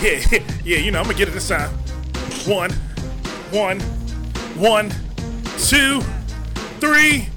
yeah, 0.00 0.20
yeah, 0.64 0.78
you 0.78 0.90
know, 0.90 0.98
I'm 0.98 1.04
gonna 1.04 1.18
get 1.18 1.28
it 1.28 1.32
this 1.32 1.48
time. 1.48 1.70
One, 2.46 2.70
one, 3.50 3.80
one, 4.56 4.90
two, 5.58 6.00
three. 6.80 7.28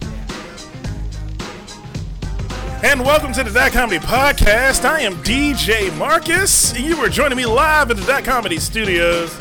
And 2.83 3.01
welcome 3.01 3.31
to 3.33 3.43
the 3.43 3.51
Dot 3.51 3.71
Comedy 3.71 3.99
Podcast. 3.99 4.85
I 4.85 5.01
am 5.01 5.13
DJ 5.17 5.95
Marcus. 5.97 6.77
You 6.79 6.97
are 6.97 7.09
joining 7.09 7.37
me 7.37 7.45
live 7.45 7.91
at 7.91 7.97
the 7.97 8.05
Dot 8.05 8.23
Comedy 8.23 8.57
Studios. 8.57 9.35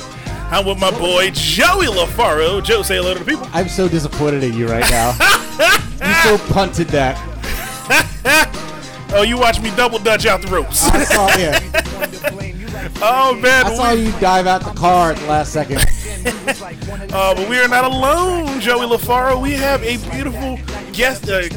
I'm 0.51 0.67
with 0.67 0.79
my 0.79 0.91
boy 0.91 1.31
Joey 1.31 1.87
LaFaro. 1.87 2.63
Joe, 2.63 2.83
say 2.83 2.97
hello 2.97 3.15
to 3.15 3.21
the 3.21 3.25
people. 3.25 3.47
I'm 3.53 3.69
so 3.69 3.89
disappointed 3.89 4.43
in 4.45 4.55
you 4.55 4.67
right 4.67 4.89
now. 4.91 5.11
you 6.07 6.39
so 6.39 6.53
punted 6.53 6.89
that. 6.89 7.27
Oh, 9.13 9.23
you 9.23 9.37
watch 9.37 9.61
me 9.61 9.73
double 9.75 9.99
dutch 9.99 10.25
out 10.25 10.41
the 10.41 10.47
ropes. 10.47 10.85
I 10.85 11.03
saw 11.03 11.27
yeah. 11.37 11.59
Oh 13.03 13.39
man, 13.41 13.67
I 13.67 13.75
saw 13.75 13.95
we- 13.95 14.07
you 14.07 14.13
dive 14.21 14.47
out 14.47 14.63
the 14.63 14.71
car 14.73 15.13
at 15.13 15.17
the 15.19 15.27
last 15.27 15.53
second. 15.53 15.85
Uh, 17.13 17.35
but 17.35 17.49
we 17.49 17.59
are 17.59 17.67
not 17.67 17.85
alone, 17.85 18.61
Joey 18.61 18.87
LaFaro. 18.87 19.41
We 19.41 19.53
have 19.53 19.83
a 19.83 19.97
beautiful 20.11 20.59
guest. 20.93 21.29
Uh, 21.31 21.49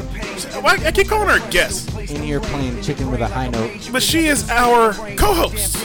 I 0.64 0.90
keep 0.90 1.08
calling 1.08 1.28
her 1.28 1.50
guest, 1.50 1.90
In 2.10 2.22
here 2.22 2.40
playing 2.40 2.80
chicken 2.82 3.10
with 3.10 3.20
a 3.20 3.26
high 3.28 3.48
note. 3.48 3.90
but 3.92 4.02
she 4.02 4.26
is 4.26 4.48
our 4.50 4.94
co-host, 5.16 5.76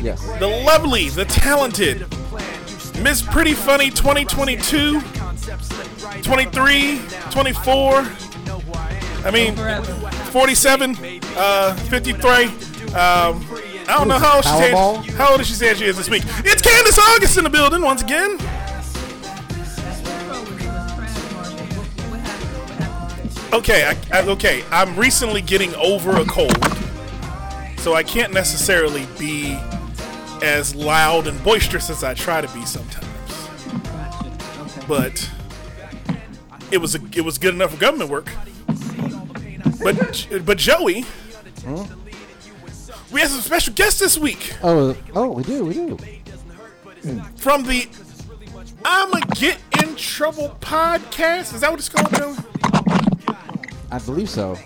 Yes. 0.00 0.22
the 0.38 0.46
lovely, 0.64 1.08
the 1.08 1.24
talented 1.24 2.06
Miss 3.02 3.20
Pretty 3.20 3.52
Funny 3.54 3.90
2022, 3.90 5.00
23, 6.22 7.00
24. 7.30 8.06
I 9.24 9.30
mean, 9.32 9.56
47, 10.30 10.96
uh, 11.36 11.74
53. 11.74 12.44
Um, 12.94 13.44
I 13.88 13.96
don't 13.96 14.08
know 14.08 14.18
how 14.18 14.36
old 14.36 14.44
she 14.44 14.50
said. 14.50 15.16
How 15.16 15.32
old 15.32 15.40
is 15.40 15.46
she 15.46 15.54
saying 15.54 15.76
she 15.76 15.86
is 15.86 15.96
this 15.96 16.10
week? 16.10 16.22
It's 16.44 16.60
Kandyce 16.60 16.98
August 16.98 17.38
in 17.38 17.44
the 17.44 17.50
building 17.50 17.80
once 17.80 18.02
again. 18.02 18.38
Okay, 23.50 23.86
I, 23.86 23.96
I, 24.12 24.22
okay. 24.28 24.62
I'm 24.70 24.94
recently 24.94 25.40
getting 25.40 25.74
over 25.76 26.20
a 26.20 26.24
cold, 26.26 26.62
so 27.78 27.94
I 27.94 28.02
can't 28.02 28.34
necessarily 28.34 29.06
be 29.18 29.58
as 30.42 30.74
loud 30.74 31.26
and 31.26 31.42
boisterous 31.42 31.88
as 31.88 32.04
I 32.04 32.12
try 32.12 32.42
to 32.42 32.48
be 32.52 32.66
sometimes. 32.66 33.06
But 34.86 35.30
it 36.70 36.76
was 36.76 36.94
a, 36.94 37.00
it 37.16 37.22
was 37.22 37.38
good 37.38 37.54
enough 37.54 37.70
for 37.72 37.80
government 37.80 38.10
work. 38.10 38.30
But 39.82 40.28
but 40.44 40.58
Joey, 40.58 41.06
hmm? 41.64 41.84
We 43.10 43.20
have 43.20 43.30
some 43.30 43.40
special 43.40 43.72
guests 43.74 44.00
this 44.00 44.18
week 44.18 44.54
Oh, 44.62 44.96
oh, 45.14 45.30
we 45.32 45.42
do, 45.42 45.64
we 45.64 45.74
do. 45.74 45.96
from 47.36 47.64
the 47.64 47.88
"I'ma 48.84 49.20
Get 49.34 49.58
in 49.82 49.94
Trouble" 49.96 50.56
podcast. 50.60 51.54
Is 51.54 51.60
that 51.62 51.70
what 51.70 51.80
it's 51.80 51.88
called? 51.88 52.44
I 53.90 53.98
believe 53.98 54.28
so. 54.30 54.56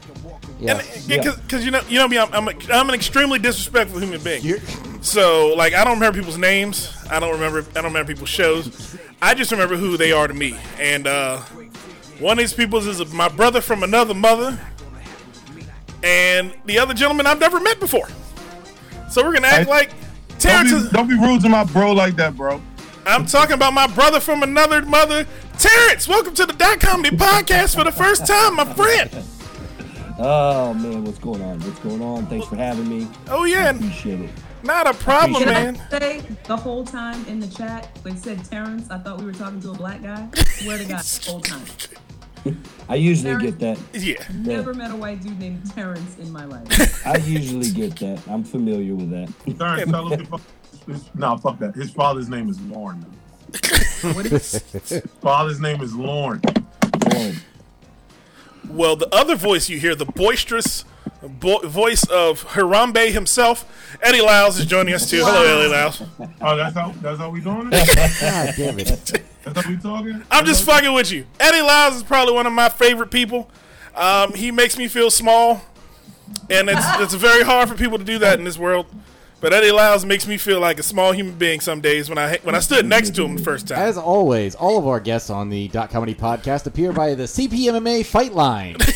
And 0.61 0.81
Yes. 0.81 1.07
because 1.07 1.65
you 1.65 1.71
know 1.71 1.81
you 1.89 1.99
know 1.99 2.07
me, 2.09 2.19
I'm, 2.19 2.33
I'm, 2.33 2.49
a, 2.49 2.53
I'm 2.73 2.89
an 2.89 2.95
extremely 2.95 3.39
disrespectful 3.39 3.99
human 4.01 4.21
being. 4.23 4.43
You're- 4.43 4.61
So 5.03 5.55
like 5.57 5.75
I 5.75 5.83
don't 5.85 5.95
remember 5.95 6.19
people's 6.19 6.39
names. 6.39 6.93
I 7.11 7.19
don't 7.21 7.33
remember 7.33 7.61
I 7.71 7.75
don't 7.75 7.85
remember 7.93 8.13
people's 8.13 8.29
shows. 8.31 8.97
I 9.21 9.35
just 9.35 9.51
remember 9.53 9.77
who 9.77 9.97
they 9.97 10.13
are 10.13 10.27
to 10.29 10.35
me. 10.35 10.57
And 10.79 11.07
uh, 11.07 11.39
one 12.21 12.33
of 12.33 12.39
these 12.39 12.53
people 12.55 12.79
is 12.87 13.13
my 13.13 13.29
brother 13.29 13.61
from 13.61 13.83
another 13.83 14.15
mother, 14.15 14.59
and 16.03 16.53
the 16.67 16.79
other 16.79 16.95
gentleman 16.95 17.27
I've 17.27 17.41
never 17.41 17.61
met 17.61 17.81
before. 17.81 18.09
So 19.13 19.23
we're 19.23 19.35
gonna 19.35 19.47
act 19.49 19.65
Hey, 19.67 19.71
like 19.71 19.91
Don't 20.29 20.39
Terrance. 20.39 20.71
be, 20.71 20.77
is- 20.79 20.89
don't 20.91 21.07
be 21.09 21.19
rude 21.19 21.43
to 21.43 21.49
my 21.51 21.65
bro 21.65 21.93
like 21.93 22.17
that, 22.17 22.35
bro. 22.35 22.63
I'm 23.05 23.27
talking 23.27 23.53
about 23.55 23.75
my 23.75 23.87
brother 23.89 24.21
from 24.21 24.43
another 24.43 24.81
mother, 24.83 25.27
Terrance. 25.59 26.09
Welcome 26.09 26.33
to 26.35 26.47
the 26.47 26.55
Dot 26.55 26.81
Comedy 26.81 27.15
Podcast 27.17 27.75
for 27.77 27.85
the 27.85 27.93
first 27.93 28.27
time, 28.27 28.57
my 28.57 28.65
friend. 28.73 29.11
Oh 30.19 30.73
man, 30.73 31.05
what's 31.05 31.19
going 31.19 31.43
on? 31.43 31.61
What's 31.61 31.79
going 31.81 32.01
on? 32.01 32.25
Thanks 32.27 32.47
for 32.47 32.57
having 32.57 32.89
me. 32.89 33.07
Oh 33.29 33.45
yeah, 33.45 33.67
I 33.67 33.71
Appreciate 33.71 34.21
it. 34.21 34.31
not 34.63 34.87
a 34.87 34.95
problem, 34.95 35.43
Appreciate 35.43 35.63
man. 35.75 35.83
I 35.91 35.99
say 35.99 36.23
the 36.45 36.57
whole 36.57 36.85
time 36.85 37.23
in 37.27 37.39
the 37.39 37.49
chat 37.49 37.89
when 38.03 38.15
it 38.15 38.19
said 38.21 38.43
Terrance, 38.47 38.91
I 38.91 38.97
thought 38.99 39.19
we 39.19 39.27
were 39.27 39.33
talking 39.33 39.61
to 39.61 39.73
a 39.73 39.75
black 39.75 40.03
guy? 40.03 40.27
Swear 40.37 40.79
to 40.79 40.85
God, 40.87 41.03
the 41.03 41.31
whole 41.31 41.41
time. 41.41 41.63
I 42.89 42.97
usually 42.97 43.37
get 43.41 43.59
that. 43.61 43.79
Yeah. 43.95 44.15
Never 44.35 44.75
met 44.75 44.91
a 44.91 44.97
white 44.97 45.23
dude 45.23 45.39
named 45.39 45.71
Terrance 45.73 46.19
in 46.19 46.31
my 46.33 46.45
life. 46.45 47.07
I 47.07 47.17
usually 47.19 47.71
get 47.71 47.97
that. 48.01 48.21
I'm 48.29 48.43
familiar 48.45 48.95
with 48.95 49.11
that. 49.11 49.33
Sorry, 49.59 49.85
tell 49.85 50.09
him. 50.09 50.27
to- 50.27 50.41
his- 50.93 51.09
No, 51.15 51.37
fuck 51.37 51.59
that. 51.61 51.75
His 51.75 51.91
father's 51.93 52.29
name 52.29 52.49
is 52.49 52.61
Lauren. 52.63 53.01
What 54.03 54.27
is 54.27 54.63
Father's 55.21 55.61
name 55.61 55.81
is 55.83 55.95
Lauren. 55.95 56.41
Boom. 56.41 57.37
Well, 58.69 58.97
the 58.97 59.09
other 59.15 59.37
voice 59.37 59.69
you 59.69 59.79
hear, 59.79 59.95
the 59.95 60.07
boisterous 60.07 60.85
bo- 61.23 61.61
voice 61.67 62.05
of 62.05 62.45
Harambe 62.49 63.13
himself, 63.13 63.99
Eddie 64.03 64.21
Lyles 64.23 64.59
is 64.59 64.67
joining 64.67 64.95
us 64.95 65.09
too. 65.09 65.19
Hello, 65.25 65.61
Eddie 65.61 65.71
Lyles. 65.73 66.03
Oh, 66.41 66.57
that's 66.57 66.75
how. 66.75 66.91
That's 67.03 67.19
how 67.19 67.31
we 67.31 67.41
doing 67.41 67.69
it. 67.71 68.21
God 68.21 68.55
damn 68.57 68.79
it. 68.79 69.23
That's 69.45 69.61
how 69.61 69.71
we 69.71 69.77
talking. 69.79 70.23
I'm 70.31 70.45
just 70.45 70.65
fucking 70.65 70.93
with 70.93 71.11
you. 71.11 71.27
Eddie 71.41 71.63
Lyles 71.63 71.97
is 71.97 72.03
probably 72.03 72.35
one 72.35 72.47
of 72.47 72.53
my 72.53 72.69
favorite 72.69 73.11
people. 73.11 73.51
Um, 73.95 74.35
he 74.35 74.51
makes 74.51 74.79
me 74.79 74.89
feel 74.89 75.11
small, 75.11 75.63
and 76.49 76.69
it's 76.69 76.87
it's 77.01 77.15
very 77.15 77.43
hard 77.43 77.69
for 77.69 77.75
people 77.75 77.99
to 77.99 78.05
do 78.05 78.19
that 78.19 78.39
in 78.39 78.45
this 78.45 78.59
world. 78.59 78.87
But 79.41 79.53
Eddie 79.53 79.73
Lyles 79.73 80.05
makes 80.05 80.29
me 80.29 80.39
feel 80.39 80.61
like 80.61 80.79
a 80.79 80.85
small 80.85 81.11
human 81.11 81.35
being 81.35 81.61
some 81.61 81.81
days 81.81 82.09
when 82.09 82.17
I 82.17 82.39
when 82.45 82.55
I 82.55 82.61
stood 82.61 82.87
next 82.87 83.15
to 83.17 83.25
him 83.25 83.37
the 83.37 83.43
first 83.43 83.69
time. 83.69 83.79
As 83.79 83.99
always, 83.99 84.55
all 84.55 84.79
of 84.79 84.87
our 84.87 85.01
guests 85.01 85.31
on 85.31 85.51
the 85.51 85.69
Dot 85.69 85.91
Comedy 85.91 86.15
Podcast 86.15 86.67
appear 86.67 86.93
by 86.93 87.15
the 87.15 87.25
CPMMA 87.25 88.07
Fight 88.07 88.33
Line. 88.33 88.77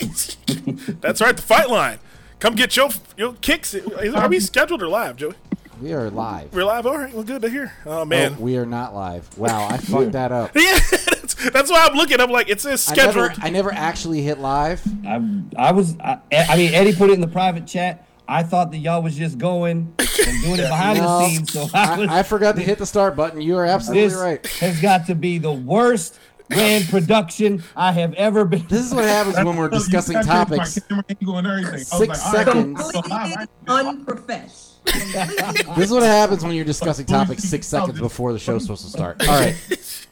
That's 1.00 1.20
right, 1.20 1.36
the 1.36 1.42
fight 1.42 1.70
line. 1.70 1.98
Come 2.38 2.54
get 2.54 2.76
your 2.76 2.88
your 3.16 3.34
kicks. 3.34 3.74
Are 3.74 4.28
we 4.28 4.40
scheduled 4.40 4.82
or 4.82 4.88
live, 4.88 5.16
Joey? 5.16 5.34
We 5.80 5.94
are 5.94 6.10
live. 6.10 6.52
We're 6.52 6.64
live. 6.64 6.84
All 6.84 6.98
right, 6.98 7.12
well, 7.14 7.22
good 7.22 7.40
to 7.40 7.48
hear. 7.48 7.72
Oh 7.86 8.00
Oh, 8.00 8.04
man, 8.04 8.38
we 8.38 8.58
are 8.58 8.66
not 8.66 8.94
live. 8.94 9.36
Wow, 9.38 9.66
I 9.68 9.78
fucked 9.78 10.12
that 10.12 10.30
up. 10.30 10.50
Yeah, 10.54 10.78
that's, 10.90 11.34
that's 11.50 11.70
why 11.70 11.86
I'm 11.90 11.96
looking. 11.96 12.20
I'm 12.20 12.30
like, 12.30 12.50
it 12.50 12.60
says 12.60 12.86
I 12.90 12.96
never. 12.96 13.32
I 13.38 13.48
never 13.48 13.72
actually 13.72 14.20
hit 14.20 14.38
live. 14.38 14.82
I 15.06 15.42
I 15.56 15.72
was 15.72 15.98
I, 15.98 16.18
I 16.32 16.56
mean 16.56 16.74
Eddie 16.74 16.94
put 16.94 17.08
it 17.08 17.14
in 17.14 17.20
the 17.22 17.28
private 17.28 17.66
chat. 17.66 18.06
I 18.28 18.42
thought 18.42 18.70
that 18.72 18.78
y'all 18.78 19.02
was 19.02 19.16
just 19.16 19.38
going 19.38 19.94
and 19.98 20.42
doing 20.42 20.60
it 20.60 20.68
behind 20.68 20.98
No, 20.98 21.04
the 21.20 21.28
scenes. 21.28 21.52
So 21.52 21.66
I 21.72 21.98
was. 21.98 22.08
I, 22.08 22.18
I 22.18 22.22
forgot 22.24 22.56
to 22.56 22.62
hit 22.62 22.76
the 22.78 22.86
start 22.86 23.16
button. 23.16 23.40
You 23.40 23.56
are 23.56 23.64
absolutely 23.64 24.08
this 24.08 24.18
right. 24.18 24.46
has 24.46 24.80
got 24.82 25.06
to 25.06 25.14
be 25.14 25.38
the 25.38 25.52
worst 25.52 26.18
grand 26.50 26.88
production 26.88 27.62
I 27.74 27.92
have 27.92 28.12
ever 28.14 28.44
been. 28.44 28.66
This 28.68 28.84
is 28.84 28.94
what 28.94 29.04
happens 29.04 29.36
when 29.36 29.56
we're 29.56 29.70
discussing 29.70 30.20
topics. 30.22 30.76
My 30.76 30.86
camera 30.88 31.04
angle 31.08 31.38
and 31.38 31.46
everything. 31.46 31.72
I 31.72 31.76
was 31.76 31.90
Six 31.90 32.08
like, 32.08 32.46
all 32.46 32.54
right, 32.54 33.48
seconds. 33.86 34.69
I'm 34.86 35.00
so 35.00 35.18
live. 35.18 35.28
completely 35.28 35.40
I- 35.40 35.52
unprofesh? 35.52 35.76
This 35.76 35.84
is 35.86 35.92
what 35.92 36.02
happens 36.02 36.44
when 36.44 36.54
you're 36.54 36.64
discussing 36.64 37.06
topics 37.06 37.42
six 37.44 37.66
seconds 37.66 37.98
before 38.00 38.32
the 38.32 38.38
show's 38.38 38.62
supposed 38.62 38.84
to 38.84 38.90
start. 38.90 39.20
All 39.28 39.38
right. 39.40 39.56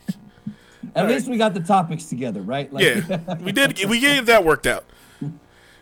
At 0.94 1.06
least 1.08 1.28
we 1.28 1.36
got 1.38 1.54
the 1.54 1.60
topics 1.60 2.06
together, 2.06 2.40
right? 2.40 2.72
Like, 2.72 2.84
yeah, 2.84 3.34
we 3.40 3.52
did. 3.52 3.84
We 3.88 4.00
gave 4.00 4.26
that 4.26 4.44
worked 4.44 4.66
out. 4.66 4.84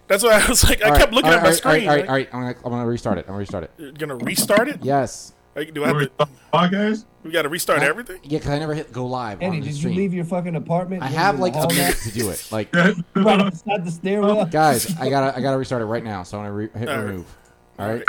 That's 0.08 0.22
why 0.22 0.40
I 0.44 0.48
was 0.48 0.62
like, 0.64 0.82
I 0.84 0.90
All 0.90 0.96
kept 0.96 1.06
right, 1.06 1.14
looking 1.14 1.30
all 1.30 1.36
at 1.36 1.42
my 1.42 1.48
right, 1.48 1.56
screen. 1.56 1.88
All 1.88 1.94
right, 1.96 2.06
all 2.08 2.14
right, 2.14 2.28
all 2.34 2.40
right. 2.40 2.46
I'm 2.48 2.54
gonna, 2.54 2.64
I'm 2.66 2.70
gonna 2.72 2.86
restart 2.86 3.18
it. 3.18 3.22
I'm 3.22 3.28
gonna 3.28 3.38
restart 3.38 3.64
it. 3.64 3.70
You're 3.78 3.92
gonna 3.92 4.16
restart 4.16 4.68
it? 4.68 4.78
Yes. 4.84 5.32
Like, 5.54 5.72
do 5.72 5.84
I 5.84 5.86
have 5.88 5.96
We're 5.96 6.06
to, 6.08 6.28
podcast. 6.52 7.06
we 7.24 7.30
got 7.30 7.42
to 7.42 7.48
restart 7.48 7.82
everything? 7.82 8.18
Yeah, 8.22 8.38
because 8.38 8.50
I 8.50 8.58
never 8.58 8.74
hit 8.74 8.92
go 8.92 9.06
live 9.06 9.38
Eddie, 9.40 9.56
on 9.56 9.60
the 9.62 9.66
did 9.68 9.76
you 9.82 9.88
leave 9.88 10.12
your 10.12 10.26
fucking 10.26 10.54
apartment? 10.54 11.02
I 11.02 11.06
have 11.06 11.40
like 11.40 11.54
the 11.54 11.60
a 11.60 11.62
hall 11.62 11.70
minute 11.70 11.96
to 12.02 12.10
do 12.12 12.28
it. 12.28 12.46
Like, 12.52 12.74
right 12.74 12.94
outside 13.40 13.86
the 13.86 13.90
stairwell. 13.90 14.44
guys, 14.44 14.94
I 14.98 15.08
gotta, 15.08 15.34
I 15.34 15.40
gotta 15.40 15.56
restart 15.56 15.80
it 15.80 15.86
right 15.86 16.04
now. 16.04 16.24
So 16.24 16.38
I'm 16.38 16.44
gonna 16.44 16.54
re- 16.54 16.68
hit 16.78 16.88
All 16.90 16.96
right. 16.96 17.02
remove. 17.04 17.36
All 17.78 17.88
right. 17.88 18.02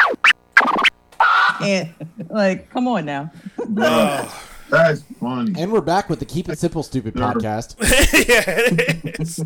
And 1.61 1.93
like, 2.29 2.69
come 2.69 2.87
on 2.87 3.05
now. 3.05 3.31
That's 4.69 5.01
funny. 5.19 5.53
And 5.61 5.71
we're 5.71 5.79
back 5.79 6.09
with 6.09 6.19
the 6.19 6.25
Keep 6.25 6.49
It 6.49 6.59
Simple 6.59 6.83
Stupid 6.83 7.13
podcast. 7.13 7.77
yeah, 8.27 8.43
it 8.47 9.19
is. 9.19 9.43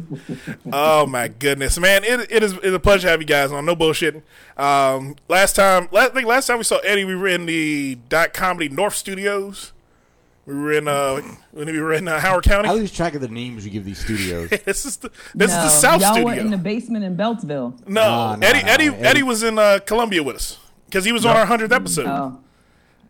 oh 0.73 1.05
my 1.05 1.27
goodness, 1.27 1.77
man! 1.77 2.03
It, 2.03 2.31
it 2.31 2.41
is 2.41 2.53
it's 2.53 2.65
a 2.75 2.79
pleasure 2.79 3.03
to 3.03 3.09
have 3.11 3.21
you 3.21 3.27
guys 3.27 3.51
on. 3.51 3.63
No 3.65 3.75
bullshitting. 3.75 4.23
Um, 4.57 5.15
last 5.29 5.55
time, 5.55 5.89
last, 5.91 6.11
I 6.11 6.13
think 6.15 6.27
last 6.27 6.47
time 6.47 6.57
we 6.57 6.63
saw 6.63 6.77
Eddie, 6.79 7.05
we 7.05 7.15
were 7.15 7.27
in 7.27 7.45
the 7.45 7.99
Dot 8.09 8.33
Comedy 8.33 8.67
North 8.67 8.95
Studios. 8.95 9.73
We 10.47 10.55
were 10.55 10.73
in 10.73 10.87
uh, 10.87 11.21
when 11.51 11.67
we 11.67 11.79
were 11.79 11.93
in 11.93 12.07
uh, 12.07 12.19
Howard 12.19 12.43
County. 12.43 12.65
I 12.67 12.71
County. 12.71 12.79
lose 12.81 12.91
track 12.91 13.13
of 13.13 13.21
the 13.21 13.27
names 13.27 13.63
you 13.63 13.69
give 13.69 13.85
these 13.85 13.99
studios. 13.99 14.49
this 14.65 14.87
is 14.87 14.97
the 14.97 15.11
this 15.35 15.51
is 15.51 15.57
the 15.57 15.69
South 15.69 16.01
y'all 16.01 16.13
Studio. 16.13 16.29
were 16.33 16.39
in 16.39 16.49
the 16.49 16.57
basement 16.57 17.05
in 17.05 17.15
Beltsville. 17.15 17.79
no, 17.87 18.01
Nah, 18.01 18.35
nah, 18.37 18.47
Eddie, 18.47 18.63
nah, 18.63 18.69
Eddie, 18.71 18.85
Eddie- 18.87 18.97
Eddie 19.03 19.23
was 19.23 19.43
in 19.43 19.59
uh, 19.59 19.77
Columbia 19.85 20.23
with 20.23 20.37
us 20.37 20.57
because 20.91 21.05
he 21.05 21.11
was 21.13 21.25
on 21.25 21.37
our 21.37 21.45
hundredth 21.45 21.71
episode. 21.71 22.05
Oh, 22.07 22.39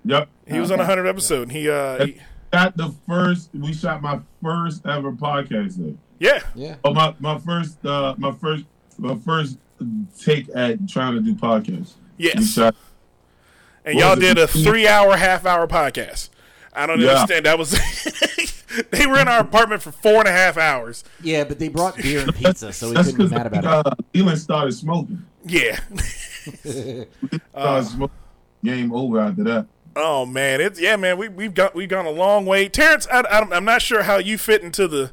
Yep. 0.06 0.30
he 0.48 0.60
was 0.60 0.70
on 0.72 0.80
a 0.80 0.86
hundredth 0.86 1.10
episode. 1.10 1.44
And 1.44 1.52
he, 1.52 1.70
uh, 1.70 2.06
he, 2.06 2.18
Got 2.52 2.76
the 2.78 2.94
first. 3.08 3.50
We 3.54 3.74
shot 3.74 4.02
my 4.02 4.20
first 4.44 4.86
ever 4.86 5.12
podcast 5.14 5.76
there. 5.78 5.94
yeah, 6.20 6.42
Yeah. 6.54 6.76
Oh, 6.84 6.94
my 6.94 7.16
my 7.20 7.38
first 7.40 7.84
uh 7.86 8.14
my 8.18 8.32
first 8.34 8.66
my 8.98 9.16
first 9.16 9.58
take 10.20 10.48
at 10.54 10.88
trying 10.88 11.14
to 11.16 11.22
do 11.22 11.34
podcasts. 11.34 11.94
We 12.18 12.26
yes. 12.26 12.54
shot 12.54 12.76
and 13.86 13.98
y'all 13.98 14.12
was 14.16 14.20
it? 14.20 14.36
did 14.36 14.38
a 14.38 14.48
three-hour, 14.48 15.16
half-hour 15.18 15.66
podcast. 15.68 16.30
I 16.74 16.86
don't 16.86 17.00
Yeah. 17.00 17.12
understand. 17.12 17.46
That 17.46 17.58
was 17.58 17.72
they 18.92 19.08
were 19.08 19.20
in 19.20 19.28
our 19.28 19.40
apartment 19.40 19.82
for 19.82 19.92
four 19.92 20.16
and 20.20 20.28
a 20.28 20.32
half 20.32 20.58
hours. 20.58 21.04
Yeah, 21.22 21.46
but 21.46 21.58
they 21.58 21.70
brought 21.70 21.96
beer 21.98 22.20
and 22.22 22.36
pizza, 22.42 22.74
so 22.74 22.90
we 22.90 22.96
That's 22.96 23.12
couldn't 23.12 23.30
be 23.30 23.36
mad 23.36 23.48
about 23.48 23.64
it. 23.88 23.94
uh, 23.94 23.96
Elon 24.24 24.38
started 24.38 24.74
smoking. 24.74 25.26
Yeah. 25.46 25.80
Started 26.62 27.08
Uh. 27.54 28.08
Game 28.64 28.94
over 28.94 29.20
after 29.20 29.44
that. 29.46 29.66
Oh 29.96 30.26
man, 30.26 30.62
it's 30.62 30.80
yeah, 30.80 30.96
man. 30.96 31.18
We 31.18 31.28
we've 31.30 31.54
got 31.54 31.74
we've 31.76 31.90
gone 31.90 32.06
a 32.06 32.12
long 32.12 32.46
way. 32.46 32.70
Terrance, 32.70 33.08
I, 33.12 33.22
I, 33.22 33.40
I'm 33.56 33.66
not 33.66 33.82
sure 33.82 34.04
how 34.04 34.18
you 34.18 34.38
fit 34.38 34.62
into 34.62 34.88
the 34.88 35.12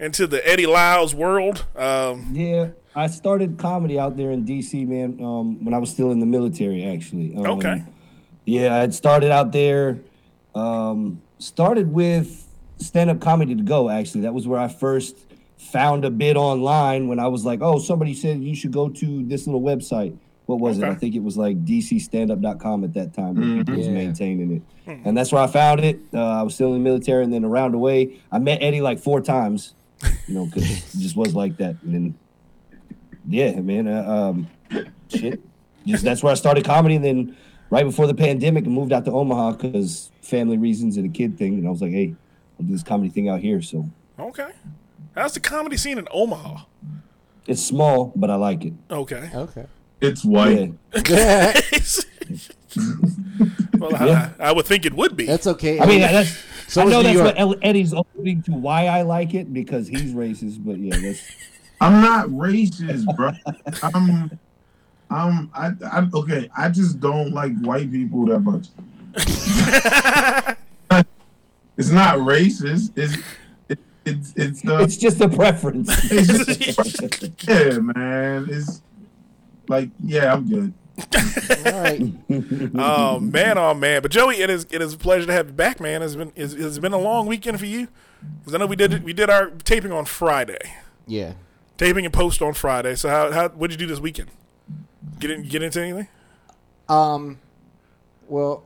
into 0.00 0.26
the 0.26 0.46
Eddie 0.46 0.66
Lyles 0.66 1.14
world. 1.14 1.64
Um, 1.76 2.30
Yeah, 2.32 2.70
I 2.96 3.06
started 3.06 3.58
comedy 3.58 3.98
out 3.98 4.16
there 4.16 4.30
in 4.32 4.44
DC, 4.44 4.86
man. 4.88 5.24
Um, 5.24 5.64
when 5.64 5.72
I 5.72 5.78
was 5.78 5.90
still 5.90 6.10
in 6.10 6.18
the 6.20 6.26
military, 6.26 6.84
actually. 6.84 7.34
Um, 7.36 7.46
Okay. 7.46 7.84
Yeah, 8.44 8.74
I 8.74 8.78
had 8.78 8.92
started 8.94 9.30
out 9.30 9.52
there. 9.52 10.00
Um, 10.54 11.22
started 11.38 11.92
with 11.92 12.48
stand-up 12.78 13.20
comedy 13.20 13.54
to 13.54 13.62
go. 13.62 13.88
Actually, 13.88 14.22
that 14.22 14.34
was 14.34 14.48
where 14.48 14.58
I 14.58 14.66
first 14.68 15.16
found 15.70 16.04
a 16.04 16.10
bid 16.10 16.36
online. 16.36 17.08
When 17.08 17.18
I 17.18 17.28
was 17.28 17.44
like, 17.44 17.60
"Oh, 17.62 17.78
somebody 17.78 18.14
said 18.14 18.42
you 18.42 18.54
should 18.54 18.72
go 18.72 18.88
to 18.88 19.24
this 19.26 19.46
little 19.46 19.62
website." 19.62 20.16
What 20.46 20.58
was 20.58 20.78
it? 20.78 20.84
I 20.84 20.94
think 20.96 21.14
it 21.14 21.22
was 21.22 21.36
like 21.36 21.64
dcstandup.com 21.64 22.82
at 22.84 22.94
that 22.94 23.14
time. 23.14 23.36
where 23.36 23.58
people 23.58 23.76
was 23.76 23.86
Yeah. 23.86 23.92
maintaining 23.92 24.52
it, 24.86 24.98
and 25.04 25.16
that's 25.16 25.30
where 25.32 25.42
I 25.42 25.46
found 25.46 25.80
it. 25.80 26.00
Uh, 26.12 26.18
I 26.40 26.42
was 26.42 26.54
still 26.54 26.68
in 26.74 26.82
the 26.82 26.84
military, 26.90 27.22
and 27.22 27.32
then 27.32 27.44
around 27.44 27.72
the 27.72 27.78
way, 27.78 28.16
I 28.32 28.38
met 28.40 28.60
Eddie 28.62 28.80
like 28.80 28.98
four 28.98 29.20
times. 29.20 29.74
You 30.26 30.34
know, 30.34 30.46
because 30.46 30.64
it 30.94 30.98
just 30.98 31.14
was 31.16 31.34
like 31.34 31.56
that, 31.58 31.76
and 31.82 31.94
then 31.94 32.14
yeah, 33.28 33.60
man. 33.60 33.86
Uh, 33.86 34.02
um, 34.08 34.48
shit. 35.08 35.40
Just 35.86 36.04
that's 36.04 36.22
where 36.22 36.32
I 36.32 36.34
started 36.34 36.64
comedy. 36.64 36.96
And 36.96 37.04
then 37.04 37.36
right 37.70 37.84
before 37.84 38.06
the 38.06 38.14
pandemic, 38.14 38.64
I 38.64 38.68
moved 38.68 38.92
out 38.92 39.04
to 39.06 39.12
Omaha 39.12 39.52
because 39.52 40.10
family 40.22 40.58
reasons 40.58 40.96
and 40.96 41.06
a 41.06 41.08
kid 41.08 41.38
thing. 41.38 41.54
And 41.54 41.66
I 41.66 41.70
was 41.70 41.80
like, 41.82 41.92
hey, 41.92 42.14
I'll 42.58 42.66
do 42.66 42.72
this 42.72 42.82
comedy 42.82 43.08
thing 43.10 43.28
out 43.28 43.40
here. 43.40 43.60
So 43.62 43.88
okay, 44.18 44.48
how's 45.14 45.34
the 45.34 45.40
comedy 45.40 45.76
scene 45.76 45.98
in 45.98 46.06
Omaha? 46.10 46.64
it's 47.46 47.62
small, 47.62 48.12
but 48.14 48.30
I 48.30 48.36
like 48.36 48.64
it. 48.64 48.74
Okay. 48.90 49.28
Okay. 49.34 49.66
It's 50.00 50.24
white. 50.24 50.72
Yeah. 51.08 51.52
well, 53.78 53.90
Yeah. 54.06 54.30
I, 54.38 54.48
I 54.48 54.52
would 54.52 54.66
think 54.66 54.86
it 54.86 54.94
would 54.94 55.16
be. 55.16 55.26
That's 55.26 55.46
okay. 55.46 55.80
I 55.80 55.86
mean, 55.86 56.00
that's. 56.00 56.44
So 56.68 56.82
I 56.82 56.84
know 56.84 57.02
that's 57.02 57.14
York. 57.14 57.36
what 57.36 57.58
Eddie's 57.62 57.92
alluding 57.92 58.42
to 58.44 58.52
why 58.52 58.86
I 58.86 59.02
like 59.02 59.34
it 59.34 59.52
because 59.52 59.88
he's 59.88 60.14
racist. 60.14 60.64
But 60.64 60.78
yeah, 60.78 60.96
that's 60.96 61.28
I'm 61.80 62.00
not 62.00 62.28
racist, 62.28 63.04
bro. 63.16 63.32
I'm, 63.82 64.38
I'm, 65.10 65.50
I, 65.52 65.72
I, 65.90 66.08
okay. 66.14 66.48
I 66.56 66.68
just 66.68 67.00
don't 67.00 67.32
like 67.32 67.58
white 67.62 67.90
people 67.90 68.26
that 68.26 68.40
much. 68.40 68.68
it's 71.76 71.90
not 71.90 72.18
racist. 72.18 72.92
It's, 72.96 73.14
it, 73.14 73.24
it's, 74.04 74.32
it's, 74.36 74.66
uh, 74.66 74.78
it's 74.78 74.96
just 74.96 75.20
a 75.20 75.28
preference. 75.28 75.88
it's 76.10 76.56
just, 76.56 77.42
yeah, 77.48 77.78
man. 77.78 78.46
It's 78.50 78.82
like, 79.68 79.90
yeah, 80.02 80.32
I'm 80.34 80.48
good. 80.48 80.72
All 81.64 81.72
right. 81.82 82.12
oh 82.74 83.20
man, 83.20 83.56
oh 83.56 83.72
man. 83.74 84.02
But 84.02 84.10
Joey, 84.10 84.36
it 84.42 84.50
is 84.50 84.66
it 84.70 84.82
is 84.82 84.92
a 84.94 84.98
pleasure 84.98 85.26
to 85.26 85.32
have 85.32 85.46
you 85.46 85.52
back, 85.54 85.80
man. 85.80 86.02
It's 86.02 86.14
been 86.14 86.32
it's, 86.36 86.52
it's 86.52 86.78
been 86.78 86.92
a 86.92 86.98
long 86.98 87.26
weekend 87.26 87.58
for 87.58 87.64
you 87.66 87.88
because 88.40 88.54
I 88.54 88.58
know 88.58 88.66
we 88.66 88.76
did 88.76 88.92
it, 88.92 89.02
we 89.02 89.14
did 89.14 89.30
our 89.30 89.48
taping 89.50 89.92
on 89.92 90.04
Friday, 90.04 90.58
Yeah. 91.06 91.32
taping 91.78 92.04
and 92.04 92.12
post 92.12 92.42
on 92.42 92.52
Friday. 92.52 92.96
So 92.96 93.08
how 93.08 93.32
how 93.32 93.48
what 93.48 93.70
did 93.70 93.80
you 93.80 93.86
do 93.86 93.90
this 93.92 94.00
weekend? 94.00 94.30
Get 95.18 95.30
in, 95.30 95.42
get 95.44 95.62
into 95.62 95.80
anything? 95.80 96.08
Um, 96.88 97.38
well, 98.28 98.62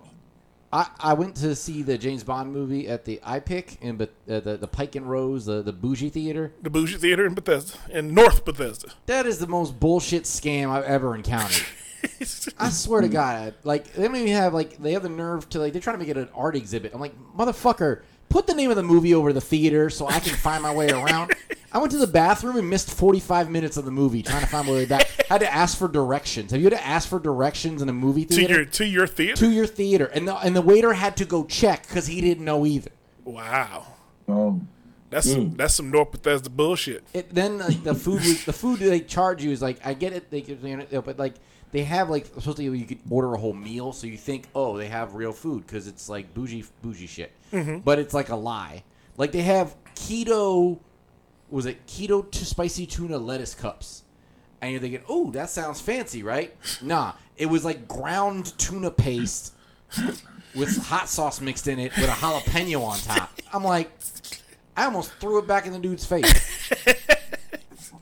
I 0.75 0.89
I 0.99 1.15
went 1.15 1.37
to 1.37 1.55
see 1.55 1.83
the 1.83 1.97
James 1.97 2.25
Bond 2.25 2.53
movie 2.53 2.89
at 2.89 3.05
the 3.05 3.21
iPic 3.25 3.81
in 3.81 3.97
but 3.97 4.11
uh, 4.29 4.41
the 4.41 4.57
the 4.57 4.67
Pike 4.67 4.97
and 4.97 5.09
Rose 5.09 5.47
the 5.47 5.63
the 5.63 5.73
bougie 5.73 6.11
theater. 6.11 6.53
The 6.63 6.71
Bougie 6.71 6.99
Theater 6.99 7.25
in 7.25 7.35
Bethesda, 7.35 7.79
in 7.91 8.13
North 8.13 8.45
Bethesda. 8.45 8.89
That 9.07 9.25
is 9.25 9.39
the 9.39 9.47
most 9.47 9.79
bullshit 9.79 10.25
scam 10.25 10.71
I've 10.71 10.85
ever 10.85 11.15
encountered. 11.15 11.65
I 12.59 12.69
swear 12.69 13.01
to 13.01 13.09
God, 13.09 13.55
like 13.63 13.93
they 13.95 14.03
don't 14.03 14.17
even 14.17 14.29
have 14.33 14.53
like 14.53 14.77
they 14.79 14.93
have 14.93 15.05
the 15.05 15.09
nerve 15.09 15.49
to 15.51 15.61
like 15.61 15.73
they're 15.73 15.81
trying 15.81 15.95
to 15.95 16.01
make 16.01 16.09
it 16.09 16.17
an 16.17 16.29
art 16.35 16.57
exhibit. 16.57 16.93
I'm 16.93 17.01
like, 17.01 17.15
motherfucker, 17.37 18.03
put 18.29 18.49
the 18.49 18.55
name 18.55 18.71
of 18.71 18.77
the 18.77 18.83
movie 18.83 19.15
over 19.15 19.33
the 19.33 19.41
theater 19.41 19.89
so 19.91 20.09
I 20.09 20.19
can 20.19 20.35
find 20.35 20.63
my 20.63 20.75
way 20.75 20.91
around. 20.91 21.33
I 21.75 21.79
went 21.79 21.91
to 21.91 21.99
the 21.99 22.07
bathroom 22.07 22.57
and 22.57 22.71
missed 22.71 22.89
45 22.91 23.51
minutes 23.51 23.77
of 23.77 23.85
the 23.85 23.91
movie 23.91 24.23
trying 24.23 24.43
to 24.43 24.47
find 24.47 24.69
my 24.69 24.73
way 24.73 24.87
back. 24.87 25.09
had 25.29 25.41
to 25.41 25.53
ask 25.53 25.77
for 25.77 25.89
directions. 25.89 26.53
Have 26.53 26.61
you 26.61 26.67
had 26.67 26.79
to 26.79 26.87
ask 26.87 27.09
for 27.09 27.19
directions 27.19 27.83
in 27.83 27.89
a 27.89 27.93
movie 27.93 28.25
to 28.25 28.35
theater? 28.35 28.55
your 28.55 28.65
to 28.65 28.87
your 28.87 29.07
theater. 29.09 29.37
to 29.37 29.51
your 29.51 29.67
theater, 29.67 30.07
and 30.07 30.29
the 30.29 30.37
and 30.37 30.55
the 30.55 30.63
waiter 30.63 30.93
had 30.93 31.17
to 31.17 31.25
go 31.25 31.45
check 31.45 31.87
because 31.87 32.07
he 32.07 32.21
didn't 32.21 32.45
know 32.45 32.65
either. 32.65 32.93
wow, 33.25 33.87
Oh, 34.29 34.61
that's 35.11 35.31
some, 35.31 35.55
that's 35.55 35.75
some 35.75 35.91
North 35.91 36.11
Bethesda 36.11 36.51
bullshit. 36.51 37.05
It, 37.13 37.33
then 37.35 37.59
like 37.59 37.83
the 37.85 37.95
food 37.95 38.21
was, 38.23 38.45
the 38.45 38.53
food 38.53 38.79
they 38.81 39.01
charge 39.01 39.45
you 39.45 39.51
is 39.51 39.63
like 39.63 39.85
I 39.85 39.95
get 39.95 40.13
it 40.13 40.31
they 40.31 40.41
give 40.41 40.65
you 40.65 40.77
know, 40.91 41.03
but 41.03 41.19
like 41.19 41.35
they 41.73 41.85
have 41.85 42.11
like 42.11 42.27
supposedly 42.27 42.65
you 42.79 42.87
could 42.87 43.01
order 43.11 43.35
a 43.35 43.39
whole 43.39 43.53
meal 43.53 43.93
so 43.93 44.07
you 44.07 44.17
think 44.17 44.47
oh 44.55 44.77
they 44.77 44.89
have 44.89 45.15
real 45.15 45.33
food 45.33 45.67
because 45.67 45.87
it's 45.87 46.09
like 46.09 46.35
bougie 46.35 46.65
bougie 46.83 47.07
shit 47.07 47.33
mm-hmm. 47.53 47.79
but 47.79 47.99
it's 47.99 48.15
like 48.15 48.29
a 48.29 48.37
lie 48.37 48.83
like 49.17 49.33
they 49.33 49.43
have 49.43 49.77
keto 49.95 50.79
was 51.55 51.67
it 51.67 51.87
keto 51.87 52.29
to 52.31 52.45
spicy 52.45 52.85
tuna 52.87 53.17
lettuce 53.19 53.55
cups 53.55 54.03
and 54.61 54.73
you're 54.73 54.81
thinking 54.81 55.01
oh 55.09 55.31
that 55.31 55.49
sounds 55.49 55.81
fancy 55.81 56.23
right 56.23 56.55
nah 56.83 57.13
it 57.37 57.47
was 57.47 57.65
like 57.65 57.87
ground 57.87 58.57
tuna 58.59 58.91
paste 58.91 59.53
with 60.55 60.77
hot 60.87 61.09
sauce 61.09 61.41
mixed 61.41 61.69
in 61.69 61.79
it 61.79 61.95
with 61.97 62.07
a 62.09 62.13
jalapeno 62.13 62.83
on 62.83 62.99
top 62.99 63.31
I'm 63.53 63.63
like 63.65 63.91
I 64.77 64.87
almost 64.87 65.13
threw 65.21 65.39
it 65.39 65.47
back 65.47 65.67
in 65.67 65.73
the 65.73 65.79
dude's 65.79 66.05
face. 66.05 66.33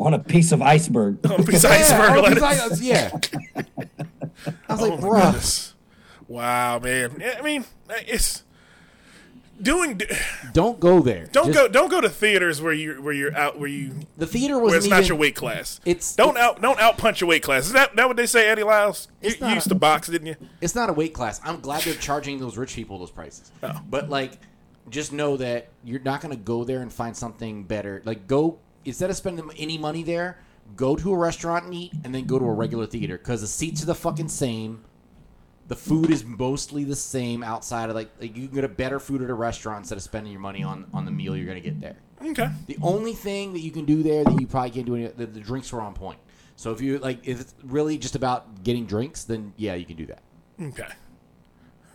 on 0.01 0.15
a 0.15 0.19
piece 0.19 0.53
of 0.53 0.63
iceberg. 0.63 1.19
On 1.31 1.45
Piece 1.45 1.65
of 1.65 1.71
Yeah, 1.71 1.77
iceberg 1.77 2.23
lettuce. 2.23 2.35
because 2.41 2.81
I- 2.81 2.85
yeah. 2.85 3.11
I 4.69 4.73
was 4.73 4.81
like, 4.81 4.93
Oh 4.93 4.97
my 4.97 5.03
bruh. 5.07 5.73
Wow, 6.29 6.79
man. 6.79 7.17
Yeah, 7.21 7.37
I 7.39 7.43
mean, 7.43 7.67
it's 8.09 8.43
doing. 9.63 10.01
Don't 10.53 10.79
go 10.81 11.01
there. 11.01 11.27
Don't 11.33 11.47
Just- 11.47 11.59
go. 11.59 11.69
Don't 11.69 11.91
go 11.91 12.01
to 12.01 12.09
theaters 12.09 12.61
where 12.61 12.73
you 12.73 13.01
where 13.03 13.13
you're 13.13 13.37
out 13.37 13.59
where 13.59 13.69
you 13.69 13.95
The 14.17 14.27
theater 14.27 14.59
wasn't 14.59 14.85
it's 14.85 14.91
not 14.91 15.09
your 15.09 15.17
weight 15.17 15.35
class. 15.37 15.81
It's 15.85 16.15
don't 16.17 16.37
out 16.37 16.61
don't 16.61 16.79
out 16.81 16.99
punch 16.99 17.21
your 17.21 17.29
weight 17.29 17.43
class. 17.43 17.67
Is 17.67 17.73
that 17.73 17.95
that 17.97 18.07
what 18.09 18.17
they 18.17 18.27
say, 18.27 18.49
Eddie 18.49 18.63
Lyles? 18.63 19.09
You, 19.23 19.31
you 19.41 19.47
used 19.49 19.67
a- 19.67 19.71
to 19.71 19.75
box, 19.75 20.09
didn't 20.09 20.27
you? 20.27 20.37
It's 20.61 20.75
not 20.75 20.91
a 20.91 20.93
weight 20.93 21.15
class. 21.15 21.41
I'm 21.45 21.61
glad 21.61 21.83
they're 21.83 21.95
charging 21.95 22.39
those 22.39 22.57
rich 22.57 22.75
people 22.75 22.99
those 22.99 23.11
prices. 23.11 23.51
Oh. 23.63 23.81
But 23.89 24.09
like, 24.11 24.33
just 24.91 25.13
know 25.13 25.37
that 25.37 25.69
you're 25.85 26.01
not 26.01 26.21
gonna 26.21 26.37
go 26.37 26.65
there 26.65 26.81
and 26.83 26.93
find 26.93 27.17
something 27.17 27.65
better. 27.65 28.03
Like, 28.05 28.27
go 28.27 28.59
instead 28.85 29.11
of 29.11 29.17
spending 29.17 29.49
any 29.57 29.79
money 29.79 30.03
there, 30.03 30.39
go 30.77 30.97
to 30.97 31.13
a 31.13 31.17
restaurant 31.17 31.67
and 31.67 31.75
eat, 31.75 31.93
and 32.05 32.15
then 32.15 32.25
go 32.25 32.39
to 32.39 32.45
a 32.45 32.53
regular 32.53 32.87
theater 32.87 33.17
because 33.17 33.41
the 33.41 33.47
seats 33.47 33.83
are 33.83 33.87
the 33.87 33.95
fucking 33.95 34.29
same. 34.29 34.83
The 35.73 35.77
food 35.77 36.11
is 36.11 36.23
mostly 36.23 36.85
the 36.85 36.95
same 36.95 37.43
outside 37.43 37.89
of 37.89 37.95
like, 37.95 38.11
like 38.21 38.37
you 38.37 38.47
can 38.47 38.57
get 38.57 38.65
a 38.65 38.69
better 38.69 39.01
food 39.01 39.23
at 39.23 39.31
a 39.31 39.35
restaurant 39.35 39.79
instead 39.79 39.97
of 39.97 40.03
spending 40.03 40.31
your 40.31 40.43
money 40.43 40.63
on 40.63 40.85
on 40.93 41.07
the 41.07 41.11
meal 41.11 41.35
you're 41.35 41.47
gonna 41.47 41.61
get 41.61 41.81
there. 41.81 41.97
Okay. 42.23 42.51
The 42.67 42.77
only 42.83 43.15
thing 43.15 43.55
that 43.55 43.61
you 43.61 43.71
can 43.71 43.87
do 43.87 44.03
there 44.03 44.23
that 44.23 44.39
you 44.39 44.47
probably 44.47 44.69
can't 44.69 44.85
do 44.85 44.97
any 44.97 45.07
the, 45.07 45.25
the 45.25 45.41
drinks 45.41 45.73
were 45.73 45.81
on 45.81 45.95
point. 45.95 46.19
So 46.57 46.73
if 46.73 46.83
you 46.83 46.99
like, 46.99 47.27
if 47.27 47.41
it's 47.41 47.55
really 47.65 47.97
just 47.97 48.17
about 48.17 48.63
getting 48.63 48.85
drinks, 48.85 49.25
then 49.25 49.55
yeah, 49.57 49.73
you 49.73 49.87
can 49.87 49.97
do 49.97 50.05
that. 50.05 50.23
Okay. 50.61 50.89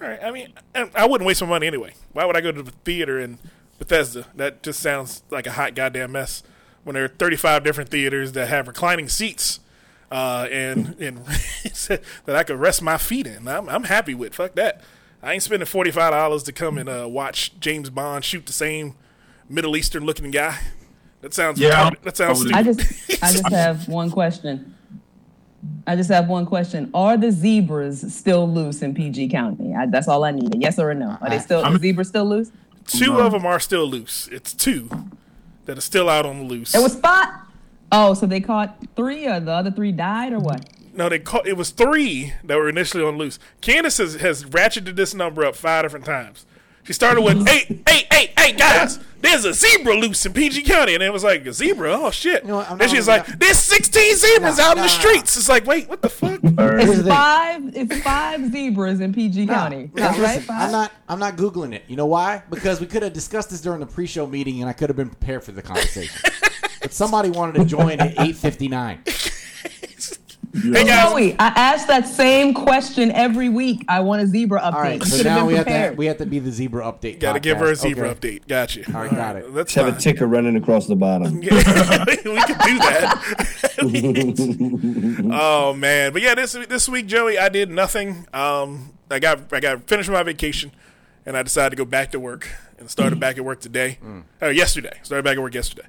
All 0.02 0.08
right. 0.08 0.24
I 0.24 0.32
mean, 0.32 0.54
I, 0.74 0.90
I 0.96 1.06
wouldn't 1.06 1.28
waste 1.28 1.44
my 1.44 1.48
money 1.48 1.68
anyway. 1.68 1.94
Why 2.14 2.26
would 2.26 2.36
I 2.36 2.42
go 2.42 2.52
to 2.52 2.64
the 2.64 2.72
theater 2.84 3.20
in 3.20 3.38
Bethesda? 3.78 4.26
That 4.34 4.64
just 4.64 4.80
sounds 4.80 5.22
like 5.30 5.46
a 5.46 5.52
hot 5.52 5.76
goddamn 5.76 6.14
mess. 6.14 6.42
When 6.84 6.96
there 6.96 7.04
are 7.04 7.10
35 7.10 7.64
different 7.64 7.92
theaters 7.92 8.32
that 8.32 8.48
have 8.48 8.68
reclining 8.68 9.08
seats, 9.08 9.60
uh, 10.12 10.48
and 10.52 10.96
and 11.00 11.18
that 11.26 12.02
I 12.36 12.44
could 12.44 12.60
rest 12.60 12.82
my 12.82 12.98
feet 12.98 13.28
in, 13.28 13.48
I'm, 13.48 13.68
I'm 13.70 13.84
happy 13.86 14.14
with. 14.14 14.36
Fuck 14.36 14.56
that. 14.56 14.82
I 15.22 15.34
ain't 15.34 15.44
spending 15.44 15.66
forty 15.66 15.92
five 15.92 16.12
dollars 16.12 16.44
to 16.44 16.52
come 16.54 16.78
and 16.78 16.88
uh, 16.88 17.08
watch 17.10 17.60
James 17.60 17.90
Bond 17.90 18.24
shoot 18.24 18.46
the 18.46 18.54
same 18.54 18.96
Middle 19.50 19.76
Eastern 19.76 20.06
looking 20.06 20.32
guy. 20.32 20.58
That 21.22 21.34
sounds 21.34 21.60
Yeah, 21.60 21.90
retarded. 21.90 22.02
that 22.04 22.18
sounds 22.18 22.40
I 22.40 22.42
stupid. 22.42 22.56
I 22.56 22.64
just 22.64 23.24
I 23.24 23.32
just 23.32 23.50
have 23.52 23.88
one 23.88 24.12
question. 24.12 24.76
I 25.88 25.96
just 25.96 26.10
have 26.12 26.28
one 26.30 26.46
question. 26.46 26.92
Are 26.94 27.18
the 27.18 27.32
zebras 27.32 28.14
still 28.14 28.48
loose 28.48 28.84
in 28.84 28.94
PG 28.94 29.30
County? 29.30 29.74
I, 29.76 29.88
that's 29.88 30.08
all 30.08 30.24
I 30.24 30.32
need. 30.32 30.62
Yes 30.62 30.78
or 30.78 30.94
no? 30.94 31.18
Are 31.20 31.30
they 31.30 31.40
still 31.40 31.64
I'm- 31.66 31.78
zebras 31.80 32.08
still 32.10 32.26
loose? 32.26 32.52
Two 32.86 33.08
No. 33.14 33.26
of 33.26 33.32
them 33.34 33.46
are 33.46 33.60
still 33.60 33.86
loose. 33.88 34.30
It's 34.32 34.54
two 34.54 34.90
that 35.66 35.78
are 35.78 35.82
still 35.82 36.08
out 36.10 36.26
on 36.26 36.38
the 36.38 36.44
loose. 36.46 36.74
It 36.76 36.80
was 36.82 36.94
spot. 36.94 37.47
Oh, 37.91 38.13
so 38.13 38.25
they 38.25 38.41
caught 38.41 38.84
three, 38.96 39.27
or 39.27 39.39
the 39.39 39.51
other 39.51 39.72
three 39.72 39.91
died, 39.91 40.34
or 40.34 40.39
what? 40.39 40.65
No, 40.94 41.10
they 41.10 41.20
caught. 41.20 41.48
It 41.48 41.56
was 41.58 41.70
three 41.70 42.34
that 42.44 42.58
were 42.58 42.67
initially 42.70 43.03
on 43.03 43.17
loose. 43.17 43.39
Kandyce 43.62 44.00
has, 44.00 44.15
has 44.15 44.44
ratcheted 44.46 44.96
this 44.96 45.13
number 45.13 45.46
up 45.46 45.56
five 45.56 45.84
different 45.84 46.06
times. 46.06 46.46
She 46.84 46.94
started 46.94 47.22
with, 47.22 47.46
"Hey, 47.48 47.82
hey, 47.88 48.08
hey, 48.12 48.34
hey, 48.38 48.51
guys, 48.53 48.98
there's 49.22 49.44
a 49.46 49.53
zebra 49.53 49.94
loose 49.96 50.25
in 50.25 50.34
PG 50.34 50.63
County," 50.63 50.96
and 50.96 51.03
it 51.03 51.12
was 51.13 51.24
like 51.24 51.46
a 51.46 51.51
zebra. 51.53 51.91
Oh 51.94 52.12
shit! 52.12 52.46
know 52.46 52.58
what, 52.58 52.79
then 52.79 52.89
she's 52.89 53.08
like, 53.08 53.25
"There's 53.25 53.58
16 53.60 54.15
zebras 54.15 54.58
No, 54.58 54.63
out 54.63 54.72
in 54.72 54.77
no, 54.84 54.88
the 54.88 54.94
no. 54.94 55.00
streets." 55.00 55.38
It's 55.38 55.50
like, 55.50 55.65
wait, 55.65 55.88
what 55.89 56.01
the 56.01 56.10
fuck? 56.10 56.39
It's 56.44 57.08
five. 57.08 57.75
It's 57.75 58.01
five 58.01 58.51
zebras 58.51 59.01
in 59.01 59.13
PG 59.13 59.48
County. 59.48 59.91
No, 59.94 60.01
That's 60.01 60.17
right. 60.17 60.38
listen, 60.38 60.56
I'm 60.56 60.72
not. 60.72 60.91
I'm 61.10 61.20
not 61.20 61.36
googling 61.36 61.74
it. 61.74 61.84
You 61.88 61.96
know 61.98 62.06
why? 62.06 62.41
Because 62.50 62.79
we 62.82 62.88
could 62.88 63.03
have 63.03 63.13
discussed 63.13 63.50
this 63.50 63.62
during 63.62 63.82
the 63.82 63.86
pre-show 63.86 64.25
meeting, 64.25 64.62
and 64.62 64.70
I 64.70 64.74
could 64.74 64.89
have 64.89 64.98
been 64.98 65.10
prepared 65.10 65.44
for 65.44 65.51
the 65.51 65.62
conversation. 65.62 66.20
but 66.88 66.94
somebody 66.94 67.29
wanted 67.29 67.56
to 67.56 67.65
join 67.65 68.00
at 68.00 68.15
8:59. 68.15 69.00
Hey 70.53 70.86
guys, 70.86 71.12
Joey, 71.12 71.34
I 71.34 71.48
ask 71.48 71.86
that 71.88 72.08
same 72.08 72.53
question 72.53 73.12
every 73.12 73.50
week. 73.50 73.84
I 73.89 74.00
want 74.00 74.22
a 74.22 74.27
zebra 74.27 74.62
update. 74.62 74.74
All 74.74 74.82
right, 74.82 75.03
so 75.03 75.22
now 75.22 75.39
been 75.39 75.48
we 75.48 75.56
have 75.56 75.65
to 75.65 75.94
we 75.98 76.06
have 76.06 76.17
to 76.20 76.25
be 76.25 76.39
the 76.39 76.50
zebra 76.50 76.86
update. 76.86 77.20
gotta 77.20 77.41
give 77.41 77.58
her 77.58 77.74
a 77.74 77.75
zebra 77.75 78.08
Okay. 78.12 78.39
update. 78.39 78.48
Got 78.48 78.77
you. 78.77 78.86
All 78.88 79.01
right, 79.01 79.12
got 79.12 79.36
it. 79.36 79.53
Let's 79.53 79.74
Just 79.74 79.86
have 79.86 79.94
a 79.94 79.98
uh, 79.98 80.00
ticker 80.00 80.27
running 80.27 80.56
across 80.56 80.88
the 80.88 80.96
bottom. 80.96 81.39
we 81.41 81.48
can 81.50 81.58
do 81.58 82.77
that. 82.79 83.20
oh 85.34 85.74
man, 85.74 86.13
but 86.13 86.22
yeah, 86.22 86.36
this 86.36 86.53
this 86.53 86.88
week, 86.88 87.08
Joey, 87.08 87.38
I 87.38 87.50
did 87.50 87.70
nothing. 87.70 88.27
Um, 88.32 88.94
I 89.12 89.20
got 89.20 89.51
I 89.51 89.60
got 89.60 89.89
finished 89.89 90.10
my 90.10 90.24
vacation, 90.24 90.72
and 91.25 91.36
I 91.36 91.44
decided 91.44 91.72
to 91.72 91.75
go 91.75 91.84
back 91.84 92.12
to 92.12 92.20
work 92.20 92.48
and 92.79 92.89
started 92.89 93.15
mm-hmm. 93.15 93.20
back 93.20 93.38
at 93.38 93.44
work 93.44 93.60
today. 93.60 94.00
Or 94.39 94.51
yesterday, 94.51 94.98
started 95.03 95.24
back 95.24 95.36
at 95.36 95.41
work 95.41 95.53
yesterday. 95.53 95.88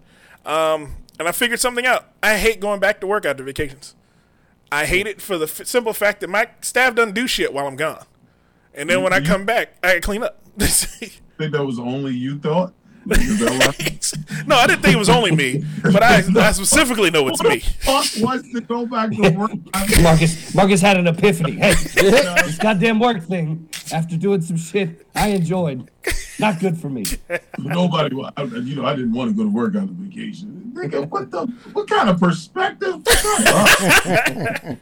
Um, 0.49 0.97
and 1.19 1.29
I 1.29 1.33
figured 1.33 1.61
something 1.61 1.87
out. 1.87 2.07
I 2.23 2.39
hate 2.39 2.59
going 2.59 2.81
back 2.81 3.01
to 3.01 3.07
work 3.07 3.27
after 3.27 3.45
vacations. 3.45 3.95
I 4.73 4.87
hate 4.87 5.07
it 5.07 5.21
for 5.21 5.39
the 5.39 5.45
f- 5.45 5.67
simple 5.67 5.93
fact 5.93 6.21
that 6.21 6.29
my 6.29 6.49
staff 6.63 6.95
doesn't 6.95 7.15
do 7.15 7.27
shit 7.27 7.53
while 7.53 7.67
I'm 7.67 7.77
gone, 7.77 8.05
and 8.75 8.89
then 8.91 9.03
when 9.03 9.13
I 9.13 9.21
come 9.21 9.47
back, 9.47 9.77
I 9.83 10.01
clean 10.01 10.23
up. 10.23 10.41
I 10.61 10.65
think 10.67 11.21
that 11.39 11.65
was 11.65 11.79
only 11.79 12.15
you 12.15 12.39
thought. 12.39 12.73
Is 13.11 13.39
that 13.41 14.35
why? 14.35 14.45
no, 14.47 14.57
I 14.57 14.67
didn't 14.67 14.83
think 14.83 14.95
it 14.95 14.99
was 14.99 15.09
only 15.09 15.31
me, 15.33 15.65
but 15.83 16.03
I, 16.03 16.17
I 16.37 16.53
specifically 16.53 17.11
know 17.11 17.27
it's 17.29 17.41
Who 17.41 17.49
the 17.49 17.55
me. 17.57 17.61
fuck 17.61 18.07
wants 18.19 18.53
to 18.53 18.61
go 18.61 18.87
back 18.87 19.11
to 19.13 19.31
work? 19.31 19.51
Marcus 20.03 20.55
Marcus 20.55 20.81
had 20.81 20.97
an 20.99 21.07
epiphany. 21.07 21.53
Hey, 21.53 21.75
this 21.95 22.59
goddamn 22.59 22.99
work 23.01 23.23
thing. 23.23 23.69
After 23.93 24.17
doing 24.19 24.43
some 24.43 24.57
shit 24.59 25.07
I 25.15 25.29
enjoyed, 25.29 25.91
not 26.39 26.61
good 26.61 26.79
for 26.79 26.91
me. 26.91 27.05
Nobody, 27.59 28.15
I- 28.37 28.43
you 28.45 28.77
know, 28.77 28.85
I 28.85 28.95
didn't 28.95 29.13
want 29.15 29.31
to 29.31 29.37
go 29.37 29.45
to 29.45 29.51
work 29.51 29.75
on 29.77 29.87
the 29.87 29.93
vacation. 29.95 30.73
Nigga, 30.75 31.09
what 31.09 31.31
the, 31.31 31.47
what 31.73 31.89
kind 31.89 32.09
of 32.11 32.21
perspective? 32.21 33.03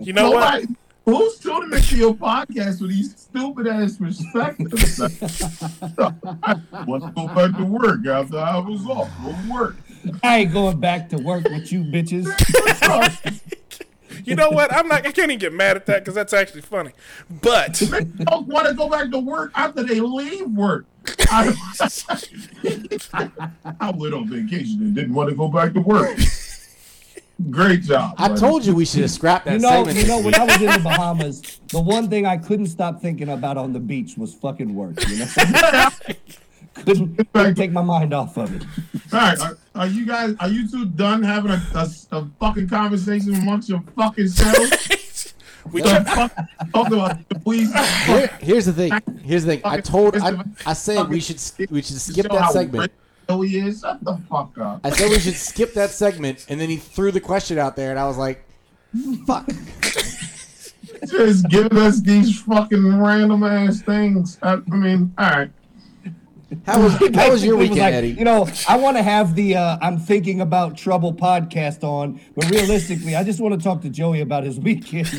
You 0.00 0.14
know 0.14 0.30
what? 0.30 0.64
Nobody, 1.06 1.24
who's 1.24 1.38
tuning 1.38 1.72
into 1.72 1.96
your 1.96 2.14
podcast 2.14 2.80
with 2.80 2.90
these 2.90 3.16
stupid 3.16 3.68
ass 3.68 3.96
perspectives? 3.96 5.00
I 5.00 6.84
want 6.84 7.04
to 7.04 7.12
go 7.14 7.28
back 7.28 7.56
to 7.56 7.64
work 7.64 8.04
after 8.06 8.38
I 8.38 8.58
was 8.58 8.84
off 8.86 9.08
from 9.16 9.48
work. 9.48 9.76
I 10.24 10.38
ain't 10.38 10.52
going 10.52 10.80
back 10.80 11.08
to 11.10 11.18
work 11.18 11.44
with 11.44 11.70
you 11.72 11.84
bitches. 11.84 12.26
You 14.24 14.34
know 14.34 14.50
what? 14.50 14.72
I'm 14.72 14.88
not. 14.88 15.06
I 15.06 15.12
can't 15.12 15.30
even 15.30 15.38
get 15.38 15.52
mad 15.52 15.76
at 15.76 15.86
that 15.86 16.00
because 16.00 16.14
that's 16.14 16.32
actually 16.32 16.62
funny. 16.62 16.90
But 17.30 17.74
They 17.74 18.02
don't 18.24 18.48
want 18.48 18.66
to 18.66 18.74
go 18.74 18.88
back 18.88 19.10
to 19.12 19.18
work 19.20 19.52
after 19.54 19.84
they 19.84 20.00
leave 20.00 20.48
work. 20.50 20.86
I, 21.30 21.54
I 23.80 23.90
went 23.92 24.14
on 24.14 24.28
vacation 24.28 24.80
and 24.80 24.94
didn't 24.94 25.14
want 25.14 25.30
to 25.30 25.36
go 25.36 25.46
back 25.48 25.74
to 25.74 25.80
work. 25.80 26.18
Great 27.50 27.82
job. 27.82 28.14
I 28.16 28.28
buddy. 28.28 28.40
told 28.40 28.64
you 28.64 28.74
we 28.74 28.86
should 28.86 29.02
have 29.02 29.10
scrapped 29.10 29.44
that 29.44 29.54
You 29.54 29.58
know, 29.60 29.84
segment. 29.84 29.98
you 29.98 30.06
know, 30.06 30.20
when. 30.22 30.34
I 30.34 30.44
was 30.44 30.56
in 30.62 30.70
the 30.72 30.78
Bahamas, 30.82 31.42
the 31.68 31.80
one 31.80 32.08
thing 32.08 32.24
I 32.24 32.38
couldn't 32.38 32.66
stop 32.68 33.02
thinking 33.02 33.28
about 33.28 33.58
on 33.58 33.72
the 33.74 33.78
beach 33.80 34.16
was 34.16 34.32
fucking 34.34 34.74
work. 34.74 35.06
You 35.06 35.18
know, 35.18 35.26
couldn't, 36.74 37.32
couldn't 37.32 37.54
take 37.54 37.72
my 37.72 37.82
mind 37.82 38.14
off 38.14 38.36
of 38.38 38.54
it. 38.54 38.64
All 39.12 39.18
right, 39.20 39.38
are, 39.40 39.58
are 39.74 39.86
you 39.86 40.06
guys? 40.06 40.34
Are 40.40 40.48
you 40.48 40.66
two 40.68 40.86
done 40.86 41.22
having 41.22 41.50
a, 41.50 41.62
a, 41.74 41.88
a 42.12 42.26
fucking 42.40 42.68
conversation 42.68 43.34
amongst 43.34 43.68
your 43.68 43.82
fucking 43.96 44.28
selves? 44.28 45.34
we 45.72 45.82
So 45.82 45.88
try, 45.90 46.04
fuck, 46.04 46.34
talk 46.72 46.86
about 46.88 47.28
the 47.28 47.38
police. 47.38 47.72
Here- 48.06 48.30
here's 48.40 48.64
the 48.66 48.72
thing. 48.72 48.92
Here's 49.22 49.44
the 49.44 49.52
thing. 49.56 49.60
I 49.64 49.80
told. 49.80 50.16
I, 50.16 50.32
Fucking- 50.32 50.56
I 50.66 50.72
said 50.72 51.08
we 51.08 51.20
should 51.20 51.40
we 51.70 51.82
should 51.82 51.96
skip 52.00 52.28
that 52.30 52.40
how 52.40 52.50
segment. 52.50 52.92
Rich 53.28 53.50
he 53.50 53.58
is. 53.58 53.80
Shut 53.80 54.02
the 54.04 54.16
fuck 54.28 54.56
up. 54.58 54.80
I 54.84 54.90
said 54.90 55.10
we 55.10 55.18
should 55.18 55.34
skip 55.34 55.74
that 55.74 55.90
segment, 55.90 56.46
and 56.48 56.60
then 56.60 56.68
he 56.68 56.76
threw 56.76 57.12
the 57.12 57.20
question 57.20 57.58
out 57.58 57.76
there, 57.76 57.90
and 57.90 57.98
I 57.98 58.06
was 58.06 58.16
like, 58.16 58.44
"Fuck." 59.26 59.48
Just 61.08 61.48
giving 61.48 61.76
us 61.78 62.00
these 62.00 62.40
fucking 62.42 63.00
random 63.00 63.42
ass 63.44 63.82
things. 63.82 64.38
I, 64.42 64.54
I 64.54 64.76
mean, 64.76 65.12
all 65.18 65.30
right. 65.30 65.50
How 66.64 66.80
was 66.80 66.92
how 66.92 67.30
was 67.30 67.44
your 67.44 67.56
Basically, 67.56 67.56
it 67.56 67.56
weekend, 67.56 67.78
like, 67.78 67.94
Eddie? 67.94 68.10
You 68.10 68.24
know, 68.24 68.48
I 68.68 68.76
want 68.76 68.96
to 68.96 69.02
have 69.02 69.34
the 69.34 69.56
uh, 69.56 69.78
"I'm 69.80 69.98
thinking 69.98 70.40
about 70.40 70.76
trouble" 70.76 71.12
podcast 71.12 71.82
on, 71.82 72.20
but 72.36 72.48
realistically, 72.50 73.16
I 73.16 73.24
just 73.24 73.40
want 73.40 73.54
to 73.58 73.62
talk 73.62 73.82
to 73.82 73.90
Joey 73.90 74.20
about 74.20 74.44
his 74.44 74.60
weekend. 74.60 75.08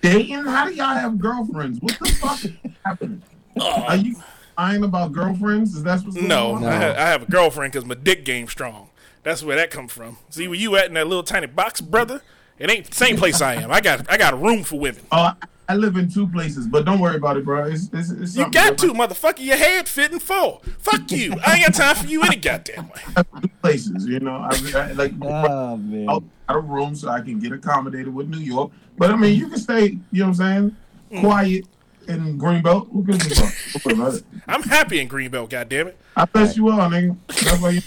Dating? 0.00 0.44
How 0.44 0.66
do 0.66 0.74
y'all 0.74 0.94
have 0.94 1.18
girlfriends? 1.18 1.80
What 1.80 1.98
the 1.98 2.08
fuck 2.10 2.44
is 2.44 2.52
happening? 2.84 3.22
Are 3.60 3.96
you 3.96 4.16
lying 4.60 4.84
about 4.84 5.12
girlfriends? 5.12 5.74
Is 5.74 5.82
that 5.84 6.02
what's 6.02 6.16
going 6.16 6.28
no, 6.28 6.52
on? 6.52 6.64
I, 6.64 6.76
ha- 6.76 6.94
I 6.96 7.08
have 7.08 7.22
a 7.22 7.30
girlfriend 7.30 7.72
because 7.72 7.86
my 7.86 7.94
dick 7.94 8.24
game 8.24 8.46
strong. 8.46 8.90
That's 9.22 9.42
where 9.42 9.56
that 9.56 9.70
come 9.70 9.88
from. 9.88 10.18
See 10.30 10.48
where 10.48 10.58
you 10.58 10.76
at 10.76 10.86
in 10.86 10.94
that 10.94 11.06
little 11.06 11.22
tiny 11.22 11.46
box, 11.46 11.80
brother? 11.80 12.22
It 12.58 12.70
ain't 12.70 12.86
the 12.86 12.94
same 12.94 13.16
place 13.16 13.40
I 13.40 13.54
am. 13.54 13.70
I 13.70 13.80
got 13.80 14.10
I 14.10 14.18
got 14.18 14.34
a 14.34 14.36
room 14.36 14.62
for 14.64 14.78
women. 14.78 15.02
Oh, 15.12 15.18
I- 15.18 15.34
I 15.68 15.74
live 15.76 15.96
in 15.96 16.10
two 16.10 16.26
places, 16.26 16.66
but 16.66 16.84
don't 16.84 16.98
worry 16.98 17.14
about 17.14 17.36
it, 17.36 17.44
bro. 17.44 17.66
It's, 17.66 17.88
it's, 17.92 18.10
it's 18.10 18.34
You 18.34 18.42
something 18.42 18.50
got 18.50 18.76
to, 18.78 18.88
motherfucker. 18.88 19.38
Your 19.38 19.56
head 19.56 19.88
fitting 19.88 20.18
full. 20.18 20.64
Fuck 20.78 21.12
you. 21.12 21.32
I 21.46 21.54
ain't 21.54 21.66
got 21.66 21.74
time 21.74 21.94
for 21.94 22.10
you 22.10 22.24
any 22.24 22.34
goddamn 22.34 22.88
way. 22.88 23.22
two 23.40 23.48
places, 23.62 24.04
you 24.04 24.18
know. 24.18 24.34
I, 24.34 24.50
I, 24.74 24.92
like, 24.94 25.12
oh 25.22 25.76
man, 25.76 26.10
out 26.10 26.24
out 26.48 26.56
of 26.56 26.68
room 26.68 26.96
so 26.96 27.08
I 27.08 27.20
can 27.20 27.38
get 27.38 27.52
accommodated 27.52 28.12
with 28.12 28.28
New 28.28 28.40
York. 28.40 28.72
But 28.98 29.12
I 29.12 29.16
mean, 29.16 29.38
you 29.38 29.46
can 29.46 29.60
stay, 29.60 29.96
you 30.10 30.24
know 30.24 30.24
what 30.24 30.28
I'm 30.30 30.34
saying, 30.34 30.76
mm. 31.12 31.20
quiet 31.20 31.66
in 32.10 32.38
Greenbelt. 32.38 32.90
Who 32.92 33.04
gives 33.04 33.26
a 33.26 33.34
fuck? 33.34 33.82
Don't 33.82 33.92
about 33.94 34.14
it. 34.14 34.24
I'm 34.46 34.62
happy 34.62 35.00
in 35.00 35.08
Greenbelt, 35.08 35.48
goddammit. 35.48 35.94
I 36.16 36.24
bet 36.24 36.56
you 36.56 36.68
are, 36.68 36.88
nigga. 36.88 37.16
That's 37.26 37.60
why 37.60 37.70
you 37.70 37.82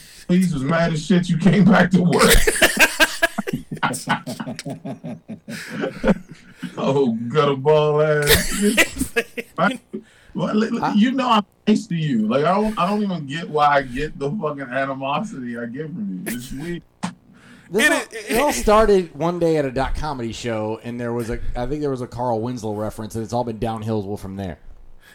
was 0.53 0.63
mad 0.63 0.93
as 0.93 1.05
shit. 1.05 1.29
You 1.29 1.37
came 1.37 1.65
back 1.65 1.91
to 1.91 2.01
work. 2.01 2.23
oh, 6.77 7.11
got 7.27 7.49
a 7.49 7.55
ball 7.55 8.01
ass. 8.01 9.15
Right? 9.57 9.79
Well, 10.35 10.55
li- 10.55 10.93
you 10.95 11.11
know 11.11 11.29
I'm 11.29 11.45
nice 11.67 11.85
to 11.85 11.95
you. 11.95 12.27
Like 12.27 12.43
I 12.43 12.59
don't, 12.59 12.79
I 12.79 12.89
don't 12.89 13.03
even 13.03 13.27
get 13.27 13.47
why 13.47 13.67
I 13.67 13.81
get 13.83 14.17
the 14.17 14.31
fucking 14.31 14.63
animosity 14.63 15.59
I 15.59 15.67
get 15.67 15.85
from 15.85 16.23
you. 16.25 16.35
It's 16.35 16.51
weird. 16.51 16.81
This 17.73 17.85
It 17.85 17.91
all, 17.91 17.99
is- 17.99 18.29
it 18.29 18.41
all 18.41 18.53
started 18.53 19.15
one 19.15 19.39
day 19.39 19.57
at 19.57 19.65
a 19.65 19.71
dot 19.71 19.95
comedy 19.95 20.31
show, 20.31 20.79
and 20.83 20.99
there 21.01 21.11
was 21.11 21.29
a 21.29 21.39
I 21.55 21.65
think 21.65 21.81
there 21.81 21.89
was 21.89 22.01
a 22.01 22.07
Carl 22.07 22.39
Winslow 22.39 22.75
reference, 22.75 23.15
and 23.15 23.23
it's 23.23 23.33
all 23.33 23.43
been 23.43 23.57
downhill 23.59 24.15
from 24.15 24.35
there. 24.35 24.59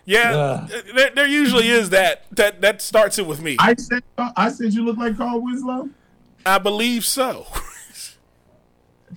Yeah, 0.05 0.67
there, 0.95 1.11
there 1.15 1.27
usually 1.27 1.69
is 1.69 1.91
that. 1.91 2.25
That 2.33 2.61
that 2.62 2.83
starts 2.83 3.19
it 3.19 3.27
with 3.27 3.41
me. 3.43 3.57
I, 3.61 3.71
I 3.71 3.75
said, 3.75 4.03
I 4.19 4.49
said 4.50 4.73
you 4.75 4.85
look 4.85 4.97
like 4.97 5.17
Carl 5.17 5.41
Winslow. 5.41 5.91
I 6.45 6.59
believe 6.59 7.05
so. 7.05 7.47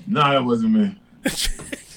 No, 0.08 0.22
that 0.22 0.44
wasn't 0.46 0.74
me. 0.74 0.96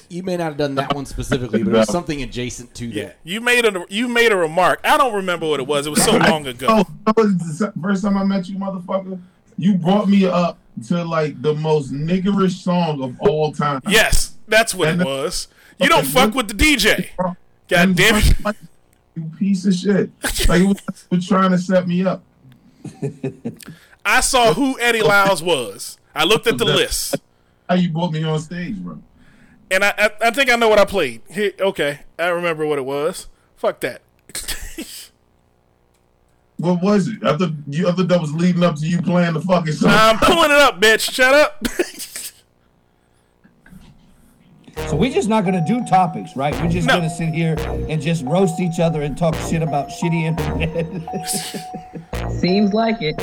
You 0.07 0.21
may 0.21 0.37
not 0.37 0.43
have 0.45 0.57
done 0.57 0.75
that 0.75 0.93
one 0.93 1.07
specifically, 1.07 1.63
but 1.63 1.73
it 1.73 1.77
was 1.77 1.89
something 1.89 2.21
adjacent 2.21 2.75
to 2.75 2.85
Yeah, 2.85 3.05
that. 3.05 3.17
you 3.23 3.41
made 3.41 3.65
a 3.65 3.85
you 3.89 4.07
made 4.07 4.31
a 4.31 4.35
remark. 4.35 4.79
I 4.83 4.97
don't 4.97 5.15
remember 5.15 5.47
what 5.47 5.59
it 5.59 5.65
was. 5.65 5.87
It 5.87 5.89
was 5.89 6.03
so 6.03 6.15
long 6.17 6.45
ago. 6.45 6.67
Oh, 6.69 6.85
that 7.07 7.17
was 7.17 7.57
the 7.57 7.73
first 7.81 8.03
time 8.03 8.15
I 8.15 8.23
met 8.23 8.47
you, 8.47 8.55
motherfucker. 8.57 9.19
You 9.57 9.73
brought 9.75 10.07
me 10.07 10.25
up 10.25 10.59
to 10.87 11.03
like 11.03 11.41
the 11.41 11.53
most 11.55 11.91
niggerish 11.93 12.61
song 12.63 13.01
of 13.03 13.19
all 13.21 13.51
time. 13.51 13.81
Yes, 13.87 14.35
that's 14.47 14.73
what 14.75 14.89
it 14.89 14.91
And- 14.93 15.05
was. 15.05 15.47
You 15.79 15.89
don't 15.89 16.05
fuck 16.05 16.33
with 16.33 16.47
the 16.47 16.53
DJ. 16.53 17.09
God 17.17 17.95
damn 17.95 18.15
it. 18.15 18.33
like, 18.45 18.55
You 19.15 19.29
piece 19.37 19.65
of 19.65 19.73
shit. 19.73 20.09
Like 20.47 20.61
you 20.61 20.67
was, 20.69 21.07
was 21.09 21.27
trying 21.27 21.51
to 21.51 21.57
set 21.57 21.85
me 21.87 22.05
up. 22.05 22.23
I 24.05 24.21
saw 24.21 24.53
who 24.53 24.79
Eddie 24.79 25.01
Lyles 25.01 25.41
was. 25.43 25.97
I 26.13 26.23
looked 26.23 26.47
at 26.47 26.57
the 26.57 26.65
list, 26.65 27.15
How 27.67 27.75
you 27.75 27.89
brought 27.89 28.11
me 28.13 28.23
on 28.23 28.39
stage, 28.39 28.75
bro? 28.77 28.99
and 29.71 29.83
I 29.83 29.93
I, 29.97 30.09
I 30.27 30.31
think 30.31 30.49
I 30.49 30.55
know 30.55 30.69
what 30.69 30.79
I 30.79 30.85
played. 30.85 31.21
Here, 31.29 31.51
okay, 31.59 31.99
I 32.17 32.27
remember 32.27 32.65
what 32.65 32.77
it 32.77 32.85
was. 32.85 33.27
Fuck 33.57 33.79
that. 33.81 34.01
What 36.65 36.81
was 36.81 37.07
it? 37.07 37.23
I 37.23 37.37
thought 37.37 37.51
you 37.69 37.87
I 37.87 37.91
thought 37.91 38.07
that 38.07 38.19
was 38.19 38.33
leading 38.33 38.63
up 38.63 38.75
to 38.77 38.87
you 38.87 38.99
playing 38.99 39.33
the 39.35 39.41
fucking 39.41 39.73
song. 39.73 39.91
I'm 39.93 40.17
pulling 40.17 40.49
it 40.49 40.57
up, 40.57 40.81
bitch. 40.81 41.11
Shut 41.11 41.31
up. 41.33 41.63
so 44.89 44.95
we're 44.95 45.13
just 45.13 45.29
not 45.29 45.45
gonna 45.45 45.63
do 45.65 45.85
topics, 45.85 46.35
right? 46.35 46.59
We're 46.59 46.69
just 46.69 46.87
No. 46.87 46.95
gonna 46.95 47.09
sit 47.09 47.29
here 47.35 47.55
and 47.87 48.01
just 48.01 48.25
roast 48.25 48.59
each 48.59 48.79
other 48.79 49.03
and 49.03 49.15
talk 49.15 49.35
shit 49.35 49.61
about 49.61 49.89
shitty 49.89 50.23
internet. 50.23 51.83
Seems 52.39 52.73
like 52.73 53.01
it. 53.01 53.17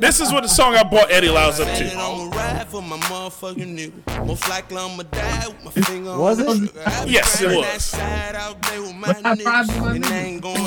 This 0.00 0.20
is 0.20 0.32
what 0.32 0.42
the 0.42 0.48
song 0.48 0.74
I 0.76 0.82
bought 0.82 1.10
Eddie 1.10 1.28
Lyles 1.30 1.58
up 1.60 1.66
to. 1.76 1.84
I'ma 1.92 2.30
ride 2.36 2.68
for 2.68 2.82
my 2.82 2.96
motherfucking 2.98 3.76
nigga. 3.78 4.26
Most 4.26 4.48
likely 4.48 4.76
I'ma 4.76 5.02
die 5.04 5.48
with 5.48 5.64
my 5.64 5.70
finger 5.82 6.10
on 6.10 6.18
Was 6.18 6.38
it? 6.38 6.46
trigger. 6.46 6.82
I 6.86 7.04
be 7.04 7.10
Yes, 7.12 7.40
it 7.40 7.46
riding 7.46 7.58
was. 7.60 7.66
that 7.66 7.80
side 7.80 8.34
out 8.36 8.62
there 8.62 8.80
with 8.82 8.94
my 8.94 9.08
But 9.12 9.26
I 9.26 9.34
tried 9.36 9.66
to 9.66 9.72
niggas. 9.72 9.80
my 9.80 9.94
And 9.96 10.04
I 10.04 10.08
niggas. 10.08 10.24
ain't 10.24 10.42
going 10.42 10.56
in, 10.56 10.64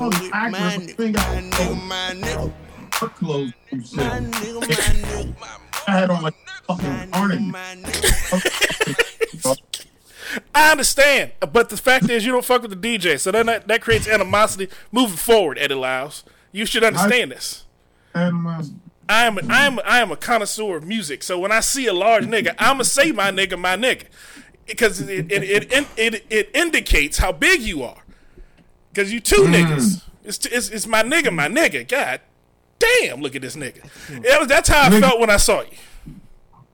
Oh, 0.00 0.30
I 0.32 0.48
my 0.50 0.58
remember 0.74 0.92
finger- 0.94 1.18
My 1.20 1.40
nigga, 1.42 1.86
my 1.86 2.14
nigga. 2.14 2.52
Her 2.94 3.08
clothes 3.08 3.52
and 3.70 3.86
shit. 3.86 3.96
My 3.98 4.04
nigga, 4.20 4.60
my 4.60 4.66
nigga. 4.66 5.34
I 5.86 5.90
had 5.92 6.10
on 6.10 6.22
like 6.22 6.34
My 6.68 6.76
fucking 6.76 7.10
nigga, 7.10 7.20
orange. 7.20 7.54
I 10.54 10.72
understand, 10.72 11.32
but 11.52 11.68
the 11.68 11.76
fact 11.76 12.10
is 12.10 12.26
you 12.26 12.32
don't 12.32 12.44
fuck 12.44 12.62
with 12.62 12.70
the 12.80 12.98
DJ, 12.98 13.18
so 13.20 13.30
then 13.30 13.46
that, 13.46 13.68
that 13.68 13.80
creates 13.80 14.08
animosity 14.08 14.68
moving 14.90 15.16
forward, 15.16 15.56
Eddie 15.58 15.74
Lyles. 15.74 16.24
You 16.52 16.66
should 16.66 16.84
understand 16.84 17.32
this. 17.32 17.64
Animosity. 18.14 18.74
Um, 18.74 18.80
I 19.08 19.24
am 19.24 19.38
I 19.50 19.66
am 19.66 19.80
I 19.84 19.98
am 20.00 20.10
a 20.10 20.16
connoisseur 20.16 20.76
of 20.76 20.84
music, 20.84 21.22
so 21.22 21.38
when 21.38 21.52
I 21.52 21.60
see 21.60 21.86
a 21.86 21.92
large 21.92 22.24
nigga, 22.24 22.54
I'ma 22.58 22.82
say 22.82 23.12
my 23.12 23.30
nigga, 23.30 23.58
my 23.58 23.76
nigga, 23.76 24.04
because 24.66 25.00
it 25.00 25.30
it 25.30 25.42
it, 25.42 25.72
it, 25.72 25.86
it, 25.96 26.26
it 26.28 26.50
indicates 26.54 27.18
how 27.18 27.30
big 27.30 27.60
you 27.60 27.84
are. 27.84 28.02
Because 28.92 29.12
you 29.12 29.20
two 29.20 29.42
mm. 29.42 29.54
niggas, 29.54 30.02
it's, 30.24 30.44
it's 30.46 30.70
it's 30.70 30.86
my 30.86 31.02
nigga, 31.02 31.32
my 31.32 31.46
nigga. 31.46 31.86
God 31.86 32.20
damn, 32.78 33.20
look 33.20 33.34
at 33.34 33.42
this 33.42 33.56
nigga. 33.56 33.82
Was, 34.38 34.48
that's 34.48 34.68
how 34.68 34.82
I 34.82 34.90
Nigga. 34.90 35.00
felt 35.00 35.20
when 35.20 35.30
I 35.30 35.36
saw 35.36 35.62
you. 35.62 36.14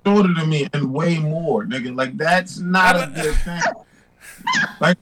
shorter 0.05 0.33
than 0.35 0.49
me 0.49 0.69
and 0.73 0.93
way 0.93 1.19
more, 1.19 1.65
nigga. 1.65 1.97
Like 1.97 2.17
that's 2.17 2.59
not 2.59 2.97
a 2.97 3.07
good 3.15 3.35
thing. 3.37 3.61
Like, 4.81 4.99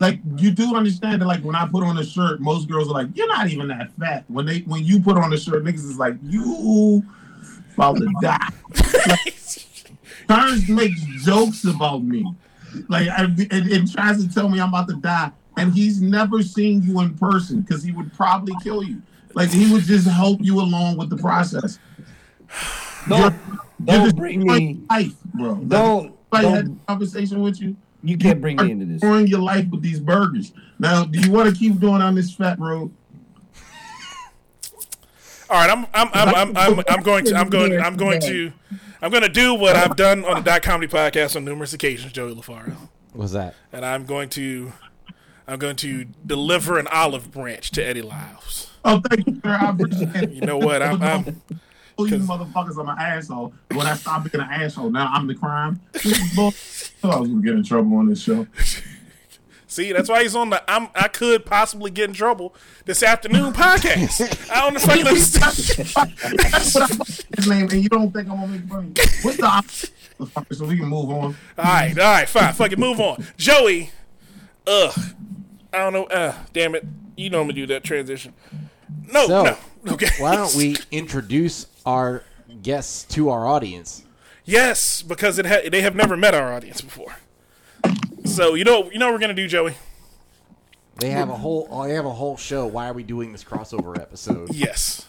like 0.00 0.18
you 0.36 0.50
do 0.50 0.74
understand 0.74 1.20
that. 1.20 1.26
Like 1.26 1.42
when 1.42 1.54
I 1.54 1.68
put 1.68 1.84
on 1.84 1.98
a 1.98 2.04
shirt, 2.04 2.40
most 2.40 2.68
girls 2.68 2.88
are 2.88 2.94
like, 2.94 3.08
"You're 3.14 3.28
not 3.28 3.48
even 3.48 3.68
that 3.68 3.92
fat." 3.98 4.24
When 4.28 4.46
they 4.46 4.60
when 4.60 4.82
you 4.82 5.00
put 5.00 5.18
on 5.18 5.32
a 5.32 5.36
shirt, 5.36 5.62
niggas 5.62 5.84
is 5.84 5.98
like, 5.98 6.16
"You 6.22 7.04
about 7.74 7.98
to 7.98 8.10
die." 8.22 8.48
Like, 9.06 9.36
Turns 10.28 10.68
makes 10.68 11.00
jokes 11.24 11.64
about 11.64 12.02
me, 12.02 12.24
like 12.88 13.08
I, 13.08 13.24
and, 13.24 13.50
and 13.50 13.92
tries 13.92 14.24
to 14.24 14.32
tell 14.32 14.48
me 14.48 14.60
I'm 14.60 14.68
about 14.68 14.88
to 14.88 14.94
die, 14.96 15.32
and 15.56 15.72
he's 15.72 16.00
never 16.00 16.42
seen 16.42 16.82
you 16.82 17.00
in 17.00 17.16
person 17.18 17.60
because 17.60 17.82
he 17.82 17.92
would 17.92 18.12
probably 18.14 18.54
kill 18.62 18.82
you. 18.82 19.02
Like 19.34 19.50
he 19.50 19.72
would 19.72 19.82
just 19.82 20.08
help 20.08 20.38
you 20.40 20.60
along 20.60 20.96
with 20.96 21.10
the 21.10 21.16
process. 21.16 21.78
Don't, 23.08 23.20
You're 23.20 23.32
don't 23.84 24.04
just 24.04 24.16
bring 24.16 24.42
me. 24.44 24.80
life, 24.88 25.14
bro. 25.34 25.52
Like, 25.52 25.68
Don't, 25.68 26.16
I 26.32 26.42
had 26.42 26.66
a 26.66 26.76
conversation 26.86 27.40
with 27.40 27.60
you. 27.60 27.76
You 28.02 28.16
can't 28.16 28.40
bring 28.40 28.56
me 28.56 28.70
into 28.70 28.86
this. 28.86 29.00
Destroying 29.00 29.26
your 29.26 29.40
life 29.40 29.66
with 29.70 29.82
these 29.82 30.00
burgers. 30.00 30.52
Now, 30.78 31.04
do 31.04 31.18
you 31.20 31.30
want 31.30 31.48
to 31.50 31.54
keep 31.54 31.78
going 31.80 32.00
on 32.00 32.14
this 32.14 32.32
fat 32.34 32.58
road? 32.58 32.90
All 35.48 35.56
right, 35.56 35.68
I'm 35.70 35.84
I'm 35.92 36.08
I'm 36.14 36.34
I'm, 36.34 36.56
I'm, 36.56 36.84
I'm 36.88 37.02
going 37.02 37.24
to 37.24 37.34
I'm 37.34 37.50
going 37.50 37.80
I'm 37.80 37.96
going 37.96 38.20
to 38.20 38.52
I'm 39.02 39.10
going 39.10 39.24
to 39.24 39.28
do 39.28 39.52
what 39.54 39.74
I've 39.74 39.96
done 39.96 40.24
on 40.24 40.36
the 40.36 40.42
Dot 40.42 40.62
Comedy 40.62 40.86
Podcast 40.92 41.34
on 41.34 41.44
numerous 41.44 41.72
occasions, 41.72 42.12
Joey 42.12 42.34
LaFaro, 42.34 42.76
What's 43.14 43.32
that? 43.32 43.54
and 43.72 43.84
I'm 43.84 44.04
going 44.04 44.28
to 44.30 44.72
I'm 45.48 45.58
going 45.58 45.74
to 45.76 46.04
deliver 46.24 46.78
an 46.78 46.86
olive 46.86 47.32
branch 47.32 47.72
to 47.72 47.84
Eddie 47.84 48.02
Lyles. 48.02 48.70
Oh, 48.84 49.00
thank 49.10 49.26
you, 49.26 49.40
sir. 49.44 49.58
I 49.60 49.70
appreciate 49.70 50.14
it. 50.16 50.30
You 50.30 50.42
know 50.42 50.56
what? 50.56 50.82
I'm, 50.82 51.02
I'm 51.02 51.42
Oh, 52.00 52.04
you 52.06 52.16
motherfuckers 52.18 52.76
are 52.78 52.84
my 52.84 52.94
asshole. 52.94 53.52
When 53.72 53.86
I 53.86 53.94
stop 53.94 54.24
being 54.24 54.42
an 54.42 54.50
asshole, 54.50 54.90
now 54.90 55.10
I'm 55.12 55.26
the 55.26 55.34
crime. 55.34 55.80
This 55.92 56.92
I 57.02 57.18
was 57.18 57.28
gonna 57.28 57.42
get 57.42 57.54
in 57.54 57.64
trouble 57.64 57.96
on 57.96 58.08
this 58.08 58.22
show. 58.22 58.46
see. 59.66 59.92
That's 59.92 60.08
why 60.08 60.22
he's 60.22 60.34
on 60.34 60.50
the 60.50 60.62
I'm 60.70 60.88
I 60.94 61.08
could 61.08 61.46
possibly 61.46 61.90
get 61.90 62.08
in 62.10 62.14
trouble 62.14 62.54
this 62.84 63.02
afternoon 63.02 63.52
podcast. 63.52 64.50
I 64.50 64.68
don't 64.70 64.80
fucking 64.80 65.06
understand. 65.06 65.46
I 65.96 66.58
fucking 66.58 67.26
his 67.36 67.48
name, 67.48 67.68
and 67.70 67.82
you 67.82 67.88
don't 67.88 68.12
think 68.12 68.28
I'm 68.28 68.36
gonna 68.40 68.48
make 68.48 68.68
fun 68.68 68.78
of 68.78 68.98
you. 68.98 69.04
What's 69.22 69.36
the 69.38 69.46
option? 69.46 69.90
So 70.52 70.66
we 70.66 70.76
can 70.76 70.86
move 70.86 71.10
on. 71.10 71.22
All 71.24 71.34
right, 71.58 71.98
all 71.98 72.12
right, 72.12 72.28
fine. 72.28 72.52
Fuck 72.52 72.72
it, 72.72 72.78
move 72.78 73.00
on. 73.00 73.24
Joey, 73.36 73.90
ugh, 74.66 74.92
I 75.72 75.78
don't 75.78 75.92
know. 75.92 76.04
Uh, 76.04 76.34
damn 76.52 76.74
it, 76.74 76.84
you 77.16 77.30
know 77.30 77.40
I'm 77.40 77.44
gonna 77.46 77.54
do 77.54 77.66
that 77.68 77.84
transition. 77.84 78.34
No, 79.12 79.26
So, 79.26 79.42
no. 79.44 79.56
Okay. 79.94 80.08
Why 80.18 80.36
don't 80.36 80.54
we 80.54 80.76
introduce 80.90 81.66
our 81.86 82.22
guests 82.62 83.04
to 83.14 83.28
our 83.30 83.46
audience? 83.46 84.04
Yes, 84.44 85.02
because 85.02 85.38
it 85.38 85.46
ha- 85.46 85.68
they 85.70 85.82
have 85.82 85.94
never 85.94 86.16
met 86.16 86.34
our 86.34 86.52
audience 86.52 86.80
before. 86.80 87.16
So 88.24 88.54
you 88.54 88.64
know, 88.64 88.90
you 88.90 88.98
know 88.98 89.06
what 89.06 89.14
we're 89.14 89.20
gonna 89.20 89.34
do, 89.34 89.46
Joey. 89.48 89.74
They 90.96 91.10
have 91.10 91.30
a 91.30 91.36
whole. 91.36 91.66
Oh, 91.70 91.86
they 91.86 91.94
have 91.94 92.04
a 92.06 92.12
whole 92.12 92.36
show. 92.36 92.66
Why 92.66 92.88
are 92.88 92.92
we 92.92 93.02
doing 93.02 93.32
this 93.32 93.42
crossover 93.44 93.98
episode? 93.98 94.54
Yes, 94.54 95.06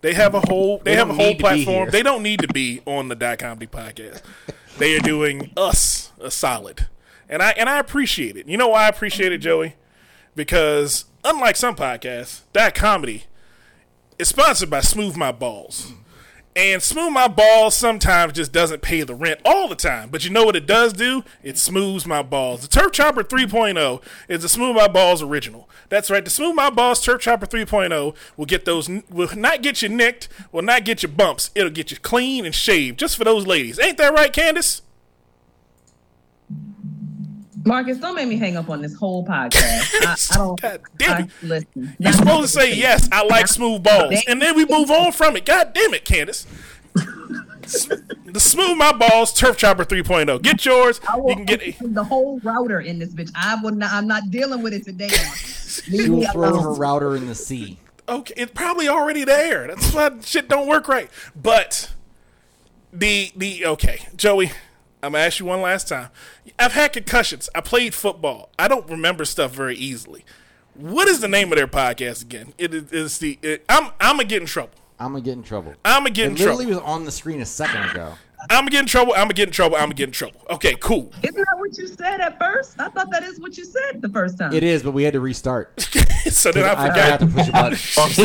they 0.00 0.14
have 0.14 0.34
a 0.34 0.40
whole. 0.40 0.78
They, 0.78 0.92
They 0.92 0.96
have 0.96 1.10
a 1.10 1.14
whole 1.14 1.26
need 1.26 1.38
to 1.38 1.44
be 1.54 1.64
platform. 1.64 1.90
They 1.90 2.02
don't 2.02 2.22
need 2.22 2.40
to 2.40 2.48
be 2.48 2.80
on 2.86 3.08
the 3.08 3.14
Dot 3.14 3.38
Comedy 3.38 3.66
Podcast. 3.66 4.22
they 4.78 4.96
are 4.96 5.00
doing 5.00 5.52
us 5.56 6.12
a 6.20 6.30
solid, 6.30 6.86
and 7.28 7.42
I 7.42 7.50
and 7.50 7.68
I 7.68 7.78
appreciate 7.78 8.36
it. 8.36 8.48
You 8.48 8.56
know 8.56 8.68
why 8.68 8.84
I 8.84 8.88
appreciate 8.88 9.32
it, 9.32 9.38
Joey? 9.38 9.74
Because 10.34 11.04
unlike 11.24 11.56
some 11.56 11.76
podcasts, 11.76 12.42
Dot 12.52 12.74
Comedy 12.74 13.24
is 14.18 14.28
sponsored 14.28 14.70
by 14.70 14.80
Smooth 14.80 15.16
My 15.16 15.32
Balls. 15.32 15.92
And 16.56 16.82
Smooth 16.82 17.12
My 17.12 17.28
Balls 17.28 17.76
sometimes 17.76 18.32
just 18.32 18.50
doesn't 18.50 18.80
pay 18.80 19.02
the 19.02 19.14
rent 19.14 19.40
all 19.44 19.68
the 19.68 19.76
time. 19.76 20.08
But 20.08 20.24
you 20.24 20.30
know 20.30 20.42
what 20.42 20.56
it 20.56 20.66
does 20.66 20.94
do? 20.94 21.22
It 21.42 21.58
smooths 21.58 22.06
my 22.06 22.22
balls. 22.22 22.62
The 22.62 22.68
Turf 22.68 22.92
Chopper 22.92 23.22
3.0 23.22 24.02
is 24.26 24.40
the 24.40 24.48
Smooth 24.48 24.74
My 24.74 24.88
Balls 24.88 25.22
original. 25.22 25.68
That's 25.90 26.10
right. 26.10 26.24
The 26.24 26.30
Smooth 26.30 26.54
My 26.54 26.70
Balls 26.70 27.04
Turf 27.04 27.20
Chopper 27.20 27.44
3.0 27.44 28.16
will 28.38 28.46
get 28.46 28.64
those, 28.64 28.88
will 29.10 29.36
not 29.36 29.60
get 29.60 29.82
you 29.82 29.90
nicked, 29.90 30.30
will 30.50 30.62
not 30.62 30.86
get 30.86 31.02
you 31.02 31.10
bumps. 31.10 31.50
It'll 31.54 31.68
get 31.68 31.90
you 31.90 31.98
clean 31.98 32.46
and 32.46 32.54
shaved 32.54 32.98
just 32.98 33.18
for 33.18 33.24
those 33.24 33.46
ladies. 33.46 33.78
Ain't 33.78 33.98
that 33.98 34.14
right, 34.14 34.32
Kandyce? 34.32 34.80
Marcus, 37.66 37.98
don't 37.98 38.14
make 38.14 38.28
me 38.28 38.36
hang 38.36 38.56
up 38.56 38.70
on 38.70 38.80
this 38.80 38.94
whole 38.94 39.26
podcast. 39.26 39.90
I, 40.06 40.16
I 40.32 40.36
don't. 40.36 40.60
God 40.60 40.80
damn 40.96 41.22
I, 41.24 41.28
listen. 41.42 41.96
You're 41.98 42.12
supposed 42.12 42.52
to 42.54 42.60
say, 42.60 42.74
yes, 42.74 43.08
I 43.10 43.24
like 43.24 43.48
smooth 43.48 43.82
balls. 43.82 44.14
And 44.28 44.40
then 44.40 44.54
we 44.56 44.64
move 44.64 44.90
on 44.90 45.12
from 45.12 45.36
it. 45.36 45.44
God 45.44 45.72
damn 45.74 45.92
it, 45.92 46.04
Kandyce. 46.04 46.46
the 48.32 48.38
Smooth 48.40 48.76
My 48.76 48.92
Balls 48.92 49.32
Turf 49.32 49.56
Chopper 49.56 49.84
3.0. 49.84 50.40
Get 50.42 50.64
yours. 50.64 51.00
I 51.08 51.16
will 51.16 51.30
You 51.30 51.36
can 51.36 51.44
get 51.44 51.62
open 51.62 51.94
the 51.94 52.04
whole 52.04 52.38
router 52.40 52.80
in 52.80 52.98
this 53.00 53.12
bitch. 53.12 53.30
I 53.34 53.56
will 53.62 53.72
not. 53.72 53.92
I'm 53.92 54.06
not 54.06 54.30
dealing 54.30 54.62
with 54.62 54.72
it 54.72 54.84
today. 54.84 55.08
Marcus. 55.08 55.82
She 55.84 55.90
Leave 55.98 56.10
will 56.10 56.32
throw 56.32 56.60
her 56.60 56.72
router 56.74 57.16
in 57.16 57.26
the 57.26 57.34
sea. 57.34 57.78
okay, 58.08 58.34
it's 58.36 58.52
probably 58.52 58.88
already 58.88 59.24
there. 59.24 59.66
That's 59.66 59.92
why 59.92 60.10
shit 60.22 60.48
don't 60.48 60.68
work 60.68 60.86
right. 60.86 61.10
But 61.34 61.92
the 62.92 63.32
the 63.36 63.66
okay, 63.66 64.06
Joey, 64.16 64.52
I'm 65.02 65.12
gonna 65.12 65.24
ask 65.24 65.38
you 65.40 65.46
one 65.46 65.60
last 65.62 65.88
time. 65.88 66.08
I've 66.58 66.72
had 66.72 66.92
concussions. 66.92 67.48
I 67.54 67.60
played 67.60 67.94
football. 67.94 68.50
I 68.58 68.66
don't 68.68 68.88
remember 68.88 69.24
stuff 69.24 69.52
very 69.52 69.76
easily. 69.76 70.24
What 70.74 71.08
is 71.08 71.20
the 71.20 71.28
name 71.28 71.52
of 71.52 71.56
their 71.58 71.66
podcast 71.68 72.22
again? 72.22 72.52
It 72.58 72.74
is 72.74 72.84
it's 72.92 73.18
the 73.18 73.38
it, 73.42 73.64
I'm 73.68 73.90
I'm 74.00 74.16
gonna 74.16 74.24
get 74.24 74.40
in 74.42 74.46
trouble. 74.46 74.72
I'm 74.98 75.12
gonna 75.12 75.20
get 75.22 75.32
in 75.34 75.42
trouble. 75.42 75.74
I'm 75.84 76.00
gonna 76.00 76.10
get 76.10 76.26
in 76.26 76.32
It 76.32 76.38
literally 76.38 76.64
trouble. 76.66 76.80
was 76.82 76.90
on 76.90 77.04
the 77.04 77.10
screen 77.12 77.40
a 77.40 77.46
second 77.46 77.90
ago. 77.90 78.14
I'm 78.50 78.60
gonna 78.60 78.70
get 78.70 78.80
in 78.80 78.86
trouble. 78.86 79.12
I'm 79.14 79.22
gonna 79.24 79.34
get 79.34 79.48
in 79.48 79.52
trouble. 79.52 79.76
I'm 79.76 79.84
gonna 79.84 79.94
get 79.94 80.08
in 80.08 80.12
trouble. 80.12 80.40
Okay, 80.50 80.74
cool. 80.80 81.10
Isn't 81.22 81.34
that 81.36 81.56
what 81.58 81.76
you 81.76 81.86
said 81.88 82.20
at 82.20 82.38
first? 82.38 82.78
I 82.78 82.88
thought 82.88 83.10
that 83.10 83.22
is 83.24 83.40
what 83.40 83.56
you 83.58 83.64
said 83.64 84.00
the 84.02 84.08
first 84.08 84.38
time. 84.38 84.52
It 84.52 84.62
is, 84.62 84.82
but 84.82 84.92
we 84.92 85.02
had 85.02 85.14
to 85.14 85.20
restart. 85.20 85.78
so 86.30 86.52
then 86.52 86.64
I 86.64 86.72
I 86.84 86.88
forgot. 86.88 87.20
forgot 87.20 87.20
to 87.20 87.26
push 87.26 87.48
a 87.48 87.52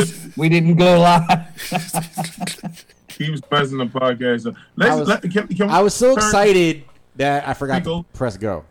button. 0.07 0.33
we 0.37 0.49
didn't 0.49 0.75
go 0.75 0.99
live. 0.99 2.85
He 3.17 3.29
was 3.31 3.41
pressing 3.41 3.77
the 3.77 3.85
podcast. 3.85 4.55
Let's 4.75 4.91
I 4.91 4.95
was- 4.99 5.07
let, 5.07 5.21
can, 5.23 5.47
can 5.47 5.69
I 5.69 5.81
was 5.81 5.93
so 5.93 6.13
excited 6.13 6.83
that 7.15 7.47
I 7.47 7.53
forgot 7.53 7.83
Go. 7.83 8.03
to 8.03 8.17
press 8.17 8.37
go. 8.37 8.65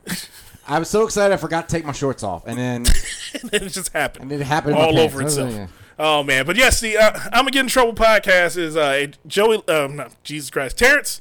I 0.67 0.79
was 0.79 0.89
so 0.89 1.05
excited 1.05 1.35
I 1.35 1.37
forgot 1.37 1.69
to 1.69 1.75
take 1.77 1.85
my 1.85 1.93
shorts 1.93 2.23
off, 2.23 2.47
and 2.47 2.57
then 2.59 2.83
it 3.53 3.69
just 3.69 3.93
happened. 3.93 4.31
and 4.33 4.41
it 4.41 4.45
happened 4.45 4.77
all 4.77 4.99
over 4.99 5.21
I 5.23 5.25
itself. 5.27 5.55
like, 5.55 5.69
Oh 5.99 6.23
man, 6.23 6.47
but 6.47 6.57
yes, 6.57 6.81
the 6.81 6.97
uh, 6.97 7.13
I'm 7.27 7.41
gonna 7.43 7.51
get 7.51 7.61
in 7.61 7.67
trouble 7.69 7.93
podcast 7.93 8.57
is 8.57 8.77
uh, 8.77 9.07
Joey, 9.27 9.63
um, 9.69 9.97
no, 9.97 10.09
Jesus 10.23 10.49
Christ, 10.49 10.79
Terrance, 10.79 11.21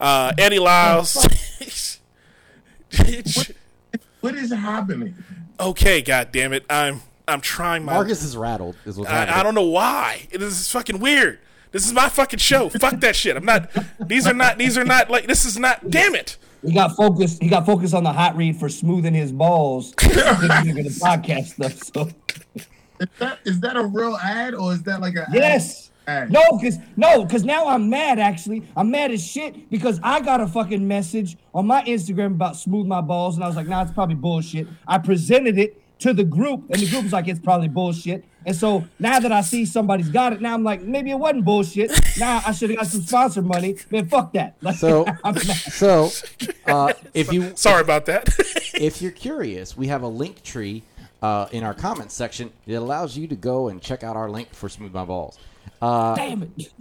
uh, 0.00 0.32
Eddie 0.36 0.58
Lyles. 0.58 1.14
What 4.20 4.34
is 4.34 4.52
happening? 4.52 5.14
okay, 5.60 6.02
God 6.02 6.30
damn 6.32 6.52
it, 6.52 6.64
I'm 6.68 7.00
I'm 7.26 7.40
trying 7.40 7.84
my. 7.84 7.94
Marcus 7.94 8.22
is 8.22 8.36
rattled. 8.36 8.76
Is 8.84 8.98
what's 8.98 9.10
happening. 9.10 9.34
I, 9.34 9.40
I 9.40 9.42
don't 9.42 9.54
know 9.54 9.64
why. 9.68 10.26
It 10.30 10.42
is 10.42 10.70
fucking 10.70 10.98
weird. 10.98 11.38
This 11.70 11.86
is 11.86 11.92
my 11.92 12.08
fucking 12.08 12.38
show. 12.38 12.68
Fuck 12.68 13.00
that 13.00 13.14
shit. 13.16 13.36
I'm 13.36 13.44
not. 13.44 13.70
These 14.00 14.26
are 14.26 14.34
not. 14.34 14.58
These 14.58 14.78
are 14.78 14.84
not 14.84 15.10
like. 15.10 15.26
This 15.26 15.44
is 15.44 15.58
not. 15.58 15.90
Damn 15.90 16.14
it. 16.14 16.36
He 16.64 16.72
got 16.72 16.96
focused. 16.96 17.42
He 17.42 17.48
got 17.48 17.66
focused 17.66 17.94
on 17.94 18.04
the 18.04 18.12
hot 18.12 18.36
read 18.36 18.56
for 18.56 18.68
smoothing 18.68 19.14
his 19.14 19.32
balls. 19.32 19.94
Couldn't 19.96 20.16
think 20.64 20.78
of 20.78 20.84
the 20.84 21.00
podcast 21.00 21.46
stuff. 21.54 21.74
So 21.94 22.08
Is 23.00 23.08
that 23.18 23.38
is 23.44 23.60
that 23.60 23.76
a 23.76 23.84
real 23.84 24.16
ad 24.16 24.54
or 24.54 24.72
is 24.72 24.82
that 24.82 25.00
like 25.00 25.14
a 25.14 25.26
yes, 25.32 25.90
ad? 26.08 26.32
no, 26.32 26.42
because 26.58 26.78
no, 26.96 27.24
because 27.24 27.44
now 27.44 27.68
I'm 27.68 27.88
mad. 27.88 28.18
Actually, 28.18 28.64
I'm 28.76 28.90
mad 28.90 29.12
as 29.12 29.24
shit 29.24 29.70
because 29.70 30.00
I 30.02 30.20
got 30.20 30.40
a 30.40 30.48
fucking 30.48 30.86
message 30.86 31.36
on 31.54 31.66
my 31.66 31.82
Instagram 31.84 32.34
about 32.34 32.56
smooth 32.56 32.86
my 32.86 33.00
balls, 33.00 33.36
and 33.36 33.44
I 33.44 33.46
was 33.46 33.56
like, 33.56 33.68
nah, 33.68 33.82
it's 33.82 33.92
probably 33.92 34.16
bullshit. 34.16 34.66
I 34.86 34.98
presented 34.98 35.58
it 35.58 35.80
to 36.00 36.12
the 36.12 36.24
group, 36.24 36.70
and 36.70 36.80
the 36.80 36.88
group 36.88 37.04
was 37.04 37.12
like, 37.12 37.28
it's 37.28 37.40
probably 37.40 37.68
bullshit. 37.68 38.24
And 38.48 38.56
so 38.56 38.86
now 38.98 39.20
that 39.20 39.30
I 39.30 39.42
see 39.42 39.66
somebody's 39.66 40.08
got 40.08 40.32
it, 40.32 40.40
now 40.40 40.54
I'm 40.54 40.64
like, 40.64 40.80
maybe 40.80 41.10
it 41.10 41.18
wasn't 41.18 41.44
bullshit. 41.44 41.90
Now 42.18 42.40
I 42.46 42.52
should 42.52 42.70
have 42.70 42.78
got 42.78 42.86
some 42.86 43.02
sponsor 43.02 43.42
money. 43.42 43.76
Man, 43.90 44.08
fuck 44.08 44.32
that. 44.32 44.56
Like, 44.62 44.76
So, 44.76 45.04
so 45.44 46.08
uh, 46.66 46.94
if 47.12 47.30
you 47.30 47.52
Sorry 47.56 47.82
about 47.82 48.06
that. 48.06 48.34
if 48.74 49.02
you're 49.02 49.12
curious, 49.12 49.76
we 49.76 49.88
have 49.88 50.00
a 50.02 50.08
link 50.08 50.42
tree 50.42 50.82
uh, 51.20 51.48
in 51.52 51.62
our 51.62 51.74
comments 51.74 52.14
section. 52.14 52.50
It 52.66 52.72
allows 52.76 53.18
you 53.18 53.26
to 53.26 53.36
go 53.36 53.68
and 53.68 53.82
check 53.82 54.02
out 54.02 54.16
our 54.16 54.30
link 54.30 54.54
for 54.54 54.70
Smooth 54.70 54.94
My 54.94 55.04
Balls. 55.04 55.38
Uh, 55.82 56.16
damn 56.16 56.50
it. 56.56 56.72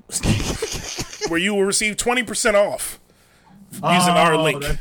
Where 1.29 1.37
you 1.37 1.53
will 1.53 1.65
receive 1.65 1.97
twenty 1.97 2.23
percent 2.23 2.55
off 2.55 2.97
using 3.73 3.83
our 3.83 4.35
Oh, 4.35 4.43
link. 4.43 4.61
that's- 4.61 4.79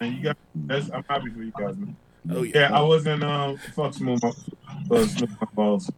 And 0.00 0.14
you 0.14 0.22
guys, 0.22 0.34
that's, 0.54 0.90
I'm 0.92 1.02
happy 1.08 1.30
for 1.30 1.42
you 1.42 1.52
guys, 1.58 1.78
man. 1.78 1.96
Oh 2.30 2.42
yeah. 2.42 2.52
Yeah, 2.70 2.78
I 2.78 2.82
wasn't 2.82 3.24
um 3.24 3.56
fuck 3.74 3.94
smooth 3.94 4.22
my, 4.22 4.28
uh, 4.28 5.06
smooth 5.06 5.30
my 5.40 5.46
balls. 5.54 5.90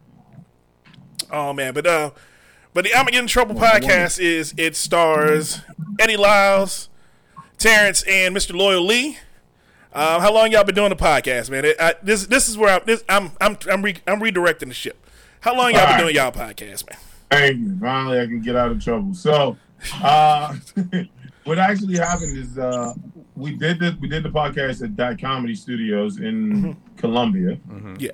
Oh 1.31 1.53
man, 1.53 1.73
but 1.73 1.85
uh, 1.85 2.11
but 2.73 2.83
the 2.85 2.93
I'm 2.93 3.01
gonna 3.01 3.11
get 3.11 3.21
in 3.21 3.27
trouble 3.27 3.55
podcast 3.55 4.19
is 4.19 4.53
it 4.57 4.75
stars 4.75 5.61
Eddie 5.99 6.17
Lyles, 6.17 6.89
Terrance, 7.57 8.03
and 8.03 8.35
Mr. 8.35 8.53
Loyal 8.55 8.85
Lee. 8.85 9.17
Uh, 9.91 10.19
how 10.19 10.31
long 10.33 10.51
y'all 10.51 10.63
been 10.63 10.75
doing 10.75 10.89
the 10.89 10.95
podcast, 10.95 11.49
man? 11.49 11.65
It, 11.65 11.75
I, 11.79 11.95
this 12.03 12.27
this 12.27 12.47
is 12.47 12.57
where 12.57 12.75
I'm 12.75 12.81
this, 12.85 13.03
I'm 13.09 13.31
I'm 13.41 13.57
I'm, 13.69 13.81
re, 13.81 13.95
I'm 14.07 14.19
redirecting 14.19 14.67
the 14.67 14.73
ship. 14.73 14.97
How 15.41 15.55
long 15.55 15.71
y'all 15.71 15.81
been 15.81 15.81
Alright. 15.81 15.99
doing 16.01 16.15
y'all 16.15 16.31
podcast, 16.31 16.89
man? 16.89 16.99
Thank 17.31 17.59
you. 17.59 17.77
Finally, 17.79 18.19
I 18.19 18.25
can 18.25 18.41
get 18.41 18.55
out 18.55 18.71
of 18.71 18.83
trouble. 18.83 19.13
So, 19.13 19.57
uh, 20.01 20.55
what 21.45 21.57
actually 21.59 21.97
happened 21.97 22.37
is 22.37 22.57
uh, 22.57 22.93
we 23.35 23.55
did 23.55 23.79
the 23.79 23.97
We 24.01 24.07
did 24.09 24.23
the 24.23 24.29
podcast 24.29 24.83
at 24.83 24.95
Dot 24.95 25.19
Comedy 25.19 25.55
Studios 25.55 26.19
in 26.19 26.75
Columbia, 26.97 27.57
Yeah. 27.97 28.11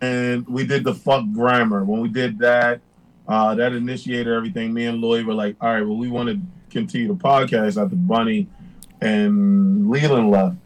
And 0.00 0.46
we 0.48 0.66
did 0.66 0.84
the 0.84 0.94
fuck 0.94 1.24
grammar. 1.32 1.84
When 1.84 2.00
we 2.00 2.08
did 2.08 2.38
that, 2.40 2.80
uh, 3.28 3.54
that 3.54 3.72
initiated 3.72 4.28
everything. 4.28 4.72
Me 4.72 4.86
and 4.86 5.00
Lloyd 5.00 5.26
were 5.26 5.34
like, 5.34 5.56
"All 5.60 5.72
right, 5.72 5.82
well, 5.82 5.96
we 5.96 6.08
want 6.08 6.28
to 6.28 6.40
continue 6.70 7.08
the 7.08 7.14
podcast 7.14 7.82
after 7.82 7.96
Bunny 7.96 8.48
and 9.00 9.90
Leland 9.90 10.30
left 10.30 10.56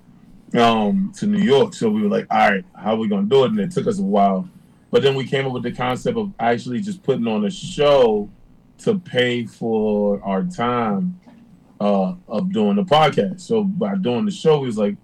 um, 0.54 1.12
to 1.16 1.26
New 1.26 1.42
York." 1.42 1.74
So 1.74 1.90
we 1.90 2.02
were 2.02 2.08
like, 2.08 2.26
"All 2.30 2.50
right, 2.50 2.64
how 2.74 2.94
are 2.94 2.98
we 2.98 3.08
gonna 3.08 3.26
do 3.26 3.44
it?" 3.44 3.50
And 3.50 3.60
it 3.60 3.72
took 3.72 3.86
us 3.86 3.98
a 3.98 4.02
while. 4.02 4.48
But 4.90 5.02
then 5.02 5.14
we 5.14 5.24
came 5.24 5.46
up 5.46 5.52
with 5.52 5.62
the 5.62 5.72
concept 5.72 6.18
of 6.18 6.32
actually 6.40 6.80
just 6.80 7.02
putting 7.02 7.26
on 7.26 7.44
a 7.44 7.50
show 7.50 8.28
to 8.78 8.98
pay 8.98 9.46
for 9.46 10.20
our 10.24 10.42
time 10.42 11.20
uh, 11.80 12.14
of 12.28 12.52
doing 12.52 12.76
the 12.76 12.84
podcast. 12.84 13.40
So 13.40 13.64
by 13.64 13.94
doing 13.96 14.24
the 14.24 14.30
show, 14.32 14.58
we 14.58 14.66
was 14.66 14.78
like, 14.78 14.96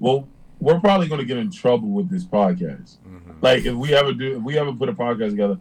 well, 0.00 0.28
we're 0.60 0.80
probably 0.80 1.08
going 1.08 1.20
to 1.20 1.26
get 1.26 1.36
in 1.36 1.50
trouble 1.50 1.88
with 1.88 2.10
this 2.10 2.24
podcast. 2.24 2.96
Like 3.40 3.64
if 3.64 3.74
we 3.74 3.94
ever 3.94 4.12
do, 4.12 4.36
if 4.36 4.42
we 4.42 4.58
ever 4.58 4.72
put 4.72 4.88
a 4.88 4.92
podcast 4.92 5.30
together, 5.30 5.58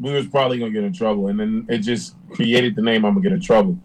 we 0.00 0.12
was 0.12 0.26
probably 0.26 0.58
going 0.58 0.72
to 0.72 0.78
get 0.80 0.86
in 0.86 0.92
trouble. 0.92 1.28
And 1.28 1.40
then 1.40 1.66
it 1.68 1.78
just 1.78 2.14
created 2.30 2.76
the 2.76 2.82
name 2.82 3.04
I'm 3.04 3.14
gonna 3.14 3.22
get 3.22 3.32
in 3.32 3.40
trouble. 3.40 3.78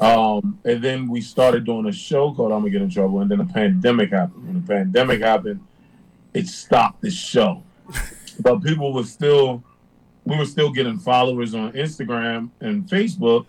Um, 0.00 0.58
and 0.64 0.82
then 0.82 1.08
we 1.08 1.20
started 1.20 1.64
doing 1.64 1.86
a 1.86 1.92
show 1.92 2.32
called 2.32 2.52
I'm 2.52 2.60
gonna 2.60 2.70
get 2.70 2.82
in 2.82 2.90
trouble. 2.90 3.20
And 3.20 3.30
then 3.30 3.38
the 3.38 3.44
pandemic 3.44 4.10
happened. 4.10 4.46
When 4.46 4.62
the 4.62 4.66
pandemic 4.66 5.20
happened, 5.20 5.60
it 6.32 6.48
stopped 6.48 7.00
the 7.00 7.10
show 7.10 7.62
but 8.40 8.62
people 8.62 8.92
were 8.92 9.04
still 9.04 9.62
we 10.24 10.36
were 10.36 10.44
still 10.44 10.70
getting 10.70 10.98
followers 10.98 11.54
on 11.54 11.72
Instagram 11.72 12.50
and 12.60 12.84
Facebook 12.88 13.46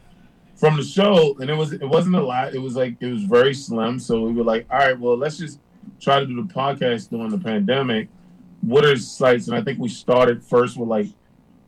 from 0.55 0.77
the 0.77 0.83
show 0.83 1.35
and 1.39 1.49
it 1.49 1.55
was 1.55 1.73
it 1.73 1.85
wasn't 1.85 2.15
a 2.15 2.21
lot 2.23 2.53
it 2.53 2.59
was 2.59 2.75
like 2.75 2.95
it 2.99 3.11
was 3.11 3.23
very 3.23 3.53
slim 3.53 3.99
so 3.99 4.21
we 4.21 4.33
were 4.33 4.43
like 4.43 4.65
all 4.69 4.79
right 4.79 4.99
well 4.99 5.17
let's 5.17 5.37
just 5.37 5.59
try 5.99 6.19
to 6.19 6.25
do 6.25 6.35
the 6.35 6.53
podcast 6.53 7.09
during 7.09 7.29
the 7.29 7.37
pandemic 7.37 8.07
what 8.65 8.85
are 8.85 8.95
sites 8.97 9.47
and 9.47 9.55
I 9.55 9.61
think 9.61 9.79
we 9.79 9.89
started 9.89 10.43
first 10.43 10.77
with 10.77 10.89
like 10.89 11.07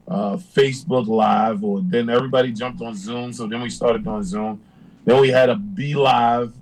uh, 0.07 0.37
Facebook 0.37 1.07
Live 1.07 1.63
or 1.63 1.81
then 1.81 2.09
everybody 2.09 2.51
jumped 2.51 2.81
on 2.81 2.95
Zoom 2.95 3.33
so 3.33 3.47
then 3.47 3.61
we 3.61 3.69
started 3.69 4.07
on 4.07 4.23
Zoom 4.23 4.61
then 5.05 5.19
we 5.21 5.29
had 5.29 5.49
a 5.49 5.55
BeLive 5.55 6.53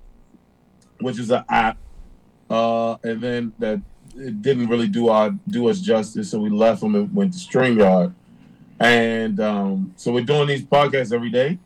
which 0.99 1.19
is 1.19 1.31
an 1.31 1.43
app 1.49 1.77
uh, 2.49 2.97
and 3.03 3.21
then 3.21 3.53
that 3.59 3.81
it 4.15 4.41
didn't 4.41 4.67
really 4.67 4.87
do 4.87 5.09
our 5.09 5.31
do 5.47 5.67
us 5.67 5.79
justice, 5.79 6.29
so 6.29 6.39
we 6.39 6.49
left 6.49 6.81
them 6.81 6.95
and 6.95 7.13
went 7.13 7.33
to 7.33 7.39
StreamYard. 7.39 8.13
And 8.79 9.39
um, 9.39 9.93
so 9.95 10.11
we're 10.11 10.23
doing 10.23 10.47
these 10.47 10.63
podcasts 10.63 11.13
every 11.13 11.29
day. 11.29 11.59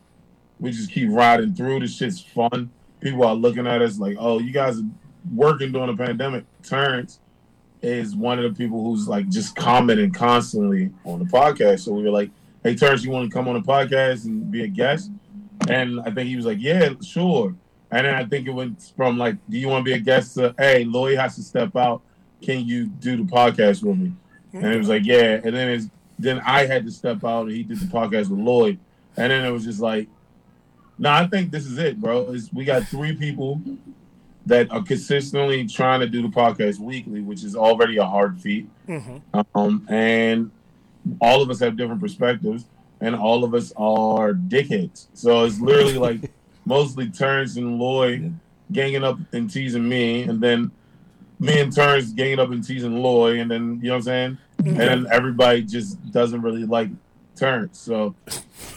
We 0.59 0.71
just 0.71 0.91
keep 0.91 1.09
riding 1.11 1.53
through. 1.53 1.79
This 1.79 1.95
shit's 1.95 2.21
fun. 2.21 2.71
People 2.99 3.23
are 3.23 3.35
looking 3.35 3.67
at 3.67 3.81
us 3.81 3.99
like, 3.99 4.17
"Oh, 4.19 4.39
you 4.39 4.51
guys 4.51 4.79
are 4.79 4.85
working 5.33 5.71
during 5.71 5.95
the 5.95 6.03
pandemic." 6.03 6.45
Terrance 6.63 7.19
is 7.81 8.15
one 8.15 8.39
of 8.39 8.43
the 8.43 8.57
people 8.57 8.83
who's 8.83 9.07
like 9.07 9.29
just 9.29 9.55
commenting 9.55 10.11
constantly 10.11 10.91
on 11.05 11.19
the 11.19 11.25
podcast. 11.25 11.81
So 11.81 11.93
we 11.93 12.03
were 12.03 12.09
like, 12.09 12.31
"Hey, 12.63 12.75
Terrance, 12.75 13.03
you 13.03 13.11
want 13.11 13.29
to 13.29 13.33
come 13.33 13.47
on 13.47 13.55
the 13.55 13.61
podcast 13.61 14.25
and 14.25 14.51
be 14.51 14.63
a 14.63 14.67
guest?" 14.67 15.11
And 15.69 15.99
I 16.01 16.11
think 16.11 16.27
he 16.27 16.35
was 16.35 16.45
like, 16.45 16.59
"Yeah, 16.59 16.89
sure." 17.01 17.55
And 17.91 18.05
then 18.05 18.13
I 18.13 18.25
think 18.25 18.47
it 18.47 18.51
went 18.51 18.91
from 18.95 19.17
like, 19.17 19.37
"Do 19.49 19.57
you 19.57 19.67
want 19.67 19.85
to 19.85 19.91
be 19.91 19.97
a 19.97 19.99
guest?" 19.99 20.35
to, 20.35 20.53
"Hey, 20.57 20.83
Lloyd 20.83 21.17
has 21.17 21.35
to 21.35 21.43
step 21.43 21.75
out. 21.75 22.01
Can 22.41 22.65
you 22.65 22.87
do 22.87 23.17
the 23.17 23.23
podcast 23.23 23.83
with 23.83 23.97
me?" 23.97 24.13
And 24.53 24.65
it 24.65 24.77
was 24.77 24.89
like, 24.89 25.05
"Yeah." 25.05 25.39
And 25.43 25.55
then 25.55 25.69
it's 25.69 25.89
then 26.17 26.41
I 26.45 26.65
had 26.65 26.85
to 26.85 26.91
step 26.91 27.23
out 27.23 27.43
and 27.43 27.51
he 27.51 27.63
did 27.63 27.79
the 27.79 27.85
podcast 27.85 28.29
with 28.29 28.39
Lloyd. 28.39 28.77
And 29.15 29.31
then 29.31 29.45
it 29.45 29.51
was 29.51 29.63
just 29.63 29.79
like, 29.79 30.09
"No, 30.97 31.11
I 31.11 31.27
think 31.27 31.51
this 31.51 31.65
is 31.65 31.77
it, 31.77 31.99
bro. 31.99 32.31
It's, 32.31 32.51
we 32.51 32.65
got 32.65 32.83
three 32.83 33.15
people 33.15 33.61
that 34.49 34.69
are 34.71 34.83
consistently 34.83 35.65
trying 35.67 36.01
to 36.01 36.07
do 36.07 36.21
the 36.21 36.27
podcast 36.27 36.79
weekly, 36.79 37.21
which 37.21 37.43
is 37.43 37.55
already 37.55 37.97
a 37.97 38.05
hard 38.05 38.39
feat. 38.41 38.67
Um, 39.55 39.85
and 39.89 40.51
all 41.21 41.41
of 41.41 41.49
us 41.49 41.59
have 41.59 41.77
different 41.77 42.01
perspectives, 42.01 42.65
and 42.99 43.15
all 43.15 43.43
of 43.43 43.53
us 43.53 43.71
are 43.77 44.33
dickheads. 44.33 45.07
So 45.13 45.45
it's 45.45 45.59
literally 45.59 45.93
like 45.97 46.31
mostly 46.65 47.09
Terrance 47.09 47.55
and 47.57 47.79
Lloyd 47.79 48.33
ganging 48.71 49.03
up 49.03 49.17
and 49.33 49.49
teasing 49.49 49.87
me, 49.87 50.23
and 50.23 50.41
then 50.41 50.71
me 51.39 51.59
and 51.59 51.71
Terrance 51.73 52.11
ganging 52.11 52.39
up 52.39 52.51
and 52.51 52.63
teasing 52.65 53.01
Lloyd, 53.01 53.39
and 53.39 53.49
then 53.49 53.79
you 53.81 53.87
know 53.87 53.93
what 53.93 53.95
I'm 53.97 54.01
saying? 54.03 54.37
And 54.59 54.77
then 54.77 55.07
everybody 55.11 55.61
just 55.63 56.11
doesn't 56.11 56.41
really 56.41 56.65
like 56.65 56.89
Terrance. 57.35 57.79
So 57.79 58.13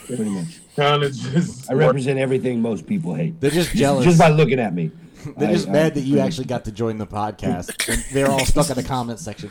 Pretty 0.06 0.24
much. 0.30 0.60
kind 0.76 1.02
of 1.02 1.12
just 1.12 1.68
I 1.70 1.74
represent 1.74 2.18
everything 2.20 2.62
most 2.62 2.86
people 2.86 3.14
hate. 3.14 3.40
they're 3.40 3.50
just 3.50 3.72
jealous. 3.74 4.04
Just 4.04 4.18
by 4.18 4.28
looking 4.28 4.60
at 4.60 4.74
me. 4.74 4.92
they're 5.36 5.48
I- 5.48 5.52
just 5.52 5.68
I- 5.68 5.72
mad 5.72 5.94
that 5.94 6.02
you 6.02 6.18
actually 6.18 6.46
got 6.46 6.64
to 6.66 6.72
join 6.72 6.98
the 6.98 7.06
podcast. 7.06 8.10
They're 8.12 8.30
all 8.30 8.44
stuck 8.44 8.68
in 8.70 8.76
the 8.76 8.82
comments 8.82 9.22
section. 9.22 9.50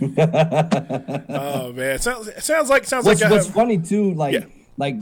Oh 0.00 1.72
man, 1.72 1.96
it 1.96 2.02
sounds 2.02 2.28
it 2.28 2.42
sounds 2.42 2.68
like 2.70 2.84
sounds 2.84 3.06
What's, 3.06 3.20
like 3.20 3.30
what's 3.30 3.46
have, 3.46 3.54
funny 3.54 3.78
too, 3.78 4.14
like 4.14 4.34
Yeah. 4.34 4.44
like 4.76 4.96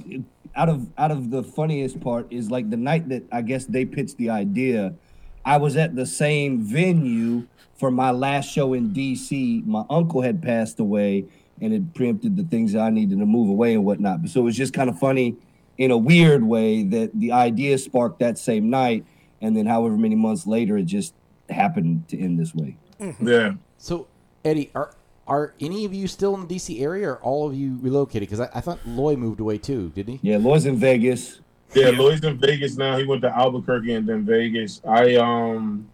out 0.56 0.68
of 0.68 0.86
out 0.98 1.10
of 1.10 1.30
the 1.30 1.42
funniest 1.42 2.00
part 2.00 2.26
is 2.32 2.50
like 2.50 2.70
the 2.70 2.76
night 2.76 3.08
that 3.10 3.24
I 3.32 3.42
guess 3.42 3.64
they 3.66 3.84
pitched 3.84 4.16
the 4.16 4.30
idea, 4.30 4.94
I 5.44 5.56
was 5.58 5.76
at 5.76 5.94
the 5.96 6.06
same 6.06 6.60
venue 6.62 7.46
for 7.76 7.90
my 7.90 8.10
last 8.10 8.50
show 8.50 8.72
in 8.74 8.90
DC. 8.90 9.64
My 9.66 9.84
uncle 9.88 10.22
had 10.22 10.42
passed 10.42 10.80
away 10.80 11.26
and 11.60 11.72
it 11.72 11.94
preempted 11.94 12.36
the 12.36 12.44
things 12.44 12.72
that 12.72 12.80
I 12.80 12.90
needed 12.90 13.18
to 13.18 13.26
move 13.26 13.48
away 13.48 13.74
and 13.74 13.84
whatnot. 13.84 14.28
So 14.28 14.40
it 14.40 14.44
was 14.44 14.56
just 14.56 14.72
kind 14.72 14.88
of 14.90 14.98
funny 14.98 15.36
in 15.76 15.90
a 15.90 15.96
weird 15.96 16.42
way 16.42 16.82
that 16.84 17.10
the 17.18 17.32
idea 17.32 17.78
sparked 17.78 18.18
that 18.20 18.36
same 18.38 18.68
night, 18.70 19.04
and 19.40 19.56
then 19.56 19.66
however 19.66 19.96
many 19.96 20.14
months 20.14 20.46
later 20.46 20.76
it 20.78 20.84
just 20.84 21.14
happened 21.50 22.08
to 22.08 22.18
end 22.18 22.38
this 22.38 22.54
way. 22.54 22.76
yeah. 23.20 23.54
So, 23.78 24.08
Eddie, 24.44 24.70
are 24.74 24.94
are 25.26 25.54
any 25.60 25.84
of 25.84 25.92
you 25.92 26.08
still 26.08 26.34
in 26.34 26.46
the 26.46 26.54
DC 26.54 26.80
area, 26.80 27.10
or 27.10 27.16
all 27.18 27.46
of 27.46 27.54
you 27.54 27.78
relocated? 27.80 28.28
Because 28.28 28.40
I, 28.40 28.48
I 28.54 28.60
thought 28.60 28.78
Lloyd 28.86 29.18
moved 29.18 29.40
away 29.40 29.58
too, 29.58 29.90
didn't 29.90 30.18
he? 30.18 30.30
Yeah, 30.30 30.38
Lloyd's 30.38 30.66
in 30.66 30.76
Vegas. 30.76 31.40
Yeah, 31.74 31.90
Lloyd's 31.90 32.24
in 32.24 32.38
Vegas 32.38 32.76
now. 32.76 32.96
He 32.96 33.04
went 33.04 33.20
to 33.22 33.36
Albuquerque 33.36 33.92
and 33.92 34.08
then 34.08 34.24
Vegas. 34.24 34.80
I 34.88 35.16
um, 35.16 35.88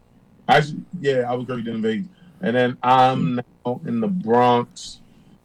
I 0.48 0.62
yeah, 1.00 1.22
Albuquerque 1.26 1.62
then 1.62 1.83
Vegas, 1.83 2.07
and 2.40 2.57
then 2.57 2.78
I'm 2.83 3.37
now 3.37 3.80
in 3.85 4.00
the 4.00 4.09
Bronx, 4.09 5.00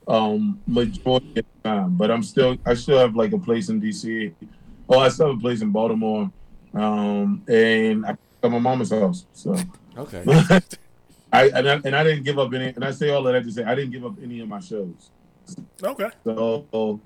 um, 0.08 0.60
majority 0.68 1.40
of 1.40 1.46
the 1.64 1.70
time. 1.70 1.96
But 1.96 2.12
I'm 2.12 2.22
still, 2.22 2.58
I 2.66 2.76
still 2.76 3.00
have 3.00 3.16
like 3.16 3.34
a 3.34 3.40
place 3.40 3.70
in 3.70 3.82
DC. 3.82 4.34
Oh, 4.88 5.00
I 5.00 5.10
still 5.10 5.30
have 5.30 5.38
a 5.38 5.42
place 5.42 5.62
in 5.62 5.72
Baltimore, 5.72 6.32
um, 6.74 7.44
and 7.48 8.06
I 8.06 8.16
got 8.42 8.52
my 8.52 8.60
mama's 8.60 8.92
house. 8.92 9.26
So 9.34 9.56
Okay. 9.98 10.24
I 11.32 11.50
and, 11.50 11.70
I 11.70 11.74
and 11.86 11.96
I 11.96 12.04
didn't 12.04 12.24
give 12.24 12.40
up 12.40 12.54
any. 12.54 12.68
And 12.68 12.84
I 12.84 12.92
say 12.92 13.10
all 13.10 13.26
of 13.28 13.34
that 13.34 13.44
to 13.44 13.52
say 13.52 13.64
I 13.64 13.76
didn't 13.76 13.92
give 13.92 14.06
up 14.06 14.14
any 14.22 14.40
of 14.40 14.48
my 14.48 14.60
shows. 14.60 15.12
okay. 15.84 16.10
So, 16.26 17.00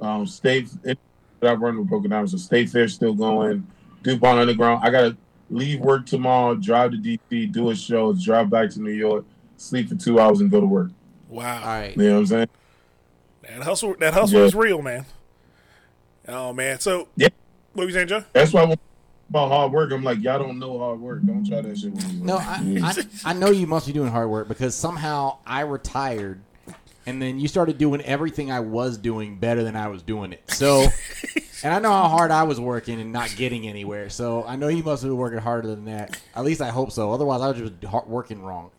um, 0.00 0.26
state 0.26 0.68
that 0.84 0.98
I 1.42 1.52
run 1.54 1.78
with 1.78 1.88
Broken 1.88 2.10
Diamond. 2.10 2.30
So 2.30 2.36
State 2.36 2.70
Fair 2.70 2.88
still 2.88 3.14
going. 3.14 3.66
DuPont 4.02 4.38
Underground. 4.38 4.84
I 4.84 4.90
gotta 4.90 5.16
leave 5.50 5.80
work 5.80 6.06
tomorrow, 6.06 6.54
drive 6.54 6.92
to 6.92 6.96
DC, 6.98 7.50
do 7.52 7.70
a 7.70 7.74
show, 7.74 8.12
drive 8.12 8.50
back 8.50 8.70
to 8.70 8.80
New 8.80 8.90
York, 8.92 9.24
sleep 9.56 9.88
for 9.88 9.96
two 9.96 10.20
hours, 10.20 10.40
and 10.40 10.50
go 10.50 10.60
to 10.60 10.66
work. 10.66 10.90
Wow. 11.28 11.60
All 11.60 11.66
right. 11.66 11.96
You 11.96 12.02
know 12.04 12.12
what 12.14 12.18
I'm 12.20 12.26
saying? 12.26 12.48
That 13.42 13.62
hustle 13.62 13.94
that 13.98 14.14
hustle 14.14 14.40
Yeah. 14.40 14.44
is 14.46 14.54
real, 14.54 14.82
man. 14.82 15.06
Oh 16.28 16.52
man. 16.52 16.78
So 16.80 17.08
Yeah. 17.16 17.28
what 17.72 17.82
were 17.84 17.88
you 17.88 17.94
saying, 17.94 18.08
Joe? 18.08 18.24
That's 18.32 18.52
why. 18.52 18.64
When, 18.64 18.76
about 19.30 19.48
hard 19.48 19.72
work. 19.72 19.92
I'm 19.92 20.04
like, 20.04 20.20
y'all 20.22 20.38
don't 20.38 20.58
know 20.58 20.78
hard 20.78 21.00
work. 21.00 21.22
Don't 21.24 21.46
try 21.46 21.60
that 21.60 21.78
shit 21.78 21.92
with 21.92 22.12
me. 22.12 22.20
No, 22.22 22.36
I, 22.38 22.78
I, 22.82 23.30
I 23.30 23.32
know 23.32 23.50
you 23.50 23.66
must 23.66 23.86
be 23.86 23.92
doing 23.92 24.10
hard 24.10 24.28
work 24.28 24.48
because 24.48 24.74
somehow 24.74 25.38
I 25.46 25.60
retired, 25.62 26.40
and 27.06 27.20
then 27.20 27.38
you 27.38 27.48
started 27.48 27.78
doing 27.78 28.00
everything 28.02 28.50
I 28.50 28.60
was 28.60 28.98
doing 28.98 29.36
better 29.38 29.62
than 29.64 29.76
I 29.76 29.88
was 29.88 30.02
doing 30.02 30.32
it. 30.32 30.42
So, 30.50 30.86
and 31.64 31.72
I 31.74 31.78
know 31.78 31.90
how 31.90 32.08
hard 32.08 32.30
I 32.30 32.42
was 32.44 32.60
working 32.60 33.00
and 33.00 33.12
not 33.12 33.34
getting 33.36 33.66
anywhere. 33.66 34.08
So 34.10 34.44
I 34.44 34.56
know 34.56 34.68
you 34.68 34.82
must 34.82 35.02
have 35.02 35.10
been 35.10 35.18
working 35.18 35.38
harder 35.38 35.68
than 35.68 35.84
that. 35.86 36.20
At 36.34 36.44
least 36.44 36.60
I 36.60 36.70
hope 36.70 36.92
so. 36.92 37.12
Otherwise, 37.12 37.40
I 37.40 37.48
was 37.50 37.70
just 37.70 38.06
working 38.06 38.42
wrong. 38.42 38.70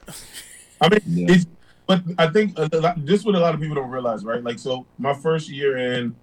I 0.81 0.89
mean, 0.89 0.99
Yeah. 1.07 1.35
it's, 1.35 1.45
but 1.87 2.01
I 2.17 2.27
think 2.27 2.57
a 2.59 2.67
lot, 2.79 3.05
this 3.05 3.21
is 3.21 3.25
what 3.25 3.35
a 3.35 3.39
lot 3.39 3.53
of 3.55 3.61
people 3.61 3.75
don't 3.75 3.89
realize, 3.89 4.25
right? 4.25 4.43
Like, 4.43 4.59
so 4.59 4.85
my 4.97 5.13
first 5.13 5.49
year 5.49 5.77
in, 5.77 6.15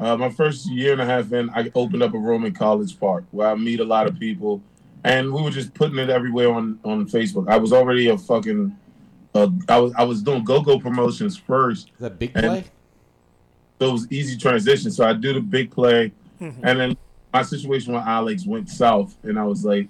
uh, 0.00 0.16
my 0.16 0.30
first 0.30 0.66
year 0.70 0.92
and 0.92 1.00
a 1.00 1.04
half 1.04 1.30
in, 1.32 1.50
I 1.50 1.70
opened 1.74 2.02
up 2.02 2.14
a 2.14 2.18
room 2.18 2.44
in 2.44 2.54
College 2.54 2.98
Park 2.98 3.24
where 3.30 3.48
I 3.48 3.54
meet 3.54 3.80
a 3.80 3.84
lot 3.84 4.06
of 4.06 4.18
people, 4.18 4.62
and 5.04 5.32
we 5.32 5.42
were 5.42 5.50
just 5.50 5.74
putting 5.74 5.98
it 5.98 6.08
everywhere 6.10 6.50
on 6.52 6.78
on 6.84 7.06
Facebook. 7.06 7.48
I 7.48 7.58
was 7.58 7.72
already 7.72 8.08
a 8.08 8.16
fucking, 8.16 8.76
uh, 9.34 9.48
I 9.68 9.78
was 9.78 9.92
I 9.94 10.04
was 10.04 10.22
doing 10.22 10.42
go 10.44 10.62
go 10.62 10.78
promotions 10.78 11.36
first, 11.36 11.88
Is 11.88 12.00
that 12.00 12.18
big 12.18 12.32
play? 12.32 12.64
so 13.80 13.88
it 13.88 13.92
was 13.92 14.10
easy 14.10 14.36
transition. 14.38 14.90
So 14.90 15.04
I 15.04 15.12
do 15.12 15.34
the 15.34 15.40
big 15.40 15.70
play, 15.70 16.12
and 16.40 16.80
then 16.80 16.96
my 17.32 17.42
situation 17.42 17.92
with 17.92 18.02
Alex 18.02 18.46
went 18.46 18.68
south, 18.70 19.16
and 19.22 19.38
I 19.38 19.44
was 19.44 19.64
like, 19.64 19.88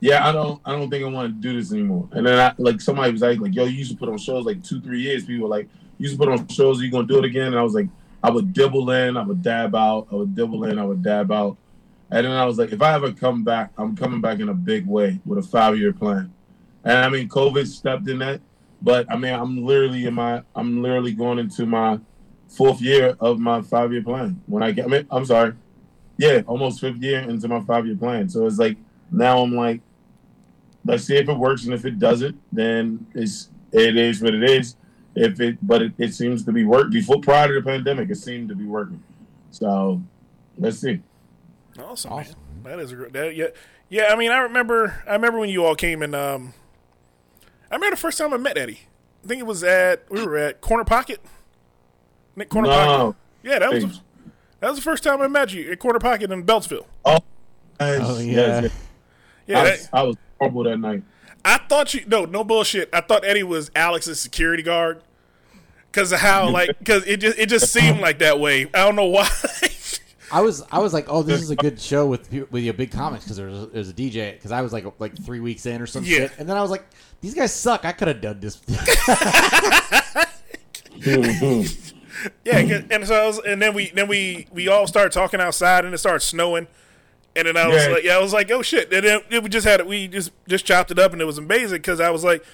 "Yeah, 0.00 0.26
I 0.26 0.30
don't, 0.32 0.60
I 0.64 0.72
don't 0.72 0.88
think 0.88 1.04
I 1.04 1.08
want 1.08 1.34
to 1.34 1.40
do 1.48 1.58
this 1.58 1.72
anymore." 1.72 2.08
And 2.12 2.24
then 2.26 2.38
I 2.38 2.54
like 2.58 2.80
somebody 2.80 3.10
was 3.12 3.22
like, 3.22 3.40
"Like, 3.40 3.54
yo, 3.54 3.64
you 3.64 3.78
used 3.78 3.90
to 3.90 3.96
put 3.96 4.08
on 4.08 4.18
shows 4.18 4.44
like 4.46 4.62
two, 4.62 4.80
three 4.80 5.00
years." 5.02 5.24
People 5.24 5.48
were 5.48 5.56
like, 5.56 5.68
"You 5.98 6.04
used 6.04 6.14
to 6.14 6.18
put 6.24 6.28
on 6.28 6.46
shows. 6.48 6.80
Are 6.80 6.84
you 6.84 6.90
gonna 6.92 7.06
do 7.08 7.18
it 7.18 7.24
again?" 7.24 7.48
And 7.48 7.58
I 7.58 7.62
was 7.62 7.74
like, 7.74 7.88
"I 8.24 8.30
would 8.30 8.52
dibble 8.52 8.90
in, 8.90 9.16
I 9.16 9.22
would 9.22 9.42
dab 9.42 9.74
out, 9.74 10.08
I 10.10 10.14
would 10.14 10.34
dibble 10.34 10.64
in, 10.64 10.78
I 10.78 10.84
would 10.84 11.02
dab 11.02 11.30
out." 11.30 11.58
And 12.10 12.24
then 12.24 12.32
I 12.32 12.46
was 12.46 12.58
like, 12.58 12.72
"If 12.72 12.80
I 12.80 12.94
ever 12.94 13.12
come 13.12 13.44
back, 13.44 13.72
I'm 13.76 13.94
coming 13.94 14.20
back 14.20 14.40
in 14.40 14.48
a 14.48 14.54
big 14.54 14.86
way 14.86 15.20
with 15.26 15.38
a 15.38 15.42
five 15.42 15.76
year 15.76 15.92
plan." 15.92 16.32
And 16.82 16.98
I 16.98 17.08
mean, 17.08 17.28
COVID 17.28 17.66
stepped 17.66 18.08
in 18.08 18.18
that, 18.20 18.40
but 18.80 19.10
I 19.10 19.16
mean, 19.16 19.34
I'm 19.34 19.64
literally 19.64 20.06
in 20.06 20.14
my, 20.14 20.42
I'm 20.56 20.82
literally 20.82 21.12
going 21.12 21.38
into 21.38 21.66
my 21.66 22.00
fourth 22.48 22.80
year 22.80 23.16
of 23.20 23.38
my 23.38 23.60
five 23.62 23.92
year 23.92 24.02
plan. 24.02 24.40
When 24.46 24.62
I 24.62 24.72
get, 24.72 24.86
I 24.86 24.88
mean, 24.88 25.06
I'm 25.10 25.24
sorry, 25.24 25.52
yeah, 26.16 26.42
almost 26.46 26.80
fifth 26.80 27.02
year 27.02 27.20
into 27.20 27.48
my 27.48 27.60
five 27.60 27.86
year 27.86 27.96
plan. 27.96 28.28
So 28.28 28.46
it's 28.46 28.58
like 28.58 28.78
now 29.10 29.42
I'm 29.42 29.54
like, 29.54 29.80
let's 30.84 31.04
see 31.04 31.16
if 31.16 31.28
it 31.28 31.36
works, 31.36 31.64
and 31.64 31.74
if 31.74 31.84
it 31.84 31.98
doesn't, 31.98 32.40
then 32.52 33.06
it's 33.14 33.50
it 33.72 33.96
is 33.96 34.22
what 34.22 34.34
it 34.34 34.48
is. 34.48 34.76
If 35.16 35.40
it, 35.40 35.58
but 35.62 35.82
it, 35.82 35.92
it 35.98 36.12
seems 36.14 36.44
to 36.44 36.52
be 36.52 36.64
working. 36.64 36.90
before 36.90 37.20
prior 37.20 37.48
to 37.48 37.54
the 37.54 37.62
pandemic, 37.62 38.10
it 38.10 38.16
seemed 38.16 38.48
to 38.48 38.54
be 38.54 38.64
working. 38.64 39.02
So 39.50 40.02
let's 40.58 40.78
see. 40.80 41.00
Awesome, 41.78 42.12
Awesome. 42.12 42.36
That 42.64 42.78
is 42.80 42.92
a 42.92 42.96
great. 42.96 43.12
That, 43.12 43.36
yeah, 43.36 43.48
yeah. 43.88 44.06
I 44.10 44.16
mean, 44.16 44.30
I 44.30 44.38
remember. 44.38 45.02
I 45.06 45.12
remember 45.12 45.38
when 45.38 45.50
you 45.50 45.64
all 45.64 45.74
came 45.74 46.02
and 46.02 46.14
um, 46.14 46.54
I 47.70 47.74
remember 47.74 47.94
the 47.96 48.00
first 48.00 48.16
time 48.18 48.32
I 48.32 48.38
met 48.38 48.56
Eddie. 48.56 48.80
I 49.22 49.26
think 49.28 49.40
it 49.40 49.46
was 49.46 49.62
at 49.62 50.10
we 50.10 50.24
were 50.24 50.36
at 50.36 50.60
Corner 50.60 50.84
Pocket. 50.84 51.20
Nick 52.36 52.48
Corner 52.48 52.68
Pocket. 52.68 53.16
Yeah, 53.42 53.58
that 53.58 53.72
was 53.72 54.00
that 54.60 54.68
was 54.70 54.78
the 54.78 54.82
first 54.82 55.04
time 55.04 55.20
I 55.20 55.28
met 55.28 55.52
you 55.52 55.70
at 55.70 55.78
Corner 55.78 55.98
Pocket 55.98 56.32
in 56.32 56.44
Beltsville. 56.44 56.86
yes, 57.06 57.20
Oh, 57.80 58.18
yes, 58.18 58.18
yeah. 58.18 58.60
yes. 58.62 58.72
Yeah, 59.46 59.60
I, 59.60 59.64
that, 59.64 59.88
I 59.92 60.02
was 60.04 60.16
horrible 60.38 60.64
that 60.64 60.78
night. 60.78 61.02
I 61.44 61.58
thought 61.58 61.92
you 61.94 62.04
no 62.06 62.24
no 62.24 62.42
bullshit. 62.44 62.88
I 62.92 63.00
thought 63.00 63.24
Eddie 63.24 63.42
was 63.42 63.70
Alex's 63.76 64.20
security 64.20 64.62
guard 64.62 65.02
because 65.90 66.10
of 66.12 66.20
how 66.20 66.48
like 66.50 66.78
because 66.78 67.06
it 67.06 67.18
just 67.18 67.38
it 67.38 67.48
just 67.48 67.72
seemed 67.72 68.00
like 68.00 68.18
that 68.20 68.40
way. 68.40 68.62
I 68.74 68.84
don't 68.84 68.96
know 68.96 69.06
why. 69.06 69.28
I 70.32 70.40
was 70.40 70.64
I 70.72 70.78
was 70.78 70.92
like, 70.94 71.04
oh, 71.08 71.22
this 71.22 71.42
is 71.42 71.50
a 71.50 71.56
good 71.56 71.78
show 71.80 72.06
with 72.06 72.32
with 72.50 72.64
your 72.64 72.74
big 72.74 72.90
comics 72.90 73.24
because 73.24 73.36
there's 73.36 73.68
there's 73.68 73.90
a 73.90 73.92
DJ 73.92 74.32
because 74.32 74.52
I 74.52 74.62
was 74.62 74.72
like 74.72 74.84
like 74.98 75.16
three 75.22 75.40
weeks 75.40 75.66
in 75.66 75.80
or 75.82 75.86
some 75.86 76.02
Yeah. 76.04 76.18
shit, 76.18 76.32
and 76.38 76.48
then 76.48 76.56
I 76.56 76.62
was 76.62 76.70
like, 76.70 76.84
these 77.20 77.34
guys 77.34 77.52
suck. 77.54 77.84
I 77.84 77.92
could 77.92 78.08
have 78.08 78.20
done 78.20 78.40
this. 78.40 78.60
yeah, 82.44 82.82
and 82.90 83.06
so 83.06 83.14
I 83.22 83.26
was, 83.26 83.38
and 83.40 83.60
then 83.60 83.74
we 83.74 83.90
then 83.90 84.08
we 84.08 84.46
we 84.50 84.68
all 84.68 84.86
started 84.86 85.12
talking 85.12 85.40
outside, 85.40 85.84
and 85.84 85.92
it 85.94 85.98
started 85.98 86.20
snowing, 86.20 86.66
and 87.36 87.46
then 87.48 87.56
I 87.56 87.66
was 87.66 87.84
Yeah. 87.84 87.92
like, 87.92 88.04
yeah, 88.04 88.16
I 88.16 88.20
was 88.20 88.32
like, 88.32 88.50
oh 88.50 88.62
shit, 88.62 88.92
and 88.92 89.04
then 89.04 89.20
it, 89.30 89.42
we 89.42 89.48
just 89.48 89.66
had 89.66 89.80
it, 89.80 89.86
we 89.86 90.08
just 90.08 90.30
just 90.48 90.64
chopped 90.64 90.90
it 90.90 90.98
up, 90.98 91.12
and 91.12 91.20
it 91.20 91.24
was 91.24 91.38
amazing 91.38 91.78
because 91.78 92.00
I 92.00 92.10
was 92.10 92.24
like, 92.24 92.44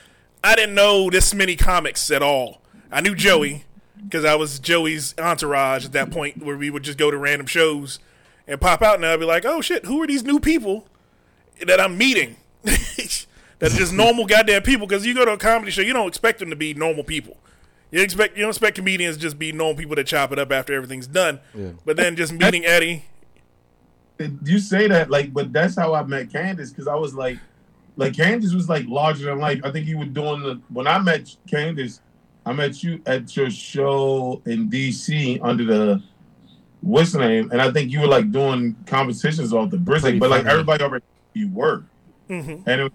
I 0.43 0.55
didn't 0.55 0.75
know 0.75 1.11
this 1.11 1.35
many 1.35 1.57
comics 1.57 2.11
at 2.11 2.23
all. 2.23 2.63
I 2.91 3.01
knew 3.01 3.15
Joey 3.15 3.51
mm-hmm. 3.51 4.05
because 4.05 4.25
I 4.25 4.35
was 4.35 4.59
Joey's 4.59 5.15
entourage 5.19 5.85
at 5.85 5.93
that 5.93 6.11
point, 6.11 6.43
where 6.43 6.57
we 6.57 6.71
would 6.71 6.83
just 6.83 6.99
go 6.99 7.11
to 7.11 7.17
random 7.17 7.47
shows 7.47 7.99
and 8.47 8.61
pop 8.61 8.83
out, 8.83 8.97
and 8.97 9.07
I'd 9.07 9.21
be 9.21 9.27
like, 9.27 9.45
oh 9.45 9.61
shit, 9.61 9.85
who 9.85 10.03
are 10.03 10.07
these 10.07 10.25
new 10.25 10.41
people 10.41 10.87
that 11.67 11.81
I'm 11.81 11.97
meeting? 11.99 12.37
that 12.63 13.27
are 13.63 13.77
just 13.77 13.93
normal 13.93 14.27
goddamn 14.27 14.63
people 14.63 14.87
because 14.87 15.07
you 15.07 15.15
go 15.15 15.25
to 15.25 15.33
a 15.33 15.39
comedy 15.39 15.71
show, 15.71 15.83
you 15.83 15.93
don't 15.93 16.09
expect 16.09 16.39
them 16.41 16.51
to 16.51 16.57
be 16.57 16.75
normal 16.75 17.05
people. 17.05 17.37
You 17.91 18.03
expect 18.03 18.37
you 18.37 18.43
don't 18.43 18.51
expect 18.51 18.77
comedians 18.77 19.17
to 19.17 19.23
just 19.23 19.39
be 19.39 19.53
normal 19.53 19.77
people 19.77 19.97
that 19.97 20.07
chop 20.07 20.33
it 20.33 20.39
up 20.39 20.53
after 20.53 20.73
everything's 20.73 21.07
done. 21.07 21.41
Yeah. 21.55 21.71
But 21.85 21.97
then 21.97 22.17
just 22.17 22.33
meeting 22.33 22.65
Eddie, 22.65 23.05
you 24.45 24.59
say 24.59 24.87
that 24.89 25.11
like, 25.11 25.33
but 25.33 25.53
that's 25.53 25.77
how 25.77 25.95
I 25.95 26.03
met 26.05 26.29
Kandyce 26.29 26.71
because 26.71 26.87
I 26.89 26.95
was 26.95 27.15
like, 27.15 27.39
like 27.97 28.13
Kandyce 28.13 28.55
was 28.55 28.69
like 28.69 28.87
larger 28.87 29.27
than 29.27 29.39
life. 29.39 29.61
I 29.65 29.71
think 29.71 29.87
you 29.87 29.99
were 29.99 30.05
doing 30.05 30.43
the 30.43 30.61
when 30.69 30.87
I 30.87 30.99
met 30.99 31.35
Kandyce, 31.51 32.01
I 32.47 32.53
met 32.53 32.83
you 32.83 33.01
at 33.07 33.35
your 33.37 33.51
show 33.51 34.43
in 34.47 34.69
DC 34.71 35.39
under 35.43 35.65
the 35.65 36.03
what's 36.81 37.13
the 37.13 37.19
name, 37.19 37.51
and 37.51 37.61
I 37.61 37.71
think 37.71 37.91
you 37.93 38.01
were 38.01 38.07
like 38.07 38.31
doing 38.33 38.75
competitions 38.87 39.53
off 39.53 39.71
the 39.71 39.77
Pretty 39.77 39.85
brisket, 39.85 40.21
but 40.21 40.31
like 40.31 40.47
everybody 40.47 40.83
already 40.85 41.05
knew 41.35 41.43
you 41.47 41.53
were, 41.53 41.85
Mhm. 42.29 42.63
and 42.67 42.81
it, 42.83 42.93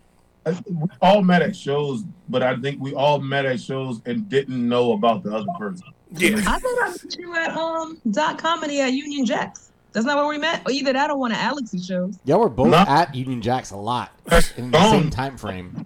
I- 0.47 0.63
we 0.69 0.87
all 1.01 1.21
met 1.23 1.41
at 1.43 1.55
shows, 1.55 2.03
but 2.29 2.41
I 2.43 2.55
think 2.57 2.79
we 2.81 2.93
all 2.93 3.19
met 3.19 3.45
at 3.45 3.59
shows 3.59 4.01
and 4.05 4.27
didn't 4.29 4.67
know 4.67 4.93
about 4.93 5.23
the 5.23 5.35
other 5.35 5.45
person. 5.59 5.85
yeah, 6.17 6.35
I 6.37 6.59
thought 6.59 6.77
I 6.83 6.89
met 6.89 7.15
you 7.19 7.35
at 7.35 7.55
um 7.57 7.97
dot 8.11 8.37
comedy 8.39 8.79
at 8.81 8.93
Union 8.93 9.25
Jacks. 9.25 9.64
That's 9.95 10.05
not 10.05 10.17
where 10.17 10.27
we 10.27 10.37
met. 10.37 10.69
Either 10.69 10.91
that 10.91 11.09
or 11.09 11.17
one 11.17 11.31
of 11.31 11.37
Alex's 11.37 11.85
shows. 11.85 12.19
Y'all 12.25 12.41
were 12.41 12.49
both 12.49 12.67
No. 12.67 12.79
at 12.79 13.15
Union 13.15 13.41
Jacks 13.41 13.71
a 13.71 13.77
lot 13.77 14.11
in 14.57 14.69
the 14.69 14.77
Gone. 14.77 14.91
same 14.91 15.09
time 15.09 15.37
frame. 15.37 15.85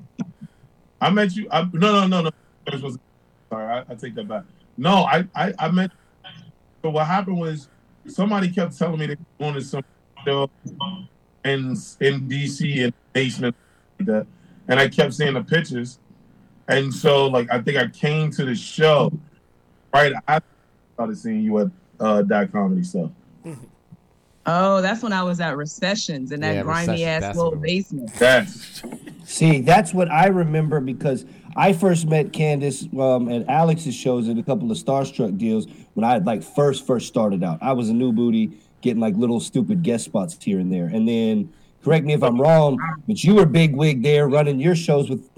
I 1.00 1.12
met 1.12 1.36
you. 1.36 1.48
I, 1.52 1.62
no, 1.62 1.69
no, 1.72 2.08
no, 2.08 2.22
no. 2.24 2.32
This 2.72 2.82
was- 2.82 2.98
Sorry, 3.52 3.65
I, 3.65 3.84
I 3.91 3.95
take 3.95 4.15
that 4.15 4.28
back. 4.28 4.45
No, 4.78 5.04
I, 5.06 5.26
I, 5.36 5.54
I 5.60 5.69
met. 5.69 5.91
But 6.82 6.89
what 6.91 7.06
happened 7.06 7.39
was 7.39 7.67
somebody 8.08 8.50
kept 8.50 8.76
telling 8.78 9.00
me 9.00 9.06
they 9.06 9.17
wanted 9.39 9.63
some 9.65 9.84
show 10.26 10.50
in 11.45 11.76
in 12.00 12.28
DC 12.28 12.78
in 12.78 12.84
the 12.89 12.93
basement 13.13 13.56
like 14.00 14.08
that, 14.08 14.28
and 14.67 14.80
I 14.80 14.88
kept 14.89 15.13
seeing 15.13 15.34
the 15.36 15.43
pictures, 15.43 16.00
and 16.67 16.91
so 16.93 17.28
like 17.28 17.52
I 17.52 17.62
think 17.62 17.78
I 17.78 17.88
came 17.88 18.32
to 18.32 18.45
the 18.45 18.56
show 18.56 19.12
right 19.93 20.13
after 20.28 20.48
I 20.48 20.93
started 20.95 21.17
seeing 21.17 21.41
you 21.41 21.60
at 21.60 21.67
uh, 22.00 22.22
that 22.24 22.52
comedy 22.52 22.84
stuff. 22.84 23.12
Oh, 24.51 24.81
that's 24.81 25.03
when 25.03 25.13
I 25.13 25.23
was 25.23 25.39
at 25.39 25.55
Recessions 25.57 26.31
in 26.31 26.39
that 26.41 26.55
Yeah, 26.55 26.63
grimy 26.63 26.91
Recessions, 26.93 27.07
ass 27.07 27.21
that's 27.21 27.38
little 27.38 27.51
what 27.51 27.57
it 27.57 27.62
was. 27.62 27.85
basement. 27.91 28.13
That's 28.15 28.81
See, 29.25 29.62
that's 29.62 29.93
what 29.93 30.09
I 30.12 30.27
remember 30.27 30.79
because 30.79 31.25
I 31.55 31.73
first 31.73 32.07
met 32.07 32.31
Kandyce 32.31 32.91
um, 32.99 33.29
at 33.29 33.47
Alex's 33.47 33.93
shows 33.93 34.27
at 34.27 34.38
a 34.38 34.43
couple 34.43 34.71
of 34.71 34.77
Starstruck 34.77 35.38
deals 35.38 35.67
when 35.93 36.03
I 36.03 36.17
like 36.17 36.41
first 36.41 36.88
first 36.88 37.07
started 37.07 37.43
out. 37.43 37.59
I 37.62 37.73
was 37.73 37.89
a 37.89 37.93
new 37.93 38.12
booty 38.12 38.51
getting 38.81 38.99
like 39.01 39.15
little 39.15 39.39
stupid 39.39 39.83
guest 39.83 40.05
spots 40.05 40.38
here 40.41 40.59
and 40.59 40.71
there, 40.73 40.85
and 40.85 41.07
then 41.07 41.51
correct 41.83 42.05
me 42.05 42.13
if 42.13 42.23
I'm 42.23 42.39
wrong, 42.41 42.77
but 43.07 43.23
you 43.23 43.35
were 43.35 43.45
big 43.45 43.75
wig 43.75 44.01
there 44.03 44.27
running 44.27 44.59
your 44.59 44.75
shows 44.75 45.09
with. 45.09 45.29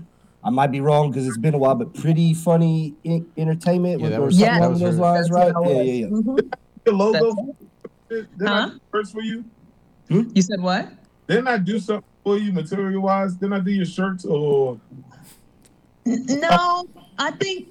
I 0.44 0.50
might 0.50 0.72
be 0.72 0.82
wrong 0.82 1.12
because 1.12 1.28
it's 1.28 1.38
been 1.38 1.54
a 1.54 1.58
while, 1.60 1.76
but 1.76 1.94
pretty 1.94 2.34
funny 2.34 2.96
I- 3.06 3.22
entertainment 3.38 4.00
Yeah, 4.00 4.04
with, 4.04 4.12
that 4.14 4.20
or 4.22 4.26
was- 4.26 4.40
something 4.40 4.54
that 4.54 4.60
along 4.62 4.72
was 4.72 4.80
those 4.80 4.98
lines, 4.98 5.30
That's 5.30 5.54
right? 5.54 5.54
what 5.56 5.68
I 5.68 5.72
Yeah, 5.72 5.82
yeah, 5.82 5.94
yeah. 5.94 6.08
Mhm. 6.08 6.54
the 6.86 6.92
logo. 6.94 7.56
That's- 8.12 8.28
Didn't 8.38 8.48
I 8.48 8.62
Huh? 8.62 8.70
do 8.70 8.80
first 8.92 9.14
for 9.14 9.22
you? 9.22 9.46
You 10.10 10.42
said 10.42 10.60
what? 10.62 10.90
Didn't 11.28 11.48
I 11.48 11.58
do 11.58 11.80
something 11.80 12.04
for 12.24 12.38
you 12.38 12.52
material 12.52 13.02
wise? 13.02 13.34
Didn't 13.36 13.54
I 13.54 13.60
do 13.62 13.72
your 13.72 13.86
shirts 13.86 14.26
or? 14.26 14.80
No, 16.06 16.88
I 17.18 17.32
think 17.32 17.70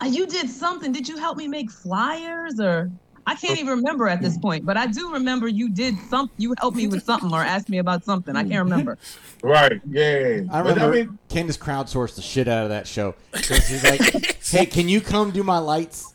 uh, 0.00 0.06
you 0.06 0.26
did 0.26 0.48
something. 0.48 0.92
Did 0.92 1.06
you 1.08 1.18
help 1.18 1.36
me 1.36 1.48
make 1.48 1.70
flyers 1.70 2.58
or? 2.60 2.90
I 3.26 3.34
can't 3.34 3.58
even 3.58 3.78
remember 3.78 4.06
at 4.06 4.20
this 4.20 4.36
point, 4.36 4.66
but 4.66 4.76
I 4.76 4.86
do 4.86 5.10
remember 5.12 5.48
you 5.48 5.70
did 5.70 5.96
some. 6.10 6.30
You 6.36 6.54
helped 6.58 6.76
me 6.76 6.86
with 6.86 7.02
something 7.04 7.32
or 7.32 7.42
asked 7.42 7.70
me 7.70 7.78
about 7.78 8.04
something. 8.04 8.36
I 8.36 8.42
can't 8.42 8.64
remember. 8.64 8.98
Right. 9.42 9.80
Yeah. 9.88 10.42
I 10.52 10.62
But, 10.62 10.74
remember 10.74 10.94
mean, 10.94 11.18
Kandyce 11.30 11.58
crowdsourced 11.58 12.16
the 12.16 12.22
shit 12.22 12.48
out 12.48 12.64
of 12.64 12.68
that 12.68 12.86
show. 12.86 13.14
She's 13.34 13.82
like, 13.82 14.00
"Hey, 14.44 14.66
can 14.66 14.88
you 14.90 15.00
come 15.00 15.30
do 15.30 15.42
my 15.42 15.58
lights?" 15.58 16.12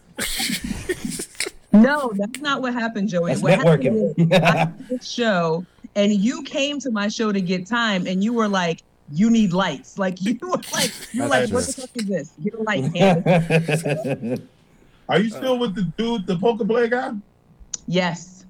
No, 1.71 2.12
that's 2.15 2.41
not 2.41 2.62
what 2.62 2.73
happened, 2.73 3.10
Joey. 3.10 3.29
That's 3.29 3.41
what 3.41 3.53
happened 3.53 4.13
is 4.17 4.32
I 4.41 4.65
did 4.65 4.89
this 4.89 5.08
show, 5.12 5.65
and 5.95 6.12
you 6.12 6.41
came 6.43 6.79
to 6.79 6.91
my 6.91 7.08
show 7.08 7.32
to 7.32 7.41
get 7.41 7.67
time, 7.67 8.08
and 8.08 8.23
you 8.23 8.34
were 8.34 8.47
like, 8.47 8.82
"You 9.12 9.29
need 9.29 9.53
lights." 9.53 9.99
Like 9.99 10.21
you 10.25 10.38
were 10.41 10.62
like, 10.73 10.91
you 11.13 11.23
were 11.23 11.29
That's 11.29 11.51
like, 11.51 11.53
"What 11.53 11.65
the 11.65 11.73
fuck 11.73 11.89
is 11.97 12.05
this? 12.05 12.32
Get 12.43 12.53
a 12.55 12.63
light, 12.63 12.84
Kandyce." 12.86 14.41
are 15.10 15.19
you 15.19 15.29
still 15.29 15.60
with 15.60 15.75
the 15.75 15.84
dude, 15.84 16.25
the 16.25 16.38
poker 16.38 16.65
player 16.65 16.88
guy? 16.88 17.13
yes. 17.88 18.45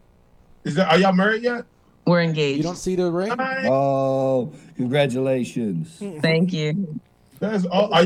Is 0.65 0.75
that 0.75 0.89
are 0.89 0.99
y'all 0.99 1.13
married 1.13 1.43
yet? 1.43 1.65
We're 2.05 2.21
engaged. 2.21 2.57
You 2.57 2.63
don't 2.63 2.75
see 2.75 2.95
the 2.95 3.09
ring? 3.09 3.31
Oh, 3.39 4.51
congratulations. 4.75 5.97
Thank 6.21 6.51
you. 6.51 6.99
That's 7.39 7.65
all. 7.65 7.93
Are, 7.93 8.05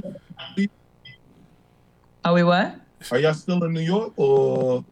Are 2.26 2.34
we 2.34 2.44
what? 2.44 2.76
are 3.12 3.20
y'all 3.20 3.34
still 3.34 3.64
in 3.64 3.74
New 3.74 3.82
York 3.82 4.14
or? 4.18 4.86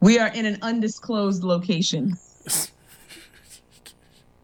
We 0.00 0.18
are 0.18 0.28
in 0.28 0.46
an 0.46 0.58
undisclosed 0.62 1.44
location. 1.44 2.16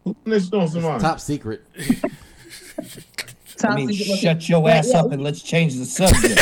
Who 0.03 0.15
this 0.25 0.49
doing 0.49 0.67
some 0.67 0.99
Top 0.99 1.19
secret. 1.19 1.63
Top 3.57 3.71
I 3.71 3.75
mean, 3.75 3.93
secret 3.93 4.17
shut 4.17 4.49
your 4.49 4.67
ass 4.69 4.89
yeah. 4.91 4.99
up 4.99 5.11
and 5.11 5.23
let's 5.23 5.43
change 5.43 5.75
the 5.75 5.85
subject. 5.85 6.39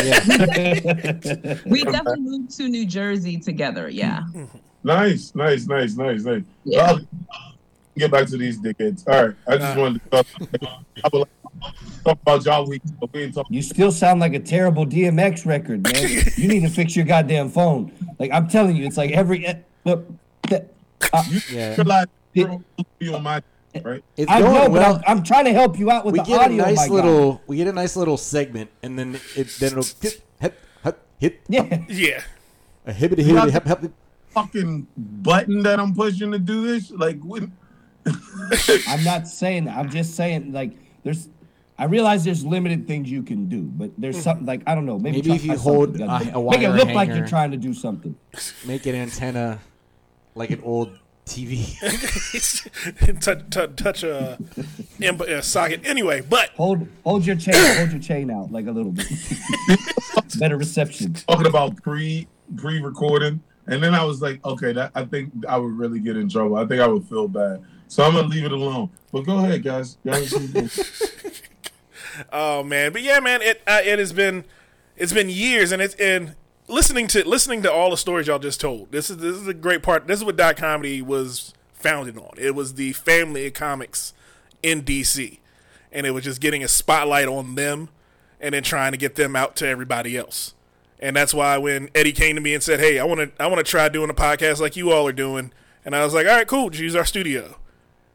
We 1.66 1.84
definitely 1.84 2.22
moved 2.22 2.56
to 2.58 2.70
New 2.70 2.86
Jersey 2.86 3.38
together. 3.38 3.90
Yeah. 3.90 4.24
Nice, 4.84 5.36
nice, 5.36 5.68
nice, 5.68 5.96
nice, 5.96 6.24
nice. 6.24 6.44
Yeah. 6.64 6.82
I'll 6.82 7.00
get 7.98 8.12
back 8.12 8.28
to 8.28 8.38
these 8.38 8.60
dickheads. 8.60 9.06
All 9.08 9.28
right, 9.28 9.36
I 9.48 9.58
just 9.58 9.78
wanted 9.78 10.02
to 10.04 10.10
talk, 10.10 10.26
I 11.04 11.10
would 11.12 11.20
like 11.20 11.30
to 11.30 11.39
talk 12.04 12.20
about 12.22 12.46
y'all 12.46 12.66
week, 12.68 12.82
but 13.00 13.12
we 13.14 13.24
ain't 13.24 13.34
talking. 13.34 13.56
You 13.56 13.62
still 13.62 13.92
sound 13.92 14.20
like 14.20 14.34
a 14.34 14.40
terrible 14.40 14.86
DMX 14.86 15.46
record, 15.46 15.84
man. 15.84 15.96
You 16.38 16.48
need 16.48 16.62
to 16.62 16.70
fix 16.70 16.96
your 16.96 17.06
goddamn 17.06 17.50
phone. 17.50 17.92
Like 18.20 18.32
I'm 18.32 18.48
telling 18.48 18.76
you, 18.76 18.86
it's 18.86 18.98
like 18.98 19.12
every. 19.12 19.46
eh, 19.46 19.56
Look, 19.86 20.08
that- 20.50 20.74
uh, 21.14 21.24
Yeah. 21.52 21.76
Realize 21.76 22.08
be 22.34 22.44
on 23.14 23.24
my 23.24 23.42
right. 23.84 24.04
It's 24.18 24.30
I 24.32 24.40
going 24.42 24.54
know, 24.54 24.64
but 24.66 24.72
well. 24.74 24.96
I'm, 25.08 25.18
I'm 25.20 25.24
trying 25.24 25.46
to 25.46 25.54
help 25.54 25.80
you 25.80 25.90
out 25.92 26.06
with 26.06 26.14
we 26.14 26.20
the 26.20 26.26
get 26.26 26.42
audio. 26.42 26.64
a 26.64 26.68
my 26.68 26.70
nice 26.74 26.88
guy. 26.88 26.94
little 26.94 27.42
we 27.48 27.58
get 27.58 27.68
a 27.68 27.72
nice 27.74 27.96
little 27.96 28.18
segment 28.18 28.70
and 28.84 28.98
then 29.00 29.20
it 29.36 29.48
then 29.60 29.72
it'll 29.72 29.84
hit 30.02 30.22
hit 30.40 30.54
hit, 30.84 30.98
hit 31.20 31.42
Yeah. 31.48 31.84
Yeah. 31.88 32.22
a 32.86 32.92
hibbity 32.94 33.24
hibbity 33.24 33.52
hip 33.52 33.66
hip 33.66 33.92
Fucking 34.30 34.86
button 34.98 35.64
that 35.64 35.80
I'm 35.80 35.94
pushing 35.96 36.32
to 36.34 36.40
do 36.40 36.68
this, 36.68 36.92
like 36.92 37.20
when, 37.24 37.52
I'm 38.88 39.04
not 39.04 39.28
saying 39.28 39.66
that. 39.66 39.78
I'm 39.78 39.90
just 39.90 40.16
saying 40.16 40.52
like 40.54 40.72
there's. 41.04 41.30
I 41.80 41.86
realize 41.86 42.26
there's 42.26 42.46
limited 42.46 42.88
things 42.88 43.10
you 43.10 43.24
can 43.24 43.48
do, 43.48 43.62
but 43.62 43.92
there's 43.98 44.18
mm-hmm. 44.18 44.24
something 44.24 44.46
like 44.46 44.64
I 44.68 44.76
don't 44.76 44.86
know. 44.86 45.00
Maybe, 45.00 45.22
Maybe 45.22 45.36
if 45.36 45.46
you 45.46 45.58
hold 45.58 45.98
something, 45.98 46.02
a- 46.02 46.08
goddamn. 46.08 46.36
a 46.36 46.52
make 46.52 46.62
it 46.62 46.68
wire 46.68 46.78
look 46.78 46.90
like 46.90 47.10
you're 47.10 47.26
trying 47.26 47.52
to 47.52 47.58
do 47.58 47.74
something. 47.74 48.16
make 48.66 48.86
an 48.86 48.96
antenna 48.96 49.60
like 50.36 50.50
an 50.50 50.62
old 50.62 51.00
TV. 51.26 51.80
touch, 53.22 53.50
touch, 53.50 53.76
touch 53.78 54.04
a, 54.04 54.38
a 55.02 55.42
socket. 55.42 55.82
Anyway, 55.86 56.20
but 56.22 56.50
Hold 56.58 56.86
hold 57.06 57.26
your 57.26 57.38
chain, 57.38 57.56
hold 57.78 57.92
your 57.92 58.02
chain 58.02 58.30
out 58.30 58.52
like 58.52 58.68
a 58.68 58.72
little 58.72 58.92
bit. 58.92 59.08
Better 60.40 60.58
reception. 60.58 61.14
talking 61.14 61.48
about 61.48 61.82
pre 61.82 62.28
pre 62.58 62.82
recording, 62.82 63.42
and 63.68 63.82
then 63.82 63.96
I 63.96 64.04
was 64.04 64.22
like, 64.22 64.44
okay, 64.46 64.74
that 64.74 64.92
I 64.96 65.06
think 65.06 65.32
I 65.48 65.58
would 65.58 65.78
really 65.78 66.02
get 66.02 66.18
in 66.18 66.28
trouble. 66.28 66.58
I 66.58 66.66
think 66.66 66.82
I 66.82 66.88
would 66.88 67.06
feel 67.08 67.30
bad, 67.30 67.64
so 67.88 68.04
I'm 68.04 68.16
gonna 68.16 68.28
leave 68.28 68.44
it 68.44 68.52
alone. 68.52 68.90
But 69.14 69.22
go 69.22 69.38
ahead, 69.38 69.64
guys. 69.64 69.98
guys 70.06 70.34
Oh 72.32 72.64
man, 72.64 72.92
but 72.92 73.02
yeah, 73.02 73.20
man, 73.20 73.42
it 73.42 73.62
uh, 73.68 73.82
it 73.84 74.00
has 74.00 74.14
been 74.14 74.44
it's 74.98 75.14
been 75.14 75.30
years, 75.30 75.72
and 75.72 75.82
it's 75.82 75.96
and 75.96 76.36
listening 76.68 77.08
to 77.08 77.28
listening 77.28 77.62
to 77.64 77.72
all 77.72 77.90
the 77.90 77.98
stories 77.98 78.28
y'all 78.28 78.40
just 78.40 78.62
told. 78.62 78.92
This 78.92 79.10
is 79.10 79.18
this 79.18 79.36
is 79.36 79.48
a 79.48 79.54
great 79.54 79.84
part. 79.84 80.08
This 80.08 80.20
is 80.20 80.26
what 80.26 80.36
dot 80.38 80.58
comedy 80.58 81.02
was 81.02 81.54
founded 81.74 82.18
on. 82.18 82.32
It 82.38 82.56
was 82.56 82.76
the 82.76 82.94
family 82.94 83.48
of 83.48 83.54
comics 83.54 84.14
in 84.62 84.84
DC, 84.84 85.40
and 85.92 86.06
it 86.06 86.12
was 86.12 86.24
just 86.24 86.42
getting 86.42 86.64
a 86.64 86.68
spotlight 86.68 87.28
on 87.28 87.56
them, 87.56 87.90
and 88.40 88.54
then 88.54 88.64
trying 88.64 88.92
to 88.92 88.98
get 88.98 89.16
them 89.16 89.36
out 89.36 89.56
to 89.58 89.68
everybody 89.68 90.18
else. 90.18 90.54
And 91.00 91.16
that's 91.16 91.34
why 91.34 91.58
when 91.58 91.90
Eddie 91.96 92.12
came 92.12 92.36
to 92.36 92.42
me 92.42 92.54
and 92.54 92.62
said, 92.62 92.80
"Hey, 92.80 93.00
I 93.00 93.06
want 93.06 93.20
to 93.20 93.44
I 93.44 93.48
want 93.48 93.66
to 93.66 93.70
try 93.70 93.90
doing 93.90 94.10
a 94.10 94.14
podcast 94.14 94.60
like 94.60 94.76
you 94.76 94.92
all 94.92 95.08
are 95.08 95.14
doing," 95.14 95.52
and 95.86 95.96
I 95.96 96.04
was 96.04 96.14
like, 96.14 96.28
"All 96.28 96.36
right, 96.36 96.48
cool, 96.48 96.70
just 96.70 96.84
use 96.84 96.96
our 96.96 97.06
studio." 97.06 97.58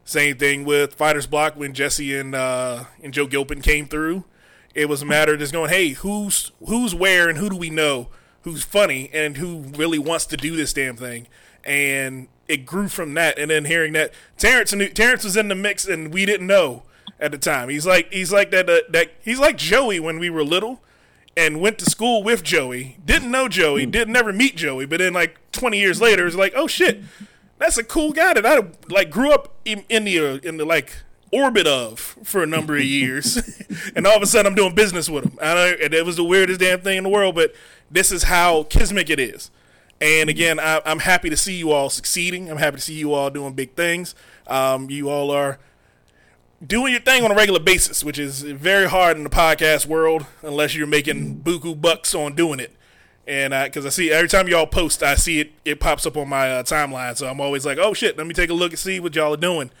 Same 0.05 0.37
thing 0.37 0.65
with 0.65 0.93
Fighters 0.93 1.25
Block 1.25 1.55
when 1.55 1.73
Jesse 1.73 2.15
and 2.15 2.35
uh, 2.35 2.85
and 3.03 3.11
Joe 3.13 3.25
Gilpin 3.25 3.61
came 3.61 3.87
through. 3.87 4.23
It 4.75 4.87
was 4.87 5.01
a 5.01 5.05
matter 5.05 5.33
of 5.33 5.39
just 5.39 5.51
going, 5.51 5.71
hey, 5.71 5.89
who's 5.89 6.51
who's 6.65 6.93
where 6.93 7.27
and 7.27 7.39
who 7.39 7.49
do 7.49 7.55
we 7.55 7.71
know 7.71 8.09
who's 8.43 8.63
funny 8.63 9.09
and 9.11 9.37
who 9.37 9.63
really 9.75 9.97
wants 9.97 10.27
to 10.27 10.37
do 10.37 10.55
this 10.55 10.71
damn 10.73 10.95
thing, 10.95 11.27
and 11.63 12.27
it 12.47 12.67
grew 12.67 12.87
from 12.87 13.15
that. 13.15 13.39
And 13.39 13.49
then 13.49 13.65
hearing 13.65 13.93
that 13.93 14.13
Terrance 14.37 14.71
knew, 14.73 14.89
Terrance 14.89 15.23
was 15.23 15.35
in 15.35 15.47
the 15.47 15.55
mix 15.55 15.87
and 15.87 16.13
we 16.13 16.25
didn't 16.27 16.45
know 16.45 16.83
at 17.19 17.31
the 17.31 17.39
time. 17.39 17.69
He's 17.69 17.87
like 17.87 18.13
he's 18.13 18.31
like 18.31 18.51
that 18.51 18.69
uh, 18.69 18.81
that 18.89 19.11
he's 19.23 19.39
like 19.39 19.57
Joey 19.57 19.99
when 19.99 20.19
we 20.19 20.29
were 20.29 20.43
little 20.43 20.81
and 21.35 21.59
went 21.59 21.79
to 21.79 21.85
school 21.85 22.21
with 22.21 22.43
Joey. 22.43 22.97
Didn't 23.03 23.31
know 23.31 23.47
Joey, 23.47 23.85
didn't 23.87 24.13
never 24.13 24.31
meet 24.31 24.55
Joey, 24.55 24.85
but 24.85 24.99
then 24.99 25.13
like 25.13 25.39
20 25.51 25.79
years 25.79 25.99
later, 25.99 26.27
it's 26.27 26.35
like, 26.35 26.53
oh 26.55 26.67
shit, 26.67 27.01
that's 27.57 27.77
a 27.77 27.83
cool 27.83 28.11
guy 28.11 28.33
that 28.33 28.45
I 28.45 28.61
like 28.89 29.09
grew 29.09 29.31
up 29.31 29.55
in, 29.65 29.83
in 29.89 30.03
the 30.05 30.19
uh, 30.19 30.39
in 30.43 30.57
the 30.57 30.65
like 30.65 30.93
orbit 31.31 31.67
of 31.67 31.99
for 31.99 32.43
a 32.43 32.45
number 32.45 32.75
of 32.75 32.83
years, 32.85 33.61
and 33.95 34.05
all 34.05 34.15
of 34.15 34.21
a 34.21 34.25
sudden 34.25 34.47
I'm 34.47 34.55
doing 34.55 34.75
business 34.75 35.09
with 35.09 35.25
him. 35.25 35.39
I 35.41 35.53
know, 35.53 35.75
and 35.81 35.93
it 35.93 36.05
was 36.05 36.15
the 36.15 36.23
weirdest 36.23 36.59
damn 36.59 36.81
thing 36.81 36.97
in 36.97 37.03
the 37.03 37.09
world, 37.09 37.35
but 37.35 37.53
this 37.89 38.11
is 38.11 38.23
how 38.23 38.63
kismet 38.63 39.09
it 39.09 39.19
is. 39.19 39.51
And 40.01 40.29
again, 40.29 40.59
I, 40.59 40.81
I'm 40.85 40.99
happy 40.99 41.29
to 41.29 41.37
see 41.37 41.55
you 41.55 41.71
all 41.71 41.89
succeeding. 41.89 42.51
I'm 42.51 42.57
happy 42.57 42.77
to 42.77 42.81
see 42.81 42.95
you 42.95 43.13
all 43.13 43.29
doing 43.29 43.53
big 43.53 43.75
things. 43.75 44.13
Um, 44.45 44.89
you 44.89 45.09
all 45.09 45.31
are 45.31 45.57
doing 46.65 46.91
your 46.91 47.01
thing 47.01 47.23
on 47.23 47.31
a 47.31 47.35
regular 47.35 47.59
basis, 47.59 48.03
which 48.03 48.19
is 48.19 48.41
very 48.41 48.89
hard 48.89 49.17
in 49.17 49.23
the 49.23 49.29
podcast 49.29 49.85
world 49.85 50.25
unless 50.41 50.75
you're 50.75 50.87
making 50.87 51.39
buku 51.41 51.79
bucks 51.79 52.13
on 52.13 52.35
doing 52.35 52.59
it. 52.59 52.74
And 53.27 53.53
because 53.65 53.85
I 53.85 53.89
see 53.89 54.11
every 54.11 54.29
time 54.29 54.47
y'all 54.47 54.67
post, 54.67 55.01
I 55.01 55.15
see 55.15 55.39
it, 55.39 55.51
it 55.63 55.79
pops 55.79 56.05
up 56.05 56.15
on 56.15 56.29
my 56.29 56.51
uh, 56.51 56.63
timeline. 56.63 57.17
So 57.17 57.27
I'm 57.27 57.41
always 57.41 57.65
like, 57.65 57.79
oh 57.79 57.93
shit, 57.93 58.17
let 58.17 58.27
me 58.27 58.33
take 58.33 58.49
a 58.49 58.53
look 58.53 58.71
and 58.71 58.79
see 58.79 58.99
what 58.99 59.15
y'all 59.15 59.33
are 59.33 59.37
doing. 59.37 59.71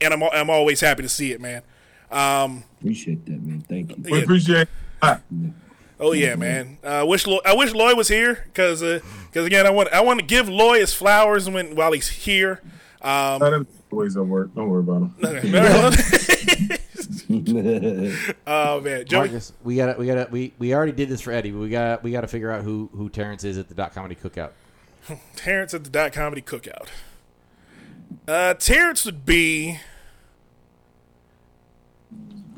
And 0.00 0.14
I'm, 0.14 0.22
I'm 0.22 0.50
always 0.50 0.80
happy 0.80 1.02
to 1.02 1.08
see 1.08 1.32
it, 1.32 1.40
man. 1.40 1.62
Um, 2.10 2.64
Appreciate 2.80 3.24
that, 3.26 3.42
man. 3.42 3.64
Thank 3.68 3.90
you. 3.90 3.96
we 4.10 4.22
appreciate. 4.22 4.68
It. 5.02 5.20
Oh 5.98 6.12
yeah, 6.12 6.34
man. 6.36 6.78
I 6.84 7.02
wish 7.02 7.26
Lo- 7.26 7.40
I 7.44 7.54
wish 7.54 7.72
Lloyd 7.72 7.96
was 7.96 8.08
here 8.08 8.44
because 8.46 8.80
because 8.80 9.46
again 9.46 9.66
I 9.66 9.70
want 9.70 9.92
I 9.92 10.00
want 10.00 10.20
to 10.20 10.26
give 10.26 10.48
Lloyd 10.48 10.80
his 10.80 10.94
flowers 10.94 11.48
when 11.48 11.74
while 11.74 11.92
he's 11.92 12.08
here. 12.08 12.60
Um, 13.02 13.40
Let 13.40 13.52
him 13.52 13.66
ways 13.90 14.16
at 14.16 14.26
work. 14.26 14.54
Don't 14.54 14.68
worry 14.68 14.80
about 14.80 15.10
him. 15.22 16.70
oh 18.46 18.80
man, 18.80 19.04
Joey. 19.06 19.28
Marcus, 19.28 19.52
we 19.62 19.76
got 19.76 19.94
to 19.94 19.98
we 19.98 20.06
got 20.06 20.14
to 20.14 20.28
we, 20.30 20.52
we 20.58 20.74
already 20.74 20.92
did 20.92 21.08
this 21.08 21.20
for 21.20 21.32
Eddie, 21.32 21.50
but 21.50 21.60
we 21.60 21.70
got 21.70 22.02
we 22.02 22.10
got 22.10 22.22
to 22.22 22.28
figure 22.28 22.50
out 22.50 22.62
who 22.64 22.90
who 22.92 23.08
Terrance 23.08 23.44
is 23.44 23.58
at 23.58 23.68
the 23.68 23.74
dot 23.74 23.94
comedy 23.94 24.14
cookout. 24.14 24.50
Terrance 25.36 25.74
at 25.74 25.84
the 25.84 25.90
Dot 25.90 26.12
Comedy 26.12 26.42
Cookout. 26.42 26.88
Uh, 28.26 28.54
Terrance 28.54 29.04
would 29.04 29.24
be. 29.26 29.80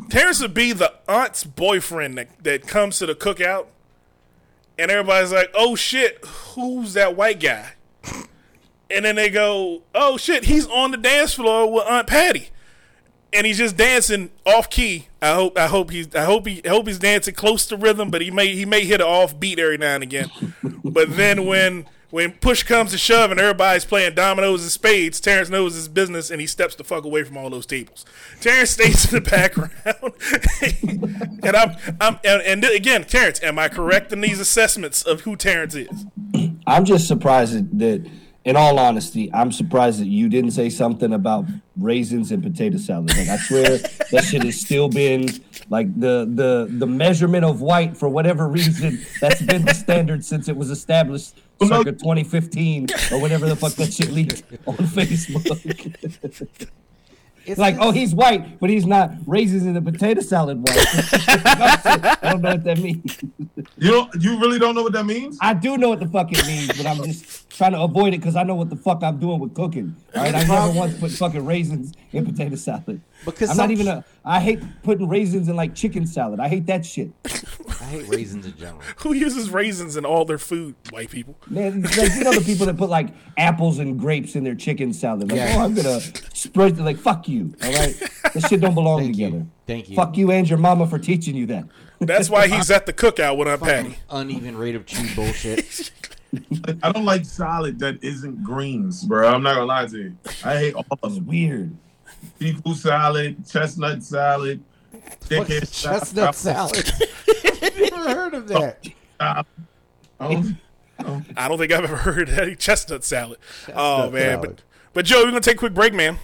Terrance 0.09 0.41
would 0.41 0.55
be 0.55 0.73
the 0.73 0.93
aunt's 1.09 1.43
boyfriend 1.43 2.17
that, 2.19 2.45
that 2.45 2.67
comes 2.69 2.99
to 2.99 3.07
the 3.07 3.15
cookout, 3.15 3.67
and 4.79 4.91
everybody's 4.91 5.33
like, 5.33 5.51
"Oh 5.55 5.75
shit, 5.75 6.25
who's 6.25 6.93
that 6.95 7.17
white 7.17 7.41
guy?" 7.41 7.73
And 8.89 9.05
then 9.05 9.17
they 9.17 9.31
go, 9.31 9.83
"Oh 9.95 10.17
shit, 10.17 10.45
he's 10.45 10.67
on 10.69 10.93
the 10.93 10.97
dance 10.97 11.35
floor 11.35 11.73
with 11.73 11.85
Aunt 11.89 12.07
Patty." 12.07 12.51
And 13.37 13.47
he's 13.47 13.59
just 13.59 13.77
dancing 13.77 14.31
off 14.47 14.71
key. 14.71 15.09
I 15.21 15.35
hope 15.35 15.59
I 15.59 15.67
hope 15.67 15.91
he's 15.91 16.15
I 16.15 16.25
hope 16.25 16.47
he 16.47 16.65
I 16.65 16.71
hope 16.71 16.87
he's 16.87 16.99
dancing 16.99 17.35
close 17.35 17.67
to 17.67 17.77
rhythm, 17.77 18.11
but 18.11 18.23
he 18.23 18.31
may 18.31 18.55
he 18.55 18.65
may 18.65 18.85
hit 18.85 19.01
an 19.01 19.07
off 19.07 19.39
beat 19.39 19.59
every 19.59 19.77
now 19.77 19.95
and 19.95 20.03
again. 20.03 20.31
but 20.85 21.17
then 21.17 21.45
when 21.45 21.87
when 22.11 22.33
push 22.33 22.63
comes 22.63 22.93
to 22.93 22.99
shove 22.99 23.31
and 23.31 23.39
everybody's 23.39 23.85
playing 23.85 24.15
dominoes 24.15 24.63
and 24.63 24.71
spades, 24.71 25.21
Terrance 25.21 25.51
knows 25.51 25.75
his 25.75 25.89
business 25.89 26.31
and 26.31 26.41
he 26.41 26.47
steps 26.47 26.75
the 26.75 26.85
fuck 26.85 27.05
away 27.05 27.25
from 27.25 27.37
all 27.37 27.51
those 27.51 27.67
tables. 27.67 28.07
Terrance 28.41 28.71
stays 28.71 29.13
in 29.13 29.23
the 29.23 29.31
background, 29.31 29.73
and 31.43 31.57
I'm 31.57 31.77
I'm 32.01 32.19
and, 32.25 32.43
and 32.43 32.65
again, 32.65 33.05
Terrance, 33.05 33.43
am 33.43 33.59
I 33.59 33.69
correct 33.69 34.13
in 34.13 34.21
these 34.23 34.41
assessments 34.41 35.03
of 35.03 35.23
who 35.23 35.37
Terrance 35.37 35.75
is? 35.75 36.07
I'm 36.67 36.85
just 36.85 37.07
surprised 37.07 37.55
that, 37.55 37.79
that, 37.79 38.11
in 38.47 38.55
all 38.55 38.79
honesty, 38.79 39.29
I'm 39.35 39.51
surprised 39.51 40.01
that 40.01 40.07
you 40.07 40.29
didn't 40.29 40.53
say 40.53 40.71
something 40.71 41.13
about 41.13 41.47
raisins 41.77 42.31
and 42.31 42.41
potato 42.43 42.79
salad. 42.79 43.15
Like 43.17 43.29
I 43.29 43.37
swear 43.39 43.79
that 44.13 44.25
shit 44.25 44.45
has 44.45 44.61
still 44.61 44.89
been 44.89 45.29
like 45.69 45.93
the 45.99 46.31
the 46.33 46.69
the 46.71 46.87
measurement 46.87 47.45
of 47.45 47.61
white 47.61 47.97
for 47.97 48.09
whatever 48.09 48.47
reason. 48.49 49.05
That's 49.21 49.43
been 49.43 49.65
the 49.65 49.75
standard 49.75 50.25
since 50.25 50.49
it 50.49 50.57
was 50.57 50.71
established 50.71 51.35
circa 51.61 51.91
2015 51.91 52.87
or 53.11 53.21
whatever 53.21 53.49
the 53.49 53.57
fuck 53.57 53.73
that 53.73 53.93
shit 53.93 54.11
leaked 54.11 54.45
on 54.65 54.77
Facebook. 54.95 56.69
It's 57.47 57.59
like, 57.61 57.77
oh, 57.79 57.93
he's 57.93 58.13
white, 58.15 58.59
but 58.59 58.71
he's 58.71 58.87
not 58.87 59.13
raisins 59.25 59.67
in 59.67 59.77
a 59.77 59.83
potato 59.83 60.21
salad 60.21 60.59
white. 60.59 60.77
I 61.29 62.19
don't 62.23 62.43
know 62.43 62.51
what 62.51 62.65
that 62.65 62.79
means. 62.79 63.19
You 63.79 63.91
don't. 63.91 64.23
You 64.23 64.41
really 64.41 64.59
don't 64.59 64.75
know 64.75 64.83
what 64.83 64.93
that 64.93 65.07
means? 65.07 65.39
I 65.41 65.55
do 65.55 65.77
know 65.79 65.89
what 65.89 66.01
the 66.01 66.09
fuck 66.09 66.29
it 66.33 66.45
means, 66.47 66.77
but 66.77 66.87
I'm 66.87 67.05
just 67.05 67.46
trying 67.57 67.73
to 67.73 67.81
avoid 67.81 68.15
it 68.15 68.19
because 68.19 68.37
I 68.37 68.43
know 68.43 68.55
what 68.55 68.71
the 68.71 68.77
fuck 68.77 69.03
I'm 69.03 69.19
doing 69.19 69.39
with 69.41 69.55
cooking. 69.55 69.97
All 70.15 70.23
right, 70.23 70.35
I 70.35 70.45
never 70.45 70.71
once 70.79 70.99
put 70.99 71.11
fucking 71.13 71.45
raisins 71.45 71.93
in 72.13 72.25
potato 72.25 72.55
salad. 72.57 73.01
Because 73.25 73.51
I'm 73.51 73.57
not 73.57 73.71
even 73.71 73.89
a. 73.89 74.05
I 74.25 74.41
hate 74.41 74.61
putting 74.83 75.09
raisins 75.09 75.49
in 75.49 75.57
like 75.57 75.75
chicken 75.75 76.07
salad. 76.07 76.41
I 76.41 76.49
hate 76.49 76.67
that 76.67 76.85
shit. 76.85 77.11
I 77.25 77.85
hate 77.85 78.09
raisins 78.09 78.47
in 78.47 78.57
general. 78.57 78.81
Who 78.99 79.13
uses 79.15 79.51
raisins 79.51 79.97
in 79.97 80.05
all 80.05 80.25
their 80.25 80.39
food? 80.39 80.75
White 80.91 81.11
people. 81.11 81.37
Man, 81.49 81.83
like, 81.83 81.97
you 81.97 82.25
know 82.25 82.33
the 82.33 82.43
people 82.45 82.67
that 82.67 82.77
put 82.77 82.91
like 82.91 83.09
apples 83.39 83.79
and 83.79 83.99
grapes 83.99 84.37
in 84.37 84.45
their 84.45 84.55
chicken 84.55 84.93
salad. 84.93 85.31
Like, 85.31 85.39
Yeah. 85.39 85.55
oh, 85.57 85.65
I'm 85.65 85.75
gonna 85.75 86.01
spread 86.35 86.79
like 86.79 86.99
fuck 86.99 87.29
you. 87.29 87.55
All 87.63 87.73
right, 87.73 88.11
this 88.35 88.47
shit 88.49 88.61
don't 88.61 88.75
belong 88.75 89.01
Thank 89.01 89.15
together. 89.15 89.37
you. 89.39 89.51
Thank 89.67 89.89
you. 89.89 89.97
Fuck 89.97 90.17
you 90.17 90.31
and 90.31 90.49
your 90.49 90.59
mama 90.59 90.87
for 90.87 90.99
teaching 90.99 91.35
you 91.37 91.47
that. 91.47 91.65
That's 92.01 92.29
why 92.29 92.47
he's 92.49 92.71
at 92.71 92.85
the 92.87 92.93
cookout 92.93 93.39
with 93.39 93.49
Aunt 93.49 93.63
Patty. 93.63 93.99
Uneven 94.11 94.57
rate 94.57 94.75
of 94.75 94.85
chew 94.87 95.15
bullshit. 95.15 95.91
I 96.83 96.93
don't 96.93 97.05
like 97.05 97.25
salad 97.25 97.79
that 97.81 98.03
isn't 98.03 98.43
greens, 98.43 99.05
bro. 99.05 99.29
I'm 99.29 99.43
not 99.43 99.55
gonna 99.55 99.67
lie 99.67 99.87
to 99.87 99.97
you. 99.99 100.17
I 100.45 100.57
hate 100.59 100.75
all 100.75 100.85
of 100.91 100.99
It's 101.05 101.15
them. 101.17 101.27
weird. 101.27 101.77
Seafood 102.39 102.77
salad, 102.77 103.49
chestnut 103.49 104.03
salad, 104.03 104.63
chicken 105.29 105.61
Chestnut 105.67 106.35
salad. 106.35 106.91
Never 107.79 108.15
heard 108.15 108.35
of 108.35 108.49
that. 108.49 108.87
Oh, 110.19 111.23
I 111.37 111.49
don't 111.49 111.59
think 111.59 111.73
I've 111.73 111.85
ever 111.85 111.97
heard 111.97 112.29
of 112.29 112.39
any 112.39 112.57
chestnut 112.57 113.05
salad. 113.05 113.39
oh 113.75 114.11
man, 114.11 114.37
salad. 114.43 114.57
but 114.57 114.63
but 114.95 115.05
Joe, 115.05 115.19
we're 115.21 115.27
gonna 115.31 115.41
take 115.41 115.57
a 115.57 115.59
quick 115.59 115.75
break, 115.75 115.93
man. 115.93 116.15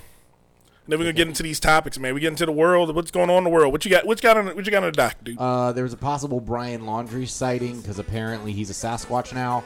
And 0.84 0.90
then 0.92 0.98
we're 0.98 1.04
gonna 1.04 1.12
get 1.12 1.28
into 1.28 1.42
these 1.42 1.60
topics, 1.60 1.98
man. 1.98 2.14
We 2.14 2.20
get 2.20 2.28
into 2.28 2.46
the 2.46 2.52
world. 2.52 2.92
What's 2.94 3.10
going 3.10 3.30
on 3.30 3.38
in 3.38 3.44
the 3.44 3.50
world? 3.50 3.70
What 3.72 3.84
you 3.84 3.90
got? 3.90 4.06
What 4.06 4.18
you 4.18 4.22
got 4.28 4.36
on? 4.36 4.46
What 4.46 4.64
you 4.66 4.72
got 4.72 4.82
on 4.82 4.88
the 4.90 4.96
dock, 4.96 5.16
dude? 5.22 5.38
Uh, 5.38 5.72
there 5.72 5.84
was 5.84 5.92
a 5.92 5.96
possible 5.98 6.40
Brian 6.40 6.82
Laundrie 6.82 7.28
sighting 7.28 7.80
because 7.80 7.98
apparently 7.98 8.52
he's 8.52 8.70
a 8.70 8.72
Sasquatch 8.72 9.32
now. 9.34 9.62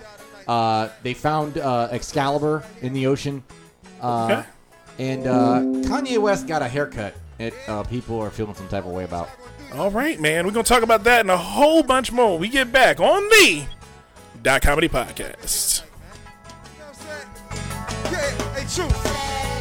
Uh, 0.48 0.88
they 1.02 1.14
found 1.14 1.58
uh, 1.58 1.88
Excalibur 1.90 2.62
in 2.82 2.92
the 2.92 3.06
ocean. 3.06 3.42
Uh, 4.00 4.24
Okay. 4.30 4.48
And 4.98 5.26
uh, 5.26 5.60
Kanye 5.88 6.16
West 6.18 6.46
got 6.46 6.62
a 6.62 6.68
haircut. 6.68 7.14
It 7.38 7.52
uh, 7.68 7.82
people 7.82 8.18
are 8.18 8.30
feeling 8.30 8.54
some 8.54 8.68
type 8.68 8.86
of 8.86 8.92
way 8.92 9.04
about. 9.04 9.28
All 9.74 9.90
right, 9.90 10.18
man. 10.18 10.46
We're 10.46 10.52
gonna 10.52 10.64
talk 10.64 10.82
about 10.82 11.04
that 11.04 11.20
and 11.20 11.30
a 11.30 11.36
whole 11.36 11.82
bunch 11.82 12.12
more. 12.12 12.32
when 12.32 12.40
We 12.40 12.48
get 12.48 12.72
back 12.72 12.98
on 12.98 13.22
the 13.28 13.64
Dot 14.42 14.62
Comedy 14.62 14.88
Podcast. 14.88 15.82
Yeah, 18.10 18.54
hey, 18.54 18.66
truth. 18.74 19.55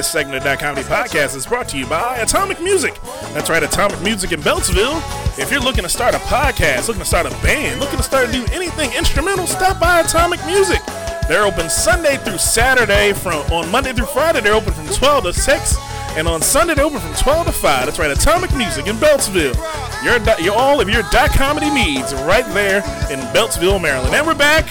This 0.00 0.10
segment 0.10 0.38
of 0.38 0.44
Dot 0.44 0.58
Comedy 0.58 0.80
Podcast 0.88 1.36
is 1.36 1.44
brought 1.44 1.68
to 1.68 1.76
you 1.78 1.84
by 1.86 2.16
Atomic 2.16 2.58
Music. 2.62 2.98
That's 3.34 3.50
right, 3.50 3.62
Atomic 3.62 4.00
Music 4.00 4.32
in 4.32 4.40
Beltsville. 4.40 4.96
If 5.38 5.50
you're 5.50 5.60
looking 5.60 5.82
to 5.82 5.90
start 5.90 6.14
a 6.14 6.18
podcast, 6.20 6.88
looking 6.88 7.02
to 7.02 7.06
start 7.06 7.26
a 7.26 7.42
band, 7.42 7.80
looking 7.80 7.98
to 7.98 8.02
start 8.02 8.24
to 8.28 8.32
do 8.32 8.42
anything 8.50 8.90
instrumental, 8.96 9.46
stop 9.46 9.78
by 9.78 10.00
Atomic 10.00 10.40
Music. 10.46 10.80
They're 11.28 11.44
open 11.44 11.68
Sunday 11.68 12.16
through 12.16 12.38
Saturday 12.38 13.12
from 13.12 13.42
on 13.52 13.70
Monday 13.70 13.92
through 13.92 14.06
Friday. 14.06 14.40
They're 14.40 14.54
open 14.54 14.72
from 14.72 14.86
12 14.86 15.24
to 15.24 15.32
6, 15.34 15.76
and 16.16 16.26
on 16.26 16.40
Sunday 16.40 16.72
they're 16.72 16.86
open 16.86 17.00
from 17.00 17.14
12 17.16 17.48
to 17.48 17.52
5. 17.52 17.84
That's 17.84 17.98
right, 17.98 18.10
Atomic 18.10 18.54
Music 18.56 18.86
in 18.86 18.96
Beltsville. 18.96 19.54
Your 20.02 20.18
do- 20.18 20.42
your 20.42 20.54
all 20.54 20.80
of 20.80 20.88
your 20.88 21.02
dot 21.10 21.28
comedy 21.32 21.68
needs 21.68 22.14
right 22.24 22.46
there 22.54 22.78
in 23.12 23.20
Beltsville, 23.34 23.82
Maryland. 23.82 24.14
And 24.14 24.26
we're 24.26 24.34
back 24.34 24.64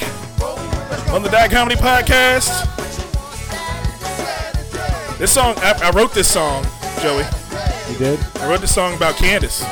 on 1.13 1.21
the 1.21 1.30
Dot 1.30 1.51
Comedy 1.51 1.75
Podcast. 1.75 2.78
This 5.20 5.34
song, 5.34 5.55
I, 5.57 5.78
I 5.84 5.89
wrote 5.91 6.13
this 6.13 6.32
song, 6.32 6.65
Joey. 7.01 7.26
You 7.91 7.97
did? 7.97 8.20
I 8.38 8.47
wrote 8.49 8.61
this 8.61 8.74
song 8.74 8.95
about 8.95 9.15
Kandyce. 9.15 9.63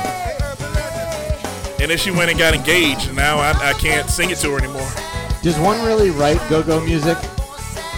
And 1.80 1.90
then 1.90 1.96
she 1.96 2.10
went 2.10 2.28
and 2.28 2.38
got 2.38 2.52
engaged, 2.54 3.06
and 3.08 3.16
now 3.16 3.38
I, 3.38 3.52
I 3.70 3.72
can't 3.72 4.10
sing 4.10 4.28
it 4.28 4.36
to 4.38 4.50
her 4.50 4.58
anymore. 4.58 4.86
Does 5.42 5.58
one 5.58 5.82
really 5.86 6.10
write 6.10 6.38
go-go 6.50 6.80
music, 6.84 7.16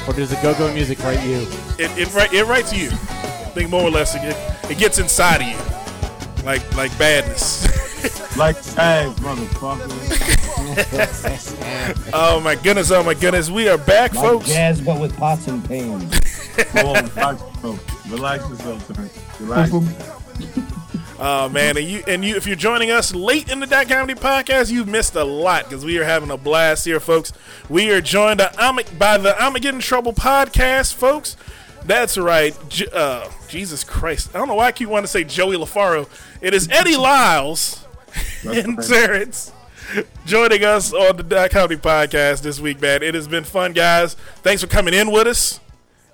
or 0.07 0.12
does 0.12 0.30
the 0.30 0.38
go-go 0.42 0.72
music 0.72 1.01
write 1.01 1.24
you? 1.26 1.40
It 1.76 1.90
it, 1.98 2.14
write, 2.14 2.32
it 2.32 2.44
writes 2.44 2.72
you. 2.72 2.90
I 2.90 3.53
think 3.53 3.68
more 3.68 3.82
or 3.82 3.90
less 3.90 4.14
it, 4.14 4.22
it 4.70 4.78
gets 4.78 5.01
inside 5.01 5.40
of 5.42 5.48
you, 5.48 6.44
like 6.44 6.62
like 6.76 6.96
badness. 6.98 7.66
like 8.36 8.62
tags, 8.62 9.18
motherfucker. 9.18 9.90
oh 12.12 12.38
my 12.38 12.55
goodness! 12.55 12.92
Oh 12.92 13.03
my 13.03 13.14
goodness! 13.14 13.51
We 13.51 13.68
are 13.68 13.78
back, 13.78 14.14
Like 14.14 14.24
folks. 14.24 14.46
jazz, 14.46 14.80
but 14.80 15.01
with 15.01 15.16
pots 15.16 15.48
and 15.48 15.64
pans. 15.64 16.30
Come 16.64 16.86
on, 16.86 17.04
relax 17.04 17.40
yourself. 17.42 18.11
Relax 18.11 18.48
yourself. 18.48 19.40
Relax. 19.40 19.72
Oh 21.22 21.50
man, 21.50 21.76
and 21.76 21.86
you 21.86 22.02
and 22.08 22.24
you 22.24 22.36
if 22.36 22.46
you're 22.46 22.56
joining 22.56 22.90
us 22.90 23.14
late 23.14 23.52
in 23.52 23.61
the 23.61 23.66
Dot 23.66 23.88
Comedy 23.88 24.18
Podcast, 24.18 24.72
you've 24.72 24.88
missed 24.88 25.14
a 25.16 25.22
lot 25.22 25.64
because 25.64 25.84
we 25.84 25.98
are 25.98 26.04
having 26.04 26.30
a 26.30 26.38
blast 26.38 26.86
here, 26.86 26.98
folks. 26.98 27.34
We 27.68 27.90
are 27.90 28.00
joined 28.00 28.38
by, 28.38 29.18
the 29.18 29.34
I'ma 29.38 29.58
Get 29.58 29.74
in 29.74 29.80
Trouble 29.80 30.14
podcast, 30.14 30.94
folks. 30.94 31.36
That's 31.84 32.16
right. 32.16 32.56
J- 32.70 32.88
uh, 32.90 33.28
Jesus 33.48 33.84
Christ. 33.84 34.34
I 34.34 34.38
don't 34.38 34.48
know 34.48 34.54
why 34.54 34.68
I 34.68 34.72
keep 34.72 34.88
wanting 34.88 35.04
to 35.04 35.08
say 35.08 35.24
Joey 35.24 35.56
LaFaro. 35.56 36.08
It 36.40 36.54
is 36.54 36.68
Eddie 36.70 36.96
Lyles 36.96 37.84
and 38.42 38.78
right. 38.78 38.86
Terrance 38.86 39.52
joining 40.24 40.64
us 40.64 40.94
on 40.94 41.18
the 41.18 41.22
Dot 41.22 41.50
Comedy 41.50 41.76
Podcast 41.76 42.40
this 42.40 42.61
week, 42.61 42.80
man. 42.80 43.02
It 43.02 43.14
has 43.14 43.28
been 43.28 43.44
fun, 43.44 43.74
guys. 43.74 44.14
Thanks 44.36 44.62
for 44.62 44.68
coming 44.68 44.94
in 44.94 45.11
with 45.11 45.26
us. 45.26 45.61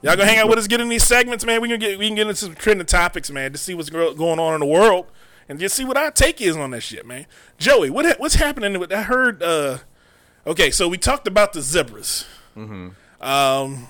Y'all 0.07 0.17
gonna 0.17 0.29
hang 0.29 0.39
out 0.39 0.49
with 0.49 0.59
us, 0.59 0.69
get 0.69 0.81
in 0.81 0.89
these 0.89 1.03
segments, 1.05 1.45
man. 1.45 1.61
We 1.61 1.69
can 1.69 1.81
get 1.81 1.99
we 1.99 2.07
can 2.07 2.15
get 2.15 2.29
into 2.29 2.37
some 2.37 2.55
trending 2.55 2.87
topics, 2.87 3.29
man, 3.31 3.51
to 3.51 3.59
see 3.59 3.75
what's 3.75 3.91
going 3.91 4.39
on 4.39 4.55
in 4.55 4.61
the 4.61 4.67
world, 4.67 5.07
and 5.49 5.59
just 5.59 5.75
see 5.75 5.85
what 5.85 5.97
our 5.97 6.13
take 6.13 6.41
is 6.41 6.57
on 6.57 6.71
that 6.71 6.83
shit, 6.83 7.05
man. 7.05 7.27
Joey, 7.59 7.91
what 7.91 8.07
ha- 8.07 8.15
what's 8.19 8.37
happening? 8.37 8.79
With, 8.79 8.93
I 8.93 9.03
heard. 9.03 9.43
uh 9.43 9.79
Okay, 10.47 10.71
so 10.71 10.87
we 10.87 10.97
talked 10.97 11.27
about 11.27 11.53
the 11.53 11.61
zebras. 11.61 12.25
Um, 13.21 13.89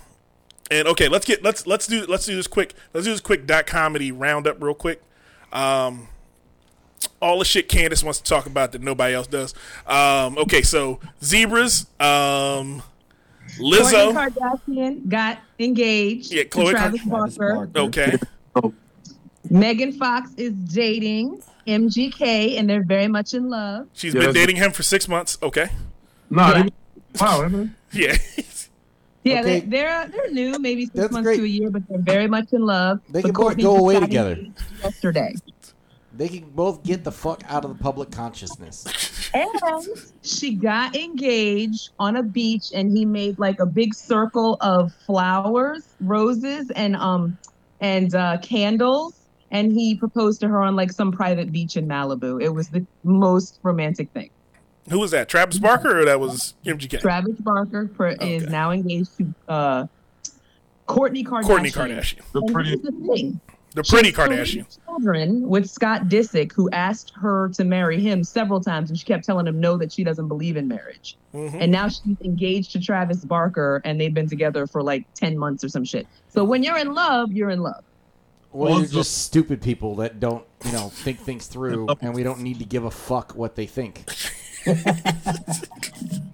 and 0.71 0.89
okay, 0.89 1.09
let's 1.09 1.27
get 1.27 1.45
let's 1.45 1.67
let's 1.67 1.87
do 1.87 2.07
let's 2.07 2.25
do 2.25 2.35
this 2.35 2.47
quick. 2.47 2.73
Let's 2.95 3.05
do 3.05 3.13
this 3.13 3.21
quick 3.21 3.47
dot 3.47 3.67
comedy 3.67 4.11
roundup 4.11 4.63
real 4.63 4.75
quick. 4.75 5.03
Um, 5.53 6.09
all 7.21 7.39
the 7.39 7.45
shit 7.45 7.69
Kandyce 7.69 8.03
wants 8.03 8.21
to 8.21 8.25
talk 8.25 8.47
about 8.47 8.73
that 8.73 8.81
nobody 8.81 9.15
else 9.15 9.27
does. 9.27 9.55
Um, 9.87 10.39
okay, 10.39 10.63
so 10.63 10.99
zebras. 11.23 11.87
Um, 12.01 12.83
Lizzo. 13.59 14.13
Kourtney 14.13 14.31
Kardashian 14.31 15.09
got 15.09 15.39
engaged 15.59 16.33
Yeah, 16.33 16.43
to 16.45 16.49
Khloe 16.49 16.71
Travis 16.71 17.01
Kar- 17.03 17.11
Travis 17.11 17.37
Barker. 17.39 17.67
Barker. 17.67 17.81
Okay. 18.61 18.73
Megan 19.51 19.93
Fox 19.93 20.31
is 20.37 20.53
dating 20.53 21.41
MGK, 21.67 22.59
and 22.59 22.69
they're 22.69 22.83
very 22.85 23.09
much 23.09 23.35
in 23.35 23.49
love. 23.49 23.87
She's 23.93 24.15
Yeah, 24.15 24.23
been 24.23 24.35
dating 24.35 24.57
him 24.57 24.73
for 24.73 24.83
six 24.83 25.07
months. 25.09 25.39
Okay. 25.43 25.69
No, 26.31 26.49
Yeah. 26.49 26.69
wow, 27.21 27.49
Yeah. 27.93 28.17
Yeah, 29.23 29.41
Okay. 29.41 29.43
they, 29.43 29.61
they're 29.67 29.91
uh, 30.03 30.07
they're 30.07 30.31
new, 30.31 30.57
maybe 30.61 30.85
six 30.87 30.95
That's 30.95 31.13
months 31.13 31.27
great. 31.27 31.39
to 31.39 31.43
a 31.45 31.47
year, 31.49 31.69
but 31.71 31.83
they're 31.89 31.99
very 31.99 32.29
much 32.29 32.53
in 32.53 32.63
love. 32.65 33.01
They 33.11 33.23
But 33.23 33.35
can 33.35 33.45
both 33.45 33.57
go 33.59 33.77
away 33.77 33.99
together. 33.99 34.39
Yesterday, 34.85 35.35
They 36.17 36.29
can 36.29 36.49
both 36.51 36.83
get 36.83 37.05
the 37.05 37.13
fuck 37.13 37.43
out 37.49 37.65
of 37.65 37.77
the 37.77 37.83
public 37.83 38.11
consciousness. 38.11 39.31
and 39.35 39.51
she 40.23 40.55
got 40.55 40.97
engaged 40.97 41.91
on 41.99 42.17
a 42.17 42.23
beach, 42.23 42.71
and 42.75 42.97
he 42.97 43.05
made 43.05 43.39
like 43.39 43.61
a 43.61 43.67
big 43.67 43.95
circle 43.95 44.57
of 44.61 44.93
flowers, 45.07 45.85
roses, 46.01 46.71
and 46.75 46.97
um 46.97 47.37
and 47.81 48.15
uh, 48.15 48.39
candles. 48.39 49.15
And 49.51 49.71
he 49.73 49.95
proposed 49.95 50.41
to 50.41 50.49
her 50.49 50.61
on 50.63 50.75
like 50.75 50.91
some 50.91 51.13
private 51.13 51.53
beach 51.53 51.77
in 51.77 51.87
Malibu. 51.87 52.43
It 52.43 52.49
was 52.49 52.69
the 52.69 52.85
most 53.05 53.61
romantic 53.63 54.11
thing. 54.11 54.31
Who 54.91 54.99
was 54.99 55.11
that? 55.13 55.29
Travis 55.29 55.59
Barker 55.59 56.01
or 56.01 56.05
that 56.05 56.19
was 56.19 56.55
MGK? 56.65 57.01
Travis 57.01 57.37
Barker 57.41 57.89
for, 57.97 58.09
is 58.09 58.45
now 58.49 58.71
engaged 58.71 59.17
to 59.19 59.35
uh, 59.49 59.87
Kourtney 60.89 61.25
Kardashian. 61.25 61.45
Kourtney 61.45 61.73
Kardashian. 61.73 62.21
the 62.33 62.41
And 62.41 62.53
pretty? 62.55 62.71
here's 62.71 62.83
the 63.77 63.85
pretty 63.85 64.09
She 64.09 64.15
Kardashian. 64.15 64.79
Children 64.87 65.49
with 65.49 65.69
Scott 65.71 66.05
Disick, 66.09 66.51
who 66.53 66.69
asked 66.71 67.13
her 67.15 67.51
to 67.51 67.63
marry 67.63 68.01
him 68.01 68.25
several 68.25 68.61
times, 68.61 68.89
and 68.91 68.99
she 68.99 69.05
kept 69.05 69.25
telling 69.25 69.47
him 69.47 69.61
no, 69.61 69.77
that 69.77 69.93
she 69.93 70.03
doesn't 70.03 70.29
believe 70.29 70.57
in 70.57 70.67
marriage. 70.67 71.17
Mhm. 71.35 71.55
And 71.61 71.71
now 71.71 71.89
she's 71.89 72.17
engaged 72.25 72.73
to 72.73 72.81
Travis 72.81 73.25
Barker, 73.25 73.83
and 73.85 74.01
they've 74.01 74.13
been 74.15 74.29
together 74.29 74.67
for 74.67 74.83
like 74.83 75.05
ten 75.15 75.37
months 75.39 75.63
or 75.63 75.69
some 75.69 75.85
shit. 75.85 76.07
So 76.31 76.43
when 76.43 76.63
you're 76.63 76.79
in 76.79 76.95
love, 76.95 77.31
you're 77.33 77.51
in 77.51 77.61
love. 77.61 77.85
Well, 78.53 78.71
you're 78.71 78.81
Also- 78.81 78.95
just 78.97 79.19
stupid 79.19 79.61
people 79.61 79.97
that 79.97 80.19
don't, 80.19 80.45
you 80.65 80.73
know, 80.73 80.89
think 80.89 81.19
things 81.21 81.47
through, 81.47 81.87
and 82.01 82.15
we 82.15 82.23
don't 82.23 82.41
need 82.41 82.59
to 82.59 82.65
give 82.65 82.85
a 82.85 82.91
fuck 82.91 83.33
what 83.37 83.55
they 83.55 83.67
think. 83.67 84.05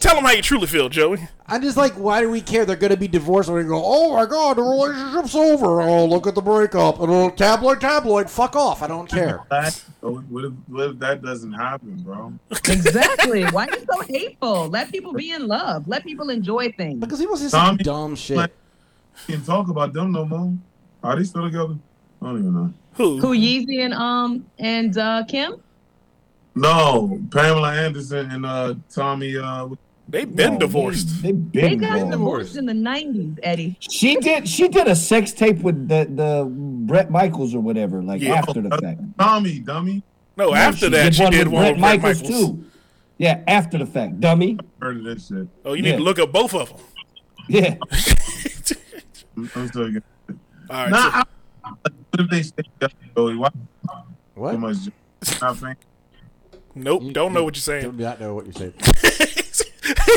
Tell 0.00 0.14
them 0.14 0.24
how 0.24 0.30
you 0.32 0.40
truly 0.40 0.66
feel, 0.66 0.88
Joey. 0.88 1.18
I'm 1.46 1.60
just 1.60 1.76
like, 1.76 1.92
why 1.92 2.22
do 2.22 2.30
we 2.30 2.40
care? 2.40 2.64
They're 2.64 2.74
going 2.74 2.90
to 2.90 2.96
be 2.96 3.06
divorced, 3.06 3.50
and 3.50 3.58
we 3.58 3.64
go, 3.64 3.82
oh 3.84 4.14
my 4.16 4.24
god, 4.24 4.56
the 4.56 4.62
relationship's 4.62 5.34
over. 5.34 5.82
Oh, 5.82 6.06
look 6.06 6.26
at 6.26 6.34
the 6.34 6.40
breakup. 6.40 7.00
And 7.00 7.10
oh, 7.10 7.28
tabloid, 7.28 7.82
tabloid, 7.82 8.30
fuck 8.30 8.56
off. 8.56 8.82
I 8.82 8.86
don't 8.88 9.08
care. 9.08 9.44
That, 9.50 9.84
what, 10.00 10.44
if, 10.46 10.52
what 10.68 10.90
if 10.90 10.98
that 11.00 11.20
doesn't 11.22 11.52
happen, 11.52 12.02
bro? 12.02 12.32
Exactly. 12.50 13.44
Why 13.44 13.66
are 13.66 13.78
you 13.78 13.84
so 13.92 14.00
hateful? 14.00 14.68
Let 14.68 14.90
people 14.90 15.12
be 15.12 15.32
in 15.32 15.46
love. 15.46 15.86
Let 15.86 16.04
people 16.04 16.30
enjoy 16.30 16.72
things. 16.72 16.98
Because 17.00 17.18
he 17.18 17.26
was 17.26 17.40
just 17.40 17.50
some 17.50 17.76
Tommy- 17.76 17.84
dumb 17.84 18.16
shit. 18.16 18.38
Like- 18.38 18.54
Can't 19.26 19.44
talk 19.44 19.68
about 19.68 19.92
them 19.92 20.12
no 20.12 20.24
more. 20.24 20.54
Are 21.02 21.16
they 21.16 21.24
still 21.24 21.44
together? 21.44 21.76
I 22.22 22.26
don't 22.26 22.38
even 22.38 22.54
know. 22.54 22.72
Who? 22.94 23.18
Who 23.18 23.34
Yeezy 23.36 23.84
and 23.84 23.92
um 23.92 24.46
and 24.58 24.96
uh 24.96 25.24
Kim? 25.28 25.62
No, 26.54 27.20
Pamela 27.30 27.74
Anderson 27.74 28.30
and 28.30 28.46
uh 28.46 28.74
Tommy. 28.90 29.36
Uh, 29.36 29.68
They've 30.10 30.34
been 30.34 30.54
No, 30.54 30.58
divorced. 30.58 31.22
They, 31.22 31.32
They 31.32 31.38
they 31.60 31.68
been 31.70 31.78
got 31.78 31.88
divorced. 31.94 32.10
divorced 32.10 32.56
in 32.56 32.66
the 32.66 32.74
nineties, 32.74 33.34
Eddie. 33.42 33.76
She 33.80 34.16
did. 34.16 34.48
She 34.48 34.68
did 34.68 34.88
a 34.88 34.96
sex 34.96 35.32
tape 35.32 35.58
with 35.60 35.88
the 35.88 36.08
the 36.12 36.48
Bret 36.50 37.10
Michaels 37.10 37.54
or 37.54 37.60
whatever, 37.60 38.02
like 38.02 38.20
Yeah. 38.20 38.34
after 38.34 38.60
the 38.60 38.70
fact. 38.78 39.16
Dummy, 39.16 39.60
dummy. 39.60 40.02
No, 40.36 40.48
No, 40.50 40.54
after 40.54 40.88
that, 40.90 41.14
she 41.14 41.28
did 41.30 41.46
one 41.48 41.62
with 41.64 41.78
Bret 41.78 42.00
Michaels. 42.02 42.22
too. 42.22 42.64
Yeah, 43.18 43.42
after 43.46 43.76
the 43.78 43.86
fact, 43.86 44.18
dummy. 44.20 44.58
Heard 44.80 44.96
of 44.98 45.04
that 45.04 45.20
shit. 45.20 45.46
Oh, 45.64 45.74
you 45.74 45.82
need 45.82 45.96
to 45.96 46.02
look 46.02 46.18
up 46.18 46.32
both 46.32 46.54
of 46.54 46.70
them. 46.70 46.78
Yeah, 47.48 47.74
I'm 49.36 49.50
I'm 49.54 49.68
still 49.68 49.90
good. 49.92 50.02
All 50.28 50.36
right. 50.70 50.90
Nah, 50.90 51.10
so- 51.10 51.24
I, 51.64 51.70
what 52.10 52.20
if 52.20 52.30
they 52.30 52.42
stay 52.42 52.62
together, 52.62 52.94
Joey? 53.16 53.36
Why 53.36 53.48
so 53.86 53.92
What? 54.34 54.58
much? 54.58 54.76
Not 55.40 55.56
saying. 55.58 55.76
nope. 56.74 57.02
You- 57.02 57.12
don't 57.12 57.32
know 57.32 57.44
what 57.44 57.54
you're 57.56 57.60
saying. 57.60 57.90
Do 57.96 58.02
not 58.02 58.20
know 58.20 58.34
what 58.34 58.46
you're 58.46 58.54
saying. 58.54 58.72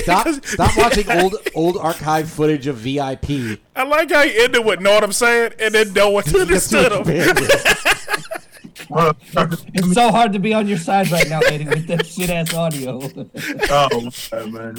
Stop, 0.04 0.28
stop 0.46 0.78
watching 0.78 1.10
old 1.12 1.36
old 1.56 1.78
archive 1.78 2.30
footage 2.30 2.68
of 2.68 2.78
VIP. 2.78 3.60
I 3.76 3.84
like 3.84 4.12
how 4.12 4.22
you 4.24 4.44
ended 4.44 4.66
with 4.66 4.80
know 4.82 4.92
what 4.94 5.04
I'm 5.04 5.12
saying 5.14 5.54
and 5.60 5.74
then 5.74 5.94
no 5.94 6.10
one 6.12 6.24
understood 6.36 6.92
him. 6.92 7.04
Well, 8.90 9.16
it's 9.74 9.94
so 9.94 10.12
hard 10.12 10.34
to 10.34 10.40
be 10.40 10.54
on 10.54 10.68
your 10.68 10.78
side 10.78 11.10
right 11.10 11.28
now, 11.30 11.40
Eddie, 11.40 11.66
with 11.66 11.88
that 11.88 12.06
shit 12.06 12.30
ass 12.30 12.54
audio. 12.54 13.00
oh 13.72 14.48
man. 14.52 14.76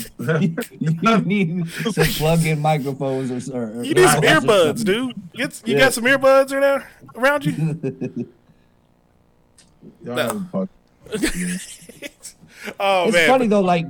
you 0.78 1.18
need 1.24 1.68
some 1.68 2.05
plug-in 2.07 2.61
microphones 2.61 3.49
or, 3.51 3.64
or 3.78 3.82
You 3.82 3.95
need 3.95 4.09
some 4.09 4.22
earbuds, 4.22 4.78
something. 4.78 4.84
dude. 4.84 5.32
Get, 5.32 5.62
you 5.64 5.74
Yeah. 5.74 5.80
got 5.80 5.95
some 5.95 6.05
earbuds 6.05 6.53
in 6.53 6.61
there 6.61 6.88
around 7.16 7.45
you? 7.47 8.28
Y'all 10.05 10.16
have 10.16 10.36
a 10.36 10.40
fuck. 10.53 10.68
Oh 12.80 13.04
It's 13.04 13.12
man. 13.14 13.28
funny 13.28 13.46
though, 13.46 13.60
like 13.60 13.86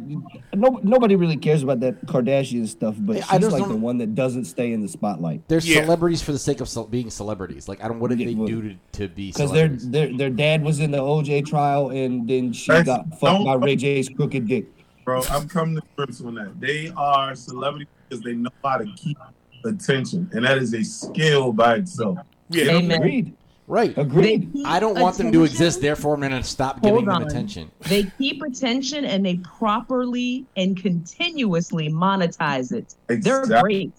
no, 0.53 0.81
nobody 0.83 1.17
really 1.17 1.37
cares 1.37 1.63
about 1.63 1.81
that 1.81 2.05
Kardashian 2.07 2.67
stuff, 2.69 2.95
but 2.99 3.17
I 3.17 3.21
she's 3.21 3.41
just 3.41 3.53
like 3.53 3.61
don't- 3.63 3.69
the 3.71 3.77
one 3.77 3.99
that 3.99 4.15
doesn't 4.15 4.45
stay 4.47 4.73
in 4.73 4.81
the 4.83 4.89
spotlight 4.89 5.47
They're 5.49 5.59
Yeah. 5.61 5.83
celebrities 5.83 6.23
for 6.23 6.33
the 6.33 6.39
sake 6.39 6.61
of 6.61 6.69
ce- 6.69 6.87
being 6.91 7.11
celebrities. 7.11 7.69
Like, 7.69 7.83
I 7.85 7.89
don't. 7.89 8.01
What 8.01 8.11
did 8.11 8.19
they 8.21 8.35
do 8.35 8.63
to, 8.63 8.75
to 8.93 9.09
be 9.09 9.33
because 9.33 9.53
their 9.53 9.69
their 9.69 10.17
their 10.17 10.31
dad 10.31 10.63
was 10.63 10.81
in 10.81 10.91
the 10.91 10.99
OJ 10.99 11.47
trial, 11.47 11.91
and 11.91 12.29
then 12.29 12.53
she 12.53 12.71
That's- 12.73 12.87
got 12.87 13.19
fucked 13.21 13.45
by 13.45 13.55
Ray 13.55 13.77
J's 13.77 14.09
crooked 14.09 14.47
dick. 14.49 14.67
Bro, 15.05 15.23
I'm 15.31 15.47
coming 15.49 15.75
to 15.77 15.83
grips 15.97 16.23
on 16.23 16.35
that. 16.37 16.59
They 16.61 16.91
are 16.97 17.35
celebrities 17.35 17.89
because 18.09 18.25
they 18.25 18.33
know 18.35 18.49
how 18.65 18.79
to 18.79 18.87
keep 18.97 19.19
attention, 19.65 20.29
and 20.33 20.45
that 20.45 20.59
is 20.59 20.75
a 20.75 20.83
skill 20.83 21.53
by 21.53 21.77
itself. 21.77 22.19
yeah. 22.51 22.73
Amen. 22.73 22.99
Agreed. 22.99 23.35
Right. 23.67 23.97
Agreed. 23.97 24.53
keep 24.53 24.67
I 24.67 24.79
don't 24.79 24.99
want 25.01 25.17
them 25.17 25.33
to 25.33 25.45
exist. 25.45 25.81
Therefore, 25.81 26.15
I'm 26.15 26.21
going 26.21 26.33
to 26.33 26.43
stop 26.43 26.81
Hold 26.81 26.85
giving 27.01 27.05
them 27.07 27.23
attention. 27.23 27.71
They 27.89 28.05
keep 28.19 28.43
attention 28.43 29.05
and 29.07 29.25
they 29.25 29.37
properly 29.37 30.45
and 30.57 30.77
continuously 30.77 31.89
monetize 31.89 32.73
it. 32.73 32.95
They're 33.23 33.47
great. 33.47 33.93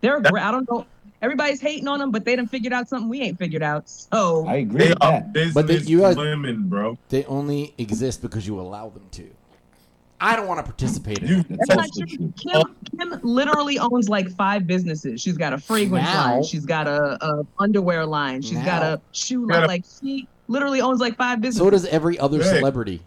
They're 0.00 0.20
great. 0.20 0.42
I 0.42 0.50
don't 0.50 0.68
know. 0.70 0.86
Everybody's 1.22 1.60
hating 1.60 1.88
on 1.88 2.00
them, 2.00 2.10
but 2.10 2.24
they 2.26 2.36
done 2.36 2.48
figured 2.48 2.72
out 2.74 2.88
something 2.88 3.08
we 3.08 3.20
ain't 3.22 3.38
figured 3.38 3.62
out. 3.62 3.88
So 3.88 4.46
I 4.46 4.56
agree 4.56 4.78
They 4.82 4.88
with 4.90 5.02
are 5.02 5.12
that. 5.12 5.32
business 5.32 5.54
But 5.54 5.66
they- 5.68 5.78
you 5.78 6.00
guys- 6.00 6.16
women, 6.16 6.68
bro. 6.68 6.98
They 7.08 7.24
only 7.24 7.72
exist 7.78 8.20
because 8.20 8.46
you 8.46 8.60
allow 8.60 8.90
them 8.90 9.04
to. 9.12 9.30
I 10.24 10.36
don't 10.36 10.46
want 10.48 10.58
to 10.58 10.64
participate 10.64 11.18
in 11.18 11.28
You- 11.28 11.38
it. 11.40 11.46
That's 11.50 11.68
That's 11.68 11.98
not 11.98 12.08
true. 12.08 12.32
true. 12.32 12.32
Kim, 12.98 13.10
Kim 13.10 13.20
literally 13.22 13.78
owns 13.78 14.08
like 14.08 14.30
five 14.30 14.66
businesses. 14.66 15.20
She's 15.20 15.36
got 15.36 15.52
a 15.52 15.58
fragrance 15.58 16.06
Now. 16.06 16.34
line. 16.34 16.42
She's 16.44 16.64
got 16.64 16.86
a, 16.86 17.18
a 17.24 17.46
underwear 17.58 18.06
line. 18.06 18.40
She's 18.40 18.58
got 18.58 18.82
Now. 18.82 18.94
a 18.94 19.00
shoe 19.12 19.46
Gotta- 19.46 19.60
line. 19.60 19.68
Like 19.68 19.84
she 20.00 20.26
literally 20.48 20.80
owns 20.80 21.00
like 21.00 21.16
five 21.16 21.40
businesses. 21.40 21.64
So 21.66 21.70
does 21.70 21.84
every 21.86 22.18
other 22.18 22.42
Hey. 22.42 22.56
celebrity. 22.58 23.02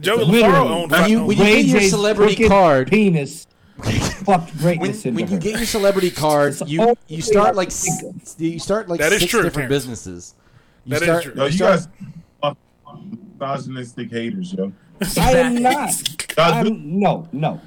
Joey 0.00 0.24
Literally. 0.24 0.42
LaFaro 0.42 0.70
owned. 0.70 0.90
When 0.90 1.10
you- 1.10 1.18
owned- 1.18 1.28
when 1.28 1.38
you 1.38 1.44
get 1.44 1.66
your 1.66 1.80
celebrity 1.82 2.34
crooked 2.36 2.50
card- 2.50 2.88
penis 2.90 3.46
fucked 4.24 4.50
When, 4.54 4.58
greatness 4.78 5.04
into 5.06 5.16
when 5.22 5.28
you 5.30 5.36
her. 5.36 5.40
get 5.40 5.56
your 5.58 5.66
celebrity 5.66 6.10
card, 6.10 6.52
It's 6.52 6.62
you 6.68 6.80
only 6.82 6.96
you 7.08 7.22
start 7.22 7.44
way 7.46 7.50
I 7.50 7.52
like 7.54 7.70
think 7.72 8.14
you 8.38 8.58
start 8.58 8.88
like 8.88 9.00
That 9.00 9.12
is 9.12 9.20
six 9.20 9.30
true, 9.30 9.42
different 9.42 9.68
Terrance. 9.68 9.84
businesses. 9.86 10.34
You 10.84 10.90
That 10.90 11.02
is 11.02 11.06
start, 11.06 11.22
true. 11.22 11.32
Yo, 11.36 11.44
you 11.46 11.52
start- 11.52 11.80
guys 11.80 11.86
are 12.42 12.56
misogynistic 13.38 14.10
haters, 14.10 14.52
yo. 14.54 14.72
I 15.18 15.32
am 15.32 15.54
not. 15.62 16.34
Uh, 16.38 16.42
I'm, 16.42 16.98
no, 17.00 17.28
no. 17.32 17.60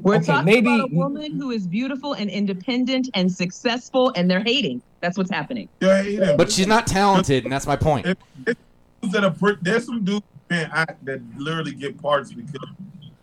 We're 0.00 0.16
Okay, 0.16 0.26
talking 0.26 0.44
maybe- 0.44 0.74
about 0.74 0.90
a 0.92 0.94
woman 0.94 1.32
who 1.38 1.50
is 1.50 1.66
beautiful 1.66 2.12
and 2.14 2.30
independent 2.30 3.10
and 3.14 3.30
successful, 3.30 4.12
and 4.16 4.30
they're 4.30 4.42
hating. 4.42 4.80
That's 5.00 5.18
what's 5.18 5.30
happening. 5.30 5.68
You're 5.80 5.96
hating. 6.02 6.36
but 6.36 6.50
she's 6.52 6.66
not 6.66 6.86
talented, 6.86 7.44
and 7.44 7.52
that's 7.52 7.66
my 7.66 7.76
point. 7.76 8.06
If- 8.06 8.16
if 8.46 8.56
dudes 9.00 9.14
that 9.14 9.24
are 9.24 9.30
pre- 9.32 9.56
there's 9.62 9.86
some 9.86 10.04
dudes 10.04 10.24
that 10.48 10.70
act 10.72 11.04
that 11.04 11.20
literally 11.36 11.72
get 11.72 12.00
parts 12.00 12.32
because 12.32 12.68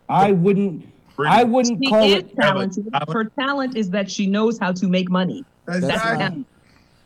I 0.09 0.31
wouldn't. 0.33 0.85
pretty. 1.15 1.31
I 1.31 1.43
wouldn't 1.43 1.83
She 1.83 1.89
call 1.89 2.03
it. 2.11 2.35
talented. 2.35 2.87
Her 3.09 3.25
talent 3.25 3.77
is 3.77 3.89
that 3.91 4.09
she 4.11 4.27
knows 4.27 4.57
how 4.59 4.71
to 4.73 4.87
make 4.87 5.09
money. 5.09 5.45
That's 5.65 5.81
That's 5.81 5.93
That's 5.93 6.05
right. 6.05 6.17
talent. 6.19 6.45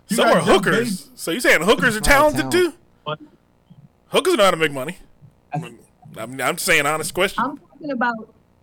So 0.07 0.23
are 0.23 0.29
young 0.37 0.45
hookers. 0.45 1.09
So 1.15 1.31
you 1.31 1.39
saying 1.39 1.61
hookers 1.61 1.95
are 1.95 2.01
talented 2.01 2.49
talent. 2.51 2.75
too? 3.07 3.27
Hookers 4.07 4.35
know 4.35 4.43
how 4.45 4.51
to 4.51 4.57
make 4.57 4.71
money. 4.71 4.97
I'm, 6.17 6.39
I'm 6.41 6.57
saying 6.57 6.85
honest 6.85 7.13
question. 7.13 7.43
I'm 7.43 7.57
talking 7.57 7.91
about. 7.91 8.15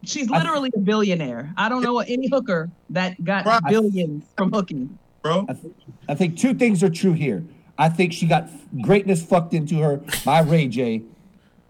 She's 0.03 0.31
literally 0.31 0.71
a 0.75 0.79
billionaire. 0.79 1.53
I 1.59 1.69
don't 1.69 1.83
know 1.83 1.99
any 1.99 2.29
hooker 2.31 2.71
that 2.89 3.23
got 3.23 3.45
Right. 3.45 3.61
billions 3.69 4.25
from 4.37 4.51
hooking. 4.51 4.99
bro. 5.23 5.45
I, 5.47 5.53
th- 5.53 5.75
I 6.09 6.15
think 6.15 6.39
two 6.39 6.55
things 6.55 6.83
are 6.83 6.89
true 6.89 7.13
here. 7.13 7.45
I 7.77 7.91
think 7.91 8.15
she 8.15 8.27
got 8.27 8.49
greatness 8.81 9.23
fucked 9.23 9.53
into 9.53 9.79
her 9.81 10.01
by 10.25 10.41
Ray 10.41 10.69
J, 10.69 11.03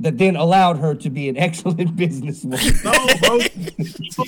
that 0.00 0.18
then 0.18 0.34
allowed 0.36 0.78
her 0.78 0.94
to 0.94 1.10
be 1.10 1.28
an 1.28 1.36
excellent 1.46 1.94
businesswoman. 1.96 2.84
No, 2.84 3.28
bro. 3.28 3.36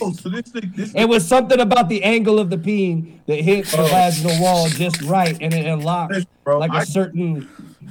no, 0.09 0.12
so 0.12 0.29
this 0.29 0.51
thing, 0.51 0.73
this 0.77 0.93
It 0.95 1.09
was 1.09 1.27
something 1.27 1.61
about 1.61 1.89
the 1.89 2.03
angle 2.05 2.39
of 2.39 2.51
the 2.51 2.59
peen 2.59 3.20
that 3.27 3.37
hit 3.41 3.66
the 3.66 3.79
Oh. 3.81 3.87
vaginal 3.89 4.41
wall 4.41 4.68
just 4.68 5.01
right, 5.03 5.37
and 5.41 5.53
it 5.55 5.66
unlocked 5.66 6.12
Listen, 6.12 6.29
bro, 6.45 6.59
like 6.59 6.70
a 6.73 6.77
I- 6.77 6.85
certain. 6.85 7.49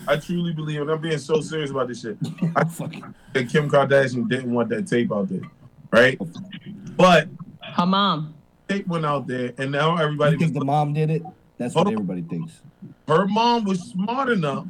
I 0.07 0.15
truly 0.15 0.53
believe, 0.53 0.81
and 0.81 0.89
I'm 0.89 1.01
being 1.01 1.17
so 1.17 1.41
serious 1.41 1.69
about 1.71 1.87
this 1.89 2.01
shit. 2.01 2.17
I 2.55 2.63
Fucking- 2.63 3.13
that 3.33 3.49
Kim 3.49 3.69
Kardashian 3.69 4.29
didn't 4.29 4.51
want 4.53 4.69
that 4.69 4.87
tape 4.87 5.11
out 5.11 5.27
there, 5.29 5.41
right? 5.91 6.17
But 6.95 7.27
Her 7.61 7.85
mom. 7.85 8.33
tape 8.69 8.87
went 8.87 9.05
out 9.05 9.27
there, 9.27 9.53
and 9.57 9.71
now 9.71 9.97
everybody. 9.97 10.37
because 10.37 10.53
the 10.53 10.63
mom 10.63 10.93
did 10.93 11.09
it. 11.09 11.23
That's 11.57 11.75
what 11.75 11.85
Hold 11.87 11.93
everybody 11.95 12.21
thinks. 12.21 12.61
her 13.07 13.27
mom 13.27 13.65
was 13.65 13.79
smart 13.81 14.29
enough 14.29 14.65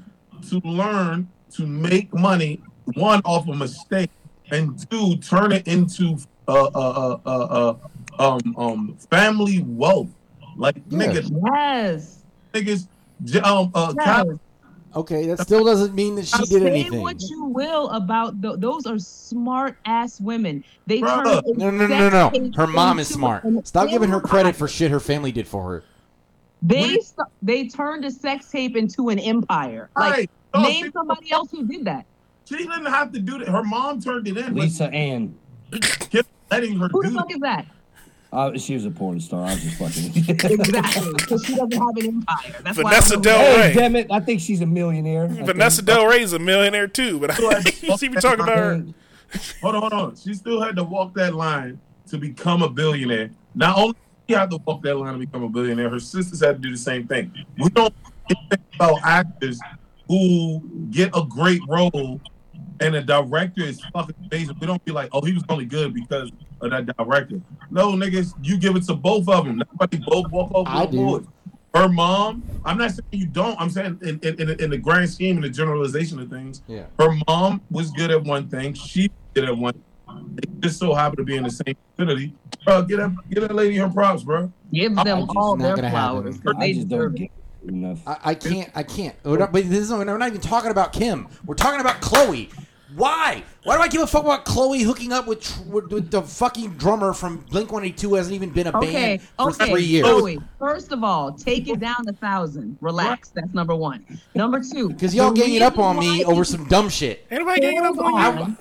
to 0.50 0.60
learn 0.66 1.28
to 1.52 1.66
make 1.68 2.14
money 2.14 2.62
one 2.96 3.22
off 3.26 3.48
a 3.48 3.54
mistake, 3.54 4.10
and 4.52 4.78
two 4.90 5.18
turn 5.18 5.52
it 5.52 5.68
into 5.68 6.18
uh 6.48 6.52
uh 6.74 7.20
uh 7.26 7.30
uh, 7.30 7.76
uh 8.20 8.36
um 8.36 8.56
um 8.58 8.98
family 9.10 9.64
wealth. 9.66 10.10
Like 10.58 10.76
Yes. 10.90 11.30
niggas, 11.30 11.42
Yes. 11.54 12.24
niggas, 12.54 13.46
um 13.46 13.72
uh, 13.74 13.94
yes. 13.98 14.06
Cap- 14.06 14.28
Okay, 14.94 15.26
that 15.28 15.40
still 15.40 15.64
doesn't 15.64 15.96
mean 15.96 16.16
that 16.16 16.26
she 16.28 16.40
did 16.48 16.64
Say 16.64 16.68
anything. 16.68 17.02
what 17.02 17.16
you 17.22 17.46
will 17.46 17.88
about 17.92 18.42
th- 18.42 18.56
those 18.58 18.86
are 18.86 19.00
smart 19.00 19.78
ass 19.86 20.20
women. 20.20 20.66
They 20.86 21.00
turn 21.00 21.24
No, 21.24 21.42
no, 21.56 21.70
no, 21.72 21.88
no, 21.88 22.10
no. 22.10 22.52
Her 22.58 22.68
mom 22.68 23.00
is 23.00 23.08
smart. 23.08 23.46
Stop 23.64 23.90
giving 23.90 24.10
her 24.10 24.20
credit 24.20 24.54
for 24.54 24.68
shit 24.68 24.92
her 24.92 25.00
family 25.00 25.32
did 25.32 25.48
for 25.48 25.64
her. 25.64 25.84
They 26.62 26.96
st- 27.00 27.28
they 27.42 27.70
turned 27.70 28.04
a 28.04 28.12
sex 28.12 28.50
tape 28.50 28.76
into 28.76 29.08
an 29.08 29.18
empire. 29.20 29.90
Like 29.96 30.12
Right. 30.12 30.30
No, 30.54 30.64
name 30.64 30.92
somebody 30.92 31.32
else 31.32 31.50
who 31.52 31.66
did 31.66 31.86
that. 31.86 32.06
She 32.46 32.58
didn't 32.58 32.86
have 32.86 33.12
to 33.14 33.20
do 33.20 33.40
that. 33.40 33.48
Her 33.48 33.64
mom 33.64 34.02
turned 34.02 34.28
it 34.28 34.38
in. 34.38 34.56
Lisa 34.56 34.90
Ann. 34.94 35.36
Kept 36.10 36.28
letting 36.50 36.78
her 36.80 36.88
Who 36.90 37.02
the 37.04 37.10
do 37.10 37.16
fuck 37.16 37.28
that. 37.30 37.36
is 37.36 37.42
that? 37.42 37.66
Uh, 38.34 38.58
she 38.58 38.74
was 38.76 38.86
a 38.86 38.92
porn 38.92 39.20
star. 39.20 39.46
I 39.46 39.54
was 39.54 39.64
just 39.64 39.78
fucking. 39.78 40.24
Exactly, 40.30 41.14
because 41.18 41.44
she 41.46 41.54
doesn't 41.56 41.72
have 41.74 41.98
an 41.98 42.06
empire. 42.08 42.56
That's 42.64 42.78
Vanessa 42.78 42.84
why 42.84 42.92
I 42.92 43.00
don't 43.10 43.22
Del 43.24 43.40
know. 43.40 43.58
Rey. 43.62 43.68
hey, 43.70 43.74
damn 43.74 43.96
it! 43.98 44.08
I 44.10 44.20
think 44.22 44.40
she's 44.40 44.62
a 44.62 44.66
millionaire. 44.66 45.26
I 45.26 45.28
Vanessa 45.44 45.78
think. 45.82 45.88
Del 45.88 46.06
Rey's 46.08 46.32
a 46.34 46.40
millionaire 46.40 46.88
too, 46.88 47.20
but 47.20 47.38
you 47.84 47.98
see 47.98 48.08
me 48.10 48.16
talking 48.22 48.42
about 48.42 48.58
her. 48.58 48.86
Hold 49.62 49.76
on, 49.76 49.82
hold 49.82 49.94
on. 49.94 50.16
She 50.16 50.34
still 50.34 50.62
had 50.62 50.76
to 50.78 50.84
walk 50.84 51.14
that 51.16 51.34
line 51.36 51.80
to 52.08 52.18
become 52.18 52.62
a 52.64 52.70
billionaire. 52.70 53.32
Not 53.54 53.78
only 53.78 53.96
she 54.30 54.36
had 54.36 54.50
to 54.52 54.58
walk 54.66 54.82
that 54.84 54.96
line 54.96 55.14
to 55.14 55.20
become 55.20 55.44
a 55.44 55.50
billionaire, 55.50 55.90
her 55.90 56.00
sisters 56.00 56.40
had 56.42 56.56
to 56.56 56.62
do 56.62 56.72
the 56.72 56.78
same 56.78 57.08
thing. 57.08 57.34
We 57.58 57.70
don't 57.70 57.94
think 58.30 58.62
about 58.76 59.00
actors 59.04 59.60
who 60.08 60.62
get 60.92 61.10
a 61.14 61.24
great 61.24 61.62
role 61.68 62.20
and 62.82 62.96
the 62.96 63.02
director 63.02 63.62
is 63.64 63.80
fucking 63.94 64.16
amazing. 64.32 64.56
We 64.60 64.68
don't 64.68 64.84
be 64.84 64.92
like, 64.92 65.10
oh, 65.14 65.22
he 65.22 65.34
was 65.34 65.44
only 65.50 65.66
good 65.66 65.94
because 65.94 66.32
of 66.62 66.72
that 66.72 66.86
director. 66.98 67.40
No, 67.70 67.92
niggas, 67.94 68.34
you 68.42 68.58
give 68.58 68.76
it 68.76 68.84
to 68.88 68.96
both 68.96 69.30
of 69.30 69.46
them. 69.46 69.62
Nobody 69.80 70.04
both 70.06 70.30
walk 70.32 70.52
over 70.54 70.70
I 70.70 70.86
the 70.86 70.92
do. 70.92 70.98
board. 70.98 71.26
Her 71.74 71.88
mom, 71.88 72.44
I'm 72.66 72.78
not 72.78 72.90
saying 72.92 73.00
you 73.12 73.28
don't. 73.28 73.60
I'm 73.62 73.70
saying 73.70 74.00
in, 74.02 74.20
in, 74.20 74.42
in, 74.42 74.50
in 74.60 74.70
the 74.72 74.78
grand 74.78 75.10
scheme 75.10 75.38
and 75.38 75.44
the 75.46 75.50
generalization 75.50 76.20
of 76.20 76.30
things, 76.30 76.62
Yeah. 76.68 76.86
her 77.00 77.16
mom 77.28 77.62
was 77.70 77.92
good 77.92 78.12
at 78.12 78.24
one 78.24 78.50
thing. 78.50 78.74
She 78.74 79.10
did 79.34 79.46
at 79.46 79.58
one. 79.58 79.74
They 80.36 80.68
just 80.68 80.78
so 80.80 80.94
happen 80.94 81.18
to 81.18 81.24
be 81.24 81.38
in 81.38 81.44
the 81.44 81.50
same 81.50 81.76
vicinity. 81.98 82.34
Bro, 82.66 82.84
get 82.84 82.98
that, 82.98 83.16
get 83.30 83.42
that 83.42 83.56
lady 83.56 83.78
her 83.78 83.90
props, 83.90 84.24
bro. 84.24 84.52
Give 84.74 84.98
I 84.98 85.04
them 85.04 85.28
all 85.38 85.56
their 85.56 85.76
gonna 85.76 85.90
happen. 85.90 86.22
flowers. 86.24 86.38
'cause 86.40 86.54
I 86.58 86.60
They 86.68 86.74
just 86.74 86.90
deserve 86.90 87.16
don't 87.16 87.22
it. 87.24 87.32
get 87.64 87.74
enough. 87.74 88.00
I, 88.06 88.18
I 88.26 88.36
can't. 88.36 88.70
I 88.76 88.84
can't. 88.84 89.16
We're 89.24 89.38
not, 89.38 89.52
but 89.54 89.64
this 89.70 89.80
is, 89.80 89.92
we're 89.92 90.04
not 90.04 90.28
even 90.28 90.42
talking 90.42 90.72
about 90.72 90.92
Kim. 90.92 91.28
We're 91.46 91.56
talking 91.56 91.80
about 91.80 92.02
Chloe. 92.02 92.50
Why? 92.96 93.44
Why 93.64 93.78
do 93.78 93.82
I 93.82 93.88
give 93.88 94.02
a 94.02 94.08
fuck 94.08 94.24
about 94.24 94.44
Chloe 94.46 94.82
hooking 94.82 95.12
up 95.14 95.28
with 95.28 95.66
with, 95.68 95.92
with 95.92 96.12
the 96.12 96.22
fucking 96.22 96.72
drummer 96.78 97.14
from 97.14 97.38
Blink 97.50 97.72
One 97.72 97.84
Eighty 97.84 97.94
Two? 97.94 98.16
Hasn't 98.16 98.36
even 98.36 98.50
been 98.50 98.68
a 98.68 98.78
Okay, 98.78 99.18
band 99.18 99.22
for 99.22 99.50
okay. 99.50 99.70
three 99.72 99.84
years. 99.84 100.08
Chloe, 100.08 100.40
first 100.60 100.92
of 100.92 101.04
all, 101.04 101.32
take 101.32 101.68
it 101.68 101.80
down 101.80 102.08
a 102.08 102.14
thousand. 102.14 102.78
Relax. 102.82 103.30
That's 103.30 103.54
number 103.54 103.76
one. 103.76 104.06
Number 104.36 104.62
two, 104.62 104.90
Because 104.90 105.14
y'all 105.16 105.32
ganging 105.32 105.62
up 105.62 105.78
on 105.80 106.00
me 106.00 106.26
over 106.26 106.44
some 106.44 106.68
dumb 106.68 106.90
shit. 106.90 107.26
Anybody 107.32 107.62
ganging 107.62 107.86
up 107.86 107.98
on 107.98 108.12
you? 108.14 108.44
on. 108.44 108.58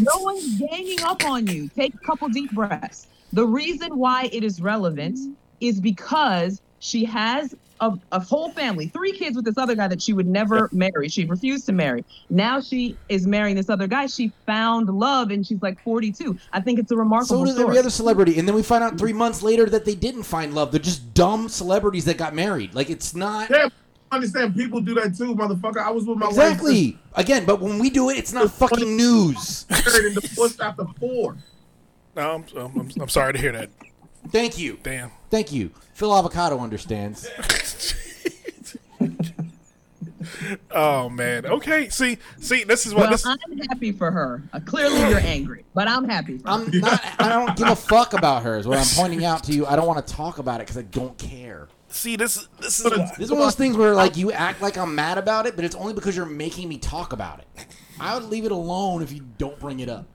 no 0.00 0.18
one's 0.18 0.58
ganging 0.58 1.02
up 1.02 1.24
on 1.24 1.46
you. 1.46 1.68
Take 1.68 1.94
a 1.94 1.98
couple 1.98 2.28
deep 2.28 2.52
breaths. 2.52 3.06
The 3.32 3.46
reason 3.46 3.96
why 3.96 4.28
it 4.32 4.44
is 4.44 4.60
relevant 4.60 5.18
is 5.60 5.80
because 5.80 6.60
she 6.80 7.04
has 7.04 7.54
a, 7.80 7.96
a 8.12 8.20
whole 8.20 8.50
family, 8.50 8.88
three 8.88 9.12
kids 9.12 9.36
with 9.36 9.44
this 9.46 9.56
other 9.56 9.74
guy 9.74 9.88
that 9.88 10.02
she 10.02 10.12
would 10.12 10.26
never 10.26 10.68
marry. 10.72 11.08
She 11.08 11.24
refused 11.24 11.64
to 11.66 11.72
marry. 11.72 12.04
Now 12.28 12.60
she 12.60 12.94
is 13.08 13.26
marrying 13.26 13.56
this 13.56 13.70
other 13.70 13.86
guy. 13.86 14.06
She 14.06 14.32
found 14.44 14.88
love 14.90 15.30
and 15.30 15.46
she's 15.46 15.62
like 15.62 15.80
42. 15.82 16.36
I 16.52 16.60
think 16.60 16.78
it's 16.78 16.90
a 16.90 16.96
remarkable 16.96 17.38
So 17.38 17.44
does 17.46 17.54
story. 17.54 17.68
every 17.68 17.78
other 17.78 17.88
celebrity, 17.90 18.38
and 18.38 18.46
then 18.46 18.54
we 18.54 18.62
find 18.62 18.84
out 18.84 18.98
three 18.98 19.14
months 19.14 19.42
later 19.42 19.64
that 19.66 19.84
they 19.86 19.94
didn't 19.94 20.24
find 20.24 20.54
love. 20.54 20.72
They're 20.72 20.80
just 20.80 21.14
dumb 21.14 21.48
celebrities 21.48 22.04
that 22.04 22.18
got 22.18 22.34
married. 22.34 22.74
Like 22.74 22.90
it's 22.90 23.14
not 23.14 23.48
Yeah, 23.48 23.68
I 24.12 24.16
understand. 24.16 24.54
People 24.54 24.80
do 24.80 24.94
that 24.96 25.16
too, 25.16 25.34
motherfucker. 25.34 25.78
I 25.78 25.90
was 25.90 26.04
with 26.04 26.18
my 26.18 26.26
wife. 26.26 26.36
exactly 26.36 26.98
again. 27.14 27.46
But 27.46 27.60
when 27.60 27.78
we 27.78 27.88
do 27.88 28.10
it, 28.10 28.18
it's 28.18 28.32
not 28.34 28.50
fucking 28.50 28.94
news. 28.96 29.64
wife 29.70 29.86
married 29.86 30.04
and 30.06 30.14
divorced 30.20 30.60
after 30.60 30.84
four. 30.98 31.36
No, 32.16 32.44
I'm, 32.56 32.58
I'm, 32.78 32.90
I'm 33.00 33.08
sorry 33.08 33.32
to 33.32 33.38
hear 33.38 33.52
that. 33.52 33.70
Thank 34.30 34.58
you, 34.58 34.78
Damn. 34.82 35.10
thank 35.30 35.50
you. 35.50 35.70
Phil 36.00 36.16
Avocado 36.16 36.58
understands. 36.58 37.28
Oh 40.72 41.08
man. 41.08 41.46
Okay. 41.46 41.88
See, 41.90 42.18
see, 42.38 42.64
this 42.64 42.86
is 42.86 42.94
what 42.94 43.02
well, 43.02 43.10
this. 43.10 43.26
I'm 43.26 43.38
happy 43.68 43.92
for 43.92 44.10
her. 44.10 44.42
Uh, 44.52 44.60
clearly, 44.60 44.98
you're 44.98 45.18
angry, 45.18 45.64
but 45.74 45.86
I'm 45.86 46.08
happy. 46.08 46.38
For 46.38 46.48
her. 46.48 46.54
I'm 46.54 46.70
not. 46.80 47.00
I 47.18 47.28
don't 47.28 47.56
give 47.56 47.68
a 47.68 47.76
fuck 47.94 48.14
about 48.14 48.42
her. 48.44 48.56
Is 48.56 48.66
what 48.66 48.78
I'm 48.78 48.86
pointing 48.94 49.24
out 49.24 49.44
to 49.44 49.52
you. 49.52 49.66
I 49.66 49.76
don't 49.76 49.86
want 49.86 50.04
to 50.04 50.12
talk 50.12 50.38
about 50.38 50.60
it 50.60 50.66
because 50.66 50.78
I 50.78 50.82
don't 50.82 51.16
care. 51.18 51.68
See, 51.88 52.16
this 52.16 52.48
this 52.58 52.80
is 52.80 52.90
This 52.90 53.18
is 53.18 53.30
one 53.30 53.40
of 53.40 53.46
those 53.46 53.54
things 53.54 53.76
where 53.76 53.94
like 53.94 54.16
you 54.16 54.32
act 54.32 54.62
like 54.62 54.78
I'm 54.78 54.94
mad 54.94 55.18
about 55.18 55.46
it, 55.46 55.56
but 55.56 55.64
it's 55.64 55.76
only 55.76 55.92
because 55.92 56.16
you're 56.16 56.26
making 56.26 56.68
me 56.68 56.78
talk 56.78 57.12
about 57.12 57.40
it. 57.40 57.66
I 58.00 58.14
would 58.14 58.24
leave 58.24 58.44
it 58.44 58.52
alone 58.52 59.02
if 59.02 59.12
you 59.12 59.26
don't 59.38 59.58
bring 59.58 59.80
it 59.80 59.88
up. 59.88 60.06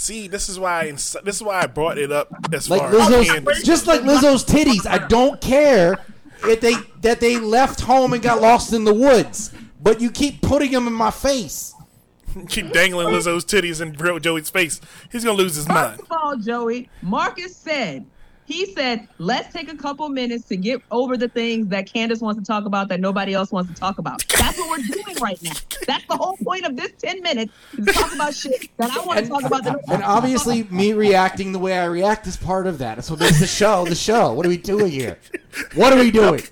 See. 0.00 0.28
This 0.28 0.48
is 0.48 0.58
why. 0.58 0.82
I 0.84 0.86
ins- 0.88 1.16
This 1.24 1.36
is 1.36 1.42
why 1.42 1.60
I 1.62 1.66
brought 1.66 1.98
it 1.98 2.10
up 2.10 2.28
as 2.52 2.70
Like 2.70 2.80
far 2.80 2.88
as 2.94 3.08
Lizzo's, 3.08 3.28
Kandyce. 3.28 3.64
just 3.64 3.86
like 3.86 4.00
Lizzo's 4.00 4.44
titties. 4.44 4.86
I 4.86 5.06
don't 5.06 5.40
care 5.40 5.98
if 6.44 6.60
they 6.60 6.74
that 7.02 7.20
they 7.20 7.38
left 7.38 7.82
home 7.82 8.12
and 8.14 8.22
got 8.22 8.40
lost 8.40 8.72
in 8.72 8.84
the 8.84 8.94
woods, 8.94 9.52
but 9.82 10.00
you 10.00 10.10
keep 10.10 10.40
putting 10.42 10.72
them 10.72 10.86
in 10.86 10.92
my 10.94 11.10
face. 11.10 11.74
keep 12.48 12.72
dangling 12.72 13.08
Lizzo's 13.08 13.44
titties 13.44 13.80
in 13.80 13.92
Bro 13.92 14.20
Joey's 14.20 14.48
face. 14.50 14.80
He's 15.12 15.24
gonna 15.24 15.36
lose 15.36 15.54
his 15.56 15.68
mind. 15.68 15.98
First 15.98 16.10
of 16.12 16.18
all, 16.22 16.36
Joey, 16.36 16.88
Marcus 17.02 17.54
said, 17.56 18.06
he 18.50 18.66
said, 18.74 19.06
let's 19.18 19.52
take 19.52 19.72
a 19.72 19.76
couple 19.76 20.08
minutes 20.08 20.44
to 20.48 20.56
get 20.56 20.82
over 20.90 21.16
the 21.16 21.28
things 21.28 21.68
that 21.68 21.86
Kandyce 21.86 22.20
wants 22.20 22.40
to 22.40 22.44
talk 22.44 22.64
about 22.64 22.88
that 22.88 23.00
nobody 23.00 23.32
else 23.32 23.52
wants 23.52 23.72
to 23.72 23.78
talk 23.78 23.98
about. 23.98 24.26
That's 24.28 24.58
what 24.58 24.78
we're 24.78 24.86
doing 24.86 25.16
right 25.20 25.40
now. 25.42 25.52
That's 25.86 26.04
the 26.06 26.16
whole 26.16 26.36
point 26.38 26.64
of 26.64 26.76
this 26.76 26.92
10 26.98 27.22
minutes 27.22 27.52
is 27.78 27.86
to 27.86 27.92
talk 27.92 28.12
about 28.12 28.34
shit 28.34 28.68
that 28.78 28.90
I 28.90 29.04
want 29.04 29.20
to 29.20 29.28
talk 29.28 29.44
about. 29.44 29.62
That 29.62 29.76
And 29.76 29.88
wants 29.88 30.04
to 30.04 30.10
obviously, 30.10 30.64
me 30.64 30.92
reacting 30.92 31.52
the 31.52 31.58
way 31.58 31.78
I 31.78 31.84
react 31.84 32.26
is 32.26 32.36
part 32.36 32.66
of 32.66 32.78
that. 32.78 32.96
That's 32.96 33.10
what 33.10 33.20
makes 33.20 33.38
the 33.38 33.46
show 33.46 33.84
the 33.84 33.94
show. 33.94 34.32
What 34.32 34.44
are 34.46 34.48
we 34.48 34.56
doing 34.56 34.90
here? 34.90 35.18
What 35.74 35.92
are 35.92 35.98
we 35.98 36.10
doing? 36.10 36.42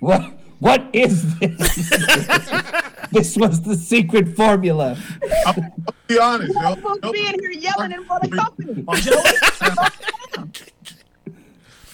What 0.00 0.34
what 0.60 0.88
is 0.92 1.38
this? 1.38 1.88
this 3.12 3.36
was 3.36 3.60
the 3.60 3.76
secret 3.76 4.34
formula. 4.34 4.96
Be 6.06 6.18
honest, 6.18 6.54
yo. 6.54 6.60
You're 6.60 6.76
supposed 6.76 7.02
to 7.02 7.10
be 7.10 7.26
in 7.26 7.38
here 7.40 7.50
yelling 7.50 7.92
in 7.92 8.04
front 8.04 8.24
of 8.24 8.30
company. 8.30 8.84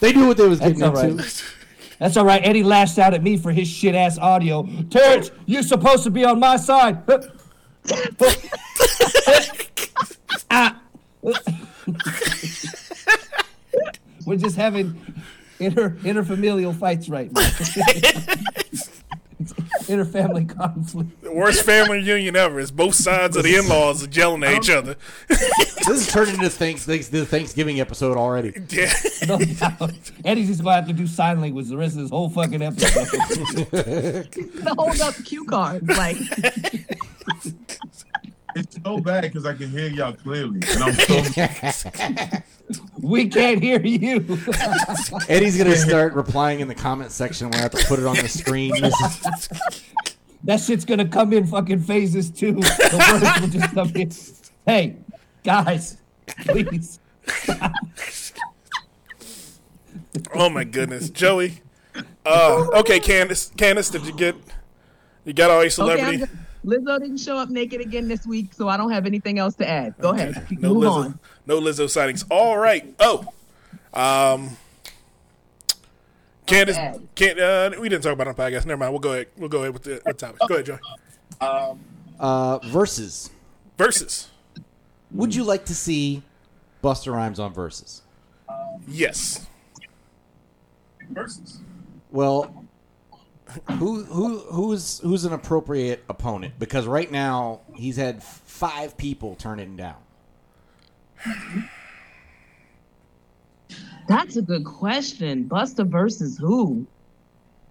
Joey, 0.00 0.12
They 0.12 0.18
knew 0.18 0.26
what 0.28 0.36
they 0.36 0.48
was 0.48 0.58
That's 0.58 0.72
getting 0.78 0.96
all 0.96 0.98
into. 0.98 1.22
right. 1.22 1.44
That's 1.98 2.16
all 2.16 2.24
right. 2.24 2.40
Eddie 2.44 2.62
lashed 2.62 2.98
out 2.98 3.12
at 3.14 3.22
me 3.22 3.36
for 3.36 3.52
his 3.52 3.68
shit 3.68 3.94
ass 3.94 4.18
audio. 4.18 4.66
Terrence, 4.90 5.30
you're 5.46 5.62
supposed 5.62 6.04
to 6.04 6.10
be 6.10 6.24
on 6.24 6.40
my 6.40 6.56
side. 6.56 7.02
Ah. 10.50 10.80
We're 14.26 14.36
just 14.36 14.56
having 14.56 14.98
inter 15.58 15.90
interfamilial 16.02 16.74
fights 16.74 17.08
right 17.08 17.30
now. 17.32 17.48
Interfamily 19.90 20.48
conflict. 20.56 21.20
The 21.22 21.32
worst 21.32 21.64
family 21.64 21.98
reunion 21.98 22.36
ever. 22.36 22.60
is 22.60 22.70
both 22.70 22.94
sides 22.94 23.36
of 23.36 23.42
the 23.42 23.56
in-laws 23.56 24.06
are 24.06 24.10
yelling 24.10 24.44
at 24.44 24.54
each 24.54 24.70
other. 24.70 24.96
This 25.86 26.06
is 26.06 26.12
turning 26.12 26.34
into 26.34 26.50
thanks, 26.50 26.84
thanks, 26.84 27.08
the 27.08 27.24
Thanksgiving 27.26 27.80
episode 27.80 28.16
already. 28.16 28.52
Yeah. 28.68 28.92
No 29.26 29.38
doubt. 29.38 29.92
Eddie's 30.24 30.48
just 30.48 30.62
gonna 30.62 30.76
have 30.76 30.86
to 30.86 30.92
do 30.92 31.06
sign 31.06 31.40
language 31.40 31.68
the 31.68 31.76
rest 31.76 31.96
of 31.96 32.02
this 32.02 32.10
whole 32.10 32.28
fucking 32.30 32.62
episode. 32.62 33.06
to 34.30 34.74
hold 34.76 35.00
up 35.00 35.14
cue 35.24 35.44
cards. 35.46 35.86
Like, 35.88 36.16
It's 38.56 38.78
so 38.82 38.98
bad 38.98 39.22
because 39.22 39.46
I 39.46 39.54
can 39.54 39.70
hear 39.70 39.88
y'all 39.88 40.12
clearly. 40.12 40.60
And 40.68 40.82
I'm 40.82 40.94
so 41.72 41.90
we 43.00 43.28
can't 43.28 43.62
hear 43.62 43.80
you. 43.80 44.16
Eddie's 45.28 45.56
gonna 45.58 45.76
start 45.76 46.14
replying 46.14 46.60
in 46.60 46.68
the 46.68 46.74
comment 46.74 47.12
section. 47.12 47.46
We're 47.46 47.52
gonna 47.52 47.62
have 47.62 47.72
to 47.72 47.86
put 47.86 47.98
it 47.98 48.06
on 48.06 48.16
the 48.16 48.28
screen. 48.28 48.72
That 50.44 50.58
shit's 50.58 50.86
gonna 50.86 51.06
come 51.06 51.34
in 51.34 51.46
fucking 51.46 51.80
phases 51.80 52.30
too. 52.30 52.54
The 52.54 53.20
words 53.20 53.40
will 53.42 53.60
just 53.60 53.74
come 53.74 53.92
in. 53.94 54.10
Hey, 54.64 54.96
guys, 55.44 55.98
please. 56.46 56.98
Oh 60.34 60.48
my 60.48 60.64
goodness, 60.64 61.10
Joey. 61.10 61.60
Uh, 62.24 62.68
okay, 62.78 63.00
Kandyce. 63.00 63.54
Kandyce, 63.54 63.92
did 63.92 64.06
you 64.06 64.14
get? 64.14 64.34
You 65.26 65.34
got 65.34 65.50
all 65.50 65.56
your 65.56 65.64
okay, 65.64 65.68
celebrity? 65.68 66.22
I'm 66.22 66.28
good. 66.28 66.38
Lizzo 66.64 66.98
didn't 67.00 67.18
show 67.18 67.36
up 67.38 67.48
naked 67.48 67.80
again 67.80 68.06
this 68.08 68.26
week, 68.26 68.52
so 68.52 68.68
I 68.68 68.76
don't 68.76 68.90
have 68.90 69.06
anything 69.06 69.38
else 69.38 69.54
to 69.56 69.68
add. 69.68 69.94
Go 69.98 70.10
ahead. 70.10 70.46
no 70.50 70.74
Move 70.74 70.82
Lizzo. 70.84 70.90
on. 71.04 71.18
No 71.46 71.60
Lizzo 71.60 71.88
sightings. 71.88 72.24
All 72.30 72.58
right. 72.58 72.92
Oh, 73.00 73.20
um, 73.94 74.56
Kandyce. 76.46 76.74
bad. 76.74 77.06
Can 77.14 77.40
uh, 77.40 77.70
we 77.80 77.88
didn't 77.88 78.02
talk 78.04 78.12
about 78.12 78.26
it 78.26 78.30
on 78.30 78.34
podcast. 78.36 78.66
Never 78.66 78.76
mind. 78.78 78.92
We'll 78.92 79.00
go 79.00 79.12
ahead. 79.12 79.28
We'll 79.36 79.48
go 79.48 79.60
ahead 79.60 79.72
with 79.72 79.84
the 79.84 80.02
with 80.04 80.16
topic. 80.18 80.40
Go 80.48 80.54
ahead, 80.54 80.66
Joey. 80.66 80.78
uh, 82.20 82.58
versus. 82.68 83.30
Versus. 83.78 84.28
Would 85.12 85.34
you 85.34 85.44
like 85.44 85.64
to 85.66 85.74
see 85.74 86.22
Busta 86.84 87.12
Rhymes 87.12 87.40
on 87.40 87.52
versus? 87.54 88.02
Yes. 88.86 89.46
versus. 91.10 91.60
Well, 92.10 92.59
who 93.78 94.04
who 94.04 94.38
who's 94.38 94.98
who's 95.00 95.24
an 95.24 95.32
appropriate 95.32 96.04
opponent? 96.08 96.54
Because 96.58 96.86
right 96.86 97.10
now 97.10 97.60
he's 97.74 97.96
had 97.96 98.22
five 98.22 98.96
people 98.96 99.34
turn 99.36 99.58
him 99.58 99.76
down. 99.76 99.96
That's 104.08 104.36
a 104.36 104.42
good 104.42 104.64
question. 104.64 105.44
Busta 105.48 105.86
versus 105.86 106.36
who? 106.38 106.86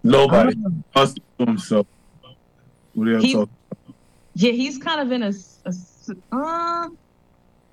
Nobody. 0.03 0.55
Us 0.95 1.13
to 1.13 1.45
himself. 1.45 1.87
What 2.93 3.07
are 3.07 3.11
you 3.11 3.17
He- 3.19 3.33
talking? 3.33 3.49
Yeah, 4.35 4.51
he's 4.51 4.77
kind 4.77 5.01
of 5.01 5.11
in 5.11 5.23
a 5.23 5.33
uh, 6.31 6.87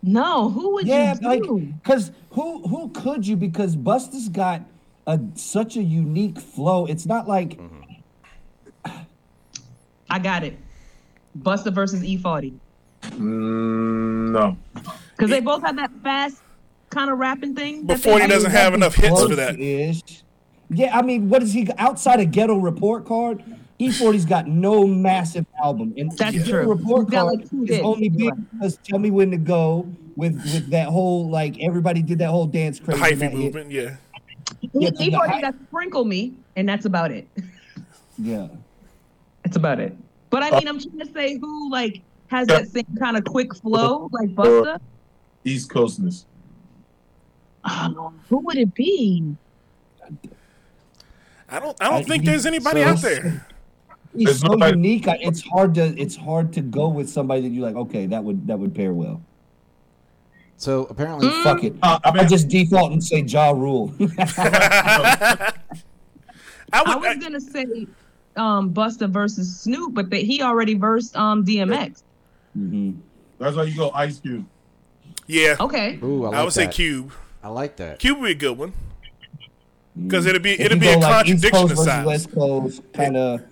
no. 0.03 0.51
Who 0.51 0.75
would 0.75 0.87
Yeah, 0.87 1.15
you 1.21 1.29
like, 1.29 1.43
do? 1.43 1.73
cause 1.85 2.11
who 2.31 2.67
who 2.67 2.89
could 2.89 3.25
you? 3.27 3.37
Because 3.37 3.77
Busta's 3.77 4.29
got 4.29 4.63
a 5.07 5.21
such 5.35 5.77
a 5.77 5.83
unique 5.83 6.41
flow. 6.41 6.87
It's 6.87 7.07
not 7.07 7.29
like 7.29 7.61
I 10.11 10.19
got 10.19 10.45
it. 10.45 10.57
Busta 11.39 11.73
versus 11.73 12.03
E40. 12.03 12.55
Mm, 13.03 14.31
no. 14.33 14.57
Because 15.17 15.31
they 15.31 15.41
both 15.41 15.63
have 15.63 15.77
that 15.77 15.91
fast 16.03 16.39
kind 16.91 17.11
of 17.11 17.19
rapping 17.19 17.55
thing. 17.55 17.87
that 17.87 17.95
Before 18.03 18.19
they 18.19 18.27
doesn't 18.27 18.51
have 18.51 18.75
enough 18.75 18.95
hits 18.95 19.23
for 19.23 19.35
that. 19.37 19.57
Close-ish. 19.57 20.23
Yeah, 20.71 20.97
I 20.99 21.03
mean, 21.03 21.29
what 21.29 21.43
is 21.43 21.53
he 21.53 21.69
outside 21.79 22.21
of 22.21 22.31
ghetto 22.33 22.57
report 22.57 23.05
card? 23.07 23.43
E40's 23.79 24.25
got 24.25 24.49
no 24.49 24.87
massive 24.87 25.45
album, 25.63 25.93
and 25.99 26.11
That's 26.13 26.35
to 26.37 26.43
true. 26.45 26.67
report 26.67 27.07
He's 27.11 27.19
card 27.19 27.39
like, 27.53 27.71
is 27.71 27.81
only 27.81 28.09
big 28.09 28.31
right. 28.31 28.53
because 28.53 28.79
"Tell 28.79 28.99
Me 28.99 29.11
When 29.11 29.31
to 29.33 29.37
Go" 29.37 29.87
with 30.17 30.35
with 30.53 30.71
that 30.71 30.89
whole 30.89 31.29
like 31.29 31.61
everybody 31.61 32.01
did 32.01 32.19
that 32.21 32.31
whole 32.31 32.47
dance 32.47 32.79
The 32.79 32.95
crazy. 32.95 33.03
in 33.03 33.05
hyphy 33.05 33.19
that 33.21 33.31
hit. 33.33 33.39
movement, 33.39 33.71
yeah. 33.71 33.97
Yeah, 34.73 34.91
He 34.99 35.11
the 35.11 35.17
already 35.17 35.35
hy- 35.35 35.41
got 35.43 35.55
sprinkle 35.69 36.05
me, 36.07 36.33
and 36.57 36.67
that's 36.67 36.87
about 36.87 37.11
it. 37.11 37.29
Yeah, 38.19 38.49
That's 39.47 39.57
about 39.57 39.79
it. 39.79 39.97
But 40.31 40.43
I 40.43 40.51
mean, 40.59 40.67
I'm 40.67 40.81
trying 40.81 40.99
to 40.99 41.07
say 41.13 41.39
who 41.39 41.71
like 41.71 42.03
has 42.27 42.49
that 42.49 42.67
same 42.67 42.85
kind 42.99 43.17
of 43.17 43.25
quick 43.25 43.55
flow 43.55 44.09
like 44.11 44.31
Busta. 44.35 44.81
East 45.45 45.71
Coastness. 45.71 46.27
Oh, 47.65 48.13
who 48.29 48.39
would 48.39 48.57
it 48.57 48.75
be? 48.75 49.37
I 51.49 51.61
don't. 51.61 51.77
I 51.81 51.85
don't 51.91 51.95
I- 52.01 52.03
think 52.03 52.25
he- 52.25 52.29
there's 52.29 52.45
anybody 52.45 52.83
so- 52.83 52.89
out 52.89 52.99
there. 53.03 53.47
he's 54.17 54.25
There's 54.27 54.41
so 54.41 54.49
nobody- 54.49 54.77
unique. 54.79 55.07
I- 55.07 55.19
It's 55.21 55.43
hard 55.43 55.75
to 55.75 55.85
it's 55.97 56.17
hard 56.17 56.53
to 56.55 56.61
go 56.61 56.89
with 56.89 57.09
somebody 57.09 57.43
that 57.43 57.51
you're 57.51 57.63
like, 57.65 57.77
okay, 57.77 58.07
that 58.07 58.25
would 58.25 58.49
that 58.49 58.59
would 58.59 58.75
pair 58.75 58.93
well. 58.93 59.23
So 60.57 60.87
apparently, 60.91 61.29
Mm. 61.29 61.43
Fuck 61.45 61.63
it, 61.63 61.77
Uh, 61.85 62.01
I 62.03 62.11
I 62.19 62.25
just 62.25 62.49
default 62.49 62.91
and 62.91 63.05
say 63.05 63.21
Ja 63.21 63.51
Rule. 63.53 63.95
I 64.19 65.53
I 66.73 66.97
would. 66.97 67.05
was 67.05 67.17
gonna 67.25 67.41
say 67.41 67.87
um 68.37 68.73
Busta 68.73 69.09
versus 69.09 69.61
Snoop, 69.61 69.95
but 69.95 70.11
that 70.11 70.23
he 70.23 70.43
already 70.43 70.75
versed 70.75 71.17
um 71.17 71.45
DMX. 71.45 72.03
hmm 72.55 72.93
that's 73.39 73.55
why 73.55 73.65
you 73.65 73.77
go 73.77 73.91
Ice 73.91 74.19
Cube. 74.21 74.47
yeah. 75.27 75.57
Okay. 75.61 75.99
ooh, 76.03 76.25
I, 76.25 76.29
like 76.29 76.37
I 76.39 76.45
would 76.45 76.53
say. 76.55 76.69
Cube. 76.69 77.13
I 77.43 77.49
like 77.49 77.77
that. 77.77 77.99
Cube 77.99 78.19
would 78.19 78.25
be 78.27 78.33
a 78.33 78.35
good 78.35 78.57
one 78.57 78.73
because 80.01 80.27
it'd 80.27 80.43
be 80.43 80.53
If 80.55 80.61
it'd 80.61 80.81
be 80.81 80.89
a 80.89 80.99
like, 80.99 81.27
contradiction 81.27 81.51
Coast 81.53 81.63
of 81.65 81.69
versus 81.71 81.85
styles. 81.85 82.07
West 82.07 82.33
Coast, 82.33 82.83
kind 82.93 83.17
of 83.17 83.43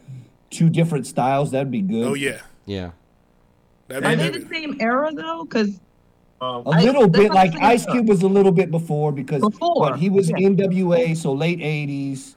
two 0.51 0.69
different 0.71 1.07
styles. 1.07 1.51
That'd 1.51 1.71
be 1.71 1.81
good. 1.83 2.07
Oh 2.07 2.15
yeah. 2.15 2.41
Yeah. 2.67 2.91
That'd 3.89 4.05
Are 4.05 4.11
be, 4.11 4.17
they 4.17 4.29
that'd 4.31 4.49
the 4.49 4.55
same 4.55 4.77
era 4.81 5.11
though? 5.13 5.45
Because 5.45 5.81
Um, 6.41 6.67
A 6.67 6.71
I- 6.71 6.83
little 6.83 7.07
that's 7.09 7.25
bit 7.25 7.33
like 7.33 7.55
Ice. 7.61 7.85
Cube 7.87 8.09
was 8.09 8.23
a 8.23 8.27
little 8.29 8.53
bit 8.53 8.71
before 8.71 9.13
because 9.13 9.41
Before, 9.43 9.75
what, 9.77 9.99
he 9.99 10.09
was 10.11 10.31
yeah. 10.31 10.37
NWA, 10.39 11.15
so 11.17 11.33
late 11.35 11.59
'80s 11.61 12.37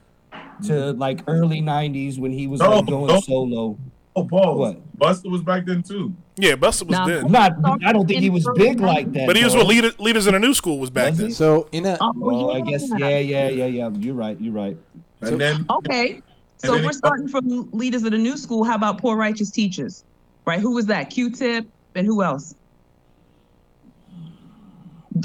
to 0.64 0.92
like 0.92 1.22
early 1.26 1.60
'90s 1.62 2.18
when 2.18 2.32
he 2.32 2.46
was 2.46 2.60
No, 2.60 2.76
like 2.78 2.86
going 2.86 3.06
no. 3.06 3.20
solo. 3.20 3.78
oh, 4.16 4.24
Paul. 4.24 4.58
What? 4.58 4.98
Busta 4.98 5.30
was 5.30 5.42
back 5.42 5.64
then 5.66 5.82
too. 5.82 6.12
yeah, 6.36 6.54
Busta 6.56 6.82
was 6.86 6.90
Nah. 6.98 7.06
then, 7.06 7.30
not. 7.30 7.52
I 7.84 7.92
don't 7.92 8.06
think 8.08 8.20
he 8.20 8.30
was 8.30 8.48
big 8.56 8.80
like 8.80 9.12
that. 9.12 9.26
but 9.26 9.36
he 9.36 9.44
was 9.44 9.52
though. 9.52 9.60
what 9.60 9.68
leader, 9.68 9.92
leaders 9.98 10.26
in 10.26 10.34
the 10.34 10.40
new 10.40 10.54
school 10.54 10.78
was 10.80 10.90
back 10.90 11.10
Was 11.10 11.18
then. 11.18 11.30
So 11.30 11.68
in 11.72 11.86
a 11.86 11.96
oh, 12.00 12.12
Oh, 12.20 12.50
I 12.50 12.60
guess. 12.62 12.88
yeah. 12.90 13.08
Yeah, 13.08 13.18
yeah, 13.18 13.48
yeah, 13.48 13.66
yeah. 13.66 13.90
You're 13.90 14.14
right. 14.14 14.40
You're 14.40 14.52
right. 14.54 14.76
And 15.20 15.30
So- 15.30 15.36
then 15.36 15.66
Okay. 15.70 16.20
So 16.58 16.74
then 16.74 16.84
we're 16.84 16.92
starting 16.92 17.28
from 17.28 17.70
leaders 17.70 18.02
of 18.02 18.10
the 18.10 18.18
new 18.18 18.36
school. 18.36 18.64
How 18.64 18.74
about 18.74 18.98
poor 19.00 19.16
righteous 19.16 19.50
teachers? 19.52 20.02
Right? 20.44 20.58
Who 20.58 20.72
was 20.74 20.86
that? 20.86 21.10
Q-Tip 21.10 21.68
and 21.94 22.04
who 22.06 22.22
else? 22.24 22.56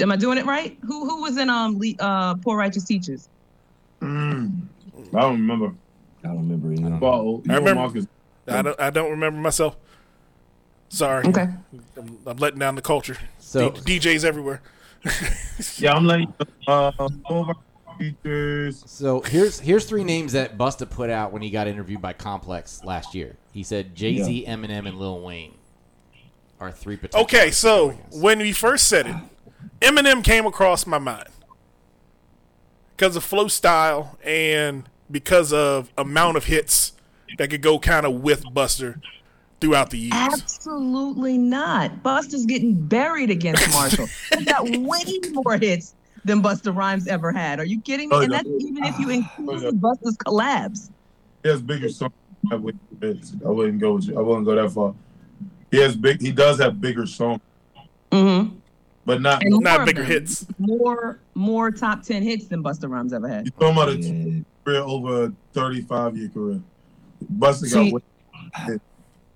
Am 0.00 0.10
I 0.12 0.16
doing 0.16 0.38
it 0.38 0.46
right? 0.46 0.76
Who 0.82 1.08
who 1.08 1.22
was 1.22 1.36
in 1.36 1.48
um 1.50 1.80
uh 1.98 2.34
poor 2.36 2.56
righteous 2.56 2.84
teachers? 2.84 3.28
mm, 4.00 4.52
I 5.14 5.20
don't 5.20 5.32
remember. 5.40 5.74
I 6.24 6.28
don't 6.28 6.38
remember 6.48 6.72
either. 6.72 6.98
Paul, 6.98 7.42
you 7.44 7.52
I 7.52 7.56
remember- 7.56 7.74
Marcus. 7.82 8.06
I 8.46 8.62
don't. 8.62 8.80
I 8.80 8.90
don't 8.90 9.10
remember 9.10 9.40
myself. 9.40 9.76
Sorry. 10.90 11.26
Okay. 11.26 11.48
I'm, 11.96 12.18
I'm 12.26 12.36
letting 12.36 12.58
down 12.58 12.74
the 12.74 12.82
culture. 12.82 13.16
So- 13.38 13.70
D- 13.70 13.98
DJs 13.98 14.24
everywhere. 14.24 14.60
Yeah, 15.78 15.94
I'm 15.94 16.04
letting 16.06 16.32
you 16.38 16.46
know, 16.66 16.92
uh, 16.98 17.52
features. 17.96 18.82
So 18.86 19.20
here's 19.20 19.60
here's 19.60 19.84
three 19.84 20.02
names 20.02 20.32
that 20.32 20.58
Busta 20.58 20.88
put 20.90 21.10
out 21.10 21.32
when 21.32 21.42
he 21.42 21.50
got 21.50 21.68
interviewed 21.68 22.02
by 22.02 22.12
Complex 22.12 22.82
last 22.84 23.14
year. 23.14 23.36
He 23.52 23.62
said 23.62 23.94
Jay 23.94 24.20
Z, 24.20 24.44
Eminem, 24.48 24.88
and 24.88 24.98
Lil 24.98 25.20
Wayne 25.20 25.54
are 26.58 26.72
three 26.72 26.96
potential. 26.96 27.22
Okay, 27.24 27.50
so 27.52 27.90
when 28.10 28.40
we 28.40 28.50
first 28.52 28.88
said 28.88 29.06
it, 29.06 29.16
Eminem 29.80 30.24
came 30.24 30.44
across 30.46 30.86
my 30.86 30.98
mind 30.98 31.28
because 32.96 33.14
of 33.14 33.22
flow 33.22 33.46
style 33.48 34.18
and 34.24 34.88
because 35.14 35.52
of 35.52 35.90
amount 35.96 36.36
of 36.36 36.44
hits 36.46 36.92
that 37.38 37.48
could 37.48 37.62
go 37.62 37.78
kind 37.78 38.04
of 38.04 38.14
with 38.22 38.44
Busta 38.46 39.00
throughout 39.60 39.90
the 39.90 39.98
years. 39.98 40.12
Absolutely 40.12 41.38
not. 41.38 42.02
Busta's 42.02 42.44
getting 42.44 42.74
buried 42.74 43.30
against 43.30 43.70
Marshall. 43.72 44.08
He's 44.36 44.44
got 44.44 44.64
way 44.68 45.04
more 45.32 45.56
hits 45.56 45.94
than 46.24 46.42
Busta 46.42 46.74
Rhymes 46.74 47.06
ever 47.06 47.30
had. 47.32 47.60
Are 47.60 47.64
you 47.64 47.80
kidding 47.80 48.08
me? 48.08 48.16
Oh, 48.16 48.20
and 48.22 48.32
yeah. 48.32 48.38
that's 48.42 48.48
even 48.64 48.84
if 48.84 48.98
you 48.98 49.10
include 49.10 49.80
Busta's 49.80 50.16
collabs. 50.18 50.90
He 51.44 51.48
has 51.48 51.62
bigger 51.62 51.88
songs. 51.88 52.12
I 52.50 52.56
wouldn't, 52.56 52.82
I 53.46 53.48
wouldn't 53.48 53.78
go. 53.80 53.94
With 53.94 54.08
you. 54.08 54.18
I 54.18 54.20
wouldn't 54.20 54.44
go 54.46 54.54
that 54.56 54.70
far. 54.72 54.94
He 55.70 55.78
has 55.78 55.96
big. 55.96 56.20
He 56.20 56.32
does 56.32 56.58
have 56.58 56.80
bigger 56.80 57.06
songs, 57.06 57.40
Mm-hmm. 58.10 58.56
but 59.06 59.22
not. 59.22 59.42
And 59.44 59.60
Not 59.60 59.86
bigger 59.86 60.02
them. 60.02 60.10
hits. 60.10 60.46
More 60.58 61.20
more 61.34 61.70
top 61.70 62.02
ten 62.02 62.22
hits 62.22 62.46
than 62.48 62.62
Busta 62.62 62.88
Rhymes 62.90 63.12
ever 63.12 63.28
had. 63.28 63.46
You're 63.46 63.52
talking 63.52 63.76
about 63.76 63.88
a 63.88 63.96
Yeah. 63.96 64.42
Career 64.64 64.80
over 64.80 65.24
a 65.26 65.32
35 65.52 66.16
year 66.16 66.28
career. 66.28 66.60
Busta 67.38 67.66
See, 67.66 67.90
got. 67.90 68.02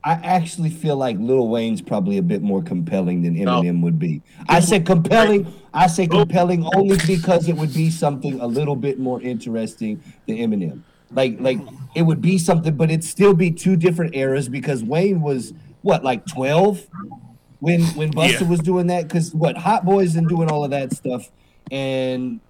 I 0.05 0.13
actually 0.13 0.71
feel 0.71 0.97
like 0.97 1.19
Lil 1.19 1.49
Wayne's 1.49 1.83
probably 1.83 2.19
a 2.19 2.23
bit 2.23 2.41
more 2.41 2.63
compelling 2.63 3.23
than 3.23 3.35
No. 3.35 3.61
Eminem 3.61 3.83
would 3.83 3.99
be. 3.99 4.23
I 4.49 4.61
said 4.61 4.87
compelling. 4.87 5.53
I 5.75 5.87
say 5.87 6.07
compelling 6.07 6.65
only 6.75 6.97
because 7.07 7.49
it 7.49 7.57
would 7.57 7.75
be 7.75 7.91
something 7.91 8.41
a 8.41 8.47
little 8.47 8.77
bit 8.77 8.99
more 8.99 9.21
interesting 9.21 10.03
than 10.27 10.37
Eminem. 10.37 10.83
Like, 11.11 11.41
like 11.41 11.59
it 11.95 12.03
would 12.03 12.23
be 12.23 12.39
something, 12.39 12.77
but 12.77 12.91
it'd 12.91 13.05
still 13.05 13.35
be 13.35 13.51
two 13.51 13.77
different 13.77 14.15
eras 14.15 14.49
because 14.49 14.85
Wayne 14.85 15.21
was 15.21 15.53
what, 15.83 16.05
like 16.05 16.25
twelve, 16.27 16.87
when 17.61 17.83
when 17.97 18.13
Busta 18.13 18.41
Yeah. 18.41 18.49
was 18.49 18.61
doing 18.61 18.87
that. 18.87 19.09
Because 19.09 19.35
what, 19.35 19.57
Hot 19.59 19.85
Boys 19.85 20.17
and 20.17 20.29
doing 20.29 20.51
all 20.51 20.65
of 20.65 20.71
that 20.71 20.93
stuff, 20.93 21.31
and 21.71 22.41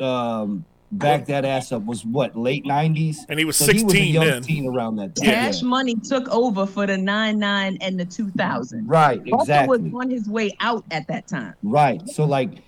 um, 0.00 0.64
back 0.98 1.26
that 1.26 1.44
ass 1.44 1.72
up 1.72 1.84
was 1.84 2.04
what 2.04 2.36
late 2.36 2.64
nineties, 2.66 3.24
And 3.28 3.38
he 3.38 3.44
was 3.44 3.56
so 3.56 3.66
he 3.72 3.82
was 3.84 3.92
a 3.92 3.96
16 3.96 4.14
young 4.14 4.24
then. 4.26 4.42
teen 4.42 4.66
around 4.68 4.96
that 4.96 5.14
time. 5.16 5.24
Cash 5.26 5.62
Yeah. 5.62 5.68
Money 5.68 5.94
took 5.96 6.28
over 6.28 6.66
for 6.66 6.86
the 6.86 6.96
nine 6.96 7.38
nine 7.38 7.78
and 7.80 7.98
the 7.98 8.04
two 8.04 8.30
thousand. 8.30 8.86
Right, 8.86 9.22
Busta 9.24 9.40
exactly. 9.42 9.78
was 9.90 9.92
on 10.04 10.10
his 10.10 10.28
way 10.28 10.56
out 10.60 10.84
at 10.90 11.06
that 11.08 11.26
time. 11.28 11.54
Right. 11.62 12.06
So 12.08 12.24
like 12.24 12.62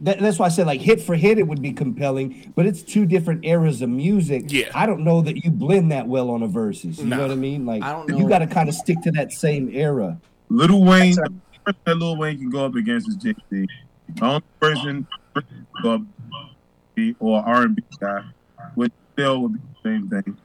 that, 0.00 0.18
that's 0.18 0.38
why 0.38 0.46
I 0.46 0.48
said 0.50 0.66
like 0.66 0.80
hit 0.80 1.00
for 1.00 1.14
hit 1.14 1.38
it 1.38 1.46
would 1.48 1.62
be 1.62 1.72
compelling, 1.72 2.52
but 2.54 2.66
it's 2.66 2.82
two 2.82 3.06
different 3.06 3.44
eras 3.46 3.80
of 3.82 3.88
music. 3.88 4.44
Yeah. 4.48 4.70
I 4.74 4.84
don't 4.86 5.04
know 5.04 5.22
that 5.22 5.42
you 5.44 5.50
blend 5.50 5.90
that 5.92 6.06
well 6.06 6.30
on 6.30 6.42
a 6.42 6.46
verses. 6.48 6.98
You 6.98 7.06
No. 7.06 7.16
know 7.16 7.22
what 7.22 7.30
I 7.30 7.36
mean? 7.36 7.64
Like 7.64 7.82
I 7.82 7.92
don't 7.92 8.08
you 8.18 8.28
got 8.28 8.40
to 8.40 8.46
kind 8.46 8.68
of 8.68 8.74
stick 8.74 9.00
to 9.02 9.10
that 9.12 9.32
same 9.32 9.70
era. 9.72 10.18
Little 10.48 10.84
Wayne. 10.84 11.14
That's 11.16 11.28
The 11.30 11.72
person 11.72 11.80
that 11.84 11.94
Lil 11.96 12.16
Wayne 12.16 12.38
can 12.38 12.50
go 12.50 12.64
up 12.66 12.74
against 12.74 13.08
is 13.08 13.16
Jay 13.16 13.34
Z. 13.50 13.66
The 14.14 14.24
only 14.24 14.42
person 14.60 15.06
to 15.34 15.42
go 15.82 15.94
up 15.94 16.02
or 17.18 17.40
R 17.46 17.62
and 17.62 17.76
B 17.76 17.82
guy, 18.00 18.22
which 18.74 18.92
still 19.12 19.42
would 19.42 19.52
be 19.54 19.58
the 19.58 19.88
same 19.88 20.08
thing. 20.08 20.36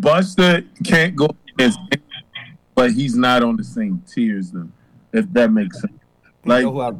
Busta 0.00 0.66
can't 0.84 1.16
go 1.16 1.28
against, 1.52 1.78
him, 1.78 2.02
but 2.74 2.92
he's 2.92 3.16
not 3.16 3.42
on 3.42 3.56
the 3.56 3.64
same 3.64 4.02
tier 4.06 4.38
as 4.38 4.52
them. 4.52 4.72
If 5.12 5.32
that 5.32 5.52
makes 5.52 5.80
sense. 5.80 5.92
Like, 6.44 6.62
you 6.62 6.72
know 6.72 6.80
I, 6.80 6.92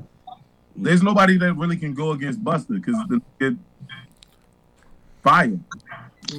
there's 0.77 1.03
nobody 1.03 1.39
that 1.39 1.55
really 1.55 1.77
can 1.77 1.95
go 1.95 2.13
against 2.13 2.43
Busta 2.43 2.69
because 2.69 2.97
the 3.09 3.21
kid 3.39 3.59
fire. 5.23 5.59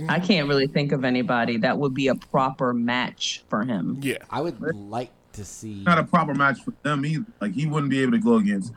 I 0.09 0.19
can't 0.19 0.47
really 0.47 0.67
think 0.67 0.91
of 0.91 1.03
anybody 1.03 1.57
that 1.57 1.77
would 1.77 1.93
be 1.93 2.07
a 2.07 2.15
proper 2.15 2.73
match 2.73 3.43
for 3.49 3.63
him. 3.63 3.99
Yeah. 4.01 4.17
I 4.29 4.41
would 4.41 4.59
like 4.75 5.11
to 5.33 5.45
see. 5.45 5.83
not 5.83 5.97
a 5.97 6.03
proper 6.03 6.33
match 6.33 6.61
for 6.63 6.73
them 6.83 7.05
either. 7.05 7.25
Like 7.39 7.53
he 7.53 7.65
wouldn't 7.65 7.89
be 7.89 8.01
able 8.01 8.13
to 8.13 8.19
go 8.19 8.35
against. 8.35 8.73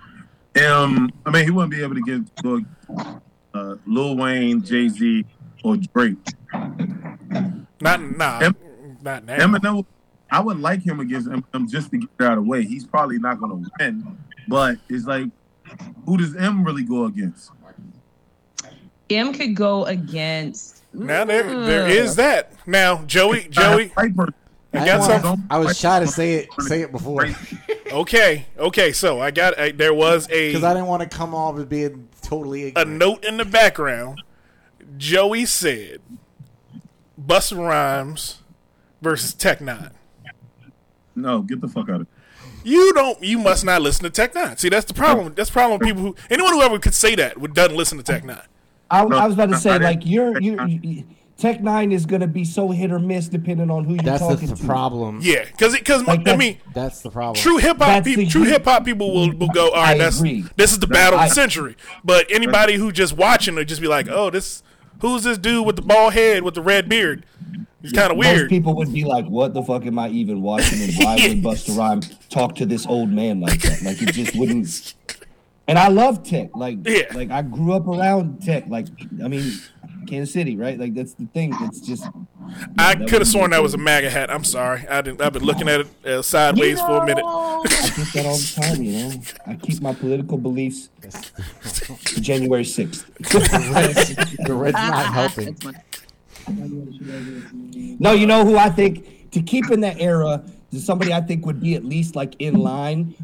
Um, 0.64 1.11
I 1.24 1.30
mean, 1.30 1.44
he 1.44 1.51
wouldn't 1.51 1.70
be 1.70 1.82
able 1.82 1.94
to 1.94 2.03
get 2.03 2.42
go 2.42 2.57
against, 2.57 3.22
uh, 3.59 3.76
Lil 3.86 4.16
Wayne, 4.16 4.62
Jay 4.62 4.88
Z, 4.88 5.24
or 5.64 5.76
Drake. 5.76 6.16
Not 7.80 8.00
nah. 8.02 8.38
Em- 8.40 8.56
not 9.02 9.24
now. 9.24 9.36
Eminem, 9.36 9.84
I 10.30 10.40
would 10.40 10.59
like 10.61 10.82
him 10.82 11.00
against 11.00 11.28
Eminem 11.28 11.68
just 11.70 11.90
to 11.90 11.98
get 11.98 12.09
out 12.20 12.38
of 12.38 12.44
the 12.44 12.50
way. 12.50 12.64
He's 12.64 12.84
probably 12.84 13.18
not 13.18 13.38
going 13.40 13.64
to 13.64 13.70
win, 13.78 14.18
but 14.48 14.78
it's 14.88 15.06
like, 15.06 15.28
who 16.04 16.16
does 16.16 16.34
M 16.36 16.64
really 16.64 16.82
go 16.82 17.04
against? 17.04 17.50
M 19.11 19.32
could 19.32 19.54
go 19.56 19.84
against. 19.86 20.82
now 20.92 21.24
there 21.24 21.42
there 21.64 21.88
is 21.88 22.16
that. 22.16 22.52
Now 22.66 23.02
Joey 23.04 23.48
Joey. 23.50 23.92
Right. 23.96 24.12
I 24.74 24.80
I, 24.82 24.84
got 24.86 25.00
wanna- 25.00 25.20
some. 25.22 25.46
I 25.50 25.59
was 25.59 25.78
shy 25.78 26.00
to 26.00 26.06
say 26.06 26.34
it 26.34 26.48
say 26.61 26.82
it 26.82 26.92
before 26.92 27.26
Okay, 27.92 28.44
okay. 28.59 28.92
So 28.92 29.18
I 29.18 29.30
got 29.30 29.59
I, 29.59 29.70
there 29.70 29.94
was 29.94 30.28
a 30.30 30.48
because 30.52 30.62
I 30.64 30.74
didn't 30.74 30.88
want 30.88 31.02
to 31.11 31.16
come 31.16 31.34
off 31.34 31.59
as 31.59 31.64
being 31.64 32.06
totally 32.29 32.72
a 32.76 32.85
note 32.85 33.24
in 33.24 33.37
the 33.37 33.45
background. 33.45 34.22
Joey 34.97 35.47
said, 35.47 36.01
"Busta 37.20 37.57
Rhymes 37.59 38.43
versus 39.03 39.35
Tech 39.35 39.59
N9ne. 39.61 39.91
No, 41.14 41.43
get 41.43 41.61
the 41.61 41.68
fuck 41.68 41.89
out 41.89 41.97
of 41.97 42.01
it. 42.03 42.09
You 42.64 42.93
don't. 42.93 43.22
You 43.22 43.39
must 43.39 43.64
not 43.64 43.83
listen 43.83 44.05
to 44.05 44.11
Tech 44.11 44.35
N9ne. 44.35 44.59
See, 44.59 44.68
that's 44.68 44.87
the 44.87 44.95
problem. 44.95 45.35
That's 45.35 45.49
the 45.51 45.55
problem. 45.55 45.79
with 45.79 45.89
People 45.89 46.03
who 46.03 46.16
anyone 46.31 46.53
who 46.53 46.62
ever 46.62 46.79
could 46.79 46.95
say 46.95 47.14
that 47.16 47.39
would 47.39 47.55
doesn't 47.55 47.76
listen 47.76 47.99
to 47.99 48.05
Tech 48.05 48.22
N9ne. 48.22 48.43
I, 48.91 49.05
No, 49.05 49.18
I 49.18 49.26
was 49.26 49.35
about 49.35 49.51
to 49.51 49.57
I 49.57 49.59
say 49.59 49.79
like 49.79 50.07
you're 50.07 50.41
you. 50.41 51.05
You 51.39 51.53
Tech 51.53 51.61
N9ne 51.61 51.93
is 51.93 52.05
gonna 52.07 52.26
be 52.26 52.45
so 52.45 52.70
hit 52.70 52.91
or 52.91 52.99
miss 52.99 53.28
depending 53.28 53.70
on 53.70 53.84
who 53.84 53.95
you're 53.95 54.03
That's 54.03 54.20
talking 54.20 54.49
the, 54.49 54.57
to. 54.57 54.64
problem. 54.66 55.20
Yeah, 55.22 55.45
because 55.45 55.72
because 55.74 56.05
Like 56.07 56.20
I 56.20 56.22
that's- 56.24 56.39
mean, 56.39 56.59
That's 56.74 57.01
the 57.01 57.11
problem. 57.11 57.41
true 57.41 57.59
hip 57.59 57.78
hop 57.78 58.05
people, 58.05 58.26
true 58.26 58.43
hip 58.45 58.64
hop 58.64 58.84
people 58.84 59.14
will, 59.14 59.32
will 59.36 59.49
go. 59.49 59.68
All 59.70 59.76
right, 59.82 59.95
I 59.95 59.99
that's 59.99 60.18
agree. 60.18 60.45
this 60.57 60.72
is 60.72 60.78
the 60.80 60.86
battle 60.89 61.18
I- 61.18 61.24
of 61.24 61.28
the 61.30 61.34
century. 61.34 61.76
But 62.05 62.26
anybody 62.30 62.74
who 62.74 62.91
just 62.93 63.16
watching 63.16 63.55
will 63.55 63.64
just 63.64 63.80
be 63.80 63.86
like, 63.89 64.09
oh, 64.09 64.30
this 64.30 64.62
who's 65.01 65.22
this 65.22 65.39
dude 65.39 65.64
with 65.64 65.76
the 65.76 65.82
bald 65.82 66.12
head 66.14 66.43
with 66.43 66.55
the 66.55 66.62
red 66.62 66.89
beard? 66.89 67.24
He's 67.82 67.93
kind 67.93 68.11
of 68.11 68.16
Most 68.16 68.26
weird. 68.26 68.49
people 68.49 68.74
would 68.74 68.93
be 68.93 69.05
like, 69.05 69.26
"What 69.26 69.55
the 69.55 69.62
fuck 69.62 69.86
am 69.86 70.01
I 70.01 70.09
even 70.09 70.43
watching?" 70.43 70.82
And 70.82 70.93
why 70.97 71.14
would 71.14 71.43
Busta 71.45 71.78
Rhymes 71.78 72.12
talk 72.28 72.57
to 72.57 72.66
this 72.66 72.84
old 72.84 73.11
man 73.11 73.41
like 73.41 73.61
that? 73.62 73.82
Like 73.82 74.03
it 74.03 74.12
just 74.12 74.34
wouldn't. 74.36 74.95
And 75.68 75.78
I 75.78 75.89
love 75.89 76.22
Tech. 76.22 76.49
Like, 76.57 76.78
Yeah. 76.89 77.03
like 77.12 77.30
I 77.30 77.43
grew 77.43 77.74
up 77.74 77.86
around 77.86 78.43
Tech. 78.43 78.64
Like, 78.68 78.86
I 79.22 79.28
mean, 79.28 79.53
Kansas 80.09 80.32
City, 80.32 80.56
right? 80.56 80.78
Like 80.78 80.94
that's 80.94 81.14
the 81.14 81.26
thing. 81.26 81.54
It's 81.62 81.80
just. 81.80 82.09
I 82.78 82.94
that 82.94 83.09
could 83.09 83.20
have 83.20 83.28
sworn 83.28 83.50
that 83.50 83.62
was 83.62 83.74
a. 83.74 83.78
MAGA 83.78 84.11
hat. 84.11 84.30
I'm 84.30 84.44
sorry. 84.44 84.86
I 84.88 85.00
didn't. 85.02 85.22
I've 85.22 85.32
been 85.32 85.44
looking 85.44 85.68
at 85.68 85.80
it 85.80 86.06
uh, 86.06 86.22
sideways 86.22 86.80
for 86.80 87.02
a 87.02 87.06
minute. 87.06 87.24
I 87.24 87.62
think 87.66 88.12
that 88.12 88.26
all 88.26 88.36
the 88.36 88.61
time, 88.61 88.82
you 88.82 88.92
know. 88.92 89.20
I 89.46 89.54
keep 89.54 89.80
my 89.80 89.94
political 89.94 90.38
beliefs 90.38 90.88
to 91.02 92.20
January 92.20 92.64
sixth. 92.64 93.06
the 93.18 94.54
red's 94.54 94.74
not 94.74 95.06
helping. 95.06 95.56
No, 98.00 98.12
you 98.12 98.26
know 98.26 98.44
who 98.44 98.56
I 98.56 98.70
think 98.70 99.30
to 99.32 99.42
keep 99.42 99.70
in 99.70 99.80
that 99.80 100.00
era 100.00 100.44
is 100.72 100.84
somebody 100.84 101.12
I 101.12 101.20
think 101.20 101.46
would 101.46 101.61
be 101.61 101.74
at 101.74 101.84
least 101.84 102.16
like 102.16 102.34
in 102.40 102.54
line. 102.54 103.14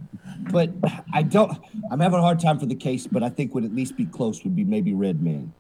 But 0.50 0.70
I 1.12 1.22
don't. 1.22 1.58
I'm 1.90 2.00
having 2.00 2.18
a 2.18 2.22
hard 2.22 2.38
time 2.38 2.58
for 2.58 2.66
the 2.66 2.74
case, 2.74 3.06
but 3.06 3.22
I 3.22 3.30
think 3.30 3.54
would 3.54 3.64
at 3.64 3.74
least 3.74 3.96
be 3.96 4.04
close. 4.04 4.44
Would 4.44 4.54
be 4.54 4.64
maybe 4.64 4.92
Redman. 4.92 5.52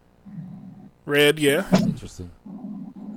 Red, 1.06 1.38
yeah. 1.38 1.66
Interesting. 1.82 2.30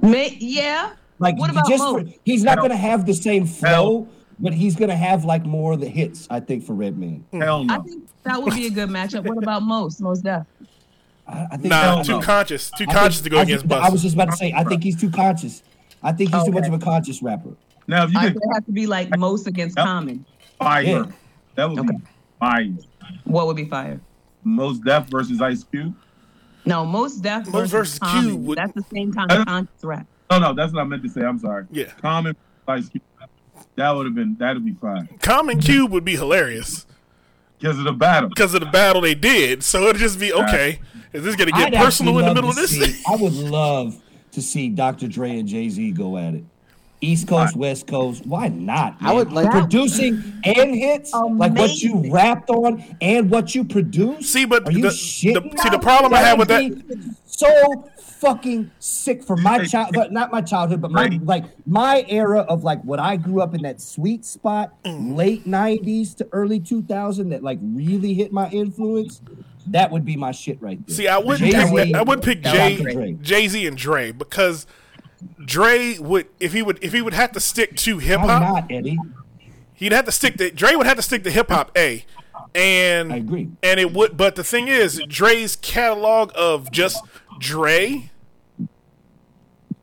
May, 0.02 0.36
yeah. 0.40 0.94
Like 1.20 1.38
What 1.38 1.50
about 1.50 1.68
just 1.68 1.84
for, 1.84 2.04
he's 2.26 2.44
not 2.44 2.58
going 2.60 2.70
to 2.70 2.76
have 2.78 3.06
the 3.06 3.14
same 3.14 3.46
flow, 3.46 4.08
but 4.40 4.54
he's 4.54 4.76
going 4.76 4.90
to 4.90 4.96
have 4.96 5.26
like 5.26 5.46
more 5.46 5.74
of 5.74 5.80
the 5.80 5.88
hits. 5.90 6.28
I 6.30 6.40
think 6.40 6.64
for 6.64 6.74
Redman. 6.74 7.26
Hell 7.34 7.64
no. 7.64 7.74
I 7.76 7.80
think 7.80 8.08
that 8.24 8.42
would 8.42 8.54
be 8.54 8.68
a 8.68 8.70
good 8.70 8.90
matchup. 8.90 9.26
What 9.26 9.38
about 9.42 9.64
most? 9.64 10.00
Mos 10.02 10.20
Def. 10.20 10.46
I, 11.28 11.46
I 11.52 11.58
think 11.58 11.70
Nah, 11.70 11.82
Hell 11.82 12.04
too 12.04 12.12
no. 12.14 12.22
conscious. 12.22 12.70
Too 12.78 12.86
I 12.88 12.94
conscious 12.94 13.22
think- 13.22 13.24
to 13.24 13.30
go 13.32 13.40
I 13.40 13.42
against 13.44 13.68
just- 13.68 13.82
I 13.84 13.90
was 13.90 14.02
just 14.04 14.14
about 14.16 14.30
to 14.32 14.38
say. 14.38 14.54
I 14.56 14.64
think 14.64 14.84
he's 14.84 15.00
too 15.00 15.10
conscious. 15.10 15.64
I 16.04 16.12
think 16.12 16.34
he's 16.34 16.44
too 16.44 16.52
much 16.52 16.68
of 16.68 16.74
a 16.74 16.80
conscious 16.80 17.24
rapper. 17.24 17.50
Now, 17.88 18.04
if 18.04 18.12
you 18.14 18.20
I 18.20 18.24
could 18.26 18.34
think 18.34 18.44
it 18.46 18.54
have 18.54 18.66
to 18.66 18.72
be 18.72 18.86
like 18.86 19.18
most 19.18 19.48
against 19.48 19.78
Yep. 19.78 19.86
Common. 19.86 20.26
fire, 20.60 20.84
Yeah. 20.84 21.06
that 21.56 21.70
would 21.70 21.80
Okay. 21.80 21.92
be 21.98 22.04
fire. 22.40 22.74
What 23.24 23.48
would 23.48 23.56
be 23.56 23.66
fire? 23.66 24.00
Mos 24.44 24.78
Def 24.80 25.08
versus 25.08 25.42
Ice 25.42 25.64
Cube. 25.64 25.96
No, 26.68 26.86
Mos 26.86 27.15
Def 27.15 27.45
Most 27.45 27.51
versus, 27.53 27.72
versus 27.72 27.99
Common. 27.99 28.24
Cube 28.30 28.45
would- 28.45 28.57
That's 28.57 28.74
the 28.74 28.84
same 28.93 29.13
kind 29.13 29.32
of 29.32 29.45
conscious 29.45 29.84
rap. 29.84 30.05
No, 30.30 30.39
no, 30.39 30.53
that's 30.53 30.74
what 30.74 30.82
I 30.82 30.84
meant 30.84 31.03
to 31.03 31.09
say. 31.09 31.22
I'm 31.22 31.39
sorry. 31.39 31.65
Yeah. 31.72 31.86
Common 32.01 32.36
Ice 32.68 32.89
Cube. 32.89 33.03
That 33.76 33.91
would 33.91 34.05
have 34.07 34.15
been. 34.15 34.36
That'd 34.39 34.65
be 34.65 34.74
fine 34.74 35.07
Common 35.22 35.59
Cube 35.59 35.91
would 35.91 36.03
be 36.03 36.15
hilarious 36.15 36.86
because 37.59 37.78
of 37.78 37.86
the 37.86 37.93
battle. 37.93 38.30
because 38.30 38.53
of 38.53 38.59
the 38.59 38.65
battle 38.68 39.01
they 39.01 39.13
did. 39.15 39.63
So 39.63 39.84
it'd 39.84 39.97
just 40.01 40.20
be 40.20 40.34
okay. 40.34 40.80
Is 41.13 41.24
this 41.24 41.36
gonna 41.36 41.51
get 41.51 41.74
I'd 41.74 41.84
personal 41.86 42.18
in 42.20 42.26
the 42.26 42.34
middle 42.34 42.49
of 42.49 42.55
this? 42.55 42.72
see- 42.72 43.03
I 43.07 43.15
would 43.15 43.34
love 43.34 44.01
to 44.32 44.41
see 44.41 44.70
Dr. 44.70 45.07
Dre 45.07 45.39
and 45.39 45.47
Jay 45.47 45.70
Z 45.70 45.91
go 45.91 46.18
at 46.18 46.34
it. 46.34 46.43
East 47.00 47.28
Coast, 47.28 47.56
West 47.56 47.86
Coast. 47.88 48.26
Why 48.26 48.48
not? 48.48 48.95
I 49.02 49.14
would 49.14 49.32
like- 49.32 49.52
producing 49.52 50.24
and 50.43 50.74
hits, 50.76 51.14
like 51.14 51.54
what 51.56 51.80
you 51.82 52.10
rapped 52.12 52.50
on 52.50 52.84
and 53.02 53.30
what 53.30 53.54
you 53.54 53.64
produced. 53.64 54.32
See, 54.34 54.45
but 54.45 54.68
Are 54.68 54.72
you 54.72 54.82
the- 54.82 54.88
shitting? 54.89 55.52
the- 55.52 55.58
see, 55.62 55.70
the 55.70 55.80
problem 55.80 56.14
I 56.14 56.20
have 56.20 56.39
with 56.39 56.48
that- 56.48 56.72
so 57.26 57.86
fucking 58.20 58.72
sick 58.80 59.24
for 59.24 59.38
my 59.38 59.64
child, 59.66 59.91
but 59.93 60.12
not 60.12 60.32
my 60.32 60.41
childhood, 60.41 60.82
but 60.82 60.89
my 60.91 61.04
Right. 61.04 61.24
like 61.24 61.43
my 61.68 62.04
era 62.10 62.39
of 62.39 62.64
like 62.64 62.82
what 62.84 63.00
I 63.00 63.16
grew 63.16 63.41
up 63.41 63.54
in 63.54 63.62
that 63.62 63.80
sweet 63.80 64.26
spot, 64.26 64.74
Mm. 64.84 65.16
late 65.16 65.45
'90s 65.45 66.16
to 66.16 66.28
early 66.32 66.60
2000, 66.60 67.30
that 67.30 67.43
like 67.43 67.60
really 67.62 68.16
hit 68.16 68.34
my 68.34 68.50
influence. 68.50 69.22
That 69.68 69.91
would 69.91 70.04
be 70.06 70.16
my 70.16 70.32
shit 70.32 70.58
right 70.62 70.80
there. 70.88 70.95
See, 70.95 71.08
I 71.08 71.18
wouldn't 71.20 71.52
Jay-Z, 71.52 71.76
pick, 71.76 71.95
I 71.95 72.02
would 72.02 72.22
pick 72.24 72.41
Dr. 72.41 72.56
Jay 72.58 72.76
Dre. 72.78 73.12
Jay 73.22 73.48
Z 73.50 73.68
and 73.68 73.78
Dre 73.78 74.12
because 74.12 74.66
Dre 75.43 75.97
would 75.99 76.28
if 76.39 76.53
he 76.53 76.61
would 76.61 76.80
if 76.84 76.93
he 76.93 77.01
would 77.01 77.13
have 77.13 77.32
to 77.34 77.39
stick 77.39 77.76
to 77.78 77.97
hip 77.97 78.20
hop. 78.20 78.41
not, 78.41 78.72
Eddie? 78.72 78.97
he'd 79.74 79.91
have 79.91 80.05
to 80.05 80.11
stick 80.11 80.38
to 80.38 80.51
Dre 80.51 80.76
would 80.76 80.86
have 80.88 80.97
to 80.97 81.01
stick 81.03 81.24
to 81.24 81.32
hip 81.32 81.49
hop 81.49 81.72
A, 81.78 82.05
and 82.53 83.11
I 83.13 83.18
agree. 83.18 83.49
and 83.63 83.80
it 83.80 83.93
would. 83.93 84.15
But 84.18 84.36
the 84.36 84.43
thing 84.43 84.68
is, 84.68 85.01
Dre's 85.07 85.55
catalog 85.55 86.32
of 86.36 86.72
just 86.72 87.03
Dre 87.39 88.11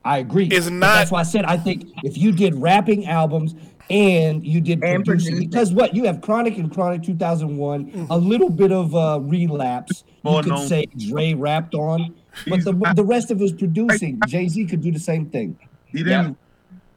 I 0.04 0.18
agree. 0.18 0.48
Is 0.52 0.66
But 0.66 0.72
not- 0.74 0.94
That's 0.96 1.10
why 1.10 1.20
I 1.20 1.24
said 1.24 1.44
I 1.46 1.56
think 1.56 1.88
if 2.02 2.18
you 2.18 2.30
did 2.32 2.54
rapping 2.56 3.06
albums 3.06 3.54
and 3.90 4.46
you 4.46 4.60
did 4.60 4.82
And 4.84 5.04
producing, 5.04 5.32
producing. 5.32 5.50
because 5.50 5.72
what 5.72 5.94
you 5.94 6.04
have 6.04 6.20
Chronic 6.20 6.58
and 6.58 6.70
Chronic 6.72 7.02
2001, 7.02 8.06
a 8.10 8.18
little 8.18 8.50
bit 8.50 8.70
of 8.72 8.94
uh, 8.94 9.18
relapse. 9.22 10.04
You 10.06 10.30
More 10.30 10.42
could 10.42 10.50
known- 10.52 10.68
say 10.68 10.86
Dre 10.96 11.32
rapped 11.34 11.74
on, 11.74 12.14
but 12.48 12.64
the 12.64 12.72
not- 12.72 12.96
the 12.96 13.04
rest 13.04 13.30
of 13.30 13.38
it 13.38 13.42
was 13.42 13.52
producing. 13.52 14.20
Jay 14.26 14.48
Z 14.48 14.66
could 14.66 14.80
do 14.80 14.90
the 14.92 14.98
same 14.98 15.26
thing. 15.26 15.58
He 15.86 16.02
didn't. 16.02 16.36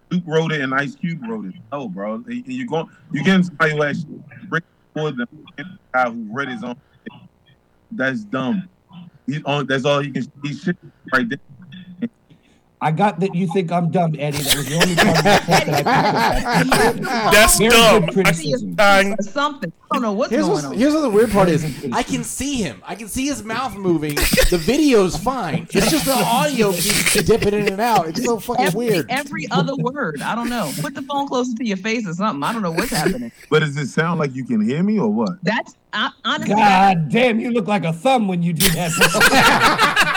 Luke 0.09 0.23
wrote 0.25 0.51
it 0.53 0.61
and 0.61 0.73
Ice 0.73 0.95
Cube 0.95 1.21
wrote 1.27 1.45
it. 1.45 1.53
No, 1.71 1.89
bro. 1.89 2.15
And 2.15 2.47
You 2.47 2.65
going? 2.65 2.87
You 3.11 3.23
getting 3.23 3.43
somebody 3.43 3.73
who 3.73 3.83
actually 3.83 4.23
bring 4.47 4.63
more 4.95 5.11
than 5.11 5.27
a 5.57 5.63
guy 5.93 6.09
who 6.09 6.25
read 6.31 6.47
his 6.49 6.63
own. 6.63 6.75
That's 7.91 8.23
dumb. 8.23 8.69
He 9.25 9.41
on. 9.43 9.65
That's 9.67 9.83
all 9.85 9.99
he 9.99 10.11
can. 10.11 10.23
He 10.43 10.53
shit 10.53 10.77
right 11.13 11.27
there. 11.27 11.39
I 12.79 12.91
got 12.91 13.19
that 13.21 13.33
you 13.33 13.47
think 13.53 13.71
I'm 13.71 13.89
dumb, 13.89 14.15
Eddie. 14.19 14.37
That 14.37 14.55
was 14.55 14.67
the 14.67 14.75
only 14.75 14.95
part 14.95 15.07
of 15.07 15.15
the 15.15 15.23
that 15.23 16.45
I 16.45 16.63
picked 16.93 17.05
up. 17.07 17.33
That's 17.33 17.57
Very 17.57 17.71
dumb. 17.71 18.05
good 18.05 18.13
criticism. 18.13 18.75
I, 18.77 19.15
Or 19.17 19.23
something. 19.23 19.73
I 19.89 19.95
don't 19.95 20.03
know 20.03 20.11
what's 20.13 20.29
Here's 20.31 20.43
going 20.43 20.53
what's, 20.53 20.65
on. 20.65 20.77
here's 20.77 20.93
what 20.93 21.01
the 21.01 21.09
weird 21.09 21.31
part 21.31 21.49
is. 21.49 21.63
I 21.91 22.03
can 22.03 22.23
see 22.23 22.55
him. 22.61 22.83
I 22.85 22.93
can 22.93 23.07
see 23.07 23.25
his 23.25 23.43
mouth 23.43 23.75
moving. 23.77 24.15
The 24.15 24.59
video's 24.61 25.17
fine. 25.17 25.65
It's 25.71 25.89
just 25.89 26.05
the 26.05 26.13
audio 26.13 26.71
keeps 26.71 27.23
dipping 27.23 27.53
in 27.53 27.67
and 27.71 27.81
out. 27.81 28.09
It's 28.09 28.23
so 28.23 28.37
fucking 28.37 28.65
every, 28.65 28.77
weird. 28.77 29.05
every 29.09 29.47
other 29.49 29.75
word. 29.75 30.21
I 30.21 30.35
don't 30.35 30.49
know. 30.49 30.71
Put 30.81 30.93
the 30.93 31.01
phone 31.03 31.27
closer 31.27 31.55
to 31.55 31.65
your 31.65 31.77
face 31.77 32.05
or 32.07 32.13
something. 32.13 32.43
I 32.43 32.53
don't 32.53 32.61
know 32.61 32.71
what's 32.71 32.91
happening. 32.91 33.31
But 33.49 33.59
does 33.59 33.75
it 33.77 33.87
sound 33.87 34.19
like 34.19 34.35
you 34.35 34.43
can 34.43 34.61
hear 34.61 34.83
me 34.83 34.99
or 34.99 35.09
what? 35.09 35.41
That's 35.41 35.73
I, 35.93 36.11
honestly. 36.25 36.53
God 36.53 37.09
damn, 37.09 37.39
you 37.39 37.49
look 37.51 37.67
like 37.67 37.85
a 37.85 37.93
thumb 37.93 38.27
when 38.27 38.43
you 38.43 38.53
do 38.53 38.67
that. 38.71 40.13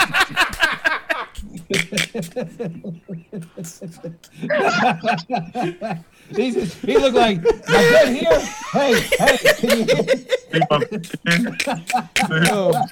He's, 6.35 6.73
he 6.81 6.97
looked 6.97 7.15
like 7.15 7.41
my 7.43 7.49
good 7.67 8.09
here. 8.15 8.39
Hey, 8.71 8.99
hey, 9.19 9.37
can 9.57 9.79
you 9.79 9.85
hear? 9.85 10.07
Oh. 12.51 12.81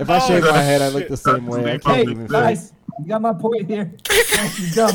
If 0.00 0.08
I 0.08 0.18
shave 0.20 0.42
my 0.44 0.58
head, 0.62 0.80
I 0.80 0.88
look 0.90 1.08
the 1.08 1.16
same 1.16 1.44
way. 1.46 1.60
I 1.64 1.70
Hey, 1.72 1.78
can't 1.80 2.08
even. 2.08 2.26
guys, 2.28 2.72
you 3.00 3.06
got 3.06 3.20
my 3.20 3.32
point 3.32 3.66
here. 3.68 3.92
You 4.58 4.70
dumb. 4.72 4.94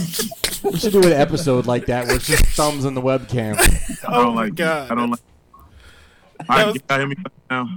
We 0.63 0.77
should 0.79 0.93
do 0.93 0.99
an 1.03 1.11
episode 1.11 1.65
like 1.65 1.87
that 1.87 2.05
where 2.07 2.15
it's 2.15 2.25
just 2.27 2.45
thumbs 2.45 2.85
in 2.85 2.93
the 2.93 3.01
webcam. 3.01 3.57
I 4.07 4.15
Oh 4.15 4.31
my 4.31 4.43
like. 4.45 4.55
God. 4.55 4.89
I 4.91 4.95
don't 4.95 5.09
like. 5.09 5.19
That 6.39 6.49
I 6.49 6.65
was- 6.65 6.77
can 6.87 6.99
hear 7.01 7.07
me 7.09 7.15
now. 7.49 7.67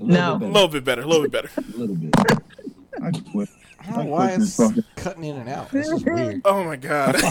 A 0.00 0.04
No. 0.04 0.36
little 0.36 0.36
a 0.36 0.38
bit 0.38 0.52
little 0.52 0.68
bit 0.68 0.84
better. 0.84 1.02
A 1.02 1.06
little 1.06 1.22
bit 1.24 1.32
better. 1.32 1.48
better. 1.54 1.68
A 1.74 1.78
little 1.78 1.96
bit. 1.96 2.14
I 3.02 3.10
quit. 3.30 3.48
I 3.80 3.86
don't 3.90 4.04
know 4.06 4.10
why 4.12 4.26
quit 4.36 4.40
it's 4.42 4.60
cutting 4.96 5.24
in 5.24 5.36
and 5.36 5.48
out. 5.48 5.70
This 5.70 5.88
is 5.88 6.04
weird. 6.06 6.40
Oh 6.44 6.64
my 6.64 6.76
god. 6.76 7.16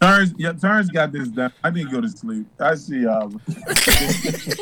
Turns, 0.00 0.34
yeah, 0.36 0.52
Turns 0.52 0.90
got 0.90 1.12
this 1.12 1.28
done. 1.28 1.52
I 1.62 1.70
didn't 1.70 1.92
go 1.92 2.00
to 2.00 2.08
sleep. 2.08 2.44
I 2.58 2.74
see 2.74 3.02
y'all. 3.02 3.32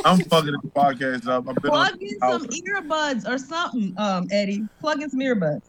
I'm 0.04 0.18
fucking 0.24 0.52
this 0.52 0.70
podcast 0.74 1.26
up. 1.28 1.48
I've 1.48 1.54
been 1.56 1.70
Plug 1.70 1.96
in 2.02 2.18
some 2.20 2.46
earbuds 2.46 3.26
or 3.26 3.38
something, 3.38 3.94
um, 3.96 4.28
Eddie. 4.30 4.66
Plug 4.80 5.00
in 5.02 5.08
some 5.08 5.20
earbuds. 5.20 5.62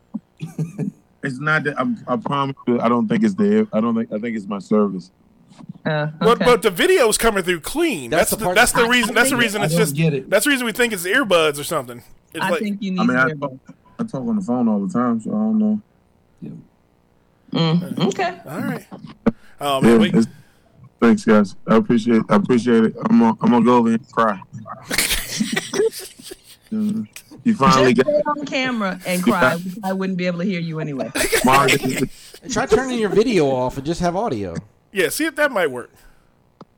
It's 1.24 1.40
not 1.40 1.64
that. 1.64 1.80
I'm, 1.80 2.04
I 2.06 2.18
promise 2.18 2.58
you. 2.68 2.82
I 2.82 2.90
don't 2.90 3.08
think 3.08 3.24
it's 3.24 3.36
the. 3.36 3.66
I 3.72 3.80
don't 3.80 3.96
think. 3.96 4.12
I 4.12 4.20
think 4.20 4.36
it's 4.36 4.46
my 4.48 4.60
service. 4.60 5.10
Uh, 5.86 6.08
But 6.20 6.28
okay. 6.42 6.46
but 6.46 6.62
the 6.64 6.72
video's 6.72 7.18
coming 7.18 7.44
through 7.44 7.62
clean. 7.62 8.10
That's 8.10 8.32
That's, 8.32 8.42
the 8.42 8.50
the, 8.50 8.54
that's 8.54 8.72
the 8.74 8.82
that- 8.82 8.90
reason. 8.90 9.16
That's 9.16 9.30
the 9.30 9.38
reason 9.38 9.62
I 9.62 9.66
it's 9.66 9.76
just. 9.76 9.96
get 9.96 10.14
it. 10.14 10.30
That's 10.30 10.44
the 10.44 10.52
reason 10.52 10.66
we 10.66 10.74
think 10.74 10.92
it's 10.92 11.06
earbuds 11.06 11.58
or 11.60 11.64
something. 11.64 12.04
It's 12.34 12.44
I 12.44 12.50
like 12.50 12.60
think 12.62 12.82
you 12.82 12.92
need 12.92 13.00
I 13.00 13.26
mean, 13.26 13.60
I 14.02 14.04
talk, 14.04 14.28
on 14.28 14.36
the 14.36 14.42
phone 14.42 14.68
all 14.68 14.86
the 14.86 14.92
time, 14.92 15.20
so 15.22 15.30
I 15.30 15.34
don't 15.34 15.60
know. 15.60 15.82
Yeah. 16.42 16.52
Mm, 17.54 18.08
okay. 18.08 18.40
all 18.46 18.60
right. 18.62 18.86
Oh 19.60 19.82
Yeah, 19.84 19.98
man, 19.98 20.14
wait. 20.14 20.28
thanks, 21.00 21.26
guys. 21.26 21.56
I 21.68 21.76
appreciate. 21.76 22.22
I 22.30 22.36
appreciate 22.36 22.86
it. 22.86 22.96
I'm 23.10 23.20
gonna, 23.20 23.38
I'm 23.42 23.52
gonna 23.52 23.66
go 23.66 23.78
over 23.78 23.90
here 23.90 23.98
and 23.98 24.12
cry. 24.12 24.42
You 27.44 27.56
finally 27.56 27.94
Just 27.94 28.08
got 28.08 28.38
on 28.38 28.46
camera 28.46 29.00
and 29.06 29.22
cry. 29.22 29.58
I 29.84 29.92
wouldn't 29.94 30.18
be 30.18 30.28
able 30.28 30.40
to 30.40 30.46
hear 30.46 30.60
you 30.62 30.80
anyway. 30.80 31.12
Try 32.50 32.66
turning 32.66 33.00
your 33.00 33.10
video 33.10 33.50
off 33.50 33.76
and 33.78 33.86
just 33.86 34.00
have 34.00 34.16
audio. 34.16 34.56
Yeah, 34.94 35.10
see 35.10 35.26
if 35.26 35.36
that 35.36 35.52
might 35.52 35.70
work. 35.72 35.92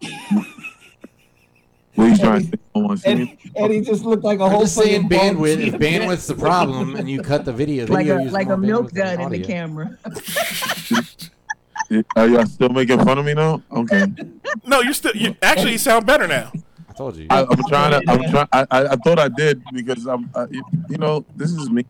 What 1.95 2.05
you 2.05 2.17
trying 2.17 2.41
to 2.41 2.47
say? 2.47 2.51
To 2.73 2.97
see 2.97 3.09
Eddie, 3.09 3.37
Eddie 3.55 3.81
just 3.81 4.03
looked 4.03 4.23
like 4.23 4.39
a 4.39 4.43
I'm 4.43 4.51
whole 4.51 4.61
just 4.61 4.75
saying 4.75 5.09
fucking 5.09 5.37
bandwidth. 5.37 5.57
ball 5.57 5.67
If 5.67 5.73
bandwidth's 5.75 6.27
the 6.27 6.35
problem, 6.35 6.95
and 6.95 7.09
you 7.09 7.21
cut 7.21 7.45
the 7.45 7.53
video, 7.53 7.85
Like 7.85 8.07
video 8.07 8.29
a 8.29 8.31
like 8.31 8.49
a 8.49 8.57
milk 8.57 8.91
bandwidth 8.91 9.17
dud 9.17 9.19
in 9.21 9.29
the 9.29 9.43
camera. 9.43 9.97
Are 12.15 12.27
y'all 12.27 12.45
still 12.47 12.69
making 12.69 12.97
fun 13.05 13.19
of 13.19 13.25
me 13.25 13.35
now? 13.35 13.61
Okay. 13.71 14.07
No, 14.65 14.81
you're 14.81 14.93
still. 14.93 15.15
You, 15.15 15.35
actually, 15.43 15.73
you 15.73 15.77
sound 15.77 16.07
better 16.07 16.27
now. 16.27 16.51
I 16.89 16.93
told 16.93 17.15
you. 17.15 17.27
I, 17.29 17.43
I'm 17.43 17.63
trying 17.69 17.91
to. 17.91 18.01
I'm 18.11 18.23
trying. 18.31 18.47
I, 18.51 18.65
I, 18.71 18.85
I 18.87 18.95
thought 18.95 19.19
I 19.19 19.27
did 19.27 19.61
because 19.71 20.07
I'm. 20.07 20.27
I, 20.33 20.45
you 20.89 20.97
know, 20.97 21.23
this 21.35 21.51
is 21.51 21.69
me, 21.69 21.85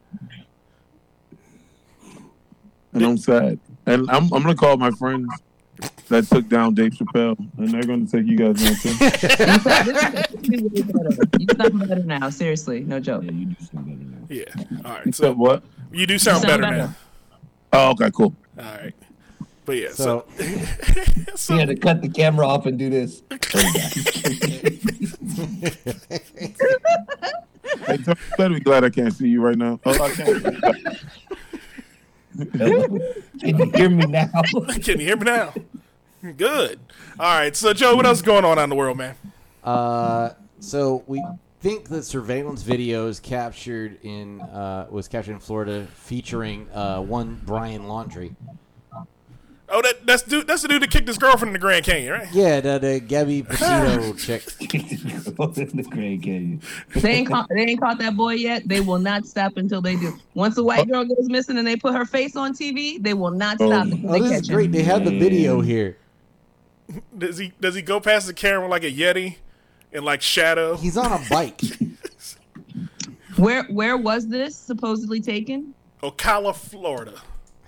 and 2.91 3.03
I'm 3.03 3.17
sad. 3.17 3.57
And 3.85 4.09
I'm. 4.09 4.23
I'm 4.33 4.41
gonna 4.41 4.55
call 4.55 4.75
my 4.75 4.91
friends 4.91 5.29
that 6.09 6.28
took 6.28 6.47
down 6.49 6.74
Dave 6.74 6.91
Chappelle, 6.93 7.38
and 7.57 7.69
they're 7.69 7.84
gonna 7.84 8.05
take 8.05 8.26
you 8.26 8.36
guys 8.38 8.61
down 8.61 8.76
too. 8.76 8.89
You 11.39 11.47
sound 11.57 11.80
better 11.88 12.03
now. 12.03 12.30
Seriously, 12.30 12.82
no 12.82 12.99
joke. 12.99 13.24
Yeah, 13.24 13.32
you 13.32 13.45
do 13.45 13.55
sound 13.65 13.86
better 13.86 13.97
now. 13.97 14.28
Yeah. 14.30 14.43
All 14.86 14.91
right. 14.91 15.15
So 15.15 15.34
what? 15.34 15.63
you 15.91 16.05
do 16.05 16.17
sound, 16.19 16.43
sound 16.43 16.47
better, 16.47 16.61
better. 16.63 16.78
now. 16.78 16.93
Oh, 17.74 17.91
okay, 17.91 18.11
cool. 18.11 18.36
All 18.57 18.63
right. 18.65 18.93
But 19.65 19.78
yeah. 19.78 19.89
So, 19.91 20.26
so 21.36 21.53
He 21.55 21.59
had 21.59 21.69
to 21.69 21.76
cut 21.76 22.01
the 22.01 22.09
camera 22.09 22.45
off 22.47 22.65
and 22.65 22.78
do 22.78 22.89
this. 22.89 23.21
Hey, 27.88 27.97
Tony, 27.97 28.03
you 28.07 28.15
better 28.38 28.53
be 28.53 28.59
glad 28.59 28.84
I 28.84 28.89
can't 28.89 29.13
see 29.13 29.28
you 29.28 29.41
right 29.41 29.57
now. 29.57 29.80
Oh, 29.86 30.03
I 30.03 30.09
can't. 30.11 30.97
Can 32.38 33.57
you 33.59 33.71
hear 33.71 33.89
me 33.89 34.05
now? 34.05 34.27
can 34.84 34.99
you 34.99 35.05
hear 35.05 35.17
me 35.17 35.25
now? 35.25 35.53
Good. 36.38 36.79
All 37.19 37.38
right. 37.38 37.55
So 37.55 37.73
Joe, 37.73 37.95
what 37.95 38.05
else 38.05 38.19
is 38.19 38.21
going 38.21 38.45
on 38.45 38.57
out 38.57 38.63
in 38.63 38.69
the 38.69 38.75
world, 38.75 38.97
man? 38.97 39.15
Uh, 39.63 40.29
so 40.59 41.03
we 41.07 41.23
think 41.59 41.88
the 41.88 42.03
surveillance 42.03 42.61
video 42.61 43.07
is 43.07 43.19
captured 43.19 43.97
in 44.03 44.41
uh, 44.41 44.88
was 44.89 45.07
captured 45.07 45.34
in 45.34 45.39
Florida, 45.39 45.88
featuring 45.95 46.69
uh, 46.71 47.01
one 47.01 47.41
Brian 47.45 47.84
Laundrie. 47.84 48.36
Oh, 49.76 49.82
that 49.82 50.05
that's 50.05 50.21
dude. 50.21 50.45
That's 50.47 50.61
the 50.61 50.67
dude 50.67 50.84
that 50.84 50.91
kicked 50.91 51.07
his 51.07 51.17
girlfriend 51.17 51.47
in 51.49 51.53
the 51.53 51.59
Grand 51.59 51.84
Canyon, 51.84 52.11
right? 52.13 52.28
Yeah, 52.32 52.61
the, 52.61 52.78
the 52.78 52.99
Gabby 52.99 53.41
Petito 53.49 54.13
chick. 54.13 54.45
the 54.45 55.88
Grand 55.89 56.21
Canyon. 56.24 56.61
They 56.95 57.09
ain't 57.11 57.28
caught, 57.30 57.49
they 57.49 57.61
ain't 57.61 57.80
caught 57.82 57.97
that 57.97 58.15
boy 58.15 58.34
yet. 58.36 58.67
They 58.67 58.82
will 58.82 58.99
not 58.99 59.26
stop 59.26 59.57
until 59.57 59.82
they 59.82 59.95
do. 59.95 60.13
Once 60.36 60.57
a 60.59 60.63
white 60.63 60.88
girl 60.88 61.03
goes 61.05 61.28
missing 61.28 61.57
and 61.57 61.65
they 61.65 61.76
put 61.76 61.95
her 61.95 62.05
face 62.05 62.36
on 62.36 62.53
TV, 62.53 63.01
they 63.01 63.15
will 63.15 63.32
not 63.32 63.57
Oh. 63.59 63.67
stop 63.67 63.86
until 63.88 64.09
Oh, 64.09 64.13
they 64.13 64.19
this 64.19 64.32
catch 64.32 64.41
is 64.43 64.49
great. 64.49 64.65
him. 64.67 64.71
They 64.74 64.84
have 64.84 65.05
the 65.05 65.17
video 65.17 65.61
here. 65.61 65.97
Does 67.17 67.39
he 67.39 67.53
does 67.59 67.74
he 67.74 67.82
go 67.82 67.99
past 67.99 68.28
the 68.28 68.34
camera 68.34 68.67
like 68.67 68.84
a 68.84 68.91
yeti 68.91 69.38
in 69.91 70.03
like 70.03 70.21
shadow? 70.21 70.76
He's 70.78 70.97
on 70.97 71.11
a 71.11 71.21
bike. 71.30 71.61
Where 73.38 73.63
where 73.63 73.97
was 73.97 74.28
this 74.28 74.55
supposedly 74.55 75.19
taken? 75.19 75.74
Ocala, 76.03 76.55
Florida. 76.55 77.15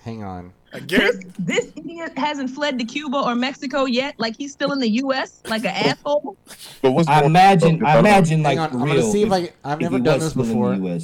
Hang 0.04 0.22
on. 0.22 0.52
I 0.76 0.80
This 0.80 0.88
guarantee. 0.88 1.28
this 1.38 1.72
idiot 1.74 2.18
hasn't 2.18 2.50
fled 2.50 2.78
to 2.78 2.84
Cuba 2.84 3.16
or 3.16 3.34
Mexico 3.34 3.86
yet. 3.86 4.14
Like 4.18 4.36
he's 4.36 4.52
still 4.52 4.72
in 4.72 4.78
the 4.78 4.90
U.S. 5.02 5.40
like 5.46 5.62
an 5.62 5.68
asshole. 5.74 6.36
But 6.82 6.90
what's 6.90 7.08
I 7.08 7.22
imagine. 7.24 7.84
I 7.84 7.98
imagine 7.98 8.42
like 8.42 8.58
on. 8.58 8.70
for 8.70 8.78
I'm 8.78 8.86
gonna 8.86 9.02
see 9.02 9.22
if 9.22 9.32
I. 9.32 9.52
I've 9.64 9.80
never 9.80 9.98
done 9.98 10.20
this 10.20 10.30
still 10.30 10.42
in 10.42 10.48
the 10.48 10.78
before. 10.78 10.98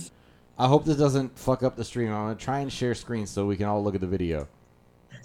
I 0.59 0.69
hope 0.69 0.85
this 0.85 0.99
doesn't 0.99 1.37
fuck 1.39 1.63
up 1.63 1.77
the 1.77 1.85
stream. 1.85 2.09
I'm 2.09 2.25
gonna 2.25 2.35
try 2.35 2.61
and 2.61 2.71
share 2.71 2.95
screen 2.95 3.27
so 3.27 3.47
we 3.47 3.57
can 3.57 3.67
all 3.67 3.83
look 3.83 3.95
at 3.95 4.03
the 4.03 4.07
video. 4.07 4.47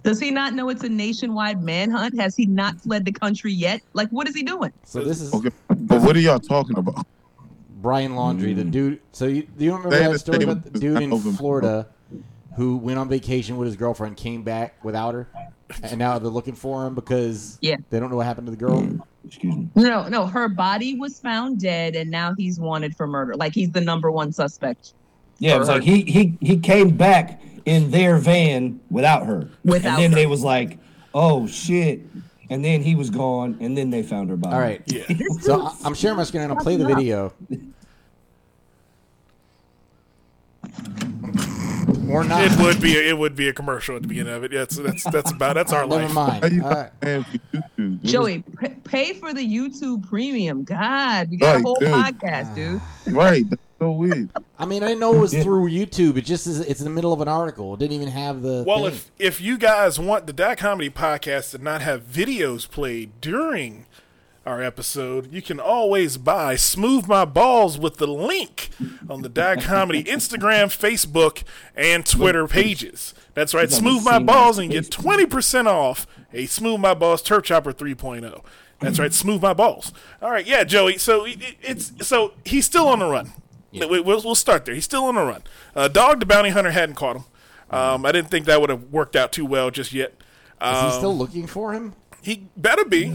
Does 0.03 0.19
he 0.19 0.31
not 0.31 0.53
know 0.53 0.69
it's 0.69 0.83
a 0.83 0.89
nationwide 0.89 1.61
manhunt? 1.61 2.17
Has 2.17 2.35
he 2.35 2.45
not 2.45 2.79
fled 2.79 3.03
the 3.03 3.11
country 3.11 3.51
yet? 3.51 3.81
Like 3.93 4.09
what 4.09 4.29
is 4.29 4.35
he 4.35 4.43
doing? 4.43 4.71
So 4.85 5.03
this 5.03 5.19
is 5.19 5.33
Okay, 5.33 5.51
but 5.67 6.01
what 6.01 6.15
are 6.15 6.21
y'all 6.21 6.39
talking 6.39 6.77
about? 6.77 7.05
Brian 7.81 8.13
Laundrie, 8.13 8.55
the 8.55 8.63
hmm. 8.63 8.69
dude. 8.69 9.01
So 9.11 9.25
you, 9.25 9.43
do 9.43 9.65
you 9.65 9.75
remember 9.75 9.97
They 9.97 10.07
that 10.07 10.19
story 10.19 10.39
to 10.39 10.51
about 10.51 10.63
the 10.63 10.79
dude 10.79 11.01
in 11.01 11.11
Alvin. 11.11 11.33
Florida 11.33 11.87
who 12.57 12.75
went 12.77 12.99
on 12.99 13.07
vacation 13.07 13.55
with 13.57 13.67
his 13.67 13.75
girlfriend, 13.77 14.17
came 14.17 14.43
back 14.43 14.83
without 14.83 15.13
her, 15.13 15.27
and 15.83 15.97
now 15.97 16.17
they're 16.19 16.29
looking 16.29 16.55
for 16.55 16.85
him 16.85 16.95
because 16.95 17.57
Yeah. 17.61 17.77
they 17.89 17.99
don't 17.99 18.09
know 18.09 18.17
what 18.17 18.25
happened 18.25 18.47
to 18.47 18.51
the 18.51 18.57
girl. 18.57 18.85
Excuse 19.25 19.55
me. 19.55 19.69
No, 19.75 20.07
no, 20.07 20.25
her 20.25 20.47
body 20.49 20.97
was 20.99 21.19
found 21.19 21.59
dead, 21.59 21.95
and 21.95 22.09
now 22.11 22.33
he's 22.37 22.59
wanted 22.59 22.95
for 22.95 23.07
murder. 23.07 23.35
Like 23.35 23.53
he's 23.53 23.69
the 23.71 23.81
number 23.81 24.09
one 24.11 24.31
suspect. 24.31 24.93
Yeah, 25.39 25.55
it 25.55 25.59
was 25.59 25.67
like 25.69 25.83
he 25.83 26.01
he 26.01 26.37
he 26.41 26.57
came 26.57 26.97
back 26.97 27.41
in 27.65 27.91
their 27.91 28.17
van 28.17 28.79
without 28.89 29.25
her. 29.27 29.49
Without 29.63 29.93
and 29.95 30.01
then 30.03 30.11
her. 30.11 30.15
they 30.15 30.25
was 30.25 30.43
like, 30.43 30.79
"Oh 31.13 31.45
shit!" 31.45 32.01
And 32.49 32.63
then 32.65 32.81
he 32.81 32.95
was 32.95 33.09
gone, 33.11 33.57
and 33.59 33.77
then 33.77 33.89
they 33.91 34.01
found 34.01 34.29
her 34.29 34.37
body. 34.37 34.55
All 34.55 34.61
right. 34.61 34.81
Yeah. 34.87 35.03
So 35.41 35.61
I- 35.67 35.75
I'm 35.83 35.93
sharing 35.93 36.17
my 36.17 36.23
screen 36.23 36.43
and 36.43 36.53
I'll 36.53 36.63
play 36.63 36.77
the 36.77 36.87
video. 36.87 37.33
Or 42.09 42.23
not. 42.23 42.43
It 42.43 42.59
would 42.59 42.81
be 42.81 42.97
a, 42.97 43.09
it 43.09 43.17
would 43.17 43.35
be 43.35 43.47
a 43.49 43.53
commercial 43.53 43.95
at 43.95 44.01
the 44.01 44.07
beginning 44.07 44.33
of 44.33 44.43
it. 44.43 44.51
Yeah, 44.51 44.59
that's 44.59 44.77
that's 44.77 45.03
that's 45.05 45.31
about 45.31 45.55
that's 45.55 45.73
our 45.73 45.85
Never 45.87 46.11
life. 46.13 46.41
mind. 46.41 46.63
All 46.63 46.69
right. 46.69 46.91
paying 47.01 47.23
for 47.23 47.37
YouTube, 47.37 47.75
dude? 47.77 48.03
Joey, 48.03 48.43
p- 48.59 48.67
pay 48.83 49.13
for 49.13 49.33
the 49.33 49.45
YouTube 49.45 50.07
Premium. 50.07 50.63
God, 50.63 51.29
we 51.29 51.37
got 51.37 51.51
a 51.51 51.53
Right, 51.57 51.63
whole 51.63 51.75
dude. 51.75 51.89
podcast, 51.89 52.55
dude. 52.55 52.81
Right, 53.13 53.49
that's 53.49 53.61
so 53.79 53.91
weird. 53.91 54.29
I 54.59 54.65
mean, 54.65 54.83
I 54.83 54.87
didn't 54.87 54.99
know 54.99 55.13
it 55.15 55.19
was 55.19 55.33
through 55.33 55.69
YouTube. 55.69 56.17
It 56.17 56.25
just 56.25 56.47
is. 56.47 56.59
It's 56.61 56.79
in 56.79 56.85
the 56.85 56.91
middle 56.91 57.13
of 57.13 57.21
an 57.21 57.27
article. 57.27 57.73
It 57.73 57.79
didn't 57.79 57.93
even 57.93 58.09
have 58.09 58.41
the. 58.41 58.63
Well, 58.65 58.79
thing. 58.79 58.87
if 58.87 59.11
if 59.19 59.41
you 59.41 59.57
guys 59.57 59.99
want 59.99 60.27
the 60.27 60.33
Dot 60.33 60.57
Comedy 60.57 60.89
podcast 60.89 61.51
to 61.51 61.57
not 61.57 61.81
have 61.81 62.03
videos 62.03 62.69
played 62.69 63.19
during 63.21 63.85
our 64.47 64.61
episode, 64.63 65.31
you 65.33 65.41
can 65.41 65.59
always 65.59 66.17
buy 66.17 66.55
Smooth 66.55 67.07
My 67.07 67.25
Balls 67.25 67.77
with 67.77 67.97
the 67.97 68.07
link 68.07 68.69
on 69.09 69.21
the 69.21 69.29
Dot 69.29 69.61
Comedy 69.61 70.03
Instagram, 70.05 70.67
Facebook, 70.67 71.43
and 71.75 72.05
Twitter 72.05 72.47
pages. 72.47 73.13
That's 73.33 73.53
right, 73.53 73.69
Smooth 73.69 74.03
My 74.05 74.19
Balls 74.19 74.57
and 74.57 74.71
get 74.71 74.85
20% 74.89 75.65
off 75.65 76.07
a 76.33 76.45
Smooth 76.45 76.79
My 76.79 76.93
Balls 76.93 77.21
Turf 77.21 77.43
Chopper 77.43 77.73
3.0. 77.73 78.43
That's 78.79 78.99
right, 78.99 79.13
Smooth 79.13 79.41
My 79.41 79.53
Balls. 79.53 79.91
All 80.21 80.31
right, 80.31 80.45
yeah, 80.47 80.63
Joey. 80.63 80.97
So 80.97 81.25
it, 81.25 81.37
it's 81.61 82.07
so 82.07 82.33
he's 82.45 82.65
still 82.65 82.87
on 82.87 82.99
the 82.99 83.05
run. 83.07 83.33
We- 83.73 83.85
We'll, 83.85 84.03
we'll 84.03 84.33
start 84.35 84.65
there. 84.65 84.73
He's 84.73 84.85
still 84.85 85.03
on 85.05 85.15
the 85.15 85.21
run. 85.21 85.43
Uh, 85.75 85.87
Dog 85.87 86.19
the 86.21 86.25
Bounty 86.25 86.49
Hunter 86.51 86.71
hadn't 86.71 86.95
caught 86.95 87.17
him. 87.17 87.25
Um, 87.69 88.05
I 88.05 88.11
didn't 88.13 88.31
think 88.31 88.45
that 88.45 88.59
would 88.61 88.69
have 88.71 88.91
worked 88.91 89.15
out 89.15 89.31
too 89.31 89.45
well 89.45 89.69
just 89.71 89.93
yet. 89.93 90.11
is 90.61 90.77
Um, 90.77 90.85
he 90.85 90.91
still 90.97 91.15
looking 91.17 91.45
for 91.47 91.73
him? 91.73 91.93
he 92.21 92.47
better 92.55 92.85
be. 92.85 93.07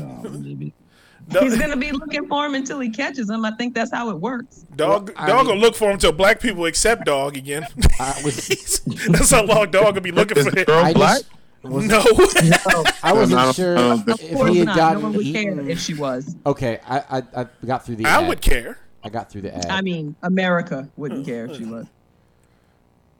Maybe. 1.28 1.46
He's 1.46 1.58
gonna 1.58 1.76
be 1.76 1.92
looking 1.92 2.26
for 2.28 2.44
him 2.46 2.54
until 2.54 2.80
he 2.80 2.90
catches 2.90 3.28
him. 3.30 3.44
I 3.44 3.52
think 3.52 3.74
that's 3.74 3.90
how 3.92 4.10
it 4.10 4.18
works. 4.18 4.64
Dog, 4.76 5.08
Well, 5.08 5.16
I 5.18 5.26
dog 5.28 5.36
mean- 5.38 5.46
gonna 5.46 5.60
look 5.60 5.74
for 5.76 5.86
him 5.86 5.92
until 5.92 6.12
black 6.12 6.40
people 6.40 6.66
accept 6.66 7.04
dog 7.06 7.36
again. 7.36 7.66
I 8.00 8.20
was. 8.24 8.80
That's 9.08 9.30
how 9.30 9.44
long 9.44 9.70
dog 9.70 9.84
gonna 9.94 10.00
be 10.00 10.10
looking 10.12 10.36
Is 10.38 10.44
for 10.44 10.50
the 10.50 10.60
him. 10.60 10.66
girl 10.66 10.92
black? 10.94 11.18
just 11.18 11.30
was, 11.64 11.86
No, 11.86 12.02
I 13.04 13.12
wasn't 13.12 13.38
I 13.40 13.52
sure 13.52 13.78
I 13.78 13.80
don't 13.80 14.04
think- 14.04 14.20
Of 14.32 14.40
if 14.48 14.48
he 14.48 14.58
had 14.58 14.66
not. 14.66 14.94
No 14.94 15.00
one 15.00 15.12
would 15.14 15.26
eaten. 15.26 15.56
care 15.58 15.68
if 15.70 15.78
she 15.80 15.94
was. 15.94 16.34
Okay, 16.44 16.80
I, 16.88 16.98
I 17.18 17.22
I 17.42 17.46
got 17.64 17.86
through 17.86 17.96
the. 17.96 18.04
I 18.06 18.20
ad. 18.22 18.28
would 18.28 18.40
care. 18.40 18.78
I 19.04 19.08
got 19.08 19.30
through 19.30 19.42
the 19.42 19.56
ad. 19.56 19.66
I 19.66 19.80
mean, 19.80 20.14
America 20.22 20.88
wouldn't 20.96 21.24
care 21.24 21.46
if 21.46 21.56
she 21.56 21.64
was. 21.64 21.86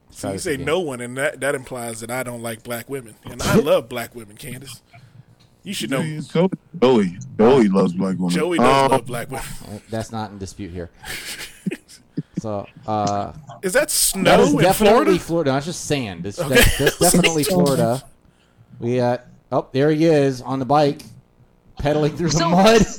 So 0.09 0.31
you 0.33 0.37
say 0.37 0.57
no 0.57 0.79
one, 0.79 1.01
and 1.01 1.17
that 1.17 1.39
that 1.39 1.55
implies 1.55 2.01
that 2.01 2.11
I 2.11 2.21
don't 2.23 2.41
like 2.43 2.63
black 2.63 2.87
women, 2.89 3.15
and 3.25 3.41
I 3.41 3.55
love 3.55 3.89
black 3.89 4.13
women. 4.13 4.35
Kandyce, 4.37 4.81
you 5.63 5.73
should 5.73 5.89
know. 5.89 6.19
So 6.21 6.49
Joey, 6.81 7.17
Joey 7.37 7.67
loves 7.69 7.93
black 7.93 8.17
women. 8.17 8.29
Joey 8.29 8.57
does 8.57 8.85
Um, 8.85 8.91
love 8.91 9.05
black 9.05 9.29
women. 9.29 9.45
Uh, 9.67 9.79
That's 9.89 10.11
not 10.11 10.31
in 10.31 10.37
dispute 10.37 10.71
here. 10.71 10.91
so, 12.39 12.67
uh, 12.87 13.33
Is 13.61 13.73
that 13.73 13.81
that 13.81 13.91
snow 13.91 14.41
is 14.41 14.51
in 14.53 14.59
definitely 14.59 15.17
Florida? 15.17 15.19
Florida. 15.19 15.51
Not 15.53 15.63
just 15.63 15.85
sand. 15.85 16.25
It's, 16.25 16.37
that's, 16.37 16.77
that's 16.77 16.99
definitely 16.99 17.43
Florida. 17.43 18.03
We 18.79 18.97
got. 18.97 19.25
Oh, 19.51 19.67
there 19.71 19.91
he 19.91 20.05
is 20.05 20.41
on 20.41 20.59
the 20.59 20.65
bike, 20.65 21.03
pedaling 21.77 22.17
through 22.17 22.29
the 22.29 22.47
mud. 22.47 22.81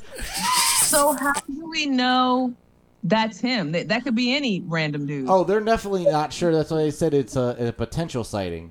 So 0.84 1.12
how 1.14 1.32
do 1.32 1.68
we 1.68 1.86
know 1.86 2.54
that's 3.02 3.40
him? 3.40 3.72
That, 3.72 3.88
that 3.88 4.04
could 4.04 4.14
be 4.14 4.32
any 4.36 4.60
random 4.60 5.06
dude. 5.06 5.28
Oh, 5.28 5.42
they're 5.42 5.58
definitely 5.58 6.04
not 6.04 6.32
sure. 6.32 6.52
That's 6.52 6.70
why 6.70 6.76
they 6.76 6.92
said 6.92 7.14
it's 7.14 7.34
a, 7.34 7.56
a 7.58 7.72
potential 7.72 8.22
sighting. 8.22 8.70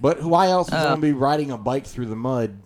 But 0.00 0.22
why 0.22 0.46
else 0.48 0.68
is 0.68 0.74
Uh. 0.74 0.84
going 0.84 0.94
to 0.96 1.00
be 1.02 1.12
riding 1.12 1.50
a 1.50 1.58
bike 1.58 1.84
through 1.86 2.06
the 2.06 2.16
mud? 2.16 2.56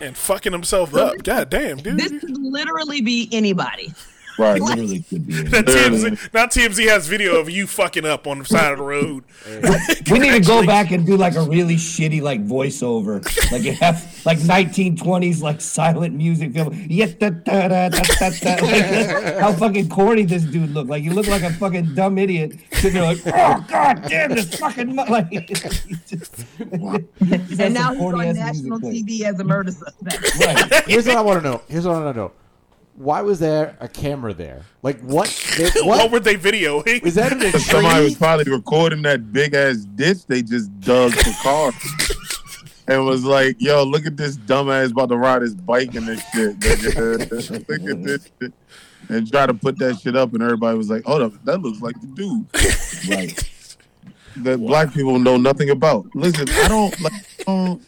And 0.00 0.16
fucking 0.16 0.52
himself 0.52 0.94
up. 0.94 1.22
God 1.22 1.50
damn, 1.50 1.78
dude. 1.78 1.98
This 1.98 2.10
could 2.20 2.36
literally 2.38 3.00
be 3.00 3.28
anybody. 3.32 3.92
Right. 4.38 4.60
Literally 4.60 5.02
could 5.02 5.26
be. 5.26 5.34
Now 5.44 5.58
it. 5.58 5.66
TMZ, 5.66 6.34
now 6.34 6.46
TMZ 6.46 6.88
has 6.88 7.06
video 7.06 7.36
of 7.38 7.48
you 7.48 7.66
fucking 7.66 8.04
up 8.04 8.26
on 8.26 8.40
the 8.40 8.44
side 8.44 8.72
of 8.72 8.78
the 8.78 8.84
road. 8.84 9.24
We 10.10 10.18
need 10.18 10.32
to 10.32 10.40
go 10.40 10.64
back 10.66 10.90
and 10.90 11.06
do 11.06 11.16
like 11.16 11.34
a 11.34 11.42
really 11.42 11.76
shitty 11.76 12.20
like 12.20 12.44
voiceover, 12.46 13.24
like 13.50 13.62
you 13.62 13.72
have 13.72 14.22
like 14.26 14.38
1920s 14.38 15.40
like 15.40 15.60
silent 15.60 16.14
music 16.14 16.52
film. 16.52 16.74
Yeah, 16.88 17.06
da, 17.06 17.30
da, 17.30 17.68
da, 17.68 17.88
da, 17.88 18.02
da, 18.02 18.30
da. 18.30 18.54
Like, 18.64 18.90
that's 18.90 19.40
how 19.40 19.52
fucking 19.52 19.88
corny 19.88 20.24
this 20.24 20.42
dude 20.44 20.70
looked. 20.70 20.90
Like 20.90 21.02
you 21.02 21.12
look 21.12 21.26
like 21.26 21.42
a 21.42 21.52
fucking 21.52 21.94
dumb 21.94 22.18
idiot 22.18 22.54
sitting 22.72 22.94
there 22.94 23.02
like, 23.04 23.18
oh 23.26 23.64
god 23.68 24.04
damn 24.08 24.30
this 24.30 24.54
fucking 24.56 24.94
mu-" 24.94 25.04
like. 25.04 25.30
just- 26.06 26.44
And 26.60 27.74
now 27.74 27.92
he's 27.94 28.02
on 28.02 28.34
national 28.34 28.80
TV 28.80 29.22
as 29.22 29.38
a 29.40 29.44
murder 29.44 29.70
suspect. 29.70 30.38
Right. 30.38 30.84
Here's 30.86 31.06
what 31.06 31.16
I 31.16 31.20
want 31.20 31.42
to 31.42 31.48
know. 31.50 31.62
Here's 31.68 31.86
what 31.86 31.96
I 31.96 32.00
want 32.04 32.14
to 32.16 32.20
know. 32.20 32.32
Why 32.96 33.20
was 33.22 33.40
there 33.40 33.76
a 33.80 33.88
camera 33.88 34.32
there? 34.34 34.62
Like 34.82 35.00
what? 35.00 35.28
they- 35.58 35.64
What, 35.82 35.98
what 35.98 36.10
were 36.12 36.20
they 36.20 36.36
videoing? 36.36 37.02
was 37.02 37.14
that 37.16 37.32
in 37.32 37.42
a 37.42 37.50
Somebody 37.58 38.04
was 38.04 38.14
probably 38.16 38.50
recording 38.50 39.02
that 39.02 39.32
big 39.32 39.54
ass 39.54 39.78
ditch 39.94 40.26
they 40.26 40.42
just 40.42 40.78
dug 40.80 41.12
for 41.12 41.42
cars. 41.42 41.74
And 42.86 43.06
was 43.06 43.24
like, 43.24 43.56
yo, 43.60 43.82
look 43.82 44.04
at 44.04 44.18
this 44.18 44.36
dumbass 44.36 44.90
about 44.90 45.08
to 45.08 45.16
ride 45.16 45.40
his 45.40 45.54
bike 45.54 45.94
and 45.94 46.06
this 46.06 46.22
shit. 46.34 46.54
look 46.62 47.80
at 47.90 48.04
this 48.04 48.30
shit. 48.42 48.52
And 49.08 49.30
try 49.32 49.46
to 49.46 49.54
put 49.54 49.78
that 49.78 50.00
shit 50.00 50.14
up, 50.14 50.34
and 50.34 50.42
everybody 50.42 50.76
was 50.76 50.90
like, 50.90 51.02
hold 51.04 51.22
up, 51.22 51.32
that 51.46 51.62
looks 51.62 51.80
like 51.80 51.98
the 52.02 52.06
dude. 52.08 52.46
Right. 53.10 53.76
that 54.36 54.58
black 54.58 54.92
people 54.92 55.18
know 55.18 55.38
nothing 55.38 55.70
about. 55.70 56.04
Listen, 56.14 56.46
I 56.46 56.68
don't 56.68 57.00
like. 57.00 57.12
I 57.14 57.44
don't, 57.46 57.82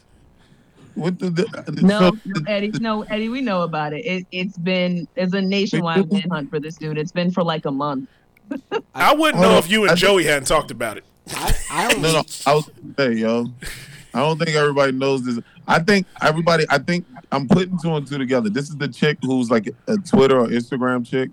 what 0.97 1.19
the, 1.19 1.31
the 1.31 1.81
No, 1.83 1.99
so- 2.11 2.19
no, 2.25 2.41
Eddie, 2.49 2.73
no, 2.81 3.03
Eddie, 3.03 3.29
we 3.29 3.41
know 3.41 3.63
about 3.63 3.93
it. 3.93 4.05
it. 4.05 4.27
It's 4.33 4.57
been 4.59 5.07
it's 5.17 5.33
a 5.35 5.41
nationwide 5.43 6.11
manhunt 6.11 6.51
for 6.51 6.59
this 6.61 6.77
dude. 6.77 6.99
It's 6.99 7.13
been 7.13 7.31
for 7.31 7.43
like 7.45 7.65
a 7.67 7.71
month. 7.71 8.09
I 8.95 9.15
wouldn't 9.15 9.43
know 9.43 9.59
if 9.59 9.71
you 9.71 9.83
and 9.83 9.93
I- 9.93 9.95
Joey 9.95 10.25
hadn't 10.25 10.47
talked 10.49 10.71
about 10.71 10.97
it. 10.97 11.05
I, 11.35 11.55
I 11.71 11.89
don't 11.91 12.03
No, 12.03 12.13
no. 12.13 12.23
I 12.47 12.55
was 12.55 12.71
hey 12.97 13.13
yo. 13.15 13.47
I 14.15 14.21
don't 14.21 14.39
think 14.39 14.57
everybody 14.57 14.93
knows 14.93 15.25
this. 15.25 15.39
I 15.69 15.81
think 15.81 16.07
everybody. 16.23 16.65
I 16.71 16.79
think 16.79 17.05
I'm 17.33 17.47
putting 17.49 17.77
two 17.79 17.95
and 17.95 18.07
two 18.07 18.17
together. 18.19 18.49
This 18.49 18.69
is 18.71 18.77
the 18.77 18.89
chick 18.89 19.19
who's 19.23 19.51
like 19.51 19.69
a 19.89 19.97
Twitter 19.99 20.39
or 20.41 20.47
Instagram 20.47 21.05
chick, 21.07 21.31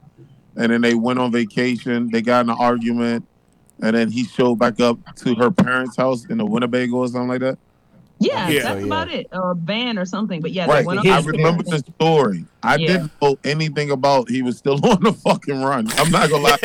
and 0.58 0.72
then 0.72 0.82
they 0.82 0.94
went 0.96 1.20
on 1.20 1.32
vacation. 1.32 2.10
They 2.12 2.22
got 2.22 2.44
in 2.46 2.50
an 2.50 2.58
argument, 2.60 3.26
and 3.82 3.96
then 3.96 4.10
he 4.12 4.26
showed 4.26 4.56
back 4.56 4.80
up 4.82 4.98
to 5.18 5.36
her 5.36 5.52
parents' 5.52 5.96
house 5.96 6.26
in 6.26 6.40
the 6.40 6.46
Winnebago 6.46 6.98
or 6.98 7.08
something 7.08 7.28
like 7.30 7.42
that. 7.42 7.58
Yeah, 8.26 8.50
Yeah. 8.50 8.62
that's 8.64 8.80
So, 8.82 8.86
about 8.86 9.12
it. 9.12 9.28
Or 9.32 9.52
a 9.52 9.56
van 9.56 9.98
or 9.98 10.06
something. 10.06 10.42
But 10.42 10.52
yeah, 10.52 10.66
Right. 10.66 10.82
they 10.82 10.86
went 10.86 11.00
up 11.00 11.06
I 11.06 11.20
remember 11.22 11.64
the 11.64 11.80
story. 11.96 12.46
I 12.62 12.76
Yeah. 12.76 12.88
didn't 12.88 13.12
know 13.22 13.38
anything 13.44 13.92
about 13.92 14.30
he 14.30 14.42
was 14.42 14.58
still 14.58 14.74
on 14.86 15.04
the 15.04 15.14
fucking 15.14 15.62
run. 15.62 15.88
I'm 15.98 16.12
not 16.12 16.30
gonna 16.30 16.44
lie. 16.44 16.58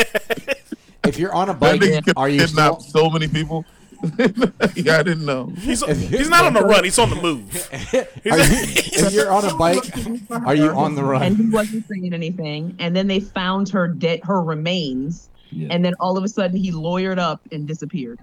if 1.05 1.19
you're 1.19 1.35
on 1.35 1.49
a 1.49 1.55
bike, 1.55 1.81
nigga 1.81 2.05
could 2.05 2.15
are 2.17 2.29
you 2.29 2.41
kidnap 2.41 2.81
still? 2.81 3.05
so 3.07 3.11
many 3.11 3.29
people. 3.29 3.65
yeah, 4.77 4.99
I 4.99 5.03
didn't 5.03 5.25
know. 5.27 5.53
He's 5.59 5.85
he's 5.85 6.29
not 6.29 6.45
on 6.45 6.53
the 6.55 6.63
run. 6.63 6.85
He's 6.85 7.01
on 7.01 7.11
the 7.11 7.17
move. 7.17 7.69
Are 7.73 8.39
you, 8.39 8.47
if 9.03 9.13
you're 9.13 9.33
on 9.33 9.45
a 9.45 9.53
bike, 9.57 9.83
are 10.47 10.55
you 10.55 10.69
on 10.71 10.95
the 10.95 11.03
run? 11.03 11.23
And 11.23 11.37
he 11.37 11.49
wasn't 11.49 11.85
saying 11.89 12.15
anything. 12.15 12.77
And 12.79 12.95
then 12.95 13.09
they 13.09 13.19
found 13.19 13.69
her 13.71 13.89
dead, 13.89 14.21
her 14.23 14.41
remains. 14.41 15.31
Yeah. 15.51 15.69
And 15.73 15.85
then 15.85 15.95
all 15.99 16.17
of 16.17 16.23
a 16.23 16.29
sudden 16.29 16.57
he 16.57 16.71
lawyered 16.71 17.19
up 17.19 17.41
and 17.51 17.67
disappeared. 17.67 18.21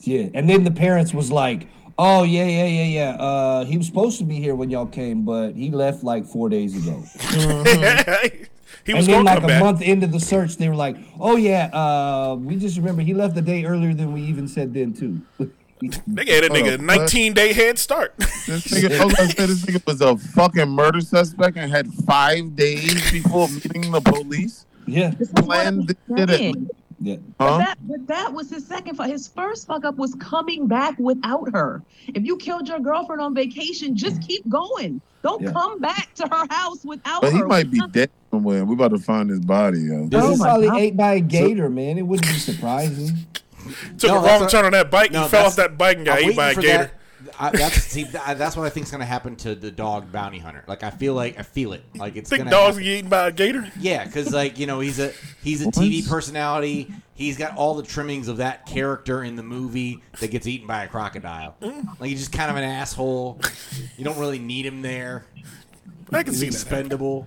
Yeah, 0.00 0.28
and 0.32 0.48
then 0.48 0.64
the 0.64 0.70
parents 0.70 1.12
was 1.12 1.30
like, 1.30 1.66
"Oh 2.02 2.22
yeah, 2.22 2.46
yeah, 2.46 2.64
yeah, 2.66 2.84
yeah. 2.84 3.10
Uh, 3.22 3.64
he 3.64 3.76
was 3.76 3.86
supposed 3.86 4.18
to 4.18 4.24
be 4.24 4.36
here 4.40 4.54
when 4.54 4.70
y'all 4.70 4.86
came, 4.86 5.22
but 5.24 5.52
he 5.52 5.70
left 5.70 6.02
like 6.02 6.24
four 6.24 6.48
days 6.48 6.72
ago." 6.76 7.04
he 8.86 8.94
was 8.94 9.06
and 9.06 9.14
then 9.14 9.24
going 9.24 9.24
like 9.24 9.42
a 9.42 9.46
back. 9.46 9.60
month 9.62 9.82
into 9.82 10.06
the 10.06 10.20
search, 10.20 10.56
they 10.56 10.68
were 10.68 10.74
like, 10.86 10.96
"Oh 11.18 11.36
yeah, 11.36 11.66
uh, 11.72 12.36
we 12.36 12.56
just 12.56 12.76
remember 12.76 13.02
he 13.02 13.12
left 13.14 13.34
the 13.34 13.42
day 13.42 13.64
earlier 13.64 13.92
than 13.94 14.12
we 14.12 14.22
even 14.22 14.48
said 14.48 14.72
then 14.74 14.94
too." 14.94 15.20
They 16.06 16.24
gave 16.26 16.42
that 16.42 16.50
nigga 16.52 16.72
a 16.72 16.78
Oh, 16.78 16.84
19 16.98 17.32
day 17.32 17.52
head 17.54 17.78
start. 17.78 18.14
This 18.18 18.66
nigga, 18.68 19.00
I 19.00 19.04
was 19.04 19.14
say 19.16 19.46
this 19.46 19.64
nigga 19.64 19.86
was 19.86 20.00
a 20.02 20.16
fucking 20.16 20.68
murder 20.68 21.00
suspect 21.00 21.56
and 21.56 21.70
had 21.72 21.88
five 22.06 22.54
days 22.54 23.10
before 23.10 23.48
meeting 23.48 23.90
the 23.90 24.00
police. 24.02 24.66
yeah, 24.86 25.10
This 25.18 25.28
is 25.28 25.34
what 25.34 25.44
Planned 25.46 25.80
I'm 25.80 26.26
this 26.26 26.40
shit 27.04 27.18
at- 27.18 27.18
saying. 27.18 27.24
yeah. 27.30 27.36
But 27.38 27.58
that, 27.58 27.78
but 27.82 28.06
that 28.08 28.32
was 28.32 28.50
his 28.50 28.66
second 28.66 28.96
fuck. 28.96 29.08
His 29.08 29.28
first 29.28 29.66
fuck 29.66 29.84
up 29.84 29.96
was 29.96 30.14
coming 30.16 30.66
back 30.66 30.98
without 30.98 31.52
her. 31.52 31.82
If 32.08 32.24
you 32.24 32.36
killed 32.36 32.68
your 32.68 32.80
girlfriend 32.80 33.20
on 33.22 33.34
vacation, 33.34 33.96
just 33.96 34.20
keep 34.26 34.48
going. 34.48 35.00
Don't 35.22 35.42
Yeah. 35.42 35.52
come 35.52 35.78
back 35.80 36.14
to 36.14 36.26
her 36.28 36.46
house 36.50 36.84
without 36.84 37.22
her. 37.22 37.30
But 37.30 37.32
he 37.36 37.42
might 37.42 37.70
be 37.70 37.80
dead 37.92 38.10
somewhere. 38.30 38.64
We're 38.64 38.74
about 38.74 38.92
to 38.92 38.98
find 38.98 39.28
his 39.28 39.40
body, 39.40 39.80
yo. 39.80 40.06
This 40.08 40.24
Oh 40.24 40.32
is 40.32 40.40
probably 40.40 40.68
God. 40.68 40.78
ate 40.80 40.96
by 40.96 41.14
a 41.14 41.20
gator, 41.20 41.68
man. 41.68 41.98
It 41.98 42.02
wouldn't 42.06 42.26
be 42.28 42.38
surprising. 42.38 43.10
Took 43.98 44.10
No, 44.10 44.18
a 44.20 44.26
wrong 44.26 44.44
a- 44.44 44.48
turn 44.48 44.64
on 44.64 44.72
that 44.72 44.90
bike. 44.90 45.12
No, 45.12 45.22
he 45.24 45.28
fell 45.28 45.46
off 45.46 45.56
that 45.56 45.76
bike 45.76 45.98
and 45.98 46.06
got 46.06 46.18
I'm 46.22 46.30
ate 46.30 46.36
by 46.36 46.50
a 46.52 46.54
gator. 46.54 46.66
that. 46.78 46.94
I, 47.40 47.50
that's 47.50 47.74
see, 47.84 48.04
that, 48.04 48.36
that's 48.36 48.54
what 48.54 48.66
I 48.66 48.68
think 48.70 48.84
is 48.84 48.90
going 48.92 49.00
to 49.00 49.06
happen 49.06 49.34
to 49.36 49.54
the 49.54 49.70
dog 49.70 50.12
bounty 50.12 50.38
hunter. 50.38 50.62
Like 50.68 50.82
I 50.82 50.90
feel 50.90 51.14
like 51.14 51.38
I 51.38 51.42
feel 51.42 51.72
it. 51.72 51.82
Like 51.96 52.16
it's 52.16 52.28
Think 52.28 52.40
gonna 52.40 52.50
dogs 52.50 52.76
happen. 52.76 52.84
get 52.84 52.98
eaten 52.98 53.08
by 53.10 53.28
a 53.28 53.32
gator. 53.32 53.66
Yeah, 53.80 54.04
because 54.04 54.32
like 54.32 54.58
you 54.58 54.66
know 54.66 54.80
he's 54.80 54.98
a 54.98 55.12
he's 55.42 55.62
a 55.62 55.66
TV 55.70 56.06
personality. 56.06 56.92
He's 57.14 57.36
got 57.38 57.56
all 57.56 57.74
the 57.74 57.82
trimmings 57.82 58.28
of 58.28 58.36
that 58.38 58.66
character 58.66 59.24
in 59.24 59.36
the 59.36 59.42
movie 59.42 60.02
that 60.20 60.30
gets 60.30 60.46
eaten 60.46 60.66
by 60.66 60.84
a 60.84 60.88
crocodile. 60.88 61.56
Like 61.60 62.10
he's 62.10 62.18
just 62.20 62.32
kind 62.32 62.50
of 62.50 62.56
an 62.56 62.64
asshole. 62.64 63.40
You 63.96 64.04
don't 64.04 64.18
really 64.18 64.38
need 64.38 64.66
him 64.66 64.82
there. 64.82 65.24
I 66.12 66.22
can 66.22 66.32
He's 66.32 66.40
see 66.40 66.46
that. 66.48 66.54
expendable. 66.54 67.26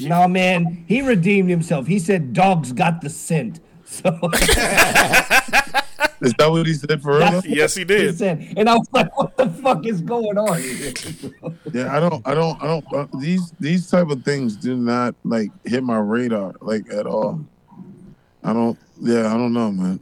no, 0.00 0.26
man, 0.26 0.84
he 0.88 1.02
redeemed 1.02 1.50
himself. 1.50 1.86
He 1.86 1.98
said 1.98 2.32
dogs 2.32 2.72
got 2.72 3.00
the 3.00 3.10
scent. 3.10 3.60
So 3.84 4.10
Is 6.22 6.34
that 6.38 6.50
what 6.50 6.66
he 6.66 6.74
said 6.74 7.02
for 7.02 7.18
real? 7.18 7.42
Yes, 7.44 7.74
he 7.74 7.80
he 7.80 7.84
did. 7.84 8.16
said, 8.18 8.54
and 8.56 8.68
I 8.68 8.74
was 8.74 8.88
like, 8.92 9.16
"What 9.18 9.36
the 9.36 9.48
fuck 9.50 9.84
is 9.86 10.00
going 10.00 10.38
on 10.38 10.60
here?" 10.60 10.92
Yeah, 11.72 11.96
I 11.96 12.00
don't, 12.00 12.26
I 12.26 12.34
don't, 12.34 12.62
I 12.62 12.66
don't. 12.66 12.84
Uh, 12.94 13.06
these 13.20 13.52
these 13.58 13.88
type 13.90 14.08
of 14.10 14.22
things 14.24 14.56
do 14.56 14.76
not 14.76 15.14
like 15.24 15.50
hit 15.64 15.82
my 15.82 15.98
radar 15.98 16.54
like 16.60 16.90
at 16.92 17.06
all. 17.06 17.44
I 18.44 18.52
don't. 18.52 18.78
Yeah, 19.00 19.32
I 19.32 19.36
don't 19.36 19.52
know, 19.52 19.70
man. 19.72 20.00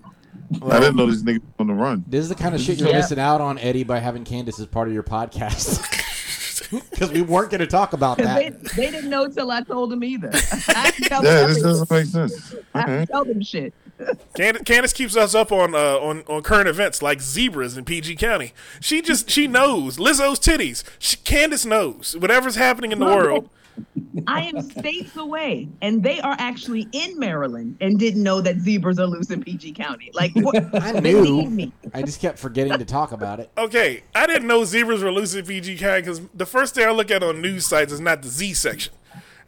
I 0.68 0.80
didn't 0.80 0.96
know 0.96 1.06
this 1.06 1.22
nigga 1.22 1.40
was 1.40 1.52
on 1.60 1.66
the 1.68 1.74
run. 1.74 2.04
This 2.08 2.22
is 2.22 2.28
the 2.28 2.34
kind 2.34 2.54
of 2.54 2.60
shit 2.60 2.78
you're 2.78 2.88
Yeah. 2.88 2.96
missing 2.96 3.20
out 3.20 3.40
on, 3.40 3.56
Eddie, 3.58 3.84
by 3.84 3.98
having 4.00 4.24
Kandyce 4.24 4.58
as 4.58 4.66
part 4.66 4.88
of 4.88 4.94
your 4.94 5.02
podcast. 5.04 5.86
Because 6.70 7.10
we 7.10 7.20
weren't 7.22 7.50
going 7.50 7.60
to 7.62 7.66
talk 7.66 7.94
about 7.94 8.16
Because 8.18 8.36
they, 8.36 8.50
that. 8.50 8.72
they 8.76 8.90
didn't 8.92 9.10
know 9.10 9.26
till 9.26 9.50
I 9.50 9.62
told 9.62 9.90
them 9.90 10.04
either. 10.04 10.30
I 10.68 10.92
tell 11.02 11.24
Yeah, 11.24 11.40
them 11.40 11.48
this 11.48 11.62
doesn't 11.62 11.90
make 11.90 12.06
sense. 12.06 12.54
I 12.74 12.82
Okay. 12.82 13.06
tell 13.06 13.24
them 13.24 13.42
shit. 13.42 13.74
Kandyce, 14.36 14.64
Kandyce 14.64 14.94
keeps 14.94 15.16
us 15.16 15.34
up 15.34 15.52
on, 15.52 15.74
uh, 15.74 15.98
on 15.98 16.24
on 16.28 16.42
current 16.42 16.68
events 16.68 17.02
like 17.02 17.20
zebras 17.20 17.76
in 17.76 17.84
PG 17.84 18.16
County. 18.16 18.52
She 18.80 19.02
just 19.02 19.30
she 19.30 19.46
knows 19.46 19.98
Lizzo's 19.98 20.38
titties. 20.38 20.84
She, 20.98 21.16
Kandyce 21.16 21.66
knows 21.66 22.16
whatever's 22.16 22.56
happening 22.56 22.92
in 22.92 22.98
the 22.98 23.06
world. 23.06 23.48
I 24.26 24.42
am 24.42 24.60
states 24.62 25.16
away, 25.16 25.68
and 25.80 26.02
they 26.02 26.20
are 26.20 26.36
actually 26.38 26.88
in 26.92 27.18
Maryland 27.18 27.76
and 27.80 27.98
didn't 27.98 28.22
know 28.22 28.40
that 28.40 28.58
zebras 28.58 28.98
are 28.98 29.06
loose 29.06 29.30
in 29.30 29.42
PG 29.42 29.72
County. 29.72 30.10
Like, 30.12 30.32
what, 30.34 30.56
I 30.82 30.92
knew. 30.92 31.72
I 31.94 32.02
just 32.02 32.20
kept 32.20 32.38
forgetting 32.38 32.76
to 32.76 32.84
talk 32.84 33.12
about 33.12 33.40
it. 33.40 33.50
Okay, 33.56 34.02
I 34.14 34.26
didn't 34.26 34.48
know 34.48 34.64
zebras 34.64 35.02
were 35.02 35.12
loose 35.12 35.34
in 35.34 35.44
PG 35.46 35.78
County 35.78 36.02
because 36.02 36.20
the 36.34 36.46
first 36.46 36.74
thing 36.74 36.86
I 36.86 36.90
look 36.90 37.10
at 37.10 37.22
on 37.22 37.40
news 37.40 37.66
sites 37.66 37.92
is 37.92 38.00
not 38.00 38.22
the 38.22 38.28
Z 38.28 38.54
section. 38.54 38.92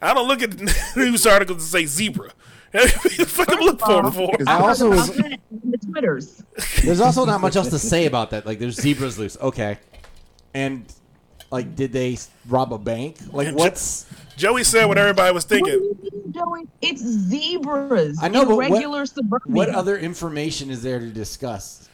I 0.01 0.13
don't 0.13 0.27
look 0.27 0.41
at 0.41 0.51
the 0.51 0.75
news 0.95 1.25
articles 1.25 1.59
that 1.59 1.77
say 1.77 1.85
zebra. 1.85 2.31
Fucking 3.27 3.59
look 3.59 3.79
for 3.79 4.11
for. 4.11 4.31
I 4.47 4.57
also 4.59 4.89
was. 4.89 5.09
I've 5.11 5.17
been 5.17 5.33
on 5.33 5.71
the 5.71 5.77
Twitters. 5.77 6.43
There's 6.83 6.99
also 7.01 7.25
not 7.25 7.39
much 7.41 7.55
else 7.55 7.69
to 7.69 7.79
say 7.79 8.05
about 8.07 8.31
that. 8.31 8.45
Like, 8.45 8.59
there's 8.59 8.75
zebras 8.75 9.19
loose. 9.19 9.37
Okay. 9.39 9.77
And, 10.55 10.85
like, 11.51 11.75
did 11.75 11.91
they 11.93 12.17
rob 12.47 12.73
a 12.73 12.77
bank? 12.79 13.17
Like, 13.31 13.47
And 13.49 13.57
what's. 13.57 14.05
Joey 14.37 14.63
said 14.63 14.85
what 14.85 14.97
everybody 14.97 15.31
was 15.33 15.43
What 15.45 15.49
do 15.49 15.55
thinking. 15.55 15.73
you 15.73 16.11
mean, 16.23 16.33
Joey? 16.33 16.67
It's 16.81 17.01
zebras. 17.03 18.17
I 18.21 18.27
know, 18.27 18.45
but 18.45 18.55
what- 18.55 18.67
irregular 18.71 19.05
suburbia. 19.05 19.53
What 19.55 19.69
other 19.69 19.97
information 19.97 20.71
is 20.71 20.81
there 20.81 20.99
to 20.99 21.07
discuss? 21.09 21.87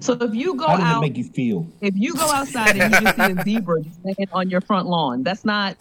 So 0.00 0.12
if 0.14 0.34
you 0.34 0.54
go 0.56 0.66
How 0.66 0.76
does 0.76 0.80
it 0.80 0.88
out, 0.88 1.00
make 1.02 1.16
you 1.16 1.24
feel? 1.24 1.66
if 1.80 1.94
you 1.96 2.14
go 2.14 2.30
outside 2.30 2.76
and 2.76 2.92
you 2.92 3.00
just 3.00 3.16
see 3.16 3.22
a 3.40 3.42
zebra 3.44 3.82
just 3.82 3.98
laying 4.04 4.28
on 4.32 4.48
your 4.50 4.60
front 4.60 4.86
lawn, 4.86 5.22
that's 5.22 5.44
not. 5.44 5.76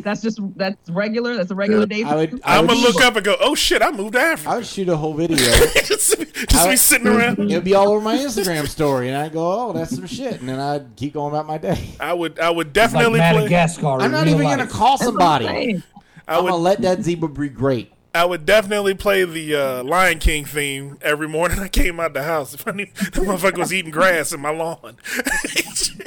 That's 0.00 0.20
just 0.22 0.40
that's 0.56 0.90
regular. 0.90 1.36
That's 1.36 1.50
a 1.50 1.54
regular 1.54 1.86
day. 1.86 2.02
I 2.04 2.08
for 2.10 2.16
would- 2.16 2.40
I 2.44 2.58
I'm 2.58 2.66
would- 2.66 2.74
gonna 2.74 2.80
look 2.80 3.00
up 3.02 3.16
and 3.16 3.24
go, 3.24 3.36
oh 3.40 3.54
shit, 3.54 3.82
I 3.82 3.90
moved 3.90 4.14
to 4.14 4.20
Africa. 4.20 4.50
I 4.50 4.56
would 4.56 4.66
shoot 4.66 4.88
a 4.88 4.96
whole 4.96 5.14
video. 5.14 5.36
just 5.84 6.16
just 6.18 6.54
I 6.54 6.70
be 6.70 6.76
sitting 6.76 7.06
around. 7.06 7.38
It 7.38 7.54
would 7.54 7.64
be 7.64 7.74
all 7.74 7.88
over 7.88 8.00
my 8.00 8.16
Instagram 8.16 8.66
story, 8.68 9.08
and 9.08 9.16
I'd 9.16 9.32
go, 9.32 9.68
"Oh, 9.68 9.72
that's 9.72 9.94
some 9.94 10.06
shit," 10.06 10.40
and 10.40 10.48
then 10.48 10.58
I'd 10.60 10.94
keep 10.96 11.14
going 11.14 11.32
about 11.32 11.46
my 11.46 11.58
day. 11.58 11.90
I 12.00 12.12
would 12.12 12.38
I 12.40 12.50
would 12.50 12.68
It's 12.68 12.76
like 12.76 12.92
definitely 12.92 13.18
play. 13.20 13.32
Madagascar. 13.34 14.00
I'm 14.00 14.10
not 14.10 14.26
even 14.26 14.42
life. 14.42 14.58
gonna 14.58 14.70
call 14.70 14.98
That's 14.98 15.10
what 15.12 15.22
I'm 15.22 15.42
somebody. 15.42 15.82
I 16.26 16.36
I'm 16.36 16.44
gonna 16.44 16.56
let 16.56 16.80
that 16.82 17.02
zebra 17.02 17.28
be 17.28 17.48
great. 17.48 17.92
I 18.14 18.24
would 18.24 18.46
definitely 18.46 18.94
play 18.94 19.24
the 19.24 19.54
uh, 19.56 19.82
Lion 19.82 20.20
King 20.20 20.44
theme 20.44 20.98
every 21.02 21.26
morning 21.28 21.58
I 21.60 21.68
came 21.68 21.98
out 21.98 22.14
the 22.14 22.22
house. 22.22 22.54
If 22.54 22.66
I 22.66 22.70
knew 22.70 22.86
the 22.94 23.20
motherfucker 23.22 23.58
was 23.58 23.72
eating 23.72 23.90
grass 23.90 24.32
in 24.32 24.40
my 24.40 24.50
lawn. 24.50 24.96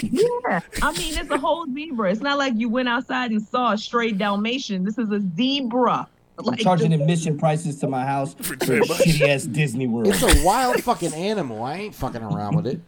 Yeah, 0.09 0.61
I 0.81 0.91
mean 0.93 1.17
it's 1.17 1.29
a 1.29 1.37
whole 1.37 1.65
zebra. 1.73 2.11
It's 2.11 2.21
not 2.21 2.37
like 2.37 2.53
you 2.55 2.69
went 2.69 2.87
outside 2.87 3.31
and 3.31 3.41
saw 3.41 3.73
a 3.73 3.77
stray 3.77 4.11
Dalmatian. 4.11 4.83
This 4.85 4.97
is 4.97 5.11
a 5.11 5.21
zebra. 5.35 6.07
I'm 6.37 6.45
Like 6.45 6.59
charging 6.59 6.93
admission 6.93 7.37
prices 7.37 7.79
to 7.79 7.87
my 7.87 8.05
house 8.05 8.33
for 8.35 8.53
a 8.53 8.57
very 8.57 8.79
much. 8.79 8.89
shitty 8.99 9.27
ass 9.27 9.43
Disney 9.45 9.85
World. 9.87 10.07
It's 10.07 10.21
a 10.23 10.45
wild 10.45 10.81
fucking 10.83 11.13
animal. 11.13 11.63
I 11.63 11.75
ain't 11.77 11.95
fucking 11.95 12.21
around 12.21 12.55
with 12.55 12.67
it. 12.67 12.79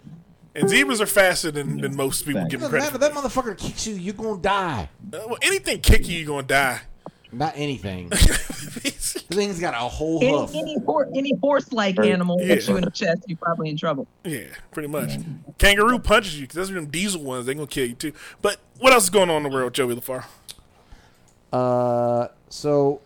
and 0.55 0.69
zebras 0.69 1.01
are 1.01 1.05
faster 1.07 1.51
than, 1.51 1.81
than 1.81 1.95
most 1.95 2.25
people 2.25 2.45
give 2.45 2.61
them 2.61 2.71
Doesn't 2.71 2.91
credit. 2.91 2.99
matter. 2.99 3.13
For. 3.13 3.31
That 3.31 3.53
motherfucker 3.53 3.57
kicks 3.57 3.85
you, 3.87 3.95
you're 3.95 4.13
gonna 4.13 4.41
die. 4.41 4.89
Uh, 5.11 5.19
well, 5.27 5.37
anything 5.41 5.81
kick 5.81 6.07
you, 6.07 6.19
you're 6.19 6.27
gonna 6.27 6.47
die. 6.47 6.79
Not 7.31 7.53
anything. 7.55 8.11
The 9.29 9.35
thing's 9.35 9.59
got 9.59 9.75
a 9.75 9.77
whole 9.77 10.23
any 10.23 10.31
hoof. 10.31 10.55
any, 10.55 10.77
hor- 10.79 11.09
any 11.15 11.33
horse-like 11.35 11.99
animal 11.99 12.39
hits 12.39 12.67
you 12.67 12.77
in 12.77 12.83
the 12.83 12.89
chest, 12.89 13.23
you're 13.27 13.37
probably 13.37 13.69
in 13.69 13.77
trouble. 13.77 14.07
yeah, 14.23 14.47
pretty 14.71 14.87
much. 14.89 15.11
Kangaroo 15.59 15.99
punches 15.99 16.35
you 16.39 16.41
because 16.45 16.55
those 16.55 16.71
are 16.71 16.75
them 16.75 16.87
diesel 16.87 17.21
ones. 17.23 17.45
They're 17.45 17.53
gonna 17.55 17.67
kill 17.67 17.85
you 17.87 17.93
too. 17.93 18.11
But 18.41 18.57
what 18.79 18.91
else 18.91 19.03
is 19.05 19.09
going 19.11 19.29
on 19.29 19.37
in 19.37 19.43
the 19.43 19.49
world, 19.49 19.73
Joey 19.73 19.95
LaFaro? 19.95 20.25
Uh, 21.53 22.27
so 22.49 23.01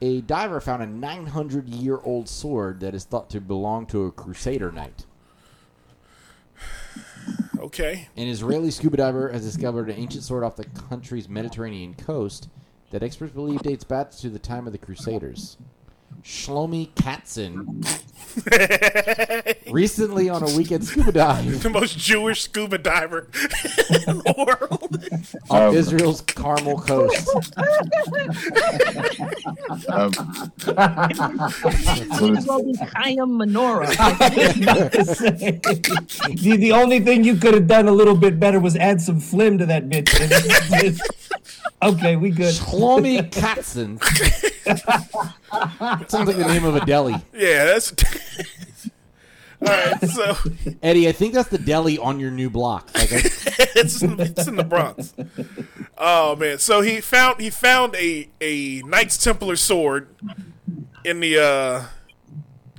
a 0.00 0.20
diver 0.22 0.60
found 0.60 0.82
a 0.82 0.86
900 0.86 1.68
year 1.68 1.98
old 2.02 2.28
sword 2.28 2.80
that 2.80 2.94
is 2.94 3.04
thought 3.04 3.30
to 3.30 3.40
belong 3.40 3.86
to 3.86 4.06
a 4.06 4.12
Crusader 4.12 4.72
knight. 4.72 5.06
Okay. 7.58 8.08
An 8.16 8.26
Israeli 8.28 8.70
scuba 8.70 8.96
diver 8.96 9.30
has 9.30 9.44
discovered 9.44 9.90
an 9.90 9.96
ancient 9.96 10.24
sword 10.24 10.44
off 10.44 10.56
the 10.56 10.64
country's 10.64 11.28
Mediterranean 11.28 11.94
coast 11.94 12.48
that 12.90 13.02
experts 13.02 13.32
believe 13.32 13.60
dates 13.62 13.84
back 13.84 14.10
to 14.12 14.28
the 14.30 14.38
time 14.38 14.66
of 14.66 14.72
the 14.72 14.78
Crusaders. 14.78 15.56
Shlomi 16.24 16.88
Katzin 16.94 17.84
recently 19.72 20.28
on 20.28 20.42
a 20.42 20.56
weekend 20.56 20.84
scuba 20.84 21.12
dive 21.12 21.62
The 21.62 21.70
most 21.70 21.96
Jewish 21.98 22.42
scuba 22.42 22.78
diver 22.78 23.28
in 23.90 24.18
the 24.18 24.34
world. 24.36 25.06
off 25.50 25.68
Um, 25.68 25.74
Israel's 25.76 26.22
Carmel 26.22 26.80
coast. 26.80 27.28
Um, 29.88 30.10
It's 32.34 32.46
gonna 32.46 32.62
be 32.64 32.74
Chaim 32.74 33.38
Menorah. 33.38 33.94
the, 36.42 36.56
the 36.56 36.72
only 36.72 37.00
thing 37.00 37.22
you 37.22 37.36
could 37.36 37.54
have 37.54 37.66
done 37.68 37.86
a 37.86 37.92
little 37.92 38.16
bit 38.16 38.40
better 38.40 38.58
was 38.58 38.76
add 38.76 39.00
some 39.00 39.20
phlegm 39.20 39.58
to 39.58 39.66
that 39.66 39.88
bitch. 39.88 40.08
okay, 41.82 42.16
we 42.16 42.30
good. 42.30 42.54
Shlomi 42.54 43.30
Katzin. 43.30 43.98
Sounds 46.10 46.28
like 46.28 46.36
the 46.36 46.46
name 46.46 46.64
of 46.64 46.76
a 46.76 46.84
deli. 46.84 47.14
Yeah, 47.34 47.64
that's. 47.66 47.92
All 49.60 49.66
right, 49.66 50.00
so 50.08 50.36
Eddie, 50.84 51.08
I 51.08 51.12
think 51.12 51.34
that's 51.34 51.48
the 51.48 51.58
deli 51.58 51.98
on 51.98 52.20
your 52.20 52.30
new 52.30 52.48
block. 52.48 52.90
Like, 52.94 53.12
I, 53.12 53.16
it's, 53.74 54.00
it's 54.02 54.46
in 54.46 54.54
the 54.54 54.62
Bronx. 54.62 55.12
Oh 55.96 56.36
man, 56.36 56.58
so 56.58 56.80
he 56.80 57.00
found 57.00 57.40
he 57.40 57.50
found 57.50 57.96
a 57.96 58.28
a 58.40 58.82
Knights 58.82 59.16
Templar 59.18 59.56
sword 59.56 60.14
in 61.04 61.18
the 61.18 61.38
uh 61.40 61.84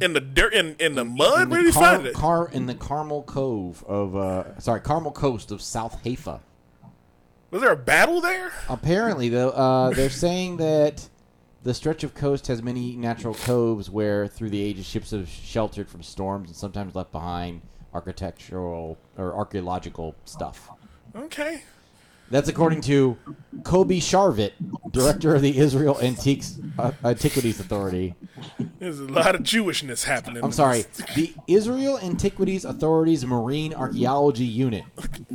in 0.02 0.14
the 0.14 0.22
dirt 0.22 0.54
in 0.54 0.78
in 0.80 0.96
the 0.96 1.04
mud. 1.04 1.42
in 1.42 1.50
Where 1.50 1.60
the 1.60 1.66
did 1.66 1.74
he 1.74 1.80
Car- 1.80 1.96
find 1.96 2.08
it? 2.08 2.14
Car 2.14 2.50
in 2.50 2.66
the 2.66 2.76
Carmel 2.76 3.24
Cove 3.24 3.84
of 3.86 4.16
uh, 4.16 4.58
sorry, 4.62 4.80
Carmel 4.80 5.12
Coast 5.12 5.52
of 5.52 5.62
South 5.62 6.02
Haifa. 6.06 6.40
Was 7.52 7.62
there 7.62 7.72
a 7.72 7.78
battle 7.78 8.22
there? 8.22 8.52
Apparently, 8.68 9.30
though, 9.30 9.50
uh, 9.50 9.90
they're 9.92 10.10
saying 10.10 10.58
that 10.58 11.10
the 11.64 11.74
stretch 11.74 12.04
of 12.04 12.14
coast 12.14 12.48
has 12.48 12.62
many 12.62 12.96
natural 12.96 13.34
coves 13.34 13.90
where, 13.90 14.28
through 14.28 14.52
the 14.52 14.62
ages, 14.62 14.86
ships 14.86 15.12
have 15.12 15.28
sheltered 15.28 15.90
from 15.90 16.04
storms 16.04 16.50
and 16.50 16.56
sometimes 16.56 16.96
left 16.96 17.12
behind 17.12 17.62
architectural 17.94 18.98
or 19.18 19.34
archaeological 19.34 20.16
stuff. 20.26 20.70
Okay. 21.16 21.64
That's 22.32 22.48
according 22.48 22.82
to 22.82 23.18
Kobe 23.64 23.98
Sharvit, 23.98 24.52
director 24.92 25.34
of 25.34 25.42
the 25.42 25.58
Israel 25.58 26.00
Antiques 26.00 26.60
uh, 26.78 26.92
Antiquities 27.04 27.60
Authority. 27.60 28.14
There's 28.78 29.00
a 29.00 29.06
lot 29.06 29.34
of 29.34 29.42
Jewishness 29.42 30.04
happening. 30.04 30.44
I'm 30.44 30.52
sorry, 30.52 30.86
the 31.16 31.34
Israel 31.48 31.98
Antiquities 31.98 32.66
Authority's 32.66 33.26
Marine 33.26 33.74
Archaeology 33.74 34.46
Unit. 34.46 34.84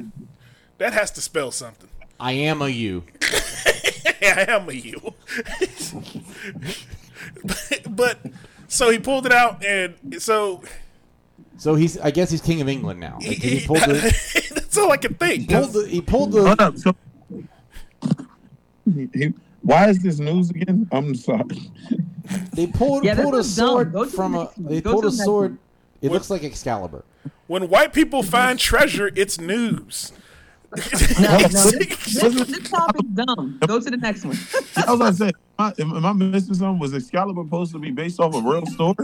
That 0.79 0.93
has 0.93 1.11
to 1.13 1.21
spell 1.21 1.53
something. 1.53 1.89
I 2.25 2.33
am 2.33 2.63
a 2.63 2.69
you. 2.69 3.05
I 4.23 4.47
am 4.49 4.67
a 4.71 4.73
you. 4.73 4.99
but 7.91 8.19
so 8.69 8.91
he 8.91 8.99
pulled 8.99 9.27
it 9.27 9.33
out, 9.33 9.63
and 9.65 9.95
so 10.19 10.63
So 11.59 11.75
he's, 11.75 11.99
I 11.99 12.11
guess 12.11 12.31
he's 12.31 12.41
king 12.41 12.63
of 12.63 12.69
England 12.69 12.99
now. 12.99 13.17
Like, 13.21 13.37
he, 13.37 13.59
he 13.59 13.67
pulled 13.67 13.81
the, 13.81 14.51
that's 14.55 14.79
all 14.79 14.91
I 14.91 14.97
can 14.97 15.15
think. 15.15 15.51
pulled 15.51 15.73
the, 15.75 15.87
he 15.87 16.01
pulled 16.01 16.33
the, 16.33 16.45
hold 16.47 16.61
up. 16.61 16.79
So, 16.79 16.97
he, 18.95 19.09
he- 19.13 19.35
why 19.61 19.89
is 19.89 20.03
this 20.03 20.19
news 20.19 20.51
again? 20.51 20.87
I'm 20.93 21.15
sorry. 21.15 21.45
They 22.53 22.67
pulled, 22.67 23.05
Yeah, 23.05 23.15
pulled 23.17 23.35
a 23.35 23.45
sword 23.45 23.93
Go 23.93 24.05
to 24.05 24.11
the 24.11 24.17
from 24.17 24.35
a. 24.35 24.39
next. 24.45 24.55
They 24.69 24.81
pulled 24.83 25.05
a 25.07 25.11
sword. 25.11 25.57
It 26.03 26.09
What- 26.09 26.15
looks 26.15 26.31
like 26.31 26.43
Excalibur. 26.45 27.05
When 27.47 27.69
white 27.69 27.93
people 27.93 28.23
find 28.23 28.59
treasure, 28.59 29.11
it's 29.15 29.39
news. 29.41 30.13
No, 31.21 31.39
no, 31.39 31.49
this, 31.49 31.71
this, 32.15 32.35
this 32.47 32.69
topic's 32.71 33.09
dumb. 33.15 33.59
Go 33.67 33.79
to 33.81 33.91
the 33.91 33.97
next 33.97 34.25
one. 34.25 34.37
I 34.77 34.91
was 34.91 34.99
gonna 34.99 35.13
say, 35.15 35.27
am 35.27 35.33
I, 35.59 35.73
am, 35.79 35.97
am 35.97 36.07
I 36.07 36.13
missing 36.13 36.55
something? 36.55 36.79
Was 36.79 36.95
Excalibur 36.95 37.43
supposed 37.45 37.73
to 37.73 37.79
be 37.79 37.91
based 37.91 38.19
off 38.21 38.35
a 38.35 38.41
real 38.41 38.67
story? 38.67 38.95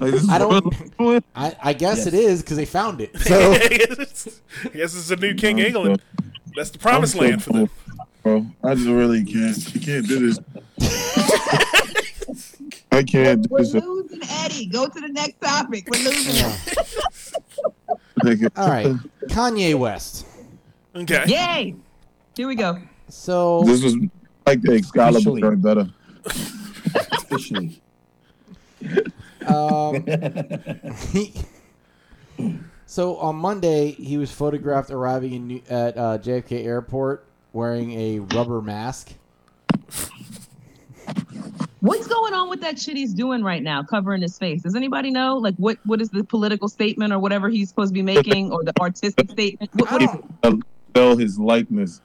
Like, 0.00 0.10
this 0.12 0.22
is 0.22 0.28
I 0.28 0.38
don't- 0.38 0.64
real 0.64 0.88
story? 0.92 1.20
I, 1.36 1.56
I 1.62 1.72
guess 1.72 1.98
Yes. 1.98 2.06
it 2.08 2.14
is 2.14 2.42
because 2.42 2.56
they 2.56 2.64
found 2.66 3.00
it. 3.00 3.10
So 3.20 3.52
I 3.52 3.68
guess 3.68 4.94
it's 4.94 5.10
a 5.10 5.16
new 5.16 5.34
King 5.34 5.58
England. 5.60 6.02
That's 6.56 6.70
the 6.70 6.78
promised 6.78 7.12
so 7.14 7.20
land 7.20 7.42
for 7.42 7.52
them. 7.52 7.70
Bro, 8.22 8.46
I 8.64 8.74
just 8.74 8.86
really 8.88 9.24
can't. 9.24 9.56
I 9.74 9.78
can't 9.78 10.06
do 10.08 10.28
this. 10.32 10.38
I 12.92 13.02
can't 13.04 13.42
do 13.42 13.48
We're 13.50 13.60
losing 13.60 14.20
Eddie. 14.28 14.66
Go 14.66 14.88
to 14.88 15.00
the 15.00 15.08
next 15.08 15.40
topic. 15.40 15.88
We're 15.88 16.02
losing 16.04 16.34
him. 16.34 16.50
all 18.56 18.68
right, 18.68 18.86
Kanye 19.28 19.74
West. 19.78 20.26
Okay. 20.94 21.24
Yay! 21.26 21.74
Here 22.36 22.48
we 22.48 22.54
go. 22.54 22.78
So 23.08 23.62
This 23.64 23.82
was 23.82 23.96
like 24.46 24.62
the 24.62 24.74
Excalibur 24.74 25.18
Officially. 25.18 25.42
or 25.42 25.56
better. 25.56 25.90
Officially. 27.12 27.82
Um, 29.46 30.04
he, 31.12 31.32
so 32.86 33.16
on 33.16 33.36
Monday, 33.36 33.92
he 33.92 34.18
was 34.18 34.30
photographed 34.30 34.90
arriving 34.90 35.32
in 35.32 35.46
New, 35.46 35.62
at 35.70 35.96
uh, 35.96 36.18
JFK 36.18 36.64
Airport 36.64 37.24
wearing 37.52 37.92
a 37.92 38.18
rubber 38.18 38.60
mask. 38.60 39.12
What's 41.80 42.06
going 42.06 42.34
on 42.34 42.50
with 42.50 42.60
that 42.60 42.78
shit 42.78 42.96
he's 42.96 43.14
doing 43.14 43.42
right 43.42 43.62
now, 43.62 43.82
covering 43.82 44.20
his 44.20 44.36
face? 44.38 44.62
Does 44.62 44.76
anybody 44.76 45.10
know? 45.10 45.38
Like, 45.38 45.54
what 45.56 45.78
what 45.84 46.02
is 46.02 46.10
the 46.10 46.22
political 46.22 46.68
statement 46.68 47.12
or 47.12 47.18
whatever 47.18 47.48
he's 47.48 47.70
supposed 47.70 47.90
to 47.90 47.94
be 47.94 48.02
making, 48.02 48.52
or 48.52 48.62
the 48.62 48.74
artistic 48.78 49.30
statement? 49.30 49.70
What, 49.74 49.90
what 49.90 50.02
is 50.02 50.10
it? 50.14 50.24
Uh, 50.42 50.56
Sell 50.96 51.16
his 51.16 51.38
likeness. 51.38 52.00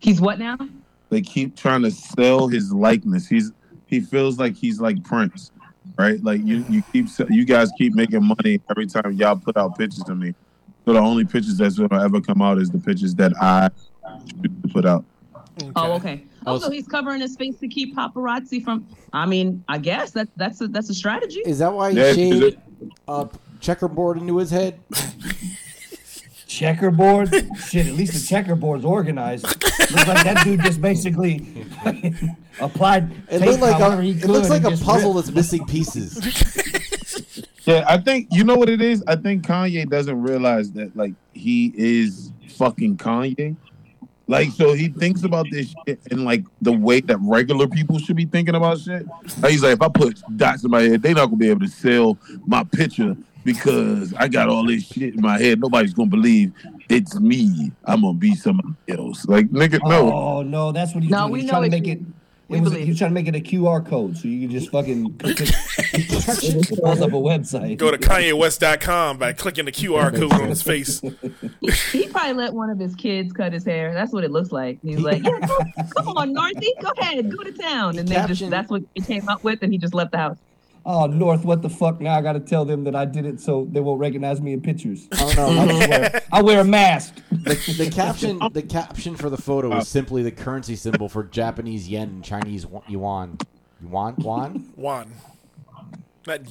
He's 0.00 0.20
what 0.20 0.38
now? 0.38 0.56
They 1.10 1.20
keep 1.20 1.56
trying 1.56 1.82
to 1.82 1.90
sell 1.90 2.48
his 2.48 2.72
likeness. 2.72 3.26
He's 3.28 3.52
he 3.86 4.00
feels 4.00 4.38
like 4.38 4.54
he's 4.56 4.80
like 4.80 5.02
Prince, 5.04 5.50
right? 5.98 6.22
Like 6.22 6.40
you 6.44 6.64
you 6.68 6.82
keep 6.92 7.06
you 7.28 7.44
guys 7.44 7.70
keep 7.76 7.94
making 7.94 8.24
money 8.24 8.60
every 8.70 8.86
time 8.86 9.12
y'all 9.12 9.36
put 9.36 9.56
out 9.56 9.76
pictures 9.78 10.08
of 10.08 10.16
me. 10.18 10.34
So 10.84 10.92
the 10.94 11.00
only 11.00 11.24
pictures 11.24 11.58
that's 11.58 11.78
gonna 11.78 12.02
ever 12.02 12.20
come 12.20 12.40
out 12.42 12.58
is 12.58 12.70
the 12.70 12.78
pictures 12.78 13.14
that 13.16 13.32
I 13.40 13.70
put 14.72 14.86
out. 14.86 15.04
Oh, 15.76 15.92
okay. 15.94 16.24
Oh, 16.46 16.58
so- 16.58 16.66
so 16.66 16.70
he's 16.70 16.86
covering 16.86 17.20
his 17.20 17.36
face 17.36 17.58
to 17.58 17.68
keep 17.68 17.94
paparazzi 17.96 18.62
from. 18.64 18.86
I 19.12 19.26
mean, 19.26 19.62
I 19.68 19.78
guess 19.78 20.12
that 20.12 20.28
that's 20.36 20.60
a 20.60 20.68
that's 20.68 20.88
a 20.90 20.94
strategy. 20.94 21.40
Is 21.44 21.58
that 21.58 21.72
why 21.72 21.92
he 21.92 21.98
Yeah, 21.98 22.12
shaved 22.14 22.42
it- 22.44 22.58
a 23.08 23.28
checkerboard 23.60 24.18
into 24.18 24.38
his 24.38 24.50
head? 24.50 24.80
Checkerboard? 26.50 27.32
Shit, 27.58 27.86
at 27.86 27.94
least 27.94 28.12
the 28.12 28.26
checkerboard's 28.26 28.84
organized. 28.84 29.44
Looks 29.44 29.92
like 30.08 30.24
that 30.24 30.42
dude 30.44 30.60
just 30.60 30.80
basically 30.82 31.64
applied 32.60 33.12
It 33.30 33.40
looked 33.40 33.60
like 33.60 33.80
a, 33.80 34.00
it 34.02 34.26
looks 34.26 34.50
like 34.50 34.64
a 34.64 34.72
puzzle 34.72 35.14
ripped. 35.14 35.26
that's 35.26 35.36
missing 35.36 35.64
pieces. 35.66 36.18
Yeah, 37.66 37.84
I 37.86 37.98
think 37.98 38.28
you 38.30 38.42
know 38.42 38.56
what 38.56 38.70
it 38.70 38.80
is. 38.80 39.04
I 39.06 39.16
think 39.16 39.46
Kanye 39.46 39.88
doesn't 39.88 40.22
realize 40.22 40.72
that 40.72 40.96
like 40.96 41.12
he 41.34 41.72
is 41.76 42.32
fucking 42.56 42.96
Kanye. 42.96 43.54
Like, 44.26 44.50
so 44.50 44.72
he 44.72 44.88
thinks 44.88 45.24
about 45.24 45.46
this 45.50 45.74
shit 45.86 46.00
in 46.10 46.24
like 46.24 46.44
the 46.62 46.72
way 46.72 47.00
that 47.00 47.18
regular 47.20 47.68
people 47.68 47.98
should 47.98 48.16
be 48.16 48.24
thinking 48.24 48.54
about 48.54 48.78
shit. 48.78 49.06
Like, 49.40 49.52
he's 49.52 49.62
like, 49.62 49.74
if 49.74 49.82
I 49.82 49.88
put 49.88 50.20
dots 50.36 50.64
in 50.64 50.70
my 50.70 50.82
head, 50.82 51.02
they're 51.02 51.14
not 51.14 51.26
gonna 51.26 51.36
be 51.36 51.50
able 51.50 51.60
to 51.60 51.68
sell 51.68 52.16
my 52.46 52.64
picture 52.64 53.14
because 53.44 54.12
I 54.14 54.28
got 54.28 54.48
all 54.48 54.66
this 54.66 54.86
shit 54.86 55.14
in 55.14 55.20
my 55.20 55.38
head. 55.38 55.60
Nobody's 55.60 55.94
gonna 55.94 56.10
believe 56.10 56.52
it's 56.88 57.18
me. 57.18 57.72
I'm 57.84 58.02
gonna 58.02 58.14
be 58.18 58.34
somebody 58.34 58.74
else. 58.88 59.26
Like, 59.26 59.48
nigga, 59.50 59.80
no. 59.88 60.12
Oh 60.12 60.42
no, 60.42 60.72
that's 60.72 60.94
what 60.94 61.02
he's 61.02 61.10
No, 61.10 61.20
doing. 61.22 61.32
we 61.32 61.40
He's 61.40 61.46
know 61.46 61.58
trying 61.58 61.70
to 61.70 61.76
make 61.76 61.86
it. 61.88 62.00
you. 62.00 62.14
It 62.48 62.62
was, 62.62 62.70
believe 62.72 62.84
he 62.86 62.90
was 62.90 62.98
trying 62.98 63.10
to 63.10 63.14
make 63.14 63.28
it 63.28 63.36
a 63.36 63.40
QR 63.40 63.86
code, 63.86 64.16
so 64.16 64.26
you 64.26 64.40
can 64.48 64.50
just 64.58 64.72
fucking 64.72 65.16
click 65.18 65.40
it. 65.40 65.52
it 65.92 66.80
pulls 66.82 67.00
up 67.00 67.10
a 67.10 67.12
website. 67.12 67.78
Go 67.78 67.92
to 67.92 67.96
KanyeWest.com 67.98 69.18
by 69.18 69.32
clicking 69.32 69.66
the 69.66 69.70
QR 69.70 70.12
code 70.18 70.32
on 70.32 70.48
his 70.48 70.60
face. 70.62 71.00
He 71.92 72.08
probably 72.08 72.32
let 72.32 72.52
one 72.52 72.68
of 72.70 72.78
his 72.80 72.94
kids 72.96 73.32
cut 73.32 73.52
his 73.52 73.64
hair. 73.64 73.92
That's 73.94 74.12
what 74.12 74.24
it 74.24 74.32
looks 74.32 74.50
like. 74.50 74.78
He's 74.82 74.98
like, 74.98 75.22
yeah, 75.22 75.38
go, 75.46 75.58
come 76.02 76.16
on, 76.16 76.34
Northy, 76.34 76.66
go 76.80 76.90
ahead, 76.98 77.30
go 77.30 77.44
to 77.44 77.52
town. 77.52 77.98
And 77.98 78.08
they 78.08 78.14
just 78.26 78.48
that's 78.50 78.68
what 78.70 78.82
he 78.94 79.00
came 79.00 79.28
up 79.28 79.44
with, 79.44 79.62
and 79.62 79.72
he 79.72 79.78
just 79.78 79.94
left 79.94 80.10
the 80.10 80.18
house. 80.18 80.38
Oh 80.84 81.06
North, 81.06 81.44
what 81.44 81.62
the 81.62 81.68
fuck? 81.68 82.00
Now 82.00 82.16
I 82.16 82.22
got 82.22 82.32
to 82.32 82.40
tell 82.40 82.64
them 82.64 82.84
that 82.84 82.96
I 82.96 83.04
did 83.04 83.26
it, 83.26 83.40
so 83.40 83.68
they 83.70 83.80
won't 83.80 84.00
recognize 84.00 84.40
me 84.40 84.52
in 84.52 84.60
pictures. 84.60 85.08
Oh 85.18 85.32
no! 85.36 85.48
I 85.48 85.66
just 85.66 85.88
wear, 85.88 86.22
I 86.32 86.42
wear 86.42 86.60
a 86.60 86.64
mask. 86.64 87.16
The, 87.30 87.54
the 87.76 87.90
caption 87.90 88.40
the 88.52 88.62
caption 88.62 89.14
for 89.14 89.28
the 89.28 89.36
photo 89.36 89.68
is 89.76 89.82
oh. 89.82 89.84
simply 89.84 90.22
the 90.22 90.30
currency 90.30 90.76
symbol 90.76 91.08
for 91.08 91.24
Japanese 91.24 91.88
yen 91.88 92.08
and 92.08 92.24
Chinese 92.24 92.66
yuan. 92.88 93.36
yuan. 93.82 94.16
Yuan? 94.18 94.72
Yuan? 94.76 95.12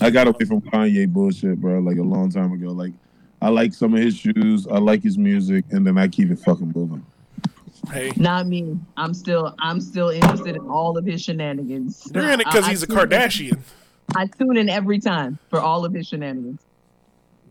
I 0.02 0.10
got 0.10 0.28
away 0.28 0.46
from 0.46 0.62
Kanye 0.62 1.08
bullshit, 1.08 1.62
bro, 1.62 1.80
like 1.80 1.98
a 1.98 2.04
long 2.04 2.32
time 2.32 2.52
ago. 2.52 2.68
Like, 2.68 2.94
I 3.42 3.50
like 3.50 3.74
some 3.74 3.94
of 3.94 4.02
his 4.02 4.16
shoes, 4.16 4.68
I 4.68 4.80
like 4.80 5.04
his 5.04 5.18
music, 5.18 5.66
and 5.72 5.86
then 5.86 5.98
I 5.98 6.08
keep 6.08 6.32
it 6.32 6.40
fucking 6.40 6.74
moving. 6.76 7.06
Hey, 7.92 8.12
Not 8.18 8.48
me. 8.48 8.78
I'm 8.98 9.14
still 9.14 9.56
I'm 9.60 9.80
still 9.80 10.10
interested 10.10 10.56
in 10.56 10.68
all 10.68 10.98
of 10.98 11.06
his 11.06 11.22
shenanigans. 11.22 12.12
you're 12.14 12.30
in 12.30 12.42
it 12.42 12.46
because 12.46 12.66
I- 12.66 12.68
I 12.68 12.70
he's 12.72 12.84
a 12.84 12.88
tune 12.88 13.00
in- 13.00 13.10
Kardashian. 13.10 13.60
I 14.16 14.28
tune 14.28 14.58
in 14.58 14.70
every 14.70 15.00
time 15.00 15.40
for 15.50 15.60
all 15.60 15.86
of 15.86 15.94
his 15.94 16.08
shenanigans. 16.08 16.62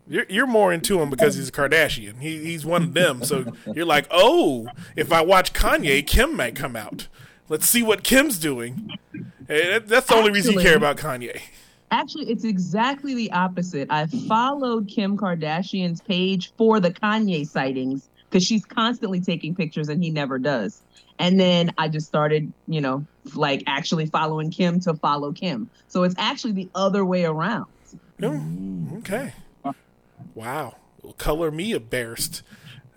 You're, 0.07 0.25
you're 0.27 0.47
more 0.47 0.73
into 0.73 0.99
him 0.99 1.11
because 1.11 1.35
he's 1.35 1.49
a 1.49 1.51
Kardashian. 1.51 2.19
He, 2.19 2.43
he's 2.43 2.65
one 2.65 2.81
of 2.81 2.93
them. 2.93 3.23
So 3.23 3.53
you're 3.73 3.85
like, 3.85 4.07
oh, 4.09 4.67
if 4.95 5.11
I 5.11 5.21
watch 5.21 5.53
Kanye, 5.53 6.05
Kim 6.05 6.35
might 6.35 6.55
come 6.55 6.75
out. 6.75 7.07
Let's 7.47 7.67
see 7.67 7.83
what 7.83 8.03
Kim's 8.03 8.39
doing. 8.39 8.97
Eh, 9.13 9.19
hey, 9.47 9.79
that's 9.79 10.07
the 10.07 10.15
only 10.15 10.31
reason 10.31 10.53
you 10.53 10.61
care 10.61 10.75
about 10.75 10.97
Kanye. 10.97 11.39
Actually, 11.91 12.29
it's 12.29 12.43
exactly 12.43 13.15
the 13.15 13.31
opposite. 13.31 13.87
I 13.91 14.05
followed 14.05 14.87
Kim 14.87 15.17
Kardashian's 15.17 16.01
page 16.01 16.53
for 16.57 16.79
the 16.79 16.91
Kanye 16.91 17.47
sightings 17.47 18.09
because 18.29 18.43
she's 18.43 18.65
constantly 18.65 19.19
taking 19.19 19.55
pictures 19.55 19.89
and 19.89 20.03
he 20.03 20.09
never 20.11 20.37
does. 20.37 20.81
And 21.19 21.37
then 21.37 21.73
I 21.77 21.89
just 21.89 22.07
started, 22.07 22.51
you 22.67 22.79
know, 22.79 23.05
like 23.35 23.63
actually 23.67 24.05
following 24.05 24.49
Kim 24.49 24.79
to 24.81 24.93
follow 24.95 25.33
Kim. 25.33 25.69
So 25.89 26.03
it's 26.03 26.15
actually 26.17 26.53
the 26.53 26.69
other 26.73 27.05
way 27.05 27.25
around. 27.25 27.65
Oh, 28.23 28.41
okay. 28.99 29.33
Wow. 30.33 30.75
Well, 31.01 31.13
color 31.13 31.51
me 31.51 31.73
embarrassed. 31.73 32.41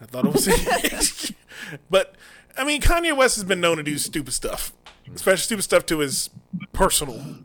I 0.01 0.07
thought 0.07 0.25
it 0.25 0.33
was. 0.33 1.33
but, 1.91 2.15
I 2.57 2.65
mean, 2.65 2.81
Kanye 2.81 3.17
West 3.17 3.37
has 3.37 3.45
been 3.45 3.61
known 3.61 3.79
to 3.79 3.83
do 3.83 3.99
stupid 3.99 4.33
stuff, 4.33 4.73
especially 5.15 5.43
stupid 5.43 5.63
stuff 5.63 5.87
to 5.87 5.99
his 5.99 6.31
personal, 6.73 7.45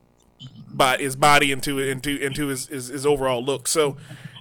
but 0.72 1.00
his 1.00 1.16
body 1.16 1.52
into 1.52 1.80
into 1.80 2.18
into 2.18 2.48
his, 2.48 2.68
his 2.68 2.88
his 2.88 3.06
overall 3.06 3.44
look. 3.44 3.68
So 3.68 3.98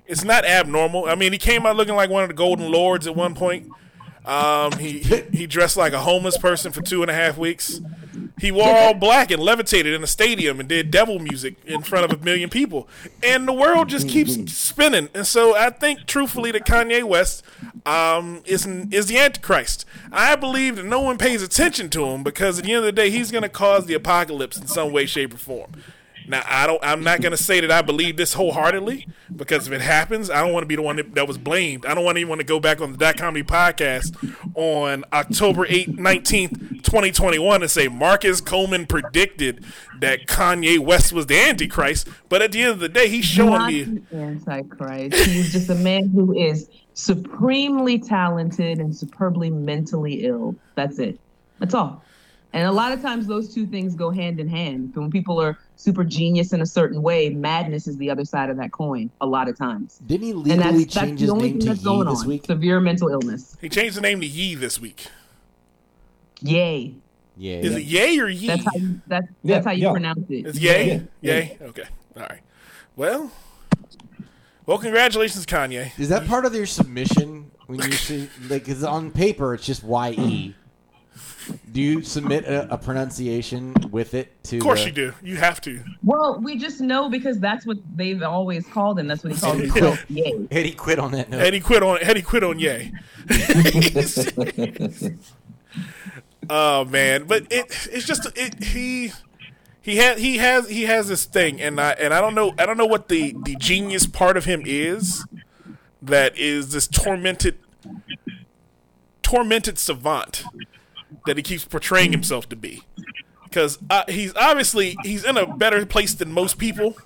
it's 0.07 0.25
not 0.25 0.45
abnormal. 0.45 1.07
I 1.07 1.15
mean, 1.15 1.33
he 1.33 1.39
came 1.39 1.67
out 1.67 1.77
looking 1.77 1.95
like 1.95 2.11
one 2.11 2.23
of 2.25 2.29
the 2.29 2.35
Golden 2.35 2.71
Lords 2.71 3.07
at 3.07 3.15
one 3.15 3.35
point. 3.35 3.71
Um, 4.27 4.73
he 4.73 4.99
he 5.33 5.47
dressed 5.47 5.77
like 5.77 5.93
a 5.93 6.01
homeless 6.01 6.37
person 6.37 6.73
for 6.73 6.83
two 6.83 7.03
and 7.03 7.11
a 7.11 7.15
half 7.15 7.39
weeks. 7.39 7.81
He 8.39 8.53
wore 8.53 8.69
all 8.69 8.93
black 8.93 9.31
and 9.31 9.43
levitated 9.43 9.95
in 9.95 10.03
a 10.03 10.07
stadium 10.07 10.61
and 10.61 10.69
did 10.69 10.91
devil 10.91 11.19
music 11.19 11.57
in 11.65 11.81
front 11.81 12.05
of 12.11 12.21
a 12.21 12.23
million 12.23 12.51
people. 12.51 12.87
And 13.23 13.49
the 13.49 13.53
world 13.53 13.89
just 13.89 14.09
keeps 14.09 14.53
spinning. 14.53 15.09
And 15.15 15.27
so 15.27 15.57
I 15.57 15.71
think, 15.71 16.05
truthfully, 16.05 16.51
that 16.51 16.67
Kanye 16.67 17.03
West 17.03 17.43
um, 17.87 18.43
is 18.45 18.67
is 18.67 19.07
the 19.07 19.19
Antichrist. 19.19 19.87
I 20.13 20.37
believe 20.37 20.77
that 20.77 20.85
no 20.85 21.01
one 21.01 21.17
pays 21.17 21.43
attention 21.43 21.89
to 21.91 22.05
him 22.07 22.23
because 22.23 22.59
at 22.59 22.67
the 22.67 22.73
end 22.73 22.81
of 22.81 22.85
the 22.85 22.93
day, 22.93 23.09
he's 23.09 23.31
going 23.31 23.43
to 23.43 23.49
cause 23.49 23.87
the 23.87 23.95
apocalypse 23.95 24.59
in 24.59 24.67
some 24.67 24.93
way, 24.93 25.07
shape, 25.07 25.33
or 25.33 25.39
form. 25.39 25.73
Now 26.29 26.43
I 26.47 26.67
don't. 26.67 26.83
I'm 26.83 27.05
not 27.05 27.21
going 27.21 27.33
to 27.33 27.43
say 27.43 27.61
that 27.61 27.71
I 27.71 27.83
believe 27.83 28.17
this 28.17 28.35
wholeheartedly 28.35 29.07
because 29.35 29.67
if 29.67 29.73
it 29.73 29.81
happens, 29.81 30.31
I 30.31 30.43
don't 30.43 30.53
want 30.53 30.63
to 30.63 30.69
be 30.69 30.77
the 30.77 30.83
one 30.83 30.97
that, 30.97 31.15
that 31.15 31.29
was 31.29 31.39
blamed. 31.39 31.87
I 31.87 31.95
don't 31.95 32.05
want 32.05 32.19
anyone 32.19 32.39
to 32.39 32.45
go 32.45 32.61
back 32.61 32.81
on 32.81 32.93
the 32.93 32.99
Dot 32.99 33.17
Comedy 33.17 33.45
podcast 33.45 34.17
on 34.55 35.05
October 35.13 35.67
8th, 35.67 35.97
19th, 35.99 36.83
2021 36.83 37.63
and 37.63 37.71
say 37.71 37.89
Marcus 37.89 38.41
Coleman 38.41 38.87
predicted 38.87 39.65
that 40.01 40.27
Kanye 40.27 40.79
West 40.79 41.13
was 41.13 41.27
the 41.27 41.39
Antichrist. 41.39 42.09
But 42.29 42.43
at 42.43 42.53
the 42.53 42.63
end 42.63 42.73
of 42.73 42.81
the 42.81 42.89
day, 42.89 43.09
he's 43.09 43.25
showing 43.25 43.51
Not 43.51 43.71
me. 43.71 44.03
Antichrist. 44.13 45.17
He's 45.27 45.53
just 45.53 45.71
a 45.71 45.75
man 45.75 46.09
who 46.09 46.35
is 46.35 46.69
supremely 46.95 47.99
talented 47.99 48.79
and 48.79 48.95
superbly 48.95 49.51
mentally 49.51 50.25
ill. 50.25 50.57
That's 50.75 50.99
it. 50.99 51.19
That's 51.59 51.75
all. 51.75 52.03
And 52.53 52.67
a 52.67 52.73
lot 52.73 52.93
of 52.93 53.03
times 53.03 53.27
those 53.27 53.53
two 53.53 53.67
things 53.67 53.95
go 53.95 54.11
hand 54.11 54.41
in 54.41 54.49
hand. 54.49 54.93
When 54.95 55.11
people 55.11 55.41
are 55.41 55.59
super 55.77 56.03
genius 56.05 56.53
in 56.53 56.61
a 56.63 56.67
certain 56.67 57.03
way, 57.03 57.29
madness 57.29 57.87
is 57.87 57.97
the 57.99 58.11
other 58.11 58.25
side 58.25 58.51
of 58.51 58.57
that 58.57 58.73
coin. 58.73 59.11
A 59.21 59.27
lot 59.27 59.49
of 59.49 59.57
times. 59.57 60.01
Didn't 60.07 60.25
he 60.25 60.31
And 60.31 60.43
legally 60.45 60.85
that's, 60.85 60.95
that's 60.95 61.07
change 61.07 61.19
the 61.21 61.25
his 61.25 61.31
only 61.31 61.51
name 61.51 61.53
thing 61.53 61.61
to 61.61 61.67
that's 61.75 61.85
Yee 61.85 62.05
this 62.05 62.23
on. 62.23 62.29
week? 62.29 62.45
Severe 62.47 62.81
mental 62.81 63.09
illness. 63.09 63.57
He 63.61 63.69
changed 63.69 63.97
the 63.97 64.01
name 64.01 64.21
to 64.21 64.27
Yee 64.27 64.55
this 64.55 64.81
week. 64.81 65.07
Yay. 66.41 66.95
Yeah. 67.37 67.57
Is 67.59 67.75
it 67.77 67.83
Yay 67.85 68.19
or 68.19 68.29
Yee? 68.29 68.47
That's 68.49 68.65
how 68.65 68.71
you 68.77 69.01
that's 69.07 69.27
Yeah, 69.43 69.55
that's 69.57 69.67
how 69.67 69.73
you 69.73 69.83
yeah. 69.85 69.91
pronounce 69.93 70.31
it. 70.31 70.47
It's 70.47 70.59
Yay? 70.59 71.07
Yay? 71.21 71.59
Okay. 71.61 71.85
All 72.17 72.23
right. 72.23 72.41
Well, 72.95 73.31
well, 74.65 74.79
congratulations, 74.79 75.45
Kanye. 75.47 75.99
Is 75.99 76.09
that 76.09 76.27
part 76.27 76.45
of 76.47 76.55
your 76.55 76.67
submission 76.67 77.51
when 77.67 77.81
you 77.83 77.93
see 77.93 78.29
like? 78.49 78.65
Because 78.65 78.83
on 78.83 79.11
paper 79.11 79.53
it's 79.55 79.67
just 79.67 79.85
Y 79.85 80.11
E. 80.13 80.55
Do 81.73 81.81
you 81.81 82.03
submit 82.03 82.45
a, 82.45 82.73
a 82.73 82.79
pronunciation 82.79 83.75
with 83.91 84.15
it 84.15 84.43
to? 84.45 84.57
Of 84.59 84.63
course 84.63 84.81
the- 84.81 84.87
you 84.87 84.93
do. 84.93 85.13
You 85.23 85.37
have 85.37 85.61
to. 85.63 85.83
Well, 86.03 86.41
we 86.41 86.57
just 86.59 86.81
know 86.81 87.09
because 87.09 87.39
that's 87.39 87.65
what 87.67 87.79
they've 87.97 88.23
always 88.23 88.67
called 88.67 88.99
him. 88.99 89.07
That's 89.07 89.23
what 89.25 89.33
he 89.35 89.39
called 89.41 89.59
Yeah. 89.59 89.65
himself. 89.67 90.05
Yay. 90.11 90.47
Eddie 90.51 90.73
quit 90.73 90.99
on 90.99 91.13
that 91.13 91.31
note. 91.31 91.41
Eddie 91.41 91.61
quit 91.61 91.83
on 91.83 91.99
Eddie 92.01 92.23
quit 92.23 92.43
on 92.45 92.59
Yay. 92.59 92.93
oh 96.51 96.85
man, 96.85 97.25
but 97.25 97.43
it 97.51 97.89
it's 97.93 98.07
just 98.07 98.27
it 98.37 98.63
he 98.65 99.13
he 99.83 99.97
had 99.97 100.19
he 100.19 100.39
has 100.39 100.69
he 100.69 100.83
has 100.85 101.09
this 101.09 101.25
thing, 101.25 101.61
and 101.61 101.81
I 101.81 101.93
and 101.93 102.13
I 102.15 102.21
don't 102.21 102.35
know 102.35 102.55
I 102.59 102.67
don't 102.67 102.77
know 102.79 102.87
what 102.87 103.09
the 103.09 103.35
the 103.45 103.57
genius 103.57 104.07
part 104.07 104.37
of 104.37 104.45
him 104.45 104.63
is 104.65 105.25
that 106.03 106.37
is 106.39 106.73
this 106.73 106.87
tormented 106.87 107.59
tormented 109.23 109.79
savant 109.79 110.45
that 111.27 111.37
he 111.37 111.43
keeps 111.43 111.65
portraying 111.65 112.13
himself 112.13 112.49
to 112.49 112.57
be. 112.57 112.83
Because 113.45 113.79
uh, 113.89 114.05
he's 114.09 114.35
obviously 114.37 114.97
he's 115.03 115.25
in 115.25 115.37
a 115.37 115.47
better 115.47 115.85
place 115.87 116.15
than 116.15 116.33
most 116.33 116.59
people 116.59 116.97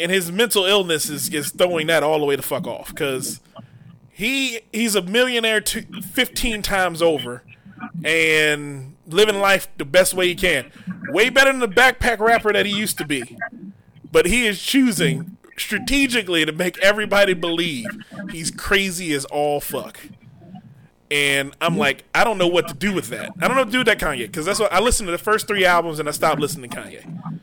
and 0.00 0.10
his 0.10 0.32
mental 0.32 0.64
illness 0.64 1.10
is, 1.10 1.28
is 1.28 1.50
throwing 1.50 1.86
that 1.88 2.02
all 2.02 2.18
the 2.18 2.24
way 2.24 2.34
the 2.34 2.42
fuck 2.42 2.66
off. 2.66 2.88
Because 2.88 3.40
he 4.10 4.60
he's 4.72 4.94
a 4.94 5.02
millionaire 5.02 5.60
two, 5.60 5.82
15 6.12 6.62
times 6.62 7.02
over 7.02 7.44
and 8.02 8.96
living 9.06 9.38
life 9.38 9.68
the 9.76 9.84
best 9.84 10.14
way 10.14 10.28
he 10.28 10.34
can. 10.34 10.72
Way 11.10 11.28
better 11.28 11.52
than 11.52 11.60
the 11.60 11.68
backpack 11.68 12.18
rapper 12.18 12.52
that 12.52 12.66
he 12.66 12.72
used 12.72 12.98
to 12.98 13.06
be. 13.06 13.36
But 14.10 14.26
he 14.26 14.46
is 14.46 14.60
choosing 14.60 15.36
strategically 15.56 16.46
to 16.46 16.52
make 16.52 16.78
everybody 16.78 17.34
believe 17.34 17.84
he's 18.30 18.50
crazy 18.50 19.12
as 19.12 19.26
all 19.26 19.60
fuck 19.60 19.98
and 21.10 21.54
I'm 21.60 21.76
like, 21.76 22.04
I 22.14 22.24
don't 22.24 22.38
know 22.38 22.46
what 22.46 22.68
to 22.68 22.74
do 22.74 22.92
with 22.92 23.08
that. 23.08 23.32
I 23.40 23.48
don't 23.48 23.56
know 23.56 23.62
what 23.62 23.66
to 23.66 23.72
do 23.72 23.78
with 23.78 23.86
that 23.88 23.98
Kanye 23.98 24.26
because 24.26 24.46
that's 24.46 24.60
what 24.60 24.72
I 24.72 24.80
listened 24.80 25.08
to 25.08 25.12
the 25.12 25.18
first 25.18 25.46
three 25.48 25.64
albums 25.64 25.98
and 25.98 26.08
I 26.08 26.12
stopped 26.12 26.40
listening 26.40 26.70
to 26.70 26.76
Kanye. 26.76 27.40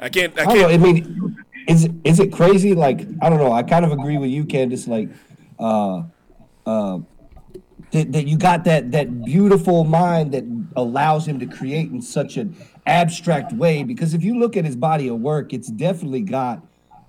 I 0.00 0.08
can't. 0.08 0.36
I 0.38 0.42
I 0.42 0.44
don't 0.46 0.58
know. 0.58 0.68
I 0.68 0.76
mean, 0.78 1.44
is 1.68 1.88
is 2.04 2.18
it 2.20 2.32
crazy? 2.32 2.74
Like 2.74 3.06
I 3.20 3.28
don't 3.28 3.38
know. 3.38 3.52
I 3.52 3.62
kind 3.62 3.84
of 3.84 3.92
agree 3.92 4.18
with 4.18 4.30
you, 4.30 4.44
Kandyce. 4.44 4.88
Like, 4.88 5.10
uh, 5.58 6.04
uh, 6.68 7.00
that, 7.92 8.12
that 8.12 8.26
you 8.26 8.36
got 8.38 8.64
that 8.64 8.90
that 8.92 9.24
beautiful 9.24 9.84
mind 9.84 10.32
that 10.32 10.44
allows 10.76 11.28
him 11.28 11.38
to 11.38 11.46
create 11.46 11.90
in 11.90 12.00
such 12.00 12.36
an 12.36 12.56
abstract 12.86 13.52
way. 13.52 13.84
Because 13.84 14.14
if 14.14 14.24
you 14.24 14.38
look 14.38 14.56
at 14.56 14.64
his 14.64 14.74
body 14.74 15.08
of 15.08 15.20
work, 15.20 15.52
it's 15.52 15.68
definitely 15.68 16.22
got 16.22 16.62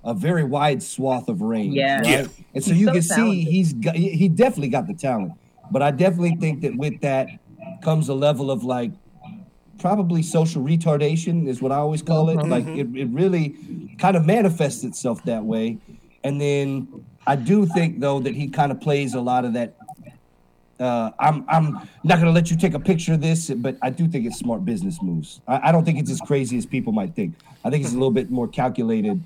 a 0.03 0.13
very 0.13 0.43
wide 0.43 0.83
swath 0.83 1.29
of 1.29 1.41
range. 1.41 1.75
Yeah. 1.75 1.97
right? 1.97 2.07
Yeah. 2.07 2.27
And 2.53 2.63
so 2.63 2.71
He's 2.73 2.81
you 2.81 2.87
so 2.87 2.93
can 2.93 3.01
see 3.01 3.15
talented. 3.15 3.47
he's 3.47 3.73
got 3.73 3.95
he 3.95 4.09
he 4.09 4.27
definitely 4.29 4.69
got 4.69 4.85
the 4.85 4.93
talent. 4.93 5.33
But 5.71 5.81
I 5.81 5.91
definitely 5.91 6.35
think 6.35 6.61
that 6.61 6.75
with 6.75 7.01
that 7.01 7.27
comes 7.81 8.09
a 8.09 8.13
level 8.13 8.51
of 8.51 8.63
like 8.63 8.91
probably 9.79 10.21
social 10.21 10.63
retardation 10.63 11.47
is 11.47 11.61
what 11.61 11.71
I 11.71 11.75
always 11.75 12.01
call 12.01 12.29
it. 12.29 12.37
Like 12.47 12.65
it, 12.67 12.87
it 12.95 13.09
really 13.09 13.55
kind 13.97 14.15
of 14.15 14.25
manifests 14.25 14.83
itself 14.83 15.23
that 15.25 15.43
way. 15.43 15.77
And 16.23 16.39
then 16.39 17.05
I 17.27 17.35
do 17.35 17.65
think 17.65 17.99
though 17.99 18.19
that 18.19 18.35
he 18.35 18.47
kind 18.49 18.71
of 18.71 18.79
plays 18.79 19.13
a 19.13 19.21
lot 19.21 19.45
of 19.45 19.53
that. 19.53 19.75
Uh, 20.79 21.11
I'm 21.19 21.45
I'm 21.47 21.87
not 22.03 22.19
gonna 22.19 22.31
let 22.31 22.49
you 22.49 22.57
take 22.57 22.73
a 22.73 22.79
picture 22.79 23.13
of 23.13 23.21
this, 23.21 23.49
but 23.49 23.77
I 23.81 23.89
do 23.89 24.07
think 24.07 24.25
it's 24.25 24.37
smart 24.39 24.65
business 24.65 25.01
moves. 25.01 25.39
I, 25.47 25.69
I 25.69 25.71
don't 25.71 25.85
think 25.85 25.99
it's 25.99 26.11
as 26.11 26.19
crazy 26.19 26.57
as 26.57 26.65
people 26.65 26.91
might 26.91 27.15
think. 27.15 27.35
I 27.63 27.69
think 27.69 27.83
it's 27.83 27.93
a 27.93 27.97
little 27.97 28.11
bit 28.11 28.31
more 28.31 28.47
calculated, 28.47 29.23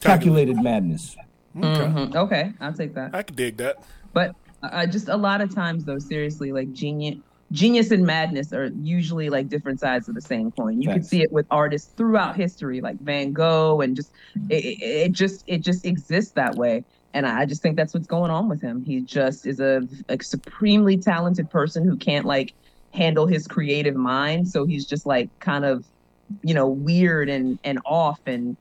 calculated 0.00 0.56
madness. 0.62 1.16
Mhm. 1.54 2.14
Okay, 2.14 2.52
I'll 2.60 2.72
take 2.72 2.94
that. 2.94 3.14
I 3.14 3.22
can 3.22 3.34
dig 3.36 3.56
that. 3.58 3.82
But 4.12 4.34
uh, 4.62 4.86
just 4.86 5.08
a 5.08 5.16
lot 5.16 5.40
of 5.40 5.54
times, 5.54 5.84
though, 5.84 5.98
seriously, 5.98 6.52
like 6.52 6.72
genius, 6.72 7.16
genius 7.52 7.90
and 7.90 8.04
madness 8.04 8.52
are 8.52 8.66
usually 8.80 9.30
like 9.30 9.48
different 9.48 9.80
sides 9.80 10.08
of 10.08 10.14
the 10.14 10.20
same 10.20 10.50
coin. 10.52 10.82
You 10.82 10.88
can 10.88 11.02
see 11.02 11.22
it 11.22 11.32
with 11.32 11.46
artists 11.50 11.92
throughout 11.94 12.36
history, 12.36 12.80
like 12.80 12.98
Van 13.00 13.32
Gogh, 13.32 13.80
and 13.80 13.96
just 13.96 14.10
it, 14.50 14.64
it, 14.64 14.82
it 14.82 15.12
just 15.12 15.44
it 15.46 15.62
just 15.62 15.86
exists 15.86 16.32
that 16.32 16.56
way. 16.56 16.84
And 17.14 17.26
I 17.26 17.46
just 17.46 17.62
think 17.62 17.76
that's 17.76 17.94
what's 17.94 18.06
going 18.06 18.30
on 18.30 18.48
with 18.48 18.60
him. 18.60 18.84
He 18.84 19.00
just 19.00 19.46
is 19.46 19.60
a, 19.60 19.80
a 20.08 20.22
supremely 20.22 20.98
talented 20.98 21.50
person 21.50 21.84
who 21.88 21.96
can't 21.96 22.26
like 22.26 22.52
handle 22.92 23.26
his 23.26 23.46
creative 23.46 23.96
mind. 23.96 24.46
So 24.48 24.66
he's 24.66 24.86
just 24.86 25.06
like 25.06 25.30
kind 25.40 25.64
of, 25.64 25.86
you 26.42 26.52
know, 26.52 26.68
weird 26.68 27.28
and 27.28 27.58
and 27.64 27.78
off, 27.86 28.20
and 28.26 28.56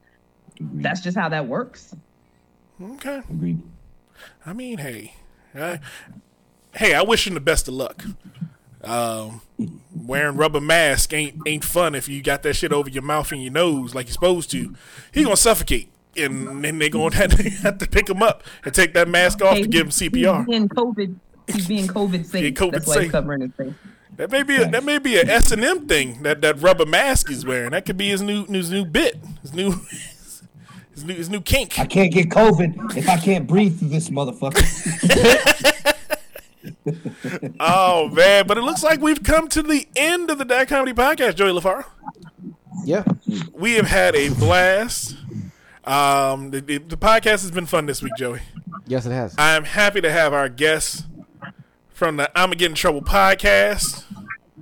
Agreed. 0.59 0.83
that's 0.83 1.01
just 1.01 1.17
how 1.17 1.27
that 1.29 1.47
works. 1.47 1.93
Okay. 2.81 3.17
Agreed. 3.29 3.61
I 4.45 4.53
mean, 4.53 4.77
hey, 4.77 5.13
I, 5.55 5.79
hey, 6.75 6.93
I 6.93 7.01
wish 7.01 7.27
him 7.27 7.33
the 7.33 7.39
best 7.39 7.67
of 7.67 7.73
luck. 7.73 8.03
Um, 8.83 9.41
wearing 9.95 10.37
rubber 10.37 10.61
mask 10.61 11.11
ain't 11.13 11.41
ain't 11.47 11.65
fun 11.65 11.95
if 11.95 12.07
you 12.07 12.21
got 12.21 12.43
that 12.43 12.55
shit 12.55 12.71
over 12.71 12.89
your 12.89 13.03
mouth 13.03 13.31
and 13.31 13.41
your 13.41 13.51
nose 13.51 13.95
like 13.95 14.05
you're 14.07 14.13
supposed 14.13 14.51
to. 14.51 14.75
He 15.13 15.23
gonna 15.23 15.35
suffocate, 15.35 15.89
and 16.15 16.63
then 16.63 16.77
they 16.79 16.89
gonna 16.89 17.15
have 17.15 17.35
to, 17.35 17.49
have 17.49 17.77
to 17.79 17.87
pick 17.87 18.09
him 18.09 18.21
up 18.21 18.43
and 18.63 18.73
take 18.73 18.93
that 18.93 19.07
mask 19.07 19.41
off 19.41 19.57
to 19.57 19.67
give 19.67 19.81
him 19.81 19.87
he's 19.87 19.99
CPR. 19.99 20.45
COVID, 20.69 21.15
He's 21.47 21.67
being 21.67 21.87
COVID 21.87 22.25
safe. 22.25 22.41
Being 22.41 22.53
COVID 22.53 22.71
That's 22.71 22.87
why 22.87 22.93
safe. 22.93 23.03
he's 23.03 23.11
covering 23.11 23.41
his 23.41 23.51
face. 23.53 23.73
That 24.17 24.31
may 24.31 24.43
be 24.43 24.55
a, 24.55 24.67
that 24.69 24.83
may 24.83 24.97
be 24.97 25.15
a 25.17 25.23
S 25.23 25.51
and 25.51 25.63
M 25.63 25.87
thing. 25.87 26.23
That 26.23 26.41
that 26.41 26.61
rubber 26.61 26.85
mask 26.85 27.29
he's 27.29 27.45
wearing. 27.45 27.71
That 27.71 27.85
could 27.85 27.97
be 27.97 28.09
his 28.09 28.21
new 28.21 28.45
his 28.45 28.71
new 28.71 28.83
bit. 28.83 29.17
His 29.41 29.53
new 29.53 29.73
his 30.97 31.05
new 31.05 31.13
his 31.13 31.29
new 31.29 31.41
kink. 31.41 31.79
I 31.79 31.85
can't 31.85 32.11
get 32.11 32.29
COVID 32.29 32.97
if 32.97 33.07
I 33.07 33.17
can't 33.17 33.45
breathe 33.45 33.77
through 33.79 33.89
this 33.89 34.09
motherfucker. 34.09 34.63
Oh 37.59 38.09
man! 38.09 38.45
But 38.47 38.57
it 38.57 38.61
looks 38.61 38.83
like 38.83 38.99
we've 38.99 39.23
come 39.23 39.47
to 39.49 39.61
the 39.61 39.87
end 39.95 40.29
of 40.29 40.37
the 40.37 40.45
Dot 40.45 40.67
Comedy 40.67 40.93
Podcast, 40.93 41.35
Joey 41.35 41.51
LaFaro. 41.51 41.85
Yeah. 42.83 43.03
We 43.53 43.73
have 43.73 43.87
had 43.87 44.15
a 44.15 44.29
blast. 44.29 45.15
Um, 45.85 46.51
the, 46.51 46.61
the, 46.61 46.77
the 46.79 46.97
podcast 46.97 47.41
has 47.41 47.51
been 47.51 47.65
fun 47.65 47.85
this 47.85 48.01
week, 48.01 48.13
Joey. 48.17 48.41
Yes, 48.85 49.05
it 49.05 49.11
has. 49.11 49.35
I 49.37 49.55
am 49.55 49.63
happy 49.63 50.01
to 50.01 50.11
have 50.11 50.33
our 50.33 50.49
guests 50.49 51.03
from 51.89 52.17
the 52.17 52.29
I'ma 52.37 52.53
Get 52.53 52.71
in 52.71 52.75
Trouble 52.75 53.01
podcast. 53.01 54.03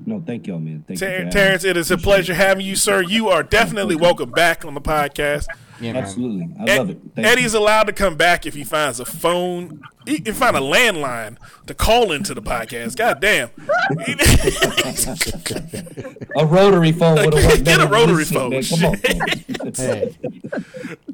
no, 0.06 0.22
thank 0.26 0.48
y'all, 0.48 0.60
man. 0.60 0.84
Thank 0.88 1.00
you. 1.02 1.08
Ter- 1.08 1.12
having 1.12 1.26
me. 1.28 1.32
Terrance, 1.32 1.64
it 1.64 1.78
is 1.78 1.92
a 1.92 1.98
pleasure 1.98 2.34
having 2.36 2.66
you, 2.66 2.76
sir. 2.76 3.02
You 3.02 3.30
are 3.30 3.44
definitely 3.44 3.96
welcome 3.96 4.32
back 4.32 4.66
on 4.66 4.74
the 4.74 4.82
podcast. 4.82 5.48
Yeah, 5.82 5.94
man. 5.94 6.04
Absolutely, 6.04 6.50
I 6.60 6.64
Ed- 6.72 6.78
love 6.78 6.90
it. 6.92 7.00
Thank 7.16 7.28
Eddie's 7.28 7.54
allowed 7.54 7.84
to 7.84 7.94
come 7.94 8.16
back 8.16 8.46
if 8.46 8.54
he 8.54 8.64
finds 8.64 9.00
a 9.00 9.06
phone. 9.06 9.82
He 10.06 10.20
can 10.20 10.34
find 10.34 10.56
a 10.56 10.60
landline 10.60 11.38
to 11.68 11.74
call 11.74 12.12
into 12.12 12.34
the 12.34 12.42
podcast. 12.42 12.96
God 12.96 13.20
damn. 13.20 13.50
a 16.38 16.46
rotary 16.46 16.92
phone 16.92 17.16
would 17.26 17.34
have 17.34 17.46
worked 17.46 17.64
Get 17.64 17.82
a 17.82 17.88
rotary 17.88 18.26
phone. 18.26 18.52
man. 18.52 18.64
Come 18.64 18.86
on. 18.86 18.96
Hey, 19.76 20.16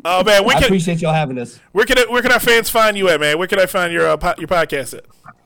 Oh 0.03 0.23
man, 0.23 0.43
where 0.43 0.55
I 0.57 0.59
can 0.59 0.63
appreciate 0.65 1.01
y'all 1.01 1.13
having 1.13 1.37
us. 1.39 1.59
where 1.71 1.85
can 1.85 1.97
where 2.11 2.21
can 2.21 2.31
our 2.31 2.39
fans 2.39 2.69
find 2.69 2.97
you 2.97 3.07
at, 3.09 3.19
man? 3.19 3.37
Where 3.37 3.47
can 3.47 3.59
I 3.59 3.65
find 3.65 3.93
your 3.93 4.07
uh, 4.09 4.17
po- 4.17 4.33
your 4.37 4.47
podcast 4.47 4.97
at? 4.97 5.05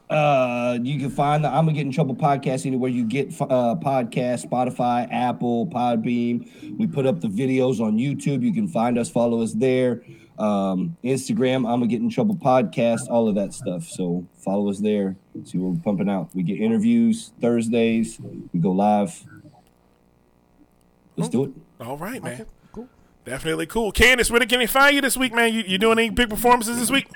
Uh, 0.10 0.78
you 0.84 1.00
can 1.00 1.10
find 1.10 1.44
the 1.44 1.48
I'm 1.48 1.66
gonna 1.66 1.74
get 1.74 1.82
in 1.82 1.92
trouble 1.92 2.16
podcast 2.16 2.66
anywhere 2.66 2.92
you 2.92 3.06
get 3.06 3.30
uh 3.42 3.76
podcast, 3.76 4.48
Spotify, 4.48 5.08
Apple, 5.12 5.66
Podbean. 5.68 6.78
We 6.78 6.86
put 6.86 7.08
up 7.08 7.22
the 7.22 7.28
videos 7.28 7.80
on 7.80 7.98
YouTube. 7.98 8.44
You 8.44 8.54
can 8.54 8.68
find 8.68 9.00
us, 9.00 9.10
follow 9.10 9.42
us 9.42 9.54
there. 9.54 10.04
Um, 10.38 10.96
Instagram, 11.04 11.58
I'm 11.58 11.80
gonna 11.80 11.88
get 11.88 12.02
in 12.02 12.10
trouble 12.10 12.36
podcast, 12.36 13.10
all 13.10 13.28
of 13.28 13.36
that 13.36 13.54
stuff. 13.54 13.86
So 13.86 14.28
follow 14.38 14.70
us 14.70 14.80
there. 14.80 15.16
See 15.44 15.58
what 15.58 15.76
we're 15.76 15.82
pumping 15.82 16.10
out. 16.10 16.30
We 16.36 16.44
get 16.44 16.62
interviews 16.62 17.32
Thursdays. 17.42 18.20
We 18.54 18.60
go 18.60 18.72
live. 18.72 19.26
Let's 21.16 21.30
do 21.30 21.46
it. 21.46 21.52
All 21.80 21.98
right, 21.98 22.22
man. 22.22 22.46
cool. 22.72 22.90
Definitely 23.24 23.66
cool. 23.66 23.92
Kandyce, 23.92 24.30
where 24.30 24.40
can 24.42 24.60
they 24.60 24.68
find 24.68 24.96
you 24.96 25.02
this 25.02 25.18
week, 25.18 25.34
man? 25.34 25.54
You, 25.54 25.64
you 25.66 25.78
doing 25.78 25.98
any 25.98 26.10
big 26.10 26.30
performances 26.30 26.78
this 26.78 26.92
week? 26.92 27.08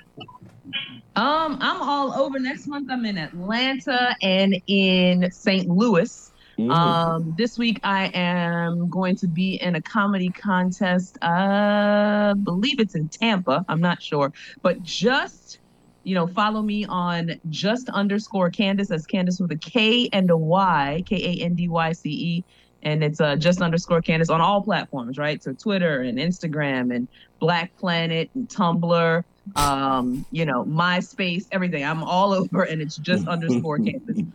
Um, 1.15 1.57
I'm 1.61 1.81
all 1.81 2.13
over. 2.13 2.39
Next 2.39 2.67
month, 2.67 2.89
I'm 2.91 3.05
in 3.05 3.17
Atlanta 3.17 4.15
and 4.21 4.55
in 4.67 5.29
St. 5.31 5.67
Louis. 5.67 6.31
Mhm. 6.59 6.71
Um, 6.71 7.33
this 7.37 7.57
week 7.57 7.79
I 7.83 8.07
am 8.13 8.89
going 8.89 9.15
to 9.17 9.27
be 9.27 9.55
in 9.61 9.75
a 9.75 9.81
comedy 9.81 10.29
contest. 10.29 11.17
I 11.21 12.33
believe 12.43 12.79
it's 12.79 12.95
in 12.95 13.09
Tampa. 13.09 13.63
I'm 13.69 13.79
not 13.79 14.01
sure, 14.01 14.31
but 14.61 14.81
just 14.81 15.59
you 16.03 16.15
know, 16.15 16.27
follow 16.27 16.61
me 16.61 16.85
on 16.85 17.31
just 17.49 17.89
underscore 17.89 18.49
Kandyce. 18.49 18.87
That's 18.87 19.05
Kandyce 19.05 19.39
with 19.39 19.51
a 19.51 19.57
K 19.57 20.09
and 20.11 20.29
a 20.31 20.37
Y, 20.37 21.03
K 21.07 21.15
A 21.17 21.43
N 21.43 21.55
D 21.55 21.67
Y 21.67 21.91
C 21.91 22.09
E, 22.09 22.45
and 22.81 23.03
it's 23.03 23.19
uh, 23.19 23.35
just 23.35 23.61
underscore 23.61 24.01
Kandyce 24.01 24.29
on 24.33 24.41
all 24.41 24.63
platforms, 24.63 25.17
right? 25.17 25.43
So 25.43 25.53
Twitter 25.53 26.01
and 26.01 26.17
Instagram 26.17 26.95
and 26.95 27.07
Black 27.39 27.75
Planet 27.77 28.31
and 28.33 28.47
Tumblr, 28.47 29.23
um, 29.55 30.25
you 30.31 30.45
know, 30.45 30.63
MySpace, 30.65 31.45
everything. 31.51 31.83
I'm 31.83 32.03
all 32.03 32.33
over, 32.39 32.63
and 32.63 32.81
it's 32.81 32.97
just 32.97 33.27
underscore 33.27 33.77
Kandyce. 33.79 34.25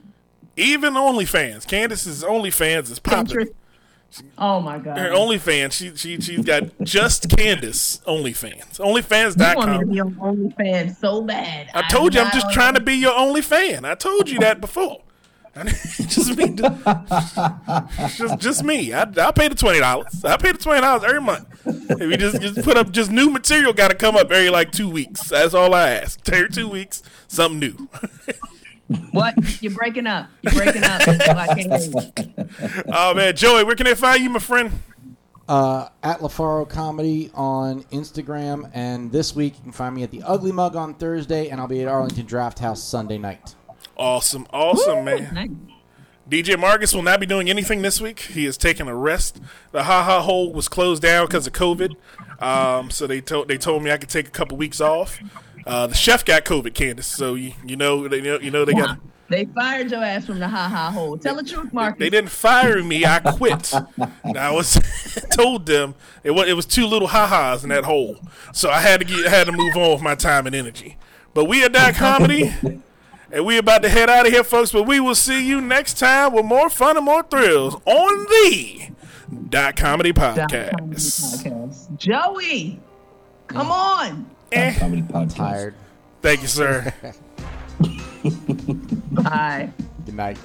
Even 0.57 0.95
OnlyFans. 0.95 1.67
Kandyce's 1.67 2.23
OnlyFans 2.23 2.91
is 2.91 2.99
popping. 2.99 3.37
Pinterest. 3.37 3.53
Oh 4.39 4.61
my 4.61 4.79
god. 4.79 4.97
Her 4.97 5.11
OnlyFans, 5.11 5.73
she 5.73 5.97
she 5.97 6.21
she's 6.21 6.45
got 6.45 6.63
just 6.85 7.29
Kandyce 7.29 8.01
OnlyFans. 8.05 8.79
You 8.79 8.85
want 8.85 8.95
me 8.97 9.03
to 9.03 9.09
OnlyFans.com. 9.09 9.91
be 9.91 10.01
on 10.01 10.15
OnlyFans 10.15 10.97
so 10.97 11.23
bad. 11.23 11.69
I 11.75 11.83
told 11.89 12.15
you 12.15 12.21
I'm 12.21 12.31
just 12.31 12.47
on- 12.47 12.53
trying 12.53 12.75
to 12.75 12.81
be 12.81 12.95
your 12.95 13.13
only 13.15 13.43
fan. 13.43 13.85
I 13.85 13.97
told 13.97 14.31
you 14.31 14.39
that 14.39 14.61
before. 14.61 15.01
just 15.65 16.37
me, 16.37 16.55
just 18.17 18.39
just 18.39 18.65
me. 18.65 18.93
I 18.93 19.03
I 19.03 19.31
pay 19.31 19.49
the 19.49 19.55
twenty 19.55 19.79
dollars. 19.79 20.25
I 20.25 20.37
pay 20.37 20.53
the 20.53 20.59
twenty 20.59 20.81
dollars 20.81 21.05
every 21.05 21.21
month. 21.21 21.47
If 21.65 22.01
you 22.01 22.17
just 22.17 22.41
just 22.41 22.63
put 22.63 22.77
up 22.77 22.91
just 22.91 23.11
new 23.11 23.31
material, 23.31 23.73
got 23.73 23.89
to 23.89 23.95
come 23.95 24.17
up 24.17 24.31
every 24.33 24.51
like 24.51 24.73
two 24.73 24.91
weeks. 24.91 25.29
That's 25.29 25.55
all 25.55 25.75
I 25.75 25.91
ask. 25.91 26.21
Every 26.33 26.49
two 26.51 26.69
weeks, 26.69 27.03
something 27.29 27.59
new. 27.61 27.89
What? 29.13 29.35
You're 29.63 29.73
breaking 29.73 30.07
up. 30.07 30.29
You're 30.43 30.53
breaking 30.53 30.85
up. 30.85 31.01
I 31.09 31.47
can't 31.55 31.73
hear 31.73 32.03
you. 32.19 32.83
oh 32.93 33.15
man, 33.15 33.35
Joey, 33.35 33.65
where 33.65 33.75
can 33.77 33.87
they 33.87 33.95
find 33.95 34.23
you, 34.23 34.29
my 34.29 34.39
friend? 34.39 34.71
uh, 35.49 35.89
at 36.03 36.21
LaFaro 36.21 36.69
Comedy 36.69 37.31
on 37.35 37.83
Instagram, 37.85 38.71
and 38.75 39.11
this 39.13 39.35
week 39.35 39.57
you 39.57 39.63
can 39.63 39.73
find 39.73 39.95
me 39.95 40.03
at 40.03 40.11
the 40.11 40.23
Ugly 40.23 40.53
Mug 40.53 40.77
on 40.77 40.95
Thursday, 40.95 41.49
and 41.49 41.61
I'll 41.61 41.69
be 41.69 41.83
at 41.83 41.89
Arlington 41.89 42.27
Draft 42.27 42.59
House 42.59 42.83
Sunday 42.83 43.19
night. 43.19 43.55
Awesome, 43.97 44.47
awesome, 44.53 45.05
man. 45.05 45.35
Nice. 45.35 45.51
DJ 46.29 46.59
Marcus 46.59 46.95
will 46.95 47.03
not 47.03 47.21
be 47.21 47.27
doing 47.27 47.51
anything 47.51 47.83
this 47.83 48.01
week. 48.01 48.21
He 48.21 48.47
is 48.47 48.57
taking 48.57 48.89
a 48.89 48.95
rest. 48.95 49.41
The 49.73 49.85
Ha 49.85 50.03
Ha 50.03 50.23
Hole 50.23 50.53
was 50.53 50.69
closed 50.69 51.03
down 51.03 51.27
because 51.27 51.47
of 51.47 51.53
COVID, 51.53 51.95
um, 52.41 52.91
so 52.91 53.07
they 53.07 53.21
told 53.21 53.49
they 53.49 53.59
told 53.59 53.83
me 53.83 53.91
I 53.91 53.99
could 53.99 54.09
take 54.09 54.27
a 54.27 54.31
couple 54.31 54.57
weeks 54.57 54.81
off. 54.81 55.21
Uh, 55.67 55.87
the 55.87 55.95
chef 55.95 56.25
got 56.25 56.45
COVID, 56.45 56.73
Kandyce, 56.73 57.05
so 57.05 57.35
you, 57.35 57.53
you 57.65 57.77
know 57.77 58.09
they 58.09 58.17
you 58.17 58.23
know, 58.23 58.41
you 58.41 58.51
know 58.51 58.65
they 58.65 58.73
got 58.73 58.99
They 59.29 59.47
fired 59.47 59.91
your 59.91 60.05
ass 60.05 60.27
from 60.27 60.39
the 60.39 60.49
ha 60.49 60.69
ha 60.69 60.91
hole. 60.91 61.17
Tell 61.17 61.35
the 61.35 61.43
truth, 61.43 61.73
Marcus. 61.73 61.99
they 61.99 62.11
didn't 62.11 62.31
fire 62.31 62.83
me. 62.83 63.07
I 63.07 63.21
quit. 63.21 63.73
I 64.37 64.51
was 64.51 64.79
told 65.33 65.67
them 65.67 65.95
it 66.23 66.33
was 66.33 66.49
it 66.49 66.55
was 66.55 66.67
too 66.67 66.87
little 66.87 67.09
ha 67.09 67.27
ha's 67.27 67.65
in 67.65 67.71
that 67.71 67.85
hole, 67.85 68.19
so 68.53 68.71
I 68.71 68.81
had 68.81 69.01
to 69.01 69.07
get 69.07 69.27
I 69.27 69.31
had 69.31 69.47
to 69.47 69.53
move 69.53 69.77
on 69.77 69.93
with 69.93 70.03
my 70.03 70.15
time 70.15 70.47
and 70.47 70.55
energy. 70.55 70.99
But 71.33 71.47
we 71.47 71.65
are 71.65 71.69
that 71.71 71.95
comedy. 71.97 72.55
And 73.35 73.45
we 73.45 73.59
about 73.59 73.83
to 73.83 73.89
head 73.89 74.09
out 74.09 74.27
of 74.27 74.33
here, 74.33 74.45
folks. 74.45 74.71
But 74.71 74.85
we 74.85 75.01
will 75.01 75.17
see 75.17 75.45
you 75.45 75.61
next 75.61 75.99
time 75.99 76.33
with 76.35 76.45
more 76.45 76.71
fun 76.71 76.97
and 76.97 77.05
more 77.05 77.25
thrills 77.25 77.75
on 77.85 78.27
the 78.27 78.91
Dot 79.49 79.75
Comedy 79.75 80.13
Dot 80.13 80.39
Comedy 80.41 80.49
Podcast. 80.53 81.43
Podcast. 81.43 81.97
Joey, 81.99 82.79
come 83.49 83.73
on. 83.73 84.31
Eh. 84.53 84.79
Comedy 84.79 85.03
podcast. 85.03 85.35
Tired. 85.35 85.75
Thank 86.23 86.43
you, 86.43 86.47
sir. 86.47 86.95
Bye. 89.11 89.73
Good 90.07 90.15
night. 90.15 90.39